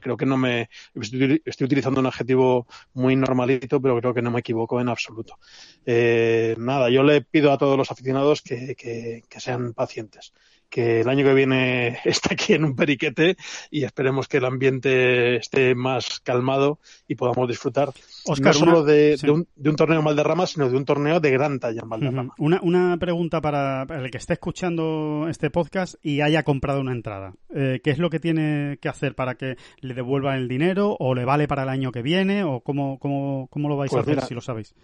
creo 0.00 0.16
que 0.16 0.26
no 0.26 0.36
me 0.36 0.68
estoy, 0.94 1.42
estoy, 1.44 1.64
utilizando 1.64 2.00
un 2.00 2.06
adjetivo 2.06 2.66
muy 2.94 3.16
normalito, 3.16 3.80
pero 3.80 3.98
creo 4.00 4.14
que 4.14 4.22
no 4.22 4.30
me 4.30 4.40
equivoco 4.40 4.80
en 4.80 4.88
absoluto. 4.88 5.38
Eh, 5.86 6.54
nada, 6.58 6.90
yo 6.90 7.02
le 7.02 7.22
pido 7.22 7.52
a 7.52 7.58
todos 7.58 7.76
los 7.76 7.90
aficionados 7.90 8.42
que, 8.42 8.74
que, 8.74 9.22
que 9.28 9.40
sean 9.40 9.74
pacientes 9.74 10.32
que 10.68 11.00
el 11.00 11.08
año 11.08 11.24
que 11.24 11.34
viene 11.34 11.98
está 12.04 12.34
aquí 12.34 12.54
en 12.54 12.64
un 12.64 12.76
periquete 12.76 13.36
y 13.70 13.84
esperemos 13.84 14.28
que 14.28 14.38
el 14.38 14.44
ambiente 14.44 15.36
esté 15.36 15.74
más 15.74 16.20
calmado 16.20 16.78
y 17.08 17.14
podamos 17.14 17.48
disfrutar 17.48 17.90
Oscar, 18.26 18.54
no 18.54 18.58
solo 18.58 18.80
una, 18.80 18.92
de, 18.92 19.16
sí. 19.18 19.26
de, 19.26 19.32
un, 19.32 19.46
de, 19.54 19.70
un, 19.70 19.76
torneo 19.76 19.98
en 19.98 20.04
Valderrama, 20.04 20.46
sino 20.46 20.68
de 20.68 20.76
un 20.76 20.84
torneo 20.84 21.20
de 21.20 21.30
gran 21.30 21.60
talla 21.60 21.82
en 21.82 21.88
Valderrama. 21.88 22.34
Una, 22.38 22.60
una, 22.62 22.96
pregunta 22.98 23.40
para 23.40 23.82
el 23.82 24.10
que 24.10 24.18
esté 24.18 24.34
escuchando 24.34 25.26
este 25.28 25.50
podcast 25.50 25.94
y 26.02 26.20
haya 26.20 26.42
comprado 26.42 26.80
una 26.80 26.92
entrada. 26.92 27.34
Eh, 27.54 27.80
¿Qué 27.82 27.90
es 27.90 27.98
lo 27.98 28.10
que 28.10 28.20
tiene 28.20 28.78
que 28.80 28.88
hacer 28.88 29.14
para 29.14 29.34
que 29.34 29.56
le 29.80 29.94
devuelvan 29.94 30.38
el 30.38 30.48
dinero 30.48 30.96
o 30.98 31.14
le 31.14 31.24
vale 31.24 31.46
para 31.48 31.64
el 31.64 31.68
año 31.68 31.92
que 31.92 32.02
viene 32.02 32.44
o 32.44 32.60
cómo, 32.60 32.98
cómo, 32.98 33.48
cómo 33.50 33.68
lo 33.68 33.76
vais 33.76 33.90
pues 33.90 34.00
a 34.00 34.02
hacer 34.02 34.16
mira, 34.16 34.26
si 34.26 34.34
lo 34.34 34.40
sabéis? 34.40 34.74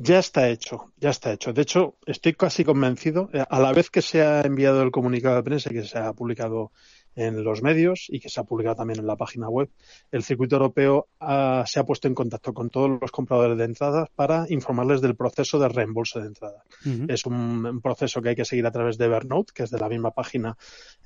Ya 0.00 0.20
está 0.20 0.48
hecho, 0.48 0.92
ya 0.98 1.10
está 1.10 1.32
hecho. 1.32 1.52
De 1.52 1.62
hecho, 1.62 1.96
estoy 2.06 2.34
casi 2.34 2.64
convencido, 2.64 3.30
eh, 3.32 3.44
a 3.50 3.58
la 3.58 3.72
vez 3.72 3.90
que 3.90 4.00
se 4.00 4.22
ha 4.22 4.42
enviado 4.42 4.80
el 4.82 4.92
comunicado 4.92 5.34
de 5.34 5.42
prensa 5.42 5.70
y 5.72 5.74
que 5.74 5.82
se 5.82 5.98
ha 5.98 6.12
publicado 6.12 6.70
en 7.16 7.42
los 7.42 7.62
medios 7.62 8.06
y 8.08 8.20
que 8.20 8.28
se 8.28 8.40
ha 8.40 8.44
publicado 8.44 8.76
también 8.76 9.00
en 9.00 9.06
la 9.06 9.16
página 9.16 9.48
web, 9.48 9.68
el 10.12 10.22
circuito 10.22 10.56
europeo 10.56 11.08
ha, 11.20 11.64
se 11.66 11.80
ha 11.80 11.84
puesto 11.84 12.08
en 12.08 12.14
contacto 12.14 12.52
con 12.54 12.70
todos 12.70 12.98
los 13.00 13.10
compradores 13.10 13.58
de 13.58 13.64
entradas 13.64 14.08
para 14.14 14.46
informarles 14.48 15.00
del 15.00 15.16
proceso 15.16 15.58
de 15.58 15.68
reembolso 15.68 16.20
de 16.20 16.26
entradas. 16.26 16.62
Uh 16.84 16.88
-huh. 16.88 17.12
Es 17.12 17.26
un, 17.26 17.66
un, 17.66 17.80
proceso 17.80 18.22
que 18.22 18.30
hay 18.30 18.36
que 18.36 18.44
seguir 18.44 18.66
a 18.66 18.70
través 18.70 18.98
de 18.98 19.06
Evernote, 19.06 19.52
que 19.54 19.64
es 19.64 19.70
de 19.70 19.78
la 19.78 19.88
misma 19.88 20.12
página 20.12 20.56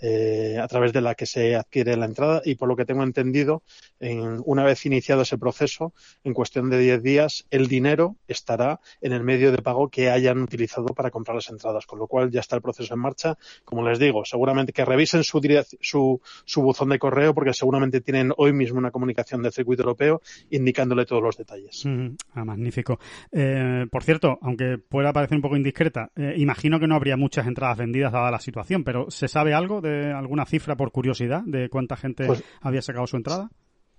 eh, 0.00 0.58
a 0.60 0.68
través 0.68 0.92
de 0.92 1.00
la 1.00 1.14
que 1.14 1.26
se 1.26 1.56
adquiere 1.56 1.96
la 1.96 2.06
entrada 2.06 2.42
y 2.44 2.56
por 2.56 2.68
lo 2.68 2.76
que 2.76 2.84
tengo 2.84 3.02
entendido, 3.02 3.62
en, 4.00 4.42
una 4.44 4.64
vez 4.64 4.84
iniciado 4.86 5.22
ese 5.22 5.38
proceso, 5.38 5.92
en 6.24 6.34
cuestión 6.34 6.70
de 6.70 6.78
10 6.78 7.02
días, 7.02 7.46
el 7.50 7.68
dinero 7.68 8.16
estará 8.28 8.80
en 9.00 9.12
el 9.12 9.22
medio 9.22 9.52
de 9.52 9.58
pago 9.58 9.88
que 9.88 10.10
hayan 10.10 10.42
utilizado 10.42 10.86
para 10.88 11.10
comprar 11.10 11.36
las 11.36 11.48
entradas, 11.50 11.86
con 11.86 11.98
lo 11.98 12.06
cual 12.06 12.30
ya 12.30 12.40
está 12.40 12.56
el 12.56 12.62
proceso 12.62 12.94
en 12.94 13.00
marcha. 13.00 13.38
Como 13.64 13.88
les 13.88 13.98
digo, 13.98 14.24
seguramente 14.24 14.72
que 14.72 14.84
revisen 14.84 15.24
su, 15.24 15.40
su 15.80 16.01
su, 16.44 16.62
buzón 16.62 16.88
de 16.90 16.98
correo 16.98 17.34
porque 17.34 17.52
seguramente 17.52 18.00
tienen 18.00 18.32
hoy 18.36 18.52
mismo 18.52 18.78
una 18.78 18.90
comunicación 18.90 19.42
del 19.42 19.52
circuito 19.52 19.82
europeo 19.82 20.20
indicándole 20.50 21.04
todos 21.04 21.22
los 21.22 21.36
detalles. 21.36 21.84
Mm, 21.84 22.08
ah, 22.34 22.44
magnífico. 22.44 22.98
Eh, 23.30 23.86
por 23.90 24.02
cierto, 24.02 24.38
aunque 24.42 24.78
pueda 24.78 25.12
parecer 25.12 25.36
un 25.36 25.42
poco 25.42 25.56
indiscreta, 25.56 26.10
eh, 26.16 26.34
imagino 26.36 26.78
que 26.78 26.86
no 26.86 26.94
habría 26.94 27.16
muchas 27.16 27.46
entradas 27.46 27.78
vendidas 27.78 28.12
dada 28.12 28.30
la 28.30 28.40
situación, 28.40 28.84
pero 28.84 29.10
¿se 29.10 29.28
sabe 29.28 29.54
algo 29.54 29.80
de 29.80 30.12
alguna 30.12 30.46
cifra 30.46 30.76
por 30.76 30.92
curiosidad 30.92 31.42
de 31.44 31.68
cuánta 31.68 31.96
gente 31.96 32.26
pues, 32.26 32.44
había 32.60 32.82
sacado 32.82 33.06
su 33.06 33.16
entrada? 33.16 33.50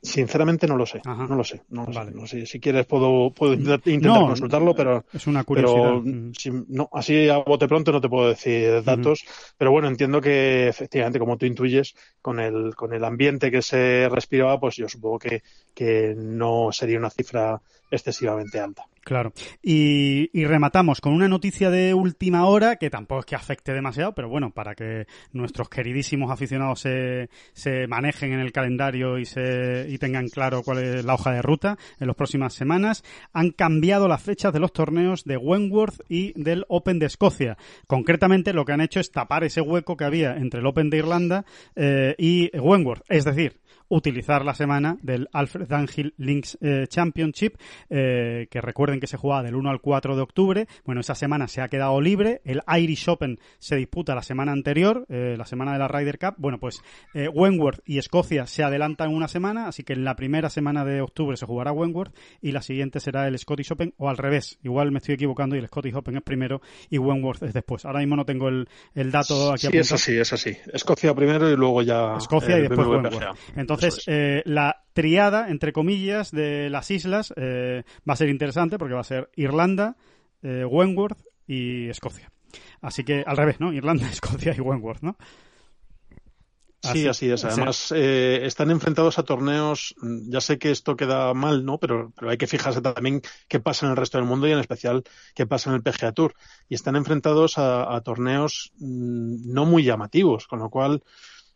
Sinceramente 0.04 0.68
no 0.68 0.76
lo 0.76 0.86
sé, 0.86 1.01
Ajá. 1.06 1.26
no 1.28 1.36
lo 1.38 1.45
sé, 1.45 1.62
no 1.70 1.86
lo 1.86 1.93
vale. 1.93 2.12
sé. 2.12 2.18
No 2.18 2.28
sé. 2.28 2.45
Si 2.45 2.60
quieres 2.60 2.86
puedo, 2.86 3.32
puedo 3.32 3.54
intentar, 3.54 3.82
no, 4.01 4.28
consultarlo, 4.28 4.76
pero 4.76 5.06
es 5.14 5.28
una 5.28 5.45
curiosidad. 5.45 6.01
Pero, 6.04 6.32
si, 6.38 6.51
no, 6.68 6.89
así 6.91 7.30
a 7.30 7.38
bote 7.38 7.70
pronto 7.70 7.93
no 7.93 8.01
te 8.01 8.10
puedo 8.10 8.28
decir 8.28 8.84
datos, 8.84 9.24
uh 9.24 9.26
-huh. 9.26 9.54
pero 9.58 9.72
bueno 9.72 9.88
entiendo 9.88 10.20
que 10.20 10.68
efectivamente 10.68 11.20
como 11.20 11.38
tú 11.38 11.45
intuyes 11.45 11.95
con 12.22 12.41
el 12.41 12.76
con 12.76 12.93
el 12.93 13.04
ambiente 13.06 13.49
que 13.49 13.62
se 13.62 14.10
respiraba, 14.10 14.60
pues 14.60 14.76
yo 14.76 14.89
supongo 14.89 15.20
que 15.20 15.41
que 15.74 16.14
no 16.18 16.74
sería 16.74 16.99
una 16.99 17.10
cifra 17.10 17.62
excesivamente 17.89 18.60
alta. 18.60 18.86
Claro. 19.04 19.34
Y, 19.62 20.30
y, 20.32 20.45
rematamos 20.45 21.01
con 21.01 21.14
una 21.14 21.28
noticia 21.28 21.70
de 21.70 21.93
última 21.93 22.45
hora 22.45 22.78
que 22.78 22.89
tampoco 22.89 23.20
es 23.20 23.26
que 23.26 23.36
afecte 23.36 23.74
demasiado, 23.74 24.16
pero 24.16 24.30
bueno, 24.30 24.51
para 24.51 24.76
que 24.76 25.08
nuestros 25.34 25.68
queridísimos 25.68 26.32
aficionados 26.32 26.80
se, 26.80 27.30
se 27.51 27.86
manejen 27.88 28.32
en 28.32 28.39
el 28.39 28.54
calendario 28.54 29.18
y, 29.18 29.26
se, 29.26 29.88
y 29.89 29.97
tengan 29.97 30.30
claro 30.30 30.64
cuál 30.64 30.78
es 30.80 31.04
la 31.04 31.16
hoja 31.16 31.34
de 31.34 31.41
ruta 31.41 31.78
en 31.99 32.08
las 32.08 32.16
próximas 32.16 32.54
semanas, 32.54 33.04
han 33.34 33.51
cambiado 33.51 34.08
las 34.08 34.24
fechas 34.24 34.54
de 34.54 34.62
los 34.62 34.72
torneos 34.72 35.26
de 35.26 35.36
Wentworth 35.36 35.99
y 36.08 36.32
del 36.41 36.64
Open 36.70 36.99
de 36.99 37.08
Escocia. 37.08 37.58
Concretamente 37.88 38.54
lo 38.54 38.64
que 38.64 38.72
han 38.72 38.82
hecho 38.82 39.01
es 39.01 39.12
tapar 39.12 39.43
ese 39.43 39.60
hueco 39.60 39.97
que 39.97 40.06
había 40.06 40.38
entre 40.38 40.62
el 40.62 40.66
Open 40.66 40.89
de 40.89 40.97
Irlanda 40.97 41.45
eh, 41.76 42.16
y 42.18 42.49
Wentworth. 42.58 43.04
Es 43.10 43.26
decir, 43.26 43.60
utilizar 43.95 44.43
la 44.43 44.55
semana 44.55 44.97
del 45.01 45.29
Alfred 45.31 45.67
Dunhill 45.67 46.15
Links 46.17 46.57
eh, 46.61 46.87
Championship, 46.87 47.57
eh, 47.89 48.47
que 48.49 48.59
recuerden 48.59 48.99
que 48.99 49.05
se 49.05 49.17
jugaba 49.17 49.43
del 49.43 49.55
1 49.55 49.69
al 49.69 49.81
4 49.81 50.15
de 50.15 50.21
octubre. 50.21 50.67
Bueno, 50.83 51.01
esa 51.01 51.13
semana 51.13 51.47
se 51.47 51.61
ha 51.61 51.67
quedado 51.67 52.01
libre. 52.01 52.41
El 52.43 52.61
Irish 52.67 53.07
Open 53.07 53.39
se 53.59 53.75
disputa 53.75 54.15
la 54.15 54.23
semana 54.23 54.51
anterior, 54.51 55.05
eh, 55.09 55.35
la 55.37 55.45
semana 55.45 55.73
de 55.73 55.79
la 55.79 55.87
Ryder 55.87 56.17
Cup. 56.17 56.35
Bueno, 56.37 56.59
pues 56.59 56.81
eh, 57.13 57.27
Wentworth 57.27 57.81
y 57.85 57.99
Escocia 57.99 58.47
se 58.47 58.63
adelantan 58.63 59.13
una 59.13 59.27
semana, 59.27 59.67
así 59.67 59.83
que 59.83 59.93
en 59.93 60.03
la 60.03 60.15
primera 60.15 60.49
semana 60.49 60.83
de 60.83 61.01
octubre 61.01 61.37
se 61.37 61.45
jugará 61.45 61.71
Wentworth 61.71 62.15
y 62.41 62.51
la 62.51 62.63
siguiente 62.63 62.99
será 62.99 63.27
el 63.27 63.37
Scottish 63.37 63.71
Open 63.73 63.93
o 63.97 64.09
al 64.09 64.17
revés. 64.17 64.57
Igual 64.63 64.91
me 64.91 64.97
estoy 64.97 65.15
equivocando 65.15 65.55
y 65.55 65.59
el 65.59 65.67
Scottish 65.67 65.93
Open 65.93 66.17
es 66.17 66.23
primero 66.23 66.61
y 66.89 66.97
Wentworth 66.97 67.43
es 67.43 67.53
después. 67.53 67.85
Ahora 67.85 67.99
mismo 67.99 68.15
no 68.15 68.25
tengo 68.25 68.47
el, 68.47 68.67
el 68.95 69.11
dato 69.11 69.51
aquí. 69.53 69.67
Sí, 69.67 69.77
es 69.77 69.91
así, 69.91 70.17
es 70.17 70.33
así. 70.33 70.57
Escocia 70.73 71.13
primero 71.13 71.47
y 71.47 71.55
luego 71.55 71.83
ya. 71.83 72.15
Escocia 72.17 72.57
y 72.57 72.61
después 72.63 72.87
Wentworth. 72.87 73.37
Entonces, 73.55 73.82
entonces, 73.84 74.03
eh, 74.07 74.41
la 74.45 74.84
triada, 74.93 75.49
entre 75.49 75.73
comillas, 75.73 76.31
de 76.31 76.69
las 76.69 76.91
islas 76.91 77.34
eh, 77.36 77.84
va 78.07 78.13
a 78.13 78.17
ser 78.17 78.29
interesante 78.29 78.77
porque 78.77 78.93
va 78.93 79.01
a 79.01 79.05
ser 79.05 79.29
Irlanda, 79.36 79.95
eh, 80.41 80.65
Wentworth 80.65 81.19
y 81.47 81.89
Escocia. 81.89 82.31
Así 82.81 83.03
que 83.03 83.23
al 83.25 83.38
revés, 83.38 83.59
¿no? 83.59 83.73
Irlanda, 83.73 84.07
Escocia 84.11 84.53
y 84.55 84.61
Wentworth, 84.61 85.01
¿no? 85.01 85.17
Así, 86.84 86.99
sí, 86.99 87.07
así 87.07 87.31
es. 87.31 87.45
Además, 87.45 87.93
eh, 87.95 88.41
están 88.43 88.69
enfrentados 88.69 89.17
a 89.17 89.23
torneos. 89.23 89.95
Ya 90.01 90.41
sé 90.41 90.59
que 90.59 90.69
esto 90.69 90.97
queda 90.97 91.34
mal, 91.34 91.63
¿no? 91.63 91.77
Pero, 91.77 92.11
pero 92.13 92.29
hay 92.29 92.38
que 92.38 92.45
fijarse 92.45 92.81
también 92.81 93.21
qué 93.47 93.61
pasa 93.61 93.86
en 93.86 93.91
el 93.91 93.97
resto 93.97 94.17
del 94.17 94.27
mundo 94.27 94.47
y 94.47 94.51
en 94.51 94.59
especial 94.59 95.03
qué 95.34 95.45
pasa 95.45 95.69
en 95.69 95.77
el 95.77 95.81
PGA 95.81 96.11
Tour. 96.11 96.36
Y 96.67 96.75
están 96.75 96.97
enfrentados 96.97 97.57
a, 97.57 97.95
a 97.95 98.01
torneos 98.01 98.73
mmm, 98.79 99.53
no 99.53 99.65
muy 99.65 99.84
llamativos, 99.84 100.45
con 100.45 100.59
lo 100.59 100.69
cual, 100.69 101.03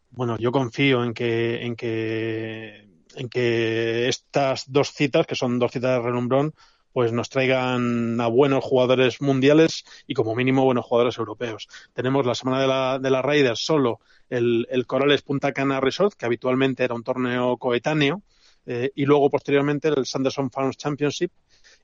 bueno, 0.10 0.38
yo 0.38 0.52
confío 0.52 1.04
en 1.04 1.14
que, 1.14 1.66
en 1.66 1.76
que, 1.76 2.88
en 3.16 3.30
que 3.30 4.08
estas 4.08 4.72
dos 4.72 4.92
citas, 4.92 5.26
que 5.28 5.36
son 5.36 5.60
dos 5.60 5.72
citas 5.72 5.98
de 5.98 6.04
relumbrón, 6.04 6.54
pues 6.94 7.12
nos 7.14 7.30
traigan 7.30 8.20
a 8.20 8.28
buenos 8.28 8.64
jugadores 8.64 9.22
mundiales 9.22 9.86
y 10.08 10.16
como 10.16 10.36
mínimo 10.36 10.64
buenos 10.64 10.86
jugadores 10.86 11.18
europeos. 11.20 11.68
Tenemos 11.94 12.26
la 12.26 12.34
semana 12.34 12.60
de 12.60 12.68
la, 12.68 13.00
de 13.00 13.12
la 13.12 13.22
Raiders 13.22 13.60
solo 13.64 14.00
el, 14.30 14.68
el 14.72 14.88
Corales 14.88 15.22
Punta 15.22 15.52
Cana 15.52 15.80
Resort, 15.80 16.16
que 16.16 16.26
habitualmente 16.26 16.84
era 16.84 16.96
un 16.96 17.04
torneo 17.04 17.58
coetáneo, 17.58 18.24
eh, 18.66 18.92
y 18.96 19.06
luego 19.06 19.30
posteriormente 19.30 19.90
el 19.90 20.06
Sanderson 20.06 20.52
Farms 20.52 20.78
Championship 20.78 21.32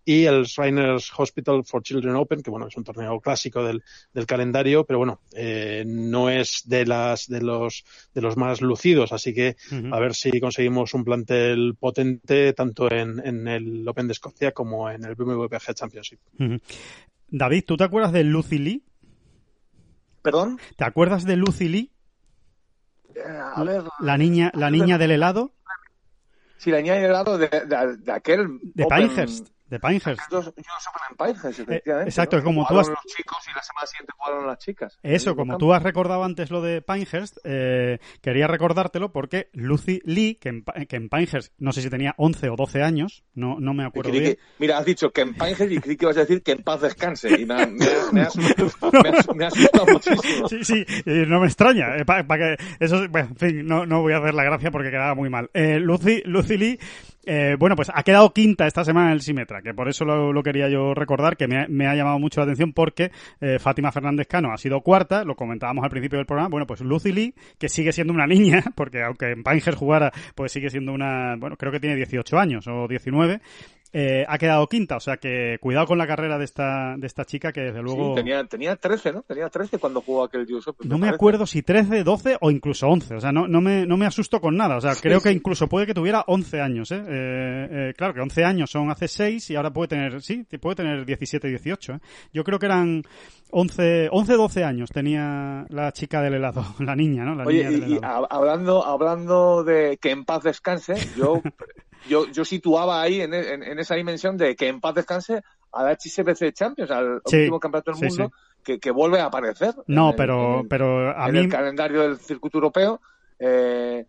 y 0.05 0.25
el 0.25 0.43
Shriners 0.43 1.11
Hospital 1.17 1.63
for 1.65 1.81
Children 1.81 2.15
Open, 2.15 2.41
que 2.41 2.51
bueno, 2.51 2.67
es 2.67 2.75
un 2.75 2.83
torneo 2.83 3.19
clásico 3.19 3.63
del, 3.63 3.83
del 4.13 4.25
calendario, 4.25 4.85
pero 4.85 4.99
bueno, 4.99 5.21
eh, 5.33 5.83
no 5.85 6.29
es 6.29 6.63
de 6.65 6.85
las 6.85 7.27
de 7.27 7.41
los 7.41 7.83
de 8.13 8.21
los 8.21 8.35
más 8.35 8.61
lucidos, 8.61 9.13
así 9.13 9.33
que 9.33 9.55
uh 9.71 9.75
-huh. 9.75 9.95
a 9.95 9.99
ver 9.99 10.13
si 10.13 10.39
conseguimos 10.39 10.93
un 10.93 11.03
plantel 11.03 11.75
potente 11.79 12.53
tanto 12.53 12.91
en, 12.91 13.21
en 13.25 13.47
el 13.47 13.87
Open 13.87 14.07
de 14.07 14.13
Escocia 14.13 14.51
como 14.51 14.89
en 14.89 15.05
el 15.05 15.15
BMW 15.15 15.45
PGA 15.47 15.73
Championship. 15.73 16.19
Uh 16.39 16.43
-huh. 16.43 16.61
David, 17.29 17.63
¿tú 17.65 17.77
te 17.77 17.83
acuerdas 17.83 18.11
de 18.11 18.23
Lucy 18.23 18.57
Lee? 18.59 18.83
¿Perdón? 20.21 20.59
¿Te 20.77 20.85
acuerdas 20.85 21.25
de 21.25 21.35
Lucy 21.35 21.67
Lee? 21.67 21.91
Eh, 23.15 23.21
a 23.55 23.63
ver, 23.63 23.83
la 23.99 24.17
niña, 24.17 24.51
la 24.55 24.69
niña 24.69 24.97
del 24.97 25.11
helado. 25.11 25.53
Sí, 26.57 26.71
la 26.71 26.81
niña 26.81 26.93
del 26.95 27.05
helado 27.05 27.37
de, 27.37 27.47
de, 27.47 27.97
de 27.97 28.11
aquel. 28.11 28.59
De 28.73 28.85
Open... 28.85 29.09
Pinehurst. 29.09 29.49
De 29.73 29.79
Pinehurst. 29.79 30.21
Yo, 30.29 30.43
yo 30.43 30.51
en 31.09 31.17
Pinehurst, 31.17 31.59
efectivamente. 31.59 31.89
Eh, 31.89 32.03
exacto, 32.03 32.37
¿no? 32.37 32.43
como 32.43 32.67
tú 32.67 32.77
has... 32.77 32.87
los 32.89 32.99
chicos 33.07 33.39
y 33.51 33.55
la 33.55 33.63
semana 33.63 33.87
siguiente 33.87 34.13
jugaron 34.15 34.45
las 34.45 34.59
chicas. 34.59 34.99
Eso, 35.01 35.35
como 35.35 35.57
tú 35.57 35.73
has 35.73 35.81
recordado 35.81 36.23
antes 36.23 36.51
lo 36.51 36.61
de 36.61 36.83
Pinehurst, 36.83 37.39
eh, 37.43 37.97
quería 38.21 38.45
recordártelo 38.45 39.11
porque 39.11 39.49
Lucy 39.53 39.99
Lee, 40.05 40.35
que 40.35 40.49
en, 40.49 40.63
que 40.87 40.95
en, 40.95 41.09
Pinehurst, 41.09 41.53
no 41.57 41.71
sé 41.71 41.81
si 41.81 41.89
tenía 41.89 42.13
11 42.17 42.49
o 42.49 42.55
12 42.55 42.83
años, 42.83 43.23
no, 43.33 43.59
no 43.59 43.73
me 43.73 43.83
acuerdo 43.83 44.11
bien. 44.11 44.23
Que, 44.23 44.39
mira, 44.59 44.77
has 44.77 44.85
dicho 44.85 45.09
que 45.09 45.21
en 45.21 45.33
Pinehurst 45.33 45.71
y 45.71 45.79
creí 45.79 45.97
que 45.97 46.05
ibas 46.05 46.17
a 46.17 46.19
decir 46.19 46.43
que 46.43 46.51
en 46.51 46.61
paz 46.61 46.81
descanse. 46.81 47.29
Y 47.29 47.47
me, 47.47 47.65
me, 47.65 47.87
me, 48.11 48.21
has, 48.21 48.35
me, 49.33 49.45
has, 49.47 49.53
asustado 49.53 49.85
muchísimo. 49.91 50.49
Sí, 50.49 50.63
sí, 50.63 50.85
no 51.05 51.39
me 51.39 51.47
extraña. 51.47 51.97
Eh, 51.97 52.05
para 52.05 52.27
pa 52.27 52.37
que 52.37 52.57
eso, 52.79 53.07
bueno, 53.09 53.29
en 53.31 53.37
fin, 53.37 53.65
no, 53.65 53.87
no 53.87 54.01
voy 54.01 54.13
a 54.13 54.17
hacer 54.17 54.35
la 54.35 54.43
gracia 54.43 54.69
porque 54.69 54.91
quedaba 54.91 55.15
muy 55.15 55.31
mal. 55.31 55.49
Eh, 55.55 55.79
Lucy, 55.79 56.21
Lucy 56.25 56.57
Lee 56.59 56.79
eh, 57.25 57.55
bueno, 57.57 57.75
pues 57.75 57.89
ha 57.93 58.03
quedado 58.03 58.33
quinta 58.33 58.67
esta 58.67 58.83
semana 58.83 59.07
en 59.07 59.13
el 59.13 59.21
Simetra, 59.21 59.61
que 59.61 59.73
por 59.73 59.87
eso 59.87 60.05
lo, 60.05 60.43
quería 60.43 60.69
yo 60.69 60.93
recordar, 60.93 61.37
que 61.37 61.47
me 61.47 61.87
ha, 61.87 61.95
llamado 61.95 62.19
mucho 62.19 62.39
la 62.39 62.45
atención 62.45 62.73
porque 62.73 63.11
eh, 63.39 63.59
Fátima 63.59 63.91
Fernández 63.91 64.27
Cano 64.27 64.51
ha 64.51 64.57
sido 64.57 64.81
cuarta, 64.81 65.23
lo 65.23 65.35
comentábamos 65.35 65.83
al 65.83 65.89
principio 65.89 66.17
del 66.17 66.25
programa, 66.25 66.49
bueno, 66.49 66.67
pues 66.67 66.81
Lucy 66.81 67.11
Lee, 67.11 67.33
que 67.57 67.69
sigue 67.69 67.91
siendo 67.91 68.13
una 68.13 68.27
niña, 68.27 68.63
porque 68.75 69.03
aunque 69.03 69.31
en 69.31 69.43
Pinehurst 69.43 69.77
jugara, 69.77 70.11
pues 70.35 70.51
sigue 70.51 70.69
siendo 70.69 70.93
una, 70.93 71.35
bueno, 71.37 71.55
creo 71.57 71.71
que 71.71 71.79
tiene 71.79 71.95
18 71.95 72.37
años 72.37 72.67
o 72.67 72.87
19, 72.87 73.39
eh, 73.95 74.25
ha 74.27 74.39
quedado 74.39 74.67
quinta, 74.67 74.97
o 74.97 74.99
sea 74.99 75.17
que 75.17 75.57
cuidado 75.61 75.85
con 75.85 75.99
la 75.99 76.07
carrera 76.07 76.39
de 76.39 76.45
esta, 76.45 76.95
de 76.97 77.05
esta 77.05 77.25
chica 77.25 77.51
que 77.51 77.61
desde 77.61 77.83
luego... 77.83 78.09
Sí, 78.09 78.15
tenía, 78.15 78.43
tenía 78.45 78.75
13, 78.75 79.13
¿no? 79.13 79.21
Tenía 79.21 79.49
13 79.49 79.77
cuando 79.77 80.01
jugó 80.01 80.23
aquel 80.23 80.51
US 80.51 80.67
Open. 80.67 80.89
No 80.89 80.97
me, 80.97 81.09
acuerdo 81.09 81.45
si 81.45 81.61
13, 81.61 82.03
12 82.03 82.37
o 82.41 82.49
incluso 82.49 82.87
11, 82.87 83.15
o 83.15 83.21
sea, 83.21 83.31
no, 83.31 83.47
no, 83.47 83.61
me, 83.61 83.85
no 83.85 83.95
me 83.95 84.07
asusto 84.07 84.41
con 84.41 84.57
nada, 84.57 84.77
o 84.77 84.81
sea, 84.81 84.95
creo 84.95 85.19
sí, 85.19 85.29
que 85.29 85.35
incluso 85.35 85.67
puede 85.67 85.85
que 85.85 85.93
tuviera 85.93 86.23
11 86.25 86.59
años, 86.59 86.91
¿eh? 86.91 87.03
Eh, 87.07 87.67
¿eh? 87.69 87.93
claro 87.95 88.15
que 88.15 88.21
11 88.21 88.43
años 88.43 88.71
son 88.71 88.89
hace 88.89 89.07
6 89.07 89.51
y 89.51 89.55
ahora 89.55 89.71
puede 89.71 89.89
tener, 89.89 90.21
sí, 90.23 90.43
puede 90.59 90.77
tener 90.77 91.05
17, 91.05 91.47
18, 91.47 91.93
¿eh? 91.93 91.99
Yo 92.33 92.43
creo 92.43 92.57
que 92.57 92.65
eran 92.65 93.03
11, 93.51 94.09
11, 94.11 94.33
12 94.33 94.63
años 94.63 94.89
tenía 94.89 95.67
la 95.69 95.91
chica 95.91 96.19
del 96.23 96.33
helado, 96.33 96.65
la 96.79 96.95
niña, 96.95 97.23
¿no? 97.25 97.35
La 97.35 97.43
Oye, 97.43 97.59
niña 97.59 97.69
y, 97.69 97.73
del 97.73 97.97
helado. 97.97 98.23
y 98.23 98.35
hablando, 98.35 98.83
hablando 98.83 99.63
de 99.63 99.97
que 100.01 100.09
en 100.09 100.25
paz 100.25 100.41
descanse, 100.41 100.95
yo 101.15 101.41
yo, 102.07 102.27
yo 102.29 102.45
situaba 102.45 103.01
ahí 103.01 103.21
en, 103.21 103.33
en, 103.33 103.63
en, 103.63 103.79
esa 103.79 103.95
dimensión 103.95 104.37
de 104.37 104.55
que 104.55 104.67
en 104.67 104.81
paz 104.81 104.95
descanse 104.95 105.41
a 105.71 105.83
la 105.83 105.91
HSBC 105.91 106.53
Champions, 106.53 106.91
al 106.91 107.21
sí, 107.25 107.37
último 107.37 107.59
campeonato 107.59 107.91
del 107.91 107.99
sí, 107.99 108.05
mundo, 108.05 108.31
sí. 108.35 108.61
Que, 108.63 108.79
que, 108.79 108.91
vuelve 108.91 109.19
a 109.19 109.25
aparecer. 109.25 109.73
No, 109.87 110.11
en, 110.11 110.15
pero, 110.15 110.59
en, 110.61 110.67
pero 110.67 111.17
a 111.17 111.27
en 111.27 111.33
mí... 111.33 111.39
el 111.39 111.49
calendario 111.49 112.01
del 112.01 112.17
circuito 112.17 112.57
europeo. 112.57 113.01
Eh, 113.39 114.05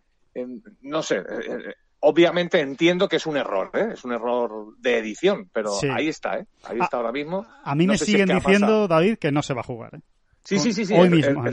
no 0.81 1.01
sé, 1.01 1.17
eh, 1.17 1.75
obviamente 2.05 2.59
entiendo 2.59 3.07
que 3.07 3.15
es 3.15 3.25
un 3.25 3.35
error, 3.35 3.71
¿eh? 3.73 3.89
es 3.93 4.03
un 4.03 4.13
error 4.13 4.75
de 4.77 4.99
edición, 4.99 5.49
pero 5.51 5.71
ahí 5.91 6.07
está, 6.07 6.37
¿eh? 6.37 6.45
ahí 6.63 6.79
está 6.79 6.97
a, 6.97 6.99
ahora 6.99 7.11
mismo. 7.11 7.45
A 7.63 7.75
mí 7.75 7.87
no 7.87 7.93
me 7.93 7.97
siguen 7.97 8.27
si 8.27 8.33
diciendo, 8.35 8.87
David, 8.87 9.17
que 9.17 9.31
no 9.31 9.41
se 9.41 9.53
va 9.53 9.61
a 9.61 9.63
jugar. 9.63 9.95
¿eh? 9.95 10.01
Sí, 10.43 10.59
sí, 10.59 10.71
sí, 10.71 10.85
sí. 10.85 10.93
Hoy 10.93 11.09
mismo, 11.09 11.43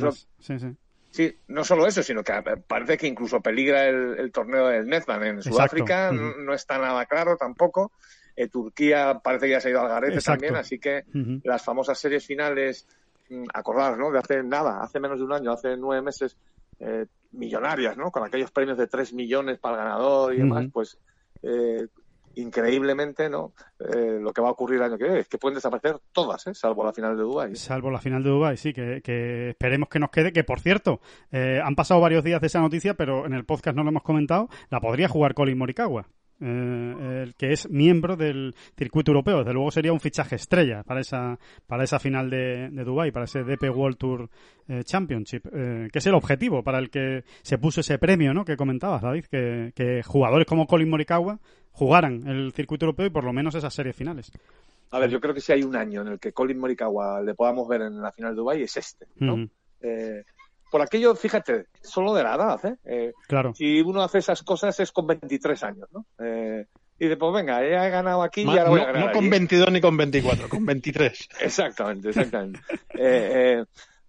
sí, 0.40 0.58
sí. 0.58 0.66
Sí, 1.12 1.30
no 1.48 1.62
solo 1.62 1.86
eso, 1.86 2.02
sino 2.02 2.24
que 2.24 2.32
parece 2.66 2.96
que 2.96 3.06
incluso 3.06 3.40
peligra 3.42 3.86
el, 3.86 4.18
el 4.18 4.32
torneo 4.32 4.68
del 4.68 4.86
Netman 4.86 5.22
en 5.24 5.42
Sudáfrica, 5.42 6.10
uh 6.10 6.14
-huh. 6.14 6.36
no 6.44 6.54
está 6.54 6.78
nada 6.78 7.04
claro 7.04 7.36
tampoco. 7.36 7.92
Eh, 8.34 8.48
Turquía 8.48 9.20
parece 9.22 9.44
que 9.46 9.52
ya 9.52 9.60
se 9.60 9.68
ha 9.68 9.70
ido 9.72 9.80
al 9.82 9.88
garete 9.88 10.14
Exacto. 10.14 10.40
también, 10.40 10.56
así 10.56 10.78
que 10.78 11.04
uh 11.06 11.18
-huh. 11.18 11.40
las 11.44 11.62
famosas 11.62 11.98
series 11.98 12.26
finales, 12.26 12.86
mm, 13.28 13.44
acordaros, 13.52 13.98
¿no? 13.98 14.10
De 14.10 14.18
hace 14.20 14.42
nada, 14.42 14.82
hace 14.82 15.00
menos 15.00 15.18
de 15.18 15.24
un 15.26 15.32
año, 15.34 15.52
hace 15.52 15.76
nueve 15.76 16.00
meses, 16.00 16.34
eh, 16.80 17.04
millonarias, 17.32 17.94
¿no? 17.98 18.10
Con 18.10 18.24
aquellos 18.24 18.50
premios 18.50 18.78
de 18.78 18.86
tres 18.86 19.12
millones 19.12 19.58
para 19.58 19.76
el 19.76 19.82
ganador 19.84 20.32
y 20.32 20.38
demás, 20.38 20.64
uh 20.64 20.68
-huh. 20.68 20.72
pues 20.72 20.98
eh, 21.42 21.88
increíblemente, 22.36 23.28
¿no? 23.28 23.52
Eh, 23.78 24.18
lo 24.20 24.32
que 24.32 24.40
va 24.40 24.48
a 24.48 24.52
ocurrir 24.52 24.78
el 24.78 24.84
año 24.84 24.98
que 24.98 25.04
viene 25.04 25.20
es 25.20 25.28
que 25.28 25.38
pueden 25.38 25.54
desaparecer 25.54 25.98
todas, 26.12 26.46
¿eh? 26.46 26.54
salvo 26.54 26.84
la 26.84 26.92
final 26.92 27.16
de 27.16 27.22
Dubái. 27.22 27.56
Salvo 27.56 27.90
la 27.90 28.00
final 28.00 28.22
de 28.22 28.30
Dubái, 28.30 28.56
sí, 28.56 28.72
que, 28.72 29.48
esperemos 29.50 29.88
que 29.88 29.98
nos 29.98 30.10
quede, 30.10 30.32
que 30.32 30.44
por 30.44 30.60
cierto, 30.60 31.00
eh, 31.30 31.60
han 31.62 31.74
pasado 31.74 32.00
varios 32.00 32.24
días 32.24 32.40
de 32.40 32.46
esa 32.46 32.60
noticia, 32.60 32.94
pero 32.94 33.26
en 33.26 33.34
el 33.34 33.44
podcast 33.44 33.76
no 33.76 33.82
lo 33.82 33.90
hemos 33.90 34.02
comentado, 34.02 34.48
la 34.70 34.80
podría 34.80 35.08
jugar 35.08 35.34
Colin 35.34 35.58
Morikawa. 35.58 36.06
Eh, 36.44 37.22
el 37.22 37.34
que 37.36 37.52
es 37.52 37.70
miembro 37.70 38.16
del 38.16 38.54
circuito 38.76 39.12
europeo. 39.12 39.38
Desde 39.38 39.52
luego 39.52 39.70
sería 39.70 39.92
un 39.92 40.00
fichaje 40.00 40.34
estrella 40.34 40.82
para 40.82 41.00
esa 41.00 41.38
para 41.68 41.84
esa 41.84 42.00
final 42.00 42.30
de, 42.30 42.68
de 42.68 42.84
Dubai, 42.84 43.12
para 43.12 43.26
ese 43.26 43.44
DP 43.44 43.70
World 43.70 43.96
Tour 43.96 44.28
eh, 44.66 44.82
Championship, 44.82 45.46
eh, 45.52 45.88
que 45.92 45.98
es 46.00 46.06
el 46.06 46.14
objetivo 46.14 46.64
para 46.64 46.80
el 46.80 46.90
que 46.90 47.22
se 47.42 47.58
puso 47.58 47.80
ese 47.80 47.96
premio, 47.98 48.34
¿no? 48.34 48.44
Que 48.44 48.56
comentabas, 48.56 49.02
David, 49.02 49.26
que, 49.26 49.72
que 49.76 50.02
jugadores 50.02 50.46
como 50.46 50.66
Colin 50.66 50.90
Morikawa 50.90 51.38
jugaran 51.70 52.26
el 52.26 52.52
circuito 52.52 52.86
europeo 52.86 53.06
y 53.06 53.10
por 53.10 53.22
lo 53.22 53.32
menos 53.32 53.54
esas 53.54 53.72
series 53.72 53.94
finales. 53.94 54.32
A 54.90 54.98
ver, 54.98 55.10
yo 55.10 55.20
creo 55.20 55.34
que 55.34 55.40
si 55.40 55.52
hay 55.52 55.62
un 55.62 55.76
año 55.76 56.02
en 56.02 56.08
el 56.08 56.18
que 56.18 56.32
Colin 56.32 56.58
Morikawa 56.58 57.22
le 57.22 57.34
podamos 57.34 57.68
ver 57.68 57.82
en 57.82 58.02
la 58.02 58.10
final 58.10 58.32
de 58.32 58.36
Dubai 58.36 58.62
es 58.62 58.76
este, 58.76 59.06
¿no? 59.16 59.36
Mm. 59.36 59.50
Eh, 59.80 60.24
por 60.72 60.80
aquello, 60.80 61.14
fíjate, 61.14 61.66
solo 61.82 62.14
de 62.14 62.22
la 62.22 62.34
edad, 62.34 62.64
¿eh? 62.64 62.76
eh 62.86 63.12
claro. 63.28 63.54
Si 63.54 63.82
uno 63.82 64.02
hace 64.02 64.18
esas 64.18 64.42
cosas 64.42 64.80
es 64.80 64.90
con 64.90 65.06
23 65.06 65.62
años, 65.64 65.88
¿no? 65.92 66.06
Eh, 66.18 66.66
Y 66.98 67.04
dice, 67.04 67.18
pues 67.18 67.34
venga, 67.34 67.60
ya 67.60 67.86
he 67.86 67.90
ganado 67.90 68.22
aquí 68.22 68.40
y 68.40 68.48
ahora 68.48 68.70
voy 68.70 68.80
a 68.80 68.86
no, 68.86 68.92
ganar 68.94 69.06
no 69.08 69.12
con 69.12 69.20
allí. 69.20 69.30
22 69.30 69.70
ni 69.70 69.80
con 69.82 69.96
24, 69.98 70.48
con 70.48 70.64
23. 70.64 71.28
Exactamente, 71.40 72.08
exactamente. 72.08 72.60
Eh, 72.94 73.58
eh, 73.60 73.64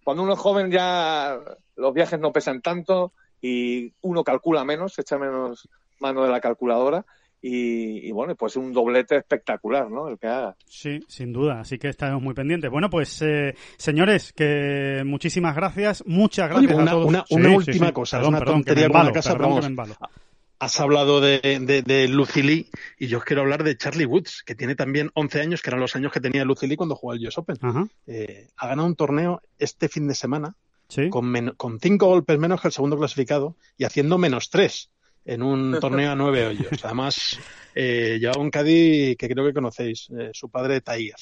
cuando 0.06 0.24
uno 0.24 0.34
es 0.36 0.40
joven 0.40 0.72
ya 0.72 1.38
los 1.76 1.94
viajes 1.94 2.18
no 2.22 2.32
pesan 2.32 2.62
tanto 2.62 3.12
y 3.42 3.92
uno 4.02 4.24
calcula 4.24 4.64
menos, 4.64 4.98
echa 4.98 5.18
menos 5.18 5.68
mano 6.00 6.24
de 6.24 6.32
la 6.32 6.40
calculadora 6.40 7.06
y, 7.46 8.08
y 8.08 8.12
bueno, 8.12 8.36
pues 8.36 8.56
un 8.56 8.72
doblete 8.72 9.18
espectacular, 9.18 9.92
¿no? 9.92 10.08
El 10.08 10.18
que 10.18 10.28
haga. 10.28 10.56
Sí, 10.66 11.02
sin 11.08 11.34
duda, 11.34 11.60
así 11.60 11.78
que 11.78 11.90
estaremos 11.90 12.24
muy 12.24 12.34
pendientes. 12.34 12.72
Bueno, 12.72 12.90
pues 12.90 13.22
eh, 13.22 13.54
señores, 13.78 14.32
que 14.34 15.04
muchísimas 15.06 15.54
gracias, 15.56 16.04
muchas 16.08 16.50
Oye, 16.56 16.68
gracias 16.68 16.80
una- 16.82 16.92
a 16.92 16.94
todos. 16.94 17.06
una- 17.08 17.26
una 17.30 17.50
última 17.58 17.92
cosa, 17.92 18.18
perdón, 18.18 18.30
una 18.30 18.40
perdón, 18.40 18.64
que 18.64 18.66
tontería 18.72 18.90
con 18.90 19.06
la 19.06 19.12
casa, 19.12 19.34
perdón 19.34 19.60
pero 19.62 19.76
vamos. 19.76 19.98
Has 20.60 20.80
hablado 20.80 21.20
de, 21.20 21.40
de, 21.42 21.82
de 21.82 22.08
Lucy 22.08 22.42
Lee 22.42 22.70
y 22.98 23.08
yo 23.08 23.18
os 23.18 23.26
quiero 23.26 23.42
hablar 23.42 23.66
de 23.66 23.76
Charlie 23.76 24.06
Woods, 24.06 24.44
que 24.46 24.56
tiene 24.56 24.76
también 24.76 25.12
11 25.14 25.42
años, 25.42 25.62
que 25.62 25.70
eran 25.70 25.82
los 25.82 25.94
años 25.98 26.14
que 26.14 26.22
tenía 26.22 26.46
Lucy 26.46 26.68
Lee 26.68 26.78
cuando 26.78 26.96
jugó 26.96 27.12
al 27.12 27.20
US 27.28 27.38
Open. 27.38 27.58
Ajá, 27.62 27.86
Eh, 28.08 28.48
ha 28.56 28.68
ganado 28.70 28.88
un 28.88 28.96
torneo 28.96 29.42
este 29.60 29.90
fin 29.90 30.08
de 30.08 30.16
semana 30.16 30.56
sí. 30.88 31.10
con, 31.10 31.34
con 31.58 31.82
cinco 31.82 32.06
golpes 32.08 32.40
menos 32.40 32.62
que 32.62 32.70
el 32.70 32.72
segundo 32.72 32.98
clasificado 32.98 33.58
y 33.78 33.84
haciendo 33.84 34.18
menos 34.18 34.50
tres 34.50 34.90
en 35.26 35.44
un 35.44 35.80
torneo 35.80 36.12
a 36.12 36.16
nueve 36.16 36.46
hoyos. 36.48 36.68
Además, 36.84 37.40
eh, 37.76 38.18
llevaba 38.20 38.42
un 38.42 38.50
caddy 38.50 39.16
que 39.16 39.30
creo 39.30 39.46
que 39.46 39.54
conocéis, 39.54 40.10
eh, 40.18 40.30
su 40.34 40.50
padre 40.50 40.82
Tiger. 40.82 41.16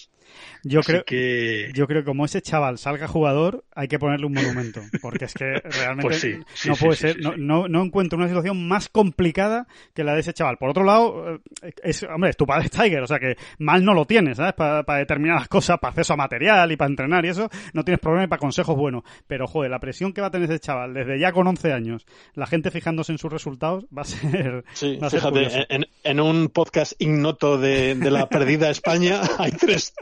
Yo 0.64 0.82
Así 0.82 0.92
creo, 0.92 1.04
que... 1.04 1.72
yo 1.74 1.88
creo 1.88 2.02
que 2.02 2.06
como 2.06 2.26
ese 2.26 2.42
chaval 2.42 2.78
salga 2.78 3.08
jugador, 3.08 3.66
hay 3.74 3.88
que 3.88 3.98
ponerle 3.98 4.28
un 4.28 4.34
monumento, 4.34 4.82
porque 5.02 5.26
es 5.26 5.34
que 5.34 5.46
realmente 5.64 6.04
Pues 6.04 6.20
sí, 6.20 6.36
sí, 6.54 6.70
no 6.70 6.76
puede 6.76 6.96
sí, 6.96 7.02
ser, 7.02 7.20
no, 7.20 7.36
no, 7.36 7.68
no 7.68 7.84
encuentro 7.84 8.18
una 8.18 8.28
situación 8.28 8.68
más 8.68 8.90
complicada 8.90 9.68
que 9.94 10.04
la 10.04 10.14
de 10.14 10.22
ese 10.22 10.34
chaval. 10.34 10.58
Por 10.58 10.70
otro 10.70 10.84
lado, 10.84 11.42
eh, 11.64 11.74
es, 11.84 12.04
hombre, 12.04 12.30
es 12.30 12.38
tu 12.38 12.46
padre 12.46 12.66
es 12.66 12.72
Tiger, 12.72 13.02
o 13.02 13.08
sea 13.08 13.20
que 13.20 13.36
mal 13.60 13.84
no 13.84 13.94
lo 13.94 14.06
tienes, 14.06 14.38
¿sabes? 14.38 14.54
Para 14.54 15.00
determinadas 15.00 15.48
cosas, 15.48 15.80
para 15.80 15.90
acceso 15.90 16.14
a 16.14 16.18
material 16.18 16.72
y 16.72 16.78
para 16.78 16.90
entrenar 16.90 17.26
y 17.26 17.30
eso, 17.30 17.50
no 17.74 17.84
tienes 17.84 18.00
problema 18.00 18.26
y 18.26 18.28
para 18.28 18.40
consejos 18.40 18.76
buenos. 18.76 19.04
Pero, 19.28 19.48
joder, 19.48 19.72
la 19.72 19.80
presión 19.80 20.14
que 20.14 20.22
va 20.22 20.28
a 20.28 20.32
tener 20.32 20.50
ese 20.50 20.60
chaval 20.60 20.94
desde 20.94 21.20
ya 21.20 21.32
con 21.32 21.48
11 21.48 21.74
años, 21.74 22.06
la 22.36 22.46
gente 22.46 22.72
fijándose 22.72 23.12
en 23.12 23.18
sus 23.18 23.32
resultados, 23.32 23.86
va 23.96 24.04
a 24.04 24.06
ser... 24.06 24.64
Sí, 24.74 24.98
va 24.98 25.08
a 25.08 25.10
ser 25.10 25.22
fíjate, 25.22 25.66
en, 25.70 25.86
en 26.04 26.20
un 26.20 26.41
podcast 26.50 26.94
ignoto 27.00 27.58
de, 27.58 27.96
de 27.96 28.12
la 28.12 28.28
perdida 28.30 28.70
España 28.70 29.22
hay 29.38 29.52
tres, 29.52 29.94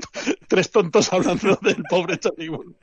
tres 0.48 0.72
tontos 0.72 1.12
hablando 1.14 1.58
del 1.62 1.84
pobre 1.90 2.18
Charlie. 2.20 2.50
Bueno, 2.50 2.74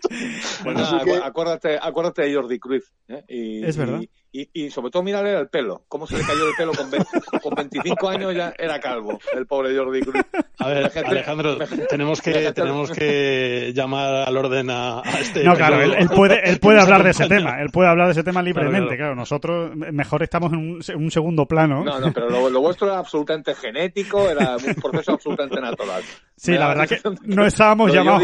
Así 0.80 0.94
acu- 0.96 1.04
que- 1.04 1.24
acuérdate, 1.24 1.78
acuérdate 1.80 2.22
de 2.22 2.34
Jordi 2.34 2.58
Cruyff. 2.58 2.88
¿eh? 3.08 3.24
Y, 3.28 3.64
Es 3.64 3.76
verdad. 3.76 4.00
Y, 4.00 4.10
y- 4.42 4.50
y 4.52 4.70
sobre 4.70 4.90
todo 4.90 5.02
mírale 5.02 5.38
el 5.38 5.48
pelo. 5.48 5.82
Cómo 5.88 6.06
se 6.06 6.16
le 6.16 6.24
cayó 6.24 6.48
el 6.48 6.54
pelo 6.56 6.72
con, 6.72 6.90
20 6.90 7.08
con 7.42 7.54
25 7.54 8.08
años 8.08 8.34
ya 8.34 8.52
era 8.58 8.78
calvo, 8.80 9.18
el 9.34 9.46
pobre 9.46 9.76
Jordi 9.76 10.00
Cruyff. 10.00 10.24
A 10.58 10.68
ver, 10.68 10.90
Alejandro, 11.04 11.56
tenemos 11.88 12.20
que, 12.20 12.52
tenemos 12.52 12.90
que 12.90 13.72
llamar 13.74 14.28
al 14.28 14.36
orden 14.36 14.70
a, 14.70 15.00
a 15.00 15.20
este. 15.20 15.44
No, 15.44 15.54
claro, 15.54 15.80
él, 15.80 16.08
puede, 16.14 16.48
él 16.48 16.58
puede 16.58 16.80
hablar 16.82 17.02
de 17.04 17.10
ese 17.10 17.28
tema, 17.28 17.60
él 17.60 17.70
puede 17.72 17.88
hablar 17.88 18.06
de 18.06 18.12
ese 18.12 18.24
tema 18.24 18.42
libremente, 18.42 18.96
claro. 18.96 18.96
claro, 18.96 19.14
nosotros 19.16 19.74
mejor 19.74 20.22
estamos 20.22 20.52
en 20.52 20.58
un, 20.58 20.80
en 20.86 20.96
un 20.96 21.10
segundo 21.10 21.46
plano. 21.46 21.84
No, 21.84 22.00
no, 22.00 22.12
pero 22.12 22.28
lo, 22.30 22.50
lo 22.50 22.60
vuestro 22.60 22.86
era 22.88 22.98
absolutamente 22.98 23.54
genético, 23.54 24.28
era 24.28 24.56
un 24.56 24.74
proceso 24.74 25.12
absolutamente 25.12 25.60
natural. 25.60 26.02
Sí, 26.36 26.52
la 26.52 26.60
da 26.60 26.68
verdad 26.68 26.88
que 26.88 27.00
no 27.24 27.46
estábamos 27.46 27.92
llamados... 27.92 28.22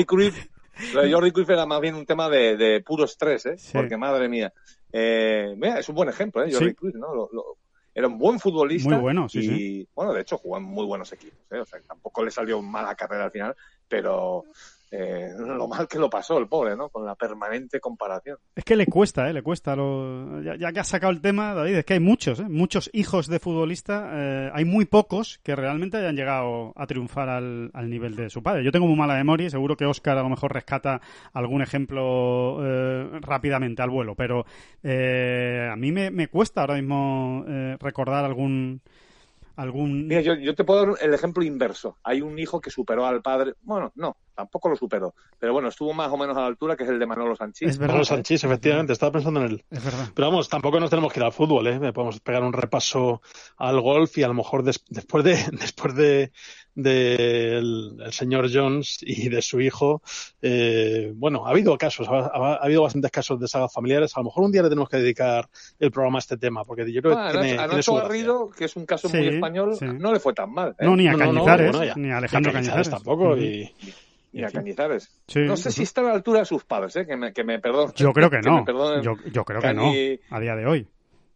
Lo 0.95 1.03
de 1.03 1.13
Jordi 1.13 1.31
Cruyff 1.33 1.51
era 1.51 1.67
más 1.67 1.81
bien 1.81 1.95
un 1.95 2.07
tema 2.07 2.29
de, 2.31 2.57
de 2.57 2.81
puro 2.81 3.05
estrés, 3.05 3.45
¿eh? 3.47 3.59
Sí. 3.59 3.73
Porque 3.75 3.97
madre 3.99 4.29
mía. 4.29 4.53
Eh, 4.93 5.55
mira, 5.57 5.79
es 5.79 5.89
un 5.89 5.95
buen 5.95 6.09
ejemplo, 6.09 6.45
¿eh? 6.45 6.53
Jordi 6.53 6.69
Sí. 6.71 6.75
Cruyff, 6.75 6.95
¿no? 6.97 7.15
Lo- 7.15 7.29
lo- 7.33 7.57
era 7.95 8.07
un 8.09 8.19
buen 8.19 8.41
futbolista. 8.41 8.89
Muy 8.91 9.01
bueno, 9.01 9.29
sí, 9.29 9.41
y, 9.41 9.43
sí. 9.45 9.89
bueno, 9.95 10.13
de 10.15 10.23
hecho 10.23 10.39
jugó 10.39 10.57
en 10.57 10.63
muy 10.65 10.87
buenos 10.87 11.13
equipos, 11.13 11.39
¿eh? 11.51 11.59
O 11.59 11.67
sea, 11.67 11.79
tampoco 11.87 12.25
le 12.25 12.31
salió 12.31 12.63
mala 12.63 12.95
carrera 12.95 13.25
al 13.25 13.31
final, 13.31 13.55
pero 13.87 14.45
eh, 14.93 15.31
lo 15.39 15.67
mal 15.67 15.89
que 15.89 15.99
lo 15.99 16.09
pasó 16.09 16.39
el 16.39 16.47
pobre, 16.47 16.77
¿no? 16.77 16.91
Con 16.91 17.05
la 17.05 17.15
permanente 17.15 17.81
comparación. 17.81 18.37
Es 18.55 18.63
que 18.63 18.77
le 18.77 18.87
cuesta, 18.87 19.29
¿eh? 19.29 19.33
Le 19.33 19.43
cuesta. 19.43 19.75
Lo... 19.75 20.41
Ya, 20.43 20.55
ya 20.57 20.71
que 20.71 20.81
has 20.81 20.89
sacado 20.89 21.13
el 21.13 21.21
tema, 21.21 21.55
David, 21.55 21.77
es 21.77 21.85
que 21.85 21.95
hay 21.95 22.01
muchos, 22.01 22.39
¿eh? 22.41 22.49
Muchos 22.49 22.91
hijos 22.93 23.27
de 23.27 23.39
futbolista. 23.39 24.11
eh, 24.13 24.51
hay 24.53 24.65
muy 24.65 24.85
pocos 24.85 25.41
que 25.43 25.57
realmente 25.57 25.97
hayan 25.97 26.15
llegado 26.15 26.73
a 26.77 26.87
triunfar 26.87 27.29
al, 27.29 27.71
al 27.73 27.89
nivel 27.91 28.15
de 28.15 28.29
su 28.29 28.43
padre. 28.43 28.63
Yo 28.63 28.71
tengo 28.71 28.87
muy 28.87 28.97
mala 28.97 29.15
memoria 29.15 29.47
y 29.47 29.51
seguro 29.51 29.77
que 29.77 29.87
Oscar 29.87 30.19
a 30.19 30.23
lo 30.23 30.29
mejor 30.29 30.53
rescata 30.53 31.01
algún 31.33 31.63
ejemplo 31.63 32.59
eh, 32.63 33.19
rápidamente 33.23 33.81
al 33.81 33.91
vuelo. 33.91 34.15
Pero 34.15 34.45
eh, 34.83 35.71
a 35.73 35.77
mí 35.77 35.91
me, 35.91 36.11
me 36.11 36.29
cuesta 36.29 36.61
ahora 36.61 36.75
mismo 36.75 37.45
eh, 37.49 37.77
recordar 37.81 38.25
algún... 38.27 38.83
algún... 39.57 40.07
Mira, 40.07 40.21
yo, 40.21 40.35
yo 40.35 40.55
te 40.55 40.65
puedo 40.65 40.87
dar 40.87 40.95
el 41.01 41.15
ejemplo 41.15 41.43
inverso. 41.43 41.97
Hay 42.03 42.21
un 42.21 42.39
hijo 42.39 42.61
que 42.61 42.71
superó 42.71 43.07
al 43.07 43.23
padre. 43.23 43.55
Bueno, 43.63 43.93
no, 43.95 44.17
tampoco 44.35 44.69
lo 44.69 44.77
superó. 44.77 45.15
Pero 45.39 45.53
bueno, 45.53 45.69
estuvo 45.69 45.93
más 45.93 46.11
o 46.11 46.17
menos 46.17 46.37
a 46.37 46.41
la 46.41 46.47
altura, 46.47 46.77
que 46.77 46.85
es 46.85 46.91
el 46.91 46.99
de 46.99 47.07
Manolo 47.07 47.37
Sanchís. 47.37 47.69
Es 47.69 47.79
verdad. 47.79 47.95
Manolo 47.95 48.05
Sanchís, 48.05 48.43
efectivamente, 48.45 48.93
estaba 48.93 49.13
pensando 49.13 49.41
en 49.41 49.47
él. 49.53 49.65
Es 49.71 49.85
verdad. 49.85 50.09
Pero 50.15 50.29
vamos, 50.29 50.49
tampoco 50.49 50.79
nos 50.81 50.91
tenemos 50.91 51.13
que 51.13 51.21
ir 51.21 51.25
al 51.25 51.33
fútbol, 51.33 51.67
¿eh? 51.67 51.93
Podemos 51.93 52.21
pegar 52.21 52.43
un 52.43 52.53
repaso 52.53 53.23
al 53.57 53.81
golf 53.81 54.17
y 54.19 54.23
a 54.23 54.29
lo 54.29 54.35
mejor 54.35 54.63
des- 54.63 54.85
después 54.89 55.25
de 55.25 55.35
después 55.53 55.95
de 55.95 56.33
del 56.75 57.97
el 58.03 58.13
señor 58.13 58.49
Jones 58.53 58.99
y 59.03 59.29
de 59.29 59.43
su 59.43 59.61
hijo, 59.61 60.03
eh, 60.41 61.13
bueno, 61.15 61.47
ha 61.47 61.51
habido 61.51 61.77
casos, 61.77 62.09
ha, 62.09 62.13
ha- 62.13 62.55
ha 62.55 62.65
habido 62.65 62.83
bastantes 62.83 63.11
casos 63.11 63.39
de 63.41 63.49
sagas 63.49 63.73
familiares. 63.73 64.17
A 64.17 64.21
lo 64.21 64.25
mejor 64.25 64.45
un 64.45 64.53
día 64.53 64.63
le 64.63 64.69
tenemos 64.69 64.89
que 64.89 64.97
dedicar 64.97 65.49
el 65.79 65.91
programa 65.91 66.19
a 66.19 66.21
este 66.21 66.37
tema, 66.37 66.65
porque 66.65 66.91
yo 66.93 67.03
creo 67.03 67.15
que 67.15 67.21
Ah, 67.21 67.29
a 67.29 67.33
tiene, 67.33 67.53
a 67.53 67.57
tiene 67.65 67.75
Nacho. 67.77 67.95
Garrido, 67.95 68.51
que 68.51 68.65
es 68.65 68.77
un 68.77 68.87
caso 68.87 69.09
Sí, 69.09 69.17
muy 69.19 69.29
español, 69.29 69.77
sí. 69.79 69.85
no 69.85 70.13
le 70.13 70.21
fue 70.21 70.33
tan 70.33 70.51
mal. 70.53 70.71
¿eh? 70.79 70.85
No, 70.87 70.97
ni 70.97 71.07
a 71.09 71.13
No, 71.13 71.19
no, 71.19 71.25
no, 71.27 71.45
Cañizares, 71.45 71.71
bueno, 71.73 71.85
ya. 71.85 71.95
ni 71.97 72.11
a 72.11 72.17
Alejandro 72.19 72.53
Cañizares. 72.53 72.91
tampoco. 72.91 73.37
Y, 73.37 73.71
Ni 74.33 74.43
a 74.43 74.47
en 74.47 74.51
fin. 74.51 74.61
Cañizares. 74.61 75.21
Sí, 75.27 75.41
no 75.41 75.57
sé 75.57 75.71
si 75.71 75.83
está 75.83 76.01
a 76.01 76.05
la 76.05 76.13
altura 76.13 76.41
de 76.41 76.47
sus 76.47 76.65
padres, 76.65 76.97
¿eh? 76.97 77.07
que, 77.07 77.17
me, 77.17 77.33
que 77.33 77.45
me 77.45 77.59
perdonen. 77.59 77.93
Yo 77.95 78.13
creo 78.13 78.31
que 78.31 78.41
no. 78.41 78.65
Yo, 79.03 79.15
yo 79.31 79.45
creo 79.45 79.61
que 79.61 79.75
no, 79.75 79.93
a 80.31 80.41
día 80.41 80.57
de 80.57 80.67
hoy. 80.67 80.89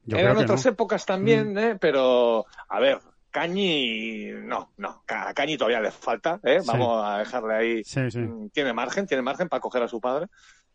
Yo 0.04 0.16
Eran 0.18 0.34
creo 0.34 0.38
que 0.38 0.44
otras 0.52 0.64
no. 0.64 0.70
Mm. 0.70 0.74
épocas 0.74 1.06
también, 1.06 1.58
¿eh? 1.58 1.76
pero 1.80 2.46
a 2.68 2.80
ver, 2.80 2.98
Cañi, 3.30 4.30
no, 4.44 4.72
no, 4.78 5.02
a 5.08 5.34
Cañi 5.34 5.56
todavía 5.56 5.80
le 5.80 5.90
falta, 5.90 6.40
¿eh? 6.42 6.60
Sí. 6.60 6.66
vamos 6.68 7.04
a 7.04 7.18
dejarle 7.18 7.54
ahí. 7.54 7.84
Sí, 7.84 8.10
sí. 8.10 8.20
Mm, 8.20 8.48
Tiene 8.50 8.72
margen, 8.72 9.06
tiene 9.06 9.22
margen 9.22 9.48
para 9.48 9.60
coger 9.60 9.82
a 9.82 9.88
su 9.88 10.00
padre. 10.00 10.26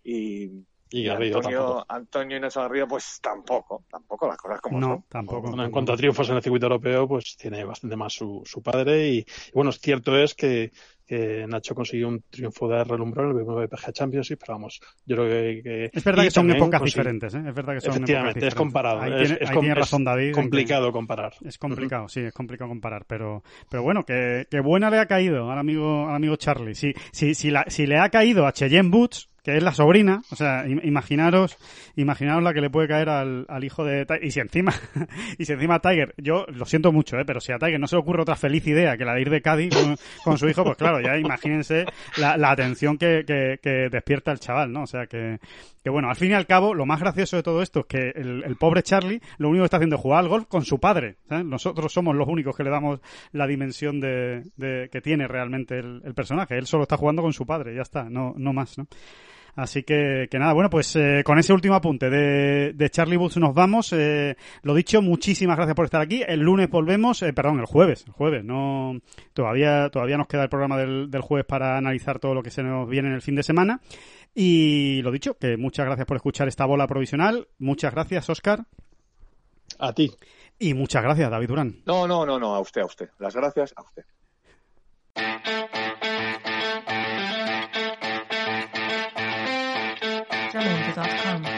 Y, 0.03 0.65
Y 0.89 1.07
Antonio. 1.07 1.85
Antonio 1.87 2.37
y 2.37 2.39
Nacho 2.39 2.59
Garrido, 2.61 2.87
pues 2.87 3.19
tampoco, 3.21 3.85
tampoco 3.89 4.27
las 4.27 4.37
cosas 4.37 4.59
como 4.61 4.79
No, 4.79 4.87
son. 4.87 5.05
tampoco. 5.09 5.47
Bueno, 5.47 5.63
en 5.63 5.71
cuanto 5.71 5.93
a 5.93 5.97
triunfos 5.97 6.29
en 6.29 6.35
el 6.35 6.43
circuito 6.43 6.65
europeo, 6.65 7.07
pues 7.07 7.37
tiene 7.37 7.63
bastante 7.63 7.95
más 7.95 8.13
su, 8.13 8.41
su 8.45 8.61
padre. 8.61 9.07
Y, 9.07 9.17
y 9.19 9.25
bueno, 9.53 9.71
cierto 9.71 10.17
es 10.17 10.35
que, 10.35 10.71
que 11.11 11.45
Nacho 11.47 11.75
consiguió 11.75 12.07
un 12.07 12.23
triunfo 12.29 12.69
de 12.69 12.83
relumbrón 12.85 13.31
en 13.31 13.37
el 13.39 13.43
BMW 13.43 13.67
PGA 13.67 13.91
Championship, 13.91 14.39
pero 14.39 14.53
vamos, 14.53 14.79
yo 15.05 15.17
creo 15.17 15.27
que. 15.27 15.61
que- 15.61 15.89
Es 15.93 16.03
verdad 16.05 16.23
que 16.23 16.31
son 16.31 16.49
épocas 16.51 16.79
consiguió- 16.79 16.85
diferentes, 17.03 17.35
¿eh? 17.35 17.43
Es 17.47 17.53
verdad 17.53 17.73
que 17.73 17.81
son 17.81 17.91
Efectivamente, 17.91 18.39
épocas 18.39 18.47
es 18.47 18.55
comparado. 18.55 19.01
Ahí 19.01 19.11
es, 19.11 19.17
tiene, 19.29 19.37
es 19.43 19.49
ahí 19.49 19.53
tiene 19.57 19.73
es 19.73 19.77
razón 19.77 20.03
David. 20.05 20.25
que 20.27 20.31
complicado 20.31 20.91
comparar. 20.91 21.33
Es 21.43 21.57
complicado, 21.57 22.07
sí, 22.07 22.21
es 22.21 22.33
complicado 22.33 22.69
comparar, 22.69 23.05
pero, 23.05 23.43
pero 23.69 23.83
bueno, 23.83 24.03
que, 24.05 24.47
que 24.49 24.59
buena 24.61 24.89
le 24.89 24.99
ha 24.99 25.05
caído 25.05 25.51
al 25.51 25.59
amigo, 25.59 26.07
al 26.07 26.15
amigo 26.15 26.35
Charlie. 26.37 26.75
Si, 26.75 26.93
si, 27.11 27.33
si, 27.35 27.51
la- 27.51 27.65
si 27.67 27.85
le 27.87 27.97
ha 27.97 28.09
caído 28.09 28.47
a 28.47 28.53
Cheyenne 28.53 28.89
Boots, 28.89 29.29
que 29.43 29.57
es 29.57 29.63
la 29.63 29.73
sobrina, 29.73 30.21
o 30.31 30.35
sea, 30.35 30.65
im- 30.67 30.81
imaginaros, 30.83 31.57
imaginaros 31.95 32.43
la 32.43 32.53
que 32.53 32.61
le 32.61 32.69
puede 32.69 32.87
caer 32.87 33.09
al, 33.09 33.45
al 33.49 33.63
hijo 33.63 33.83
de 33.83 34.05
Tiger. 34.05 34.23
Y 34.23 34.31
si 34.31 34.39
encima, 34.39 34.71
y 35.39 35.45
si 35.45 35.53
encima 35.53 35.79
Tiger, 35.79 36.13
yo 36.17 36.45
lo 36.47 36.65
siento 36.65 36.91
mucho, 36.91 37.17
eh, 37.17 37.23
pero 37.25 37.39
si 37.39 37.51
a 37.51 37.57
Tiger 37.57 37.79
no 37.79 37.87
se 37.87 37.95
le 37.95 38.01
ocurre 38.01 38.21
otra 38.21 38.35
feliz 38.35 38.65
idea 38.67 38.97
que 38.97 39.05
la 39.05 39.15
de 39.15 39.21
ir 39.21 39.29
de 39.29 39.41
Cádiz 39.41 39.73
con, 40.23 40.37
su 40.37 40.47
hijo, 40.47 40.63
pues 40.63 40.77
claro, 40.77 40.99
ya 41.01 41.17
imagínense 41.17 41.85
la, 42.17 42.37
la 42.37 42.51
atención 42.51 42.97
que, 42.97 43.23
que, 43.25 43.59
que 43.61 43.89
despierta 43.89 44.31
el 44.31 44.39
chaval, 44.39 44.71
¿no? 44.71 44.83
O 44.83 44.87
sea 44.87 45.07
que, 45.07 45.39
que 45.83 45.89
bueno, 45.89 46.09
al 46.09 46.15
fin 46.15 46.31
y 46.31 46.33
al 46.35 46.45
cabo, 46.45 46.75
lo 46.75 46.85
más 46.85 46.99
gracioso 46.99 47.37
de 47.37 47.43
todo 47.43 47.63
esto 47.63 47.79
es 47.79 47.85
que 47.87 48.09
el, 48.15 48.43
el 48.43 48.55
pobre 48.57 48.83
Charlie 48.83 49.21
lo 49.39 49.49
único 49.49 49.63
que 49.63 49.65
está 49.65 49.77
haciendo 49.77 49.95
es 49.95 50.01
jugar 50.03 50.19
al 50.19 50.27
golf 50.29 50.45
con 50.47 50.63
su 50.65 50.79
padre. 50.79 51.15
¿sabes? 51.27 51.45
Nosotros 51.45 51.91
somos 51.91 52.15
los 52.15 52.27
únicos 52.27 52.55
que 52.55 52.63
le 52.63 52.69
damos 52.69 52.99
la 53.31 53.47
dimensión 53.47 53.99
de, 53.99 54.43
de- 54.55 54.89
que 54.91 55.01
tiene 55.01 55.27
realmente 55.27 55.79
el 55.79 56.13
personaje. 56.15 56.57
Él 56.59 56.67
solo 56.67 56.83
está 56.83 56.97
jugando 56.97 57.23
con 57.23 57.33
su 57.33 57.45
padre, 57.47 57.73
ya 57.75 57.81
está, 57.81 58.03
no, 58.09 58.33
no 58.37 58.53
más, 58.53 58.77
¿no? 58.77 58.85
Así 59.55 59.83
que, 59.83 60.27
que 60.29 60.39
nada, 60.39 60.53
bueno, 60.53 60.69
pues 60.69 60.95
eh, 60.95 61.23
con 61.25 61.37
ese 61.37 61.53
último 61.53 61.75
apunte 61.75 62.09
de, 62.09 62.73
de 62.73 62.89
Charlie 62.89 63.17
Boots 63.17 63.37
nos 63.37 63.53
vamos. 63.53 63.93
Eh, 63.93 64.35
lo 64.63 64.73
dicho, 64.73 65.01
muchísimas 65.01 65.57
gracias 65.57 65.75
por 65.75 65.85
estar 65.85 66.01
aquí. 66.01 66.23
El 66.25 66.39
lunes 66.39 66.69
volvemos, 66.69 67.21
eh, 67.21 67.33
perdón, 67.33 67.59
el 67.59 67.65
jueves, 67.65 68.05
el 68.07 68.13
jueves. 68.13 68.43
No, 68.43 68.99
todavía, 69.33 69.89
todavía 69.89 70.17
nos 70.17 70.27
queda 70.27 70.43
el 70.43 70.49
programa 70.49 70.77
del, 70.77 71.11
del 71.11 71.21
jueves 71.21 71.45
para 71.45 71.77
analizar 71.77 72.19
todo 72.19 72.33
lo 72.33 72.43
que 72.43 72.51
se 72.51 72.63
nos 72.63 72.87
viene 72.87 73.09
en 73.09 73.15
el 73.15 73.21
fin 73.21 73.35
de 73.35 73.43
semana. 73.43 73.81
Y 74.33 75.01
lo 75.01 75.11
dicho, 75.11 75.37
que 75.37 75.57
muchas 75.57 75.85
gracias 75.85 76.07
por 76.07 76.17
escuchar 76.17 76.47
esta 76.47 76.65
bola 76.65 76.87
provisional. 76.87 77.47
Muchas 77.59 77.93
gracias, 77.93 78.29
Oscar. 78.29 78.65
A 79.79 79.93
ti. 79.93 80.11
Y 80.59 80.73
muchas 80.73 81.03
gracias, 81.03 81.29
David 81.29 81.47
Durán. 81.47 81.81
No, 81.85 82.07
no, 82.07 82.25
no, 82.25 82.39
no, 82.39 82.55
a 82.55 82.59
usted, 82.59 82.81
a 82.81 82.85
usted. 82.85 83.09
Las 83.19 83.35
gracias 83.35 83.73
a 83.75 83.81
usted. 83.81 84.03
Medical.com. 90.97 91.50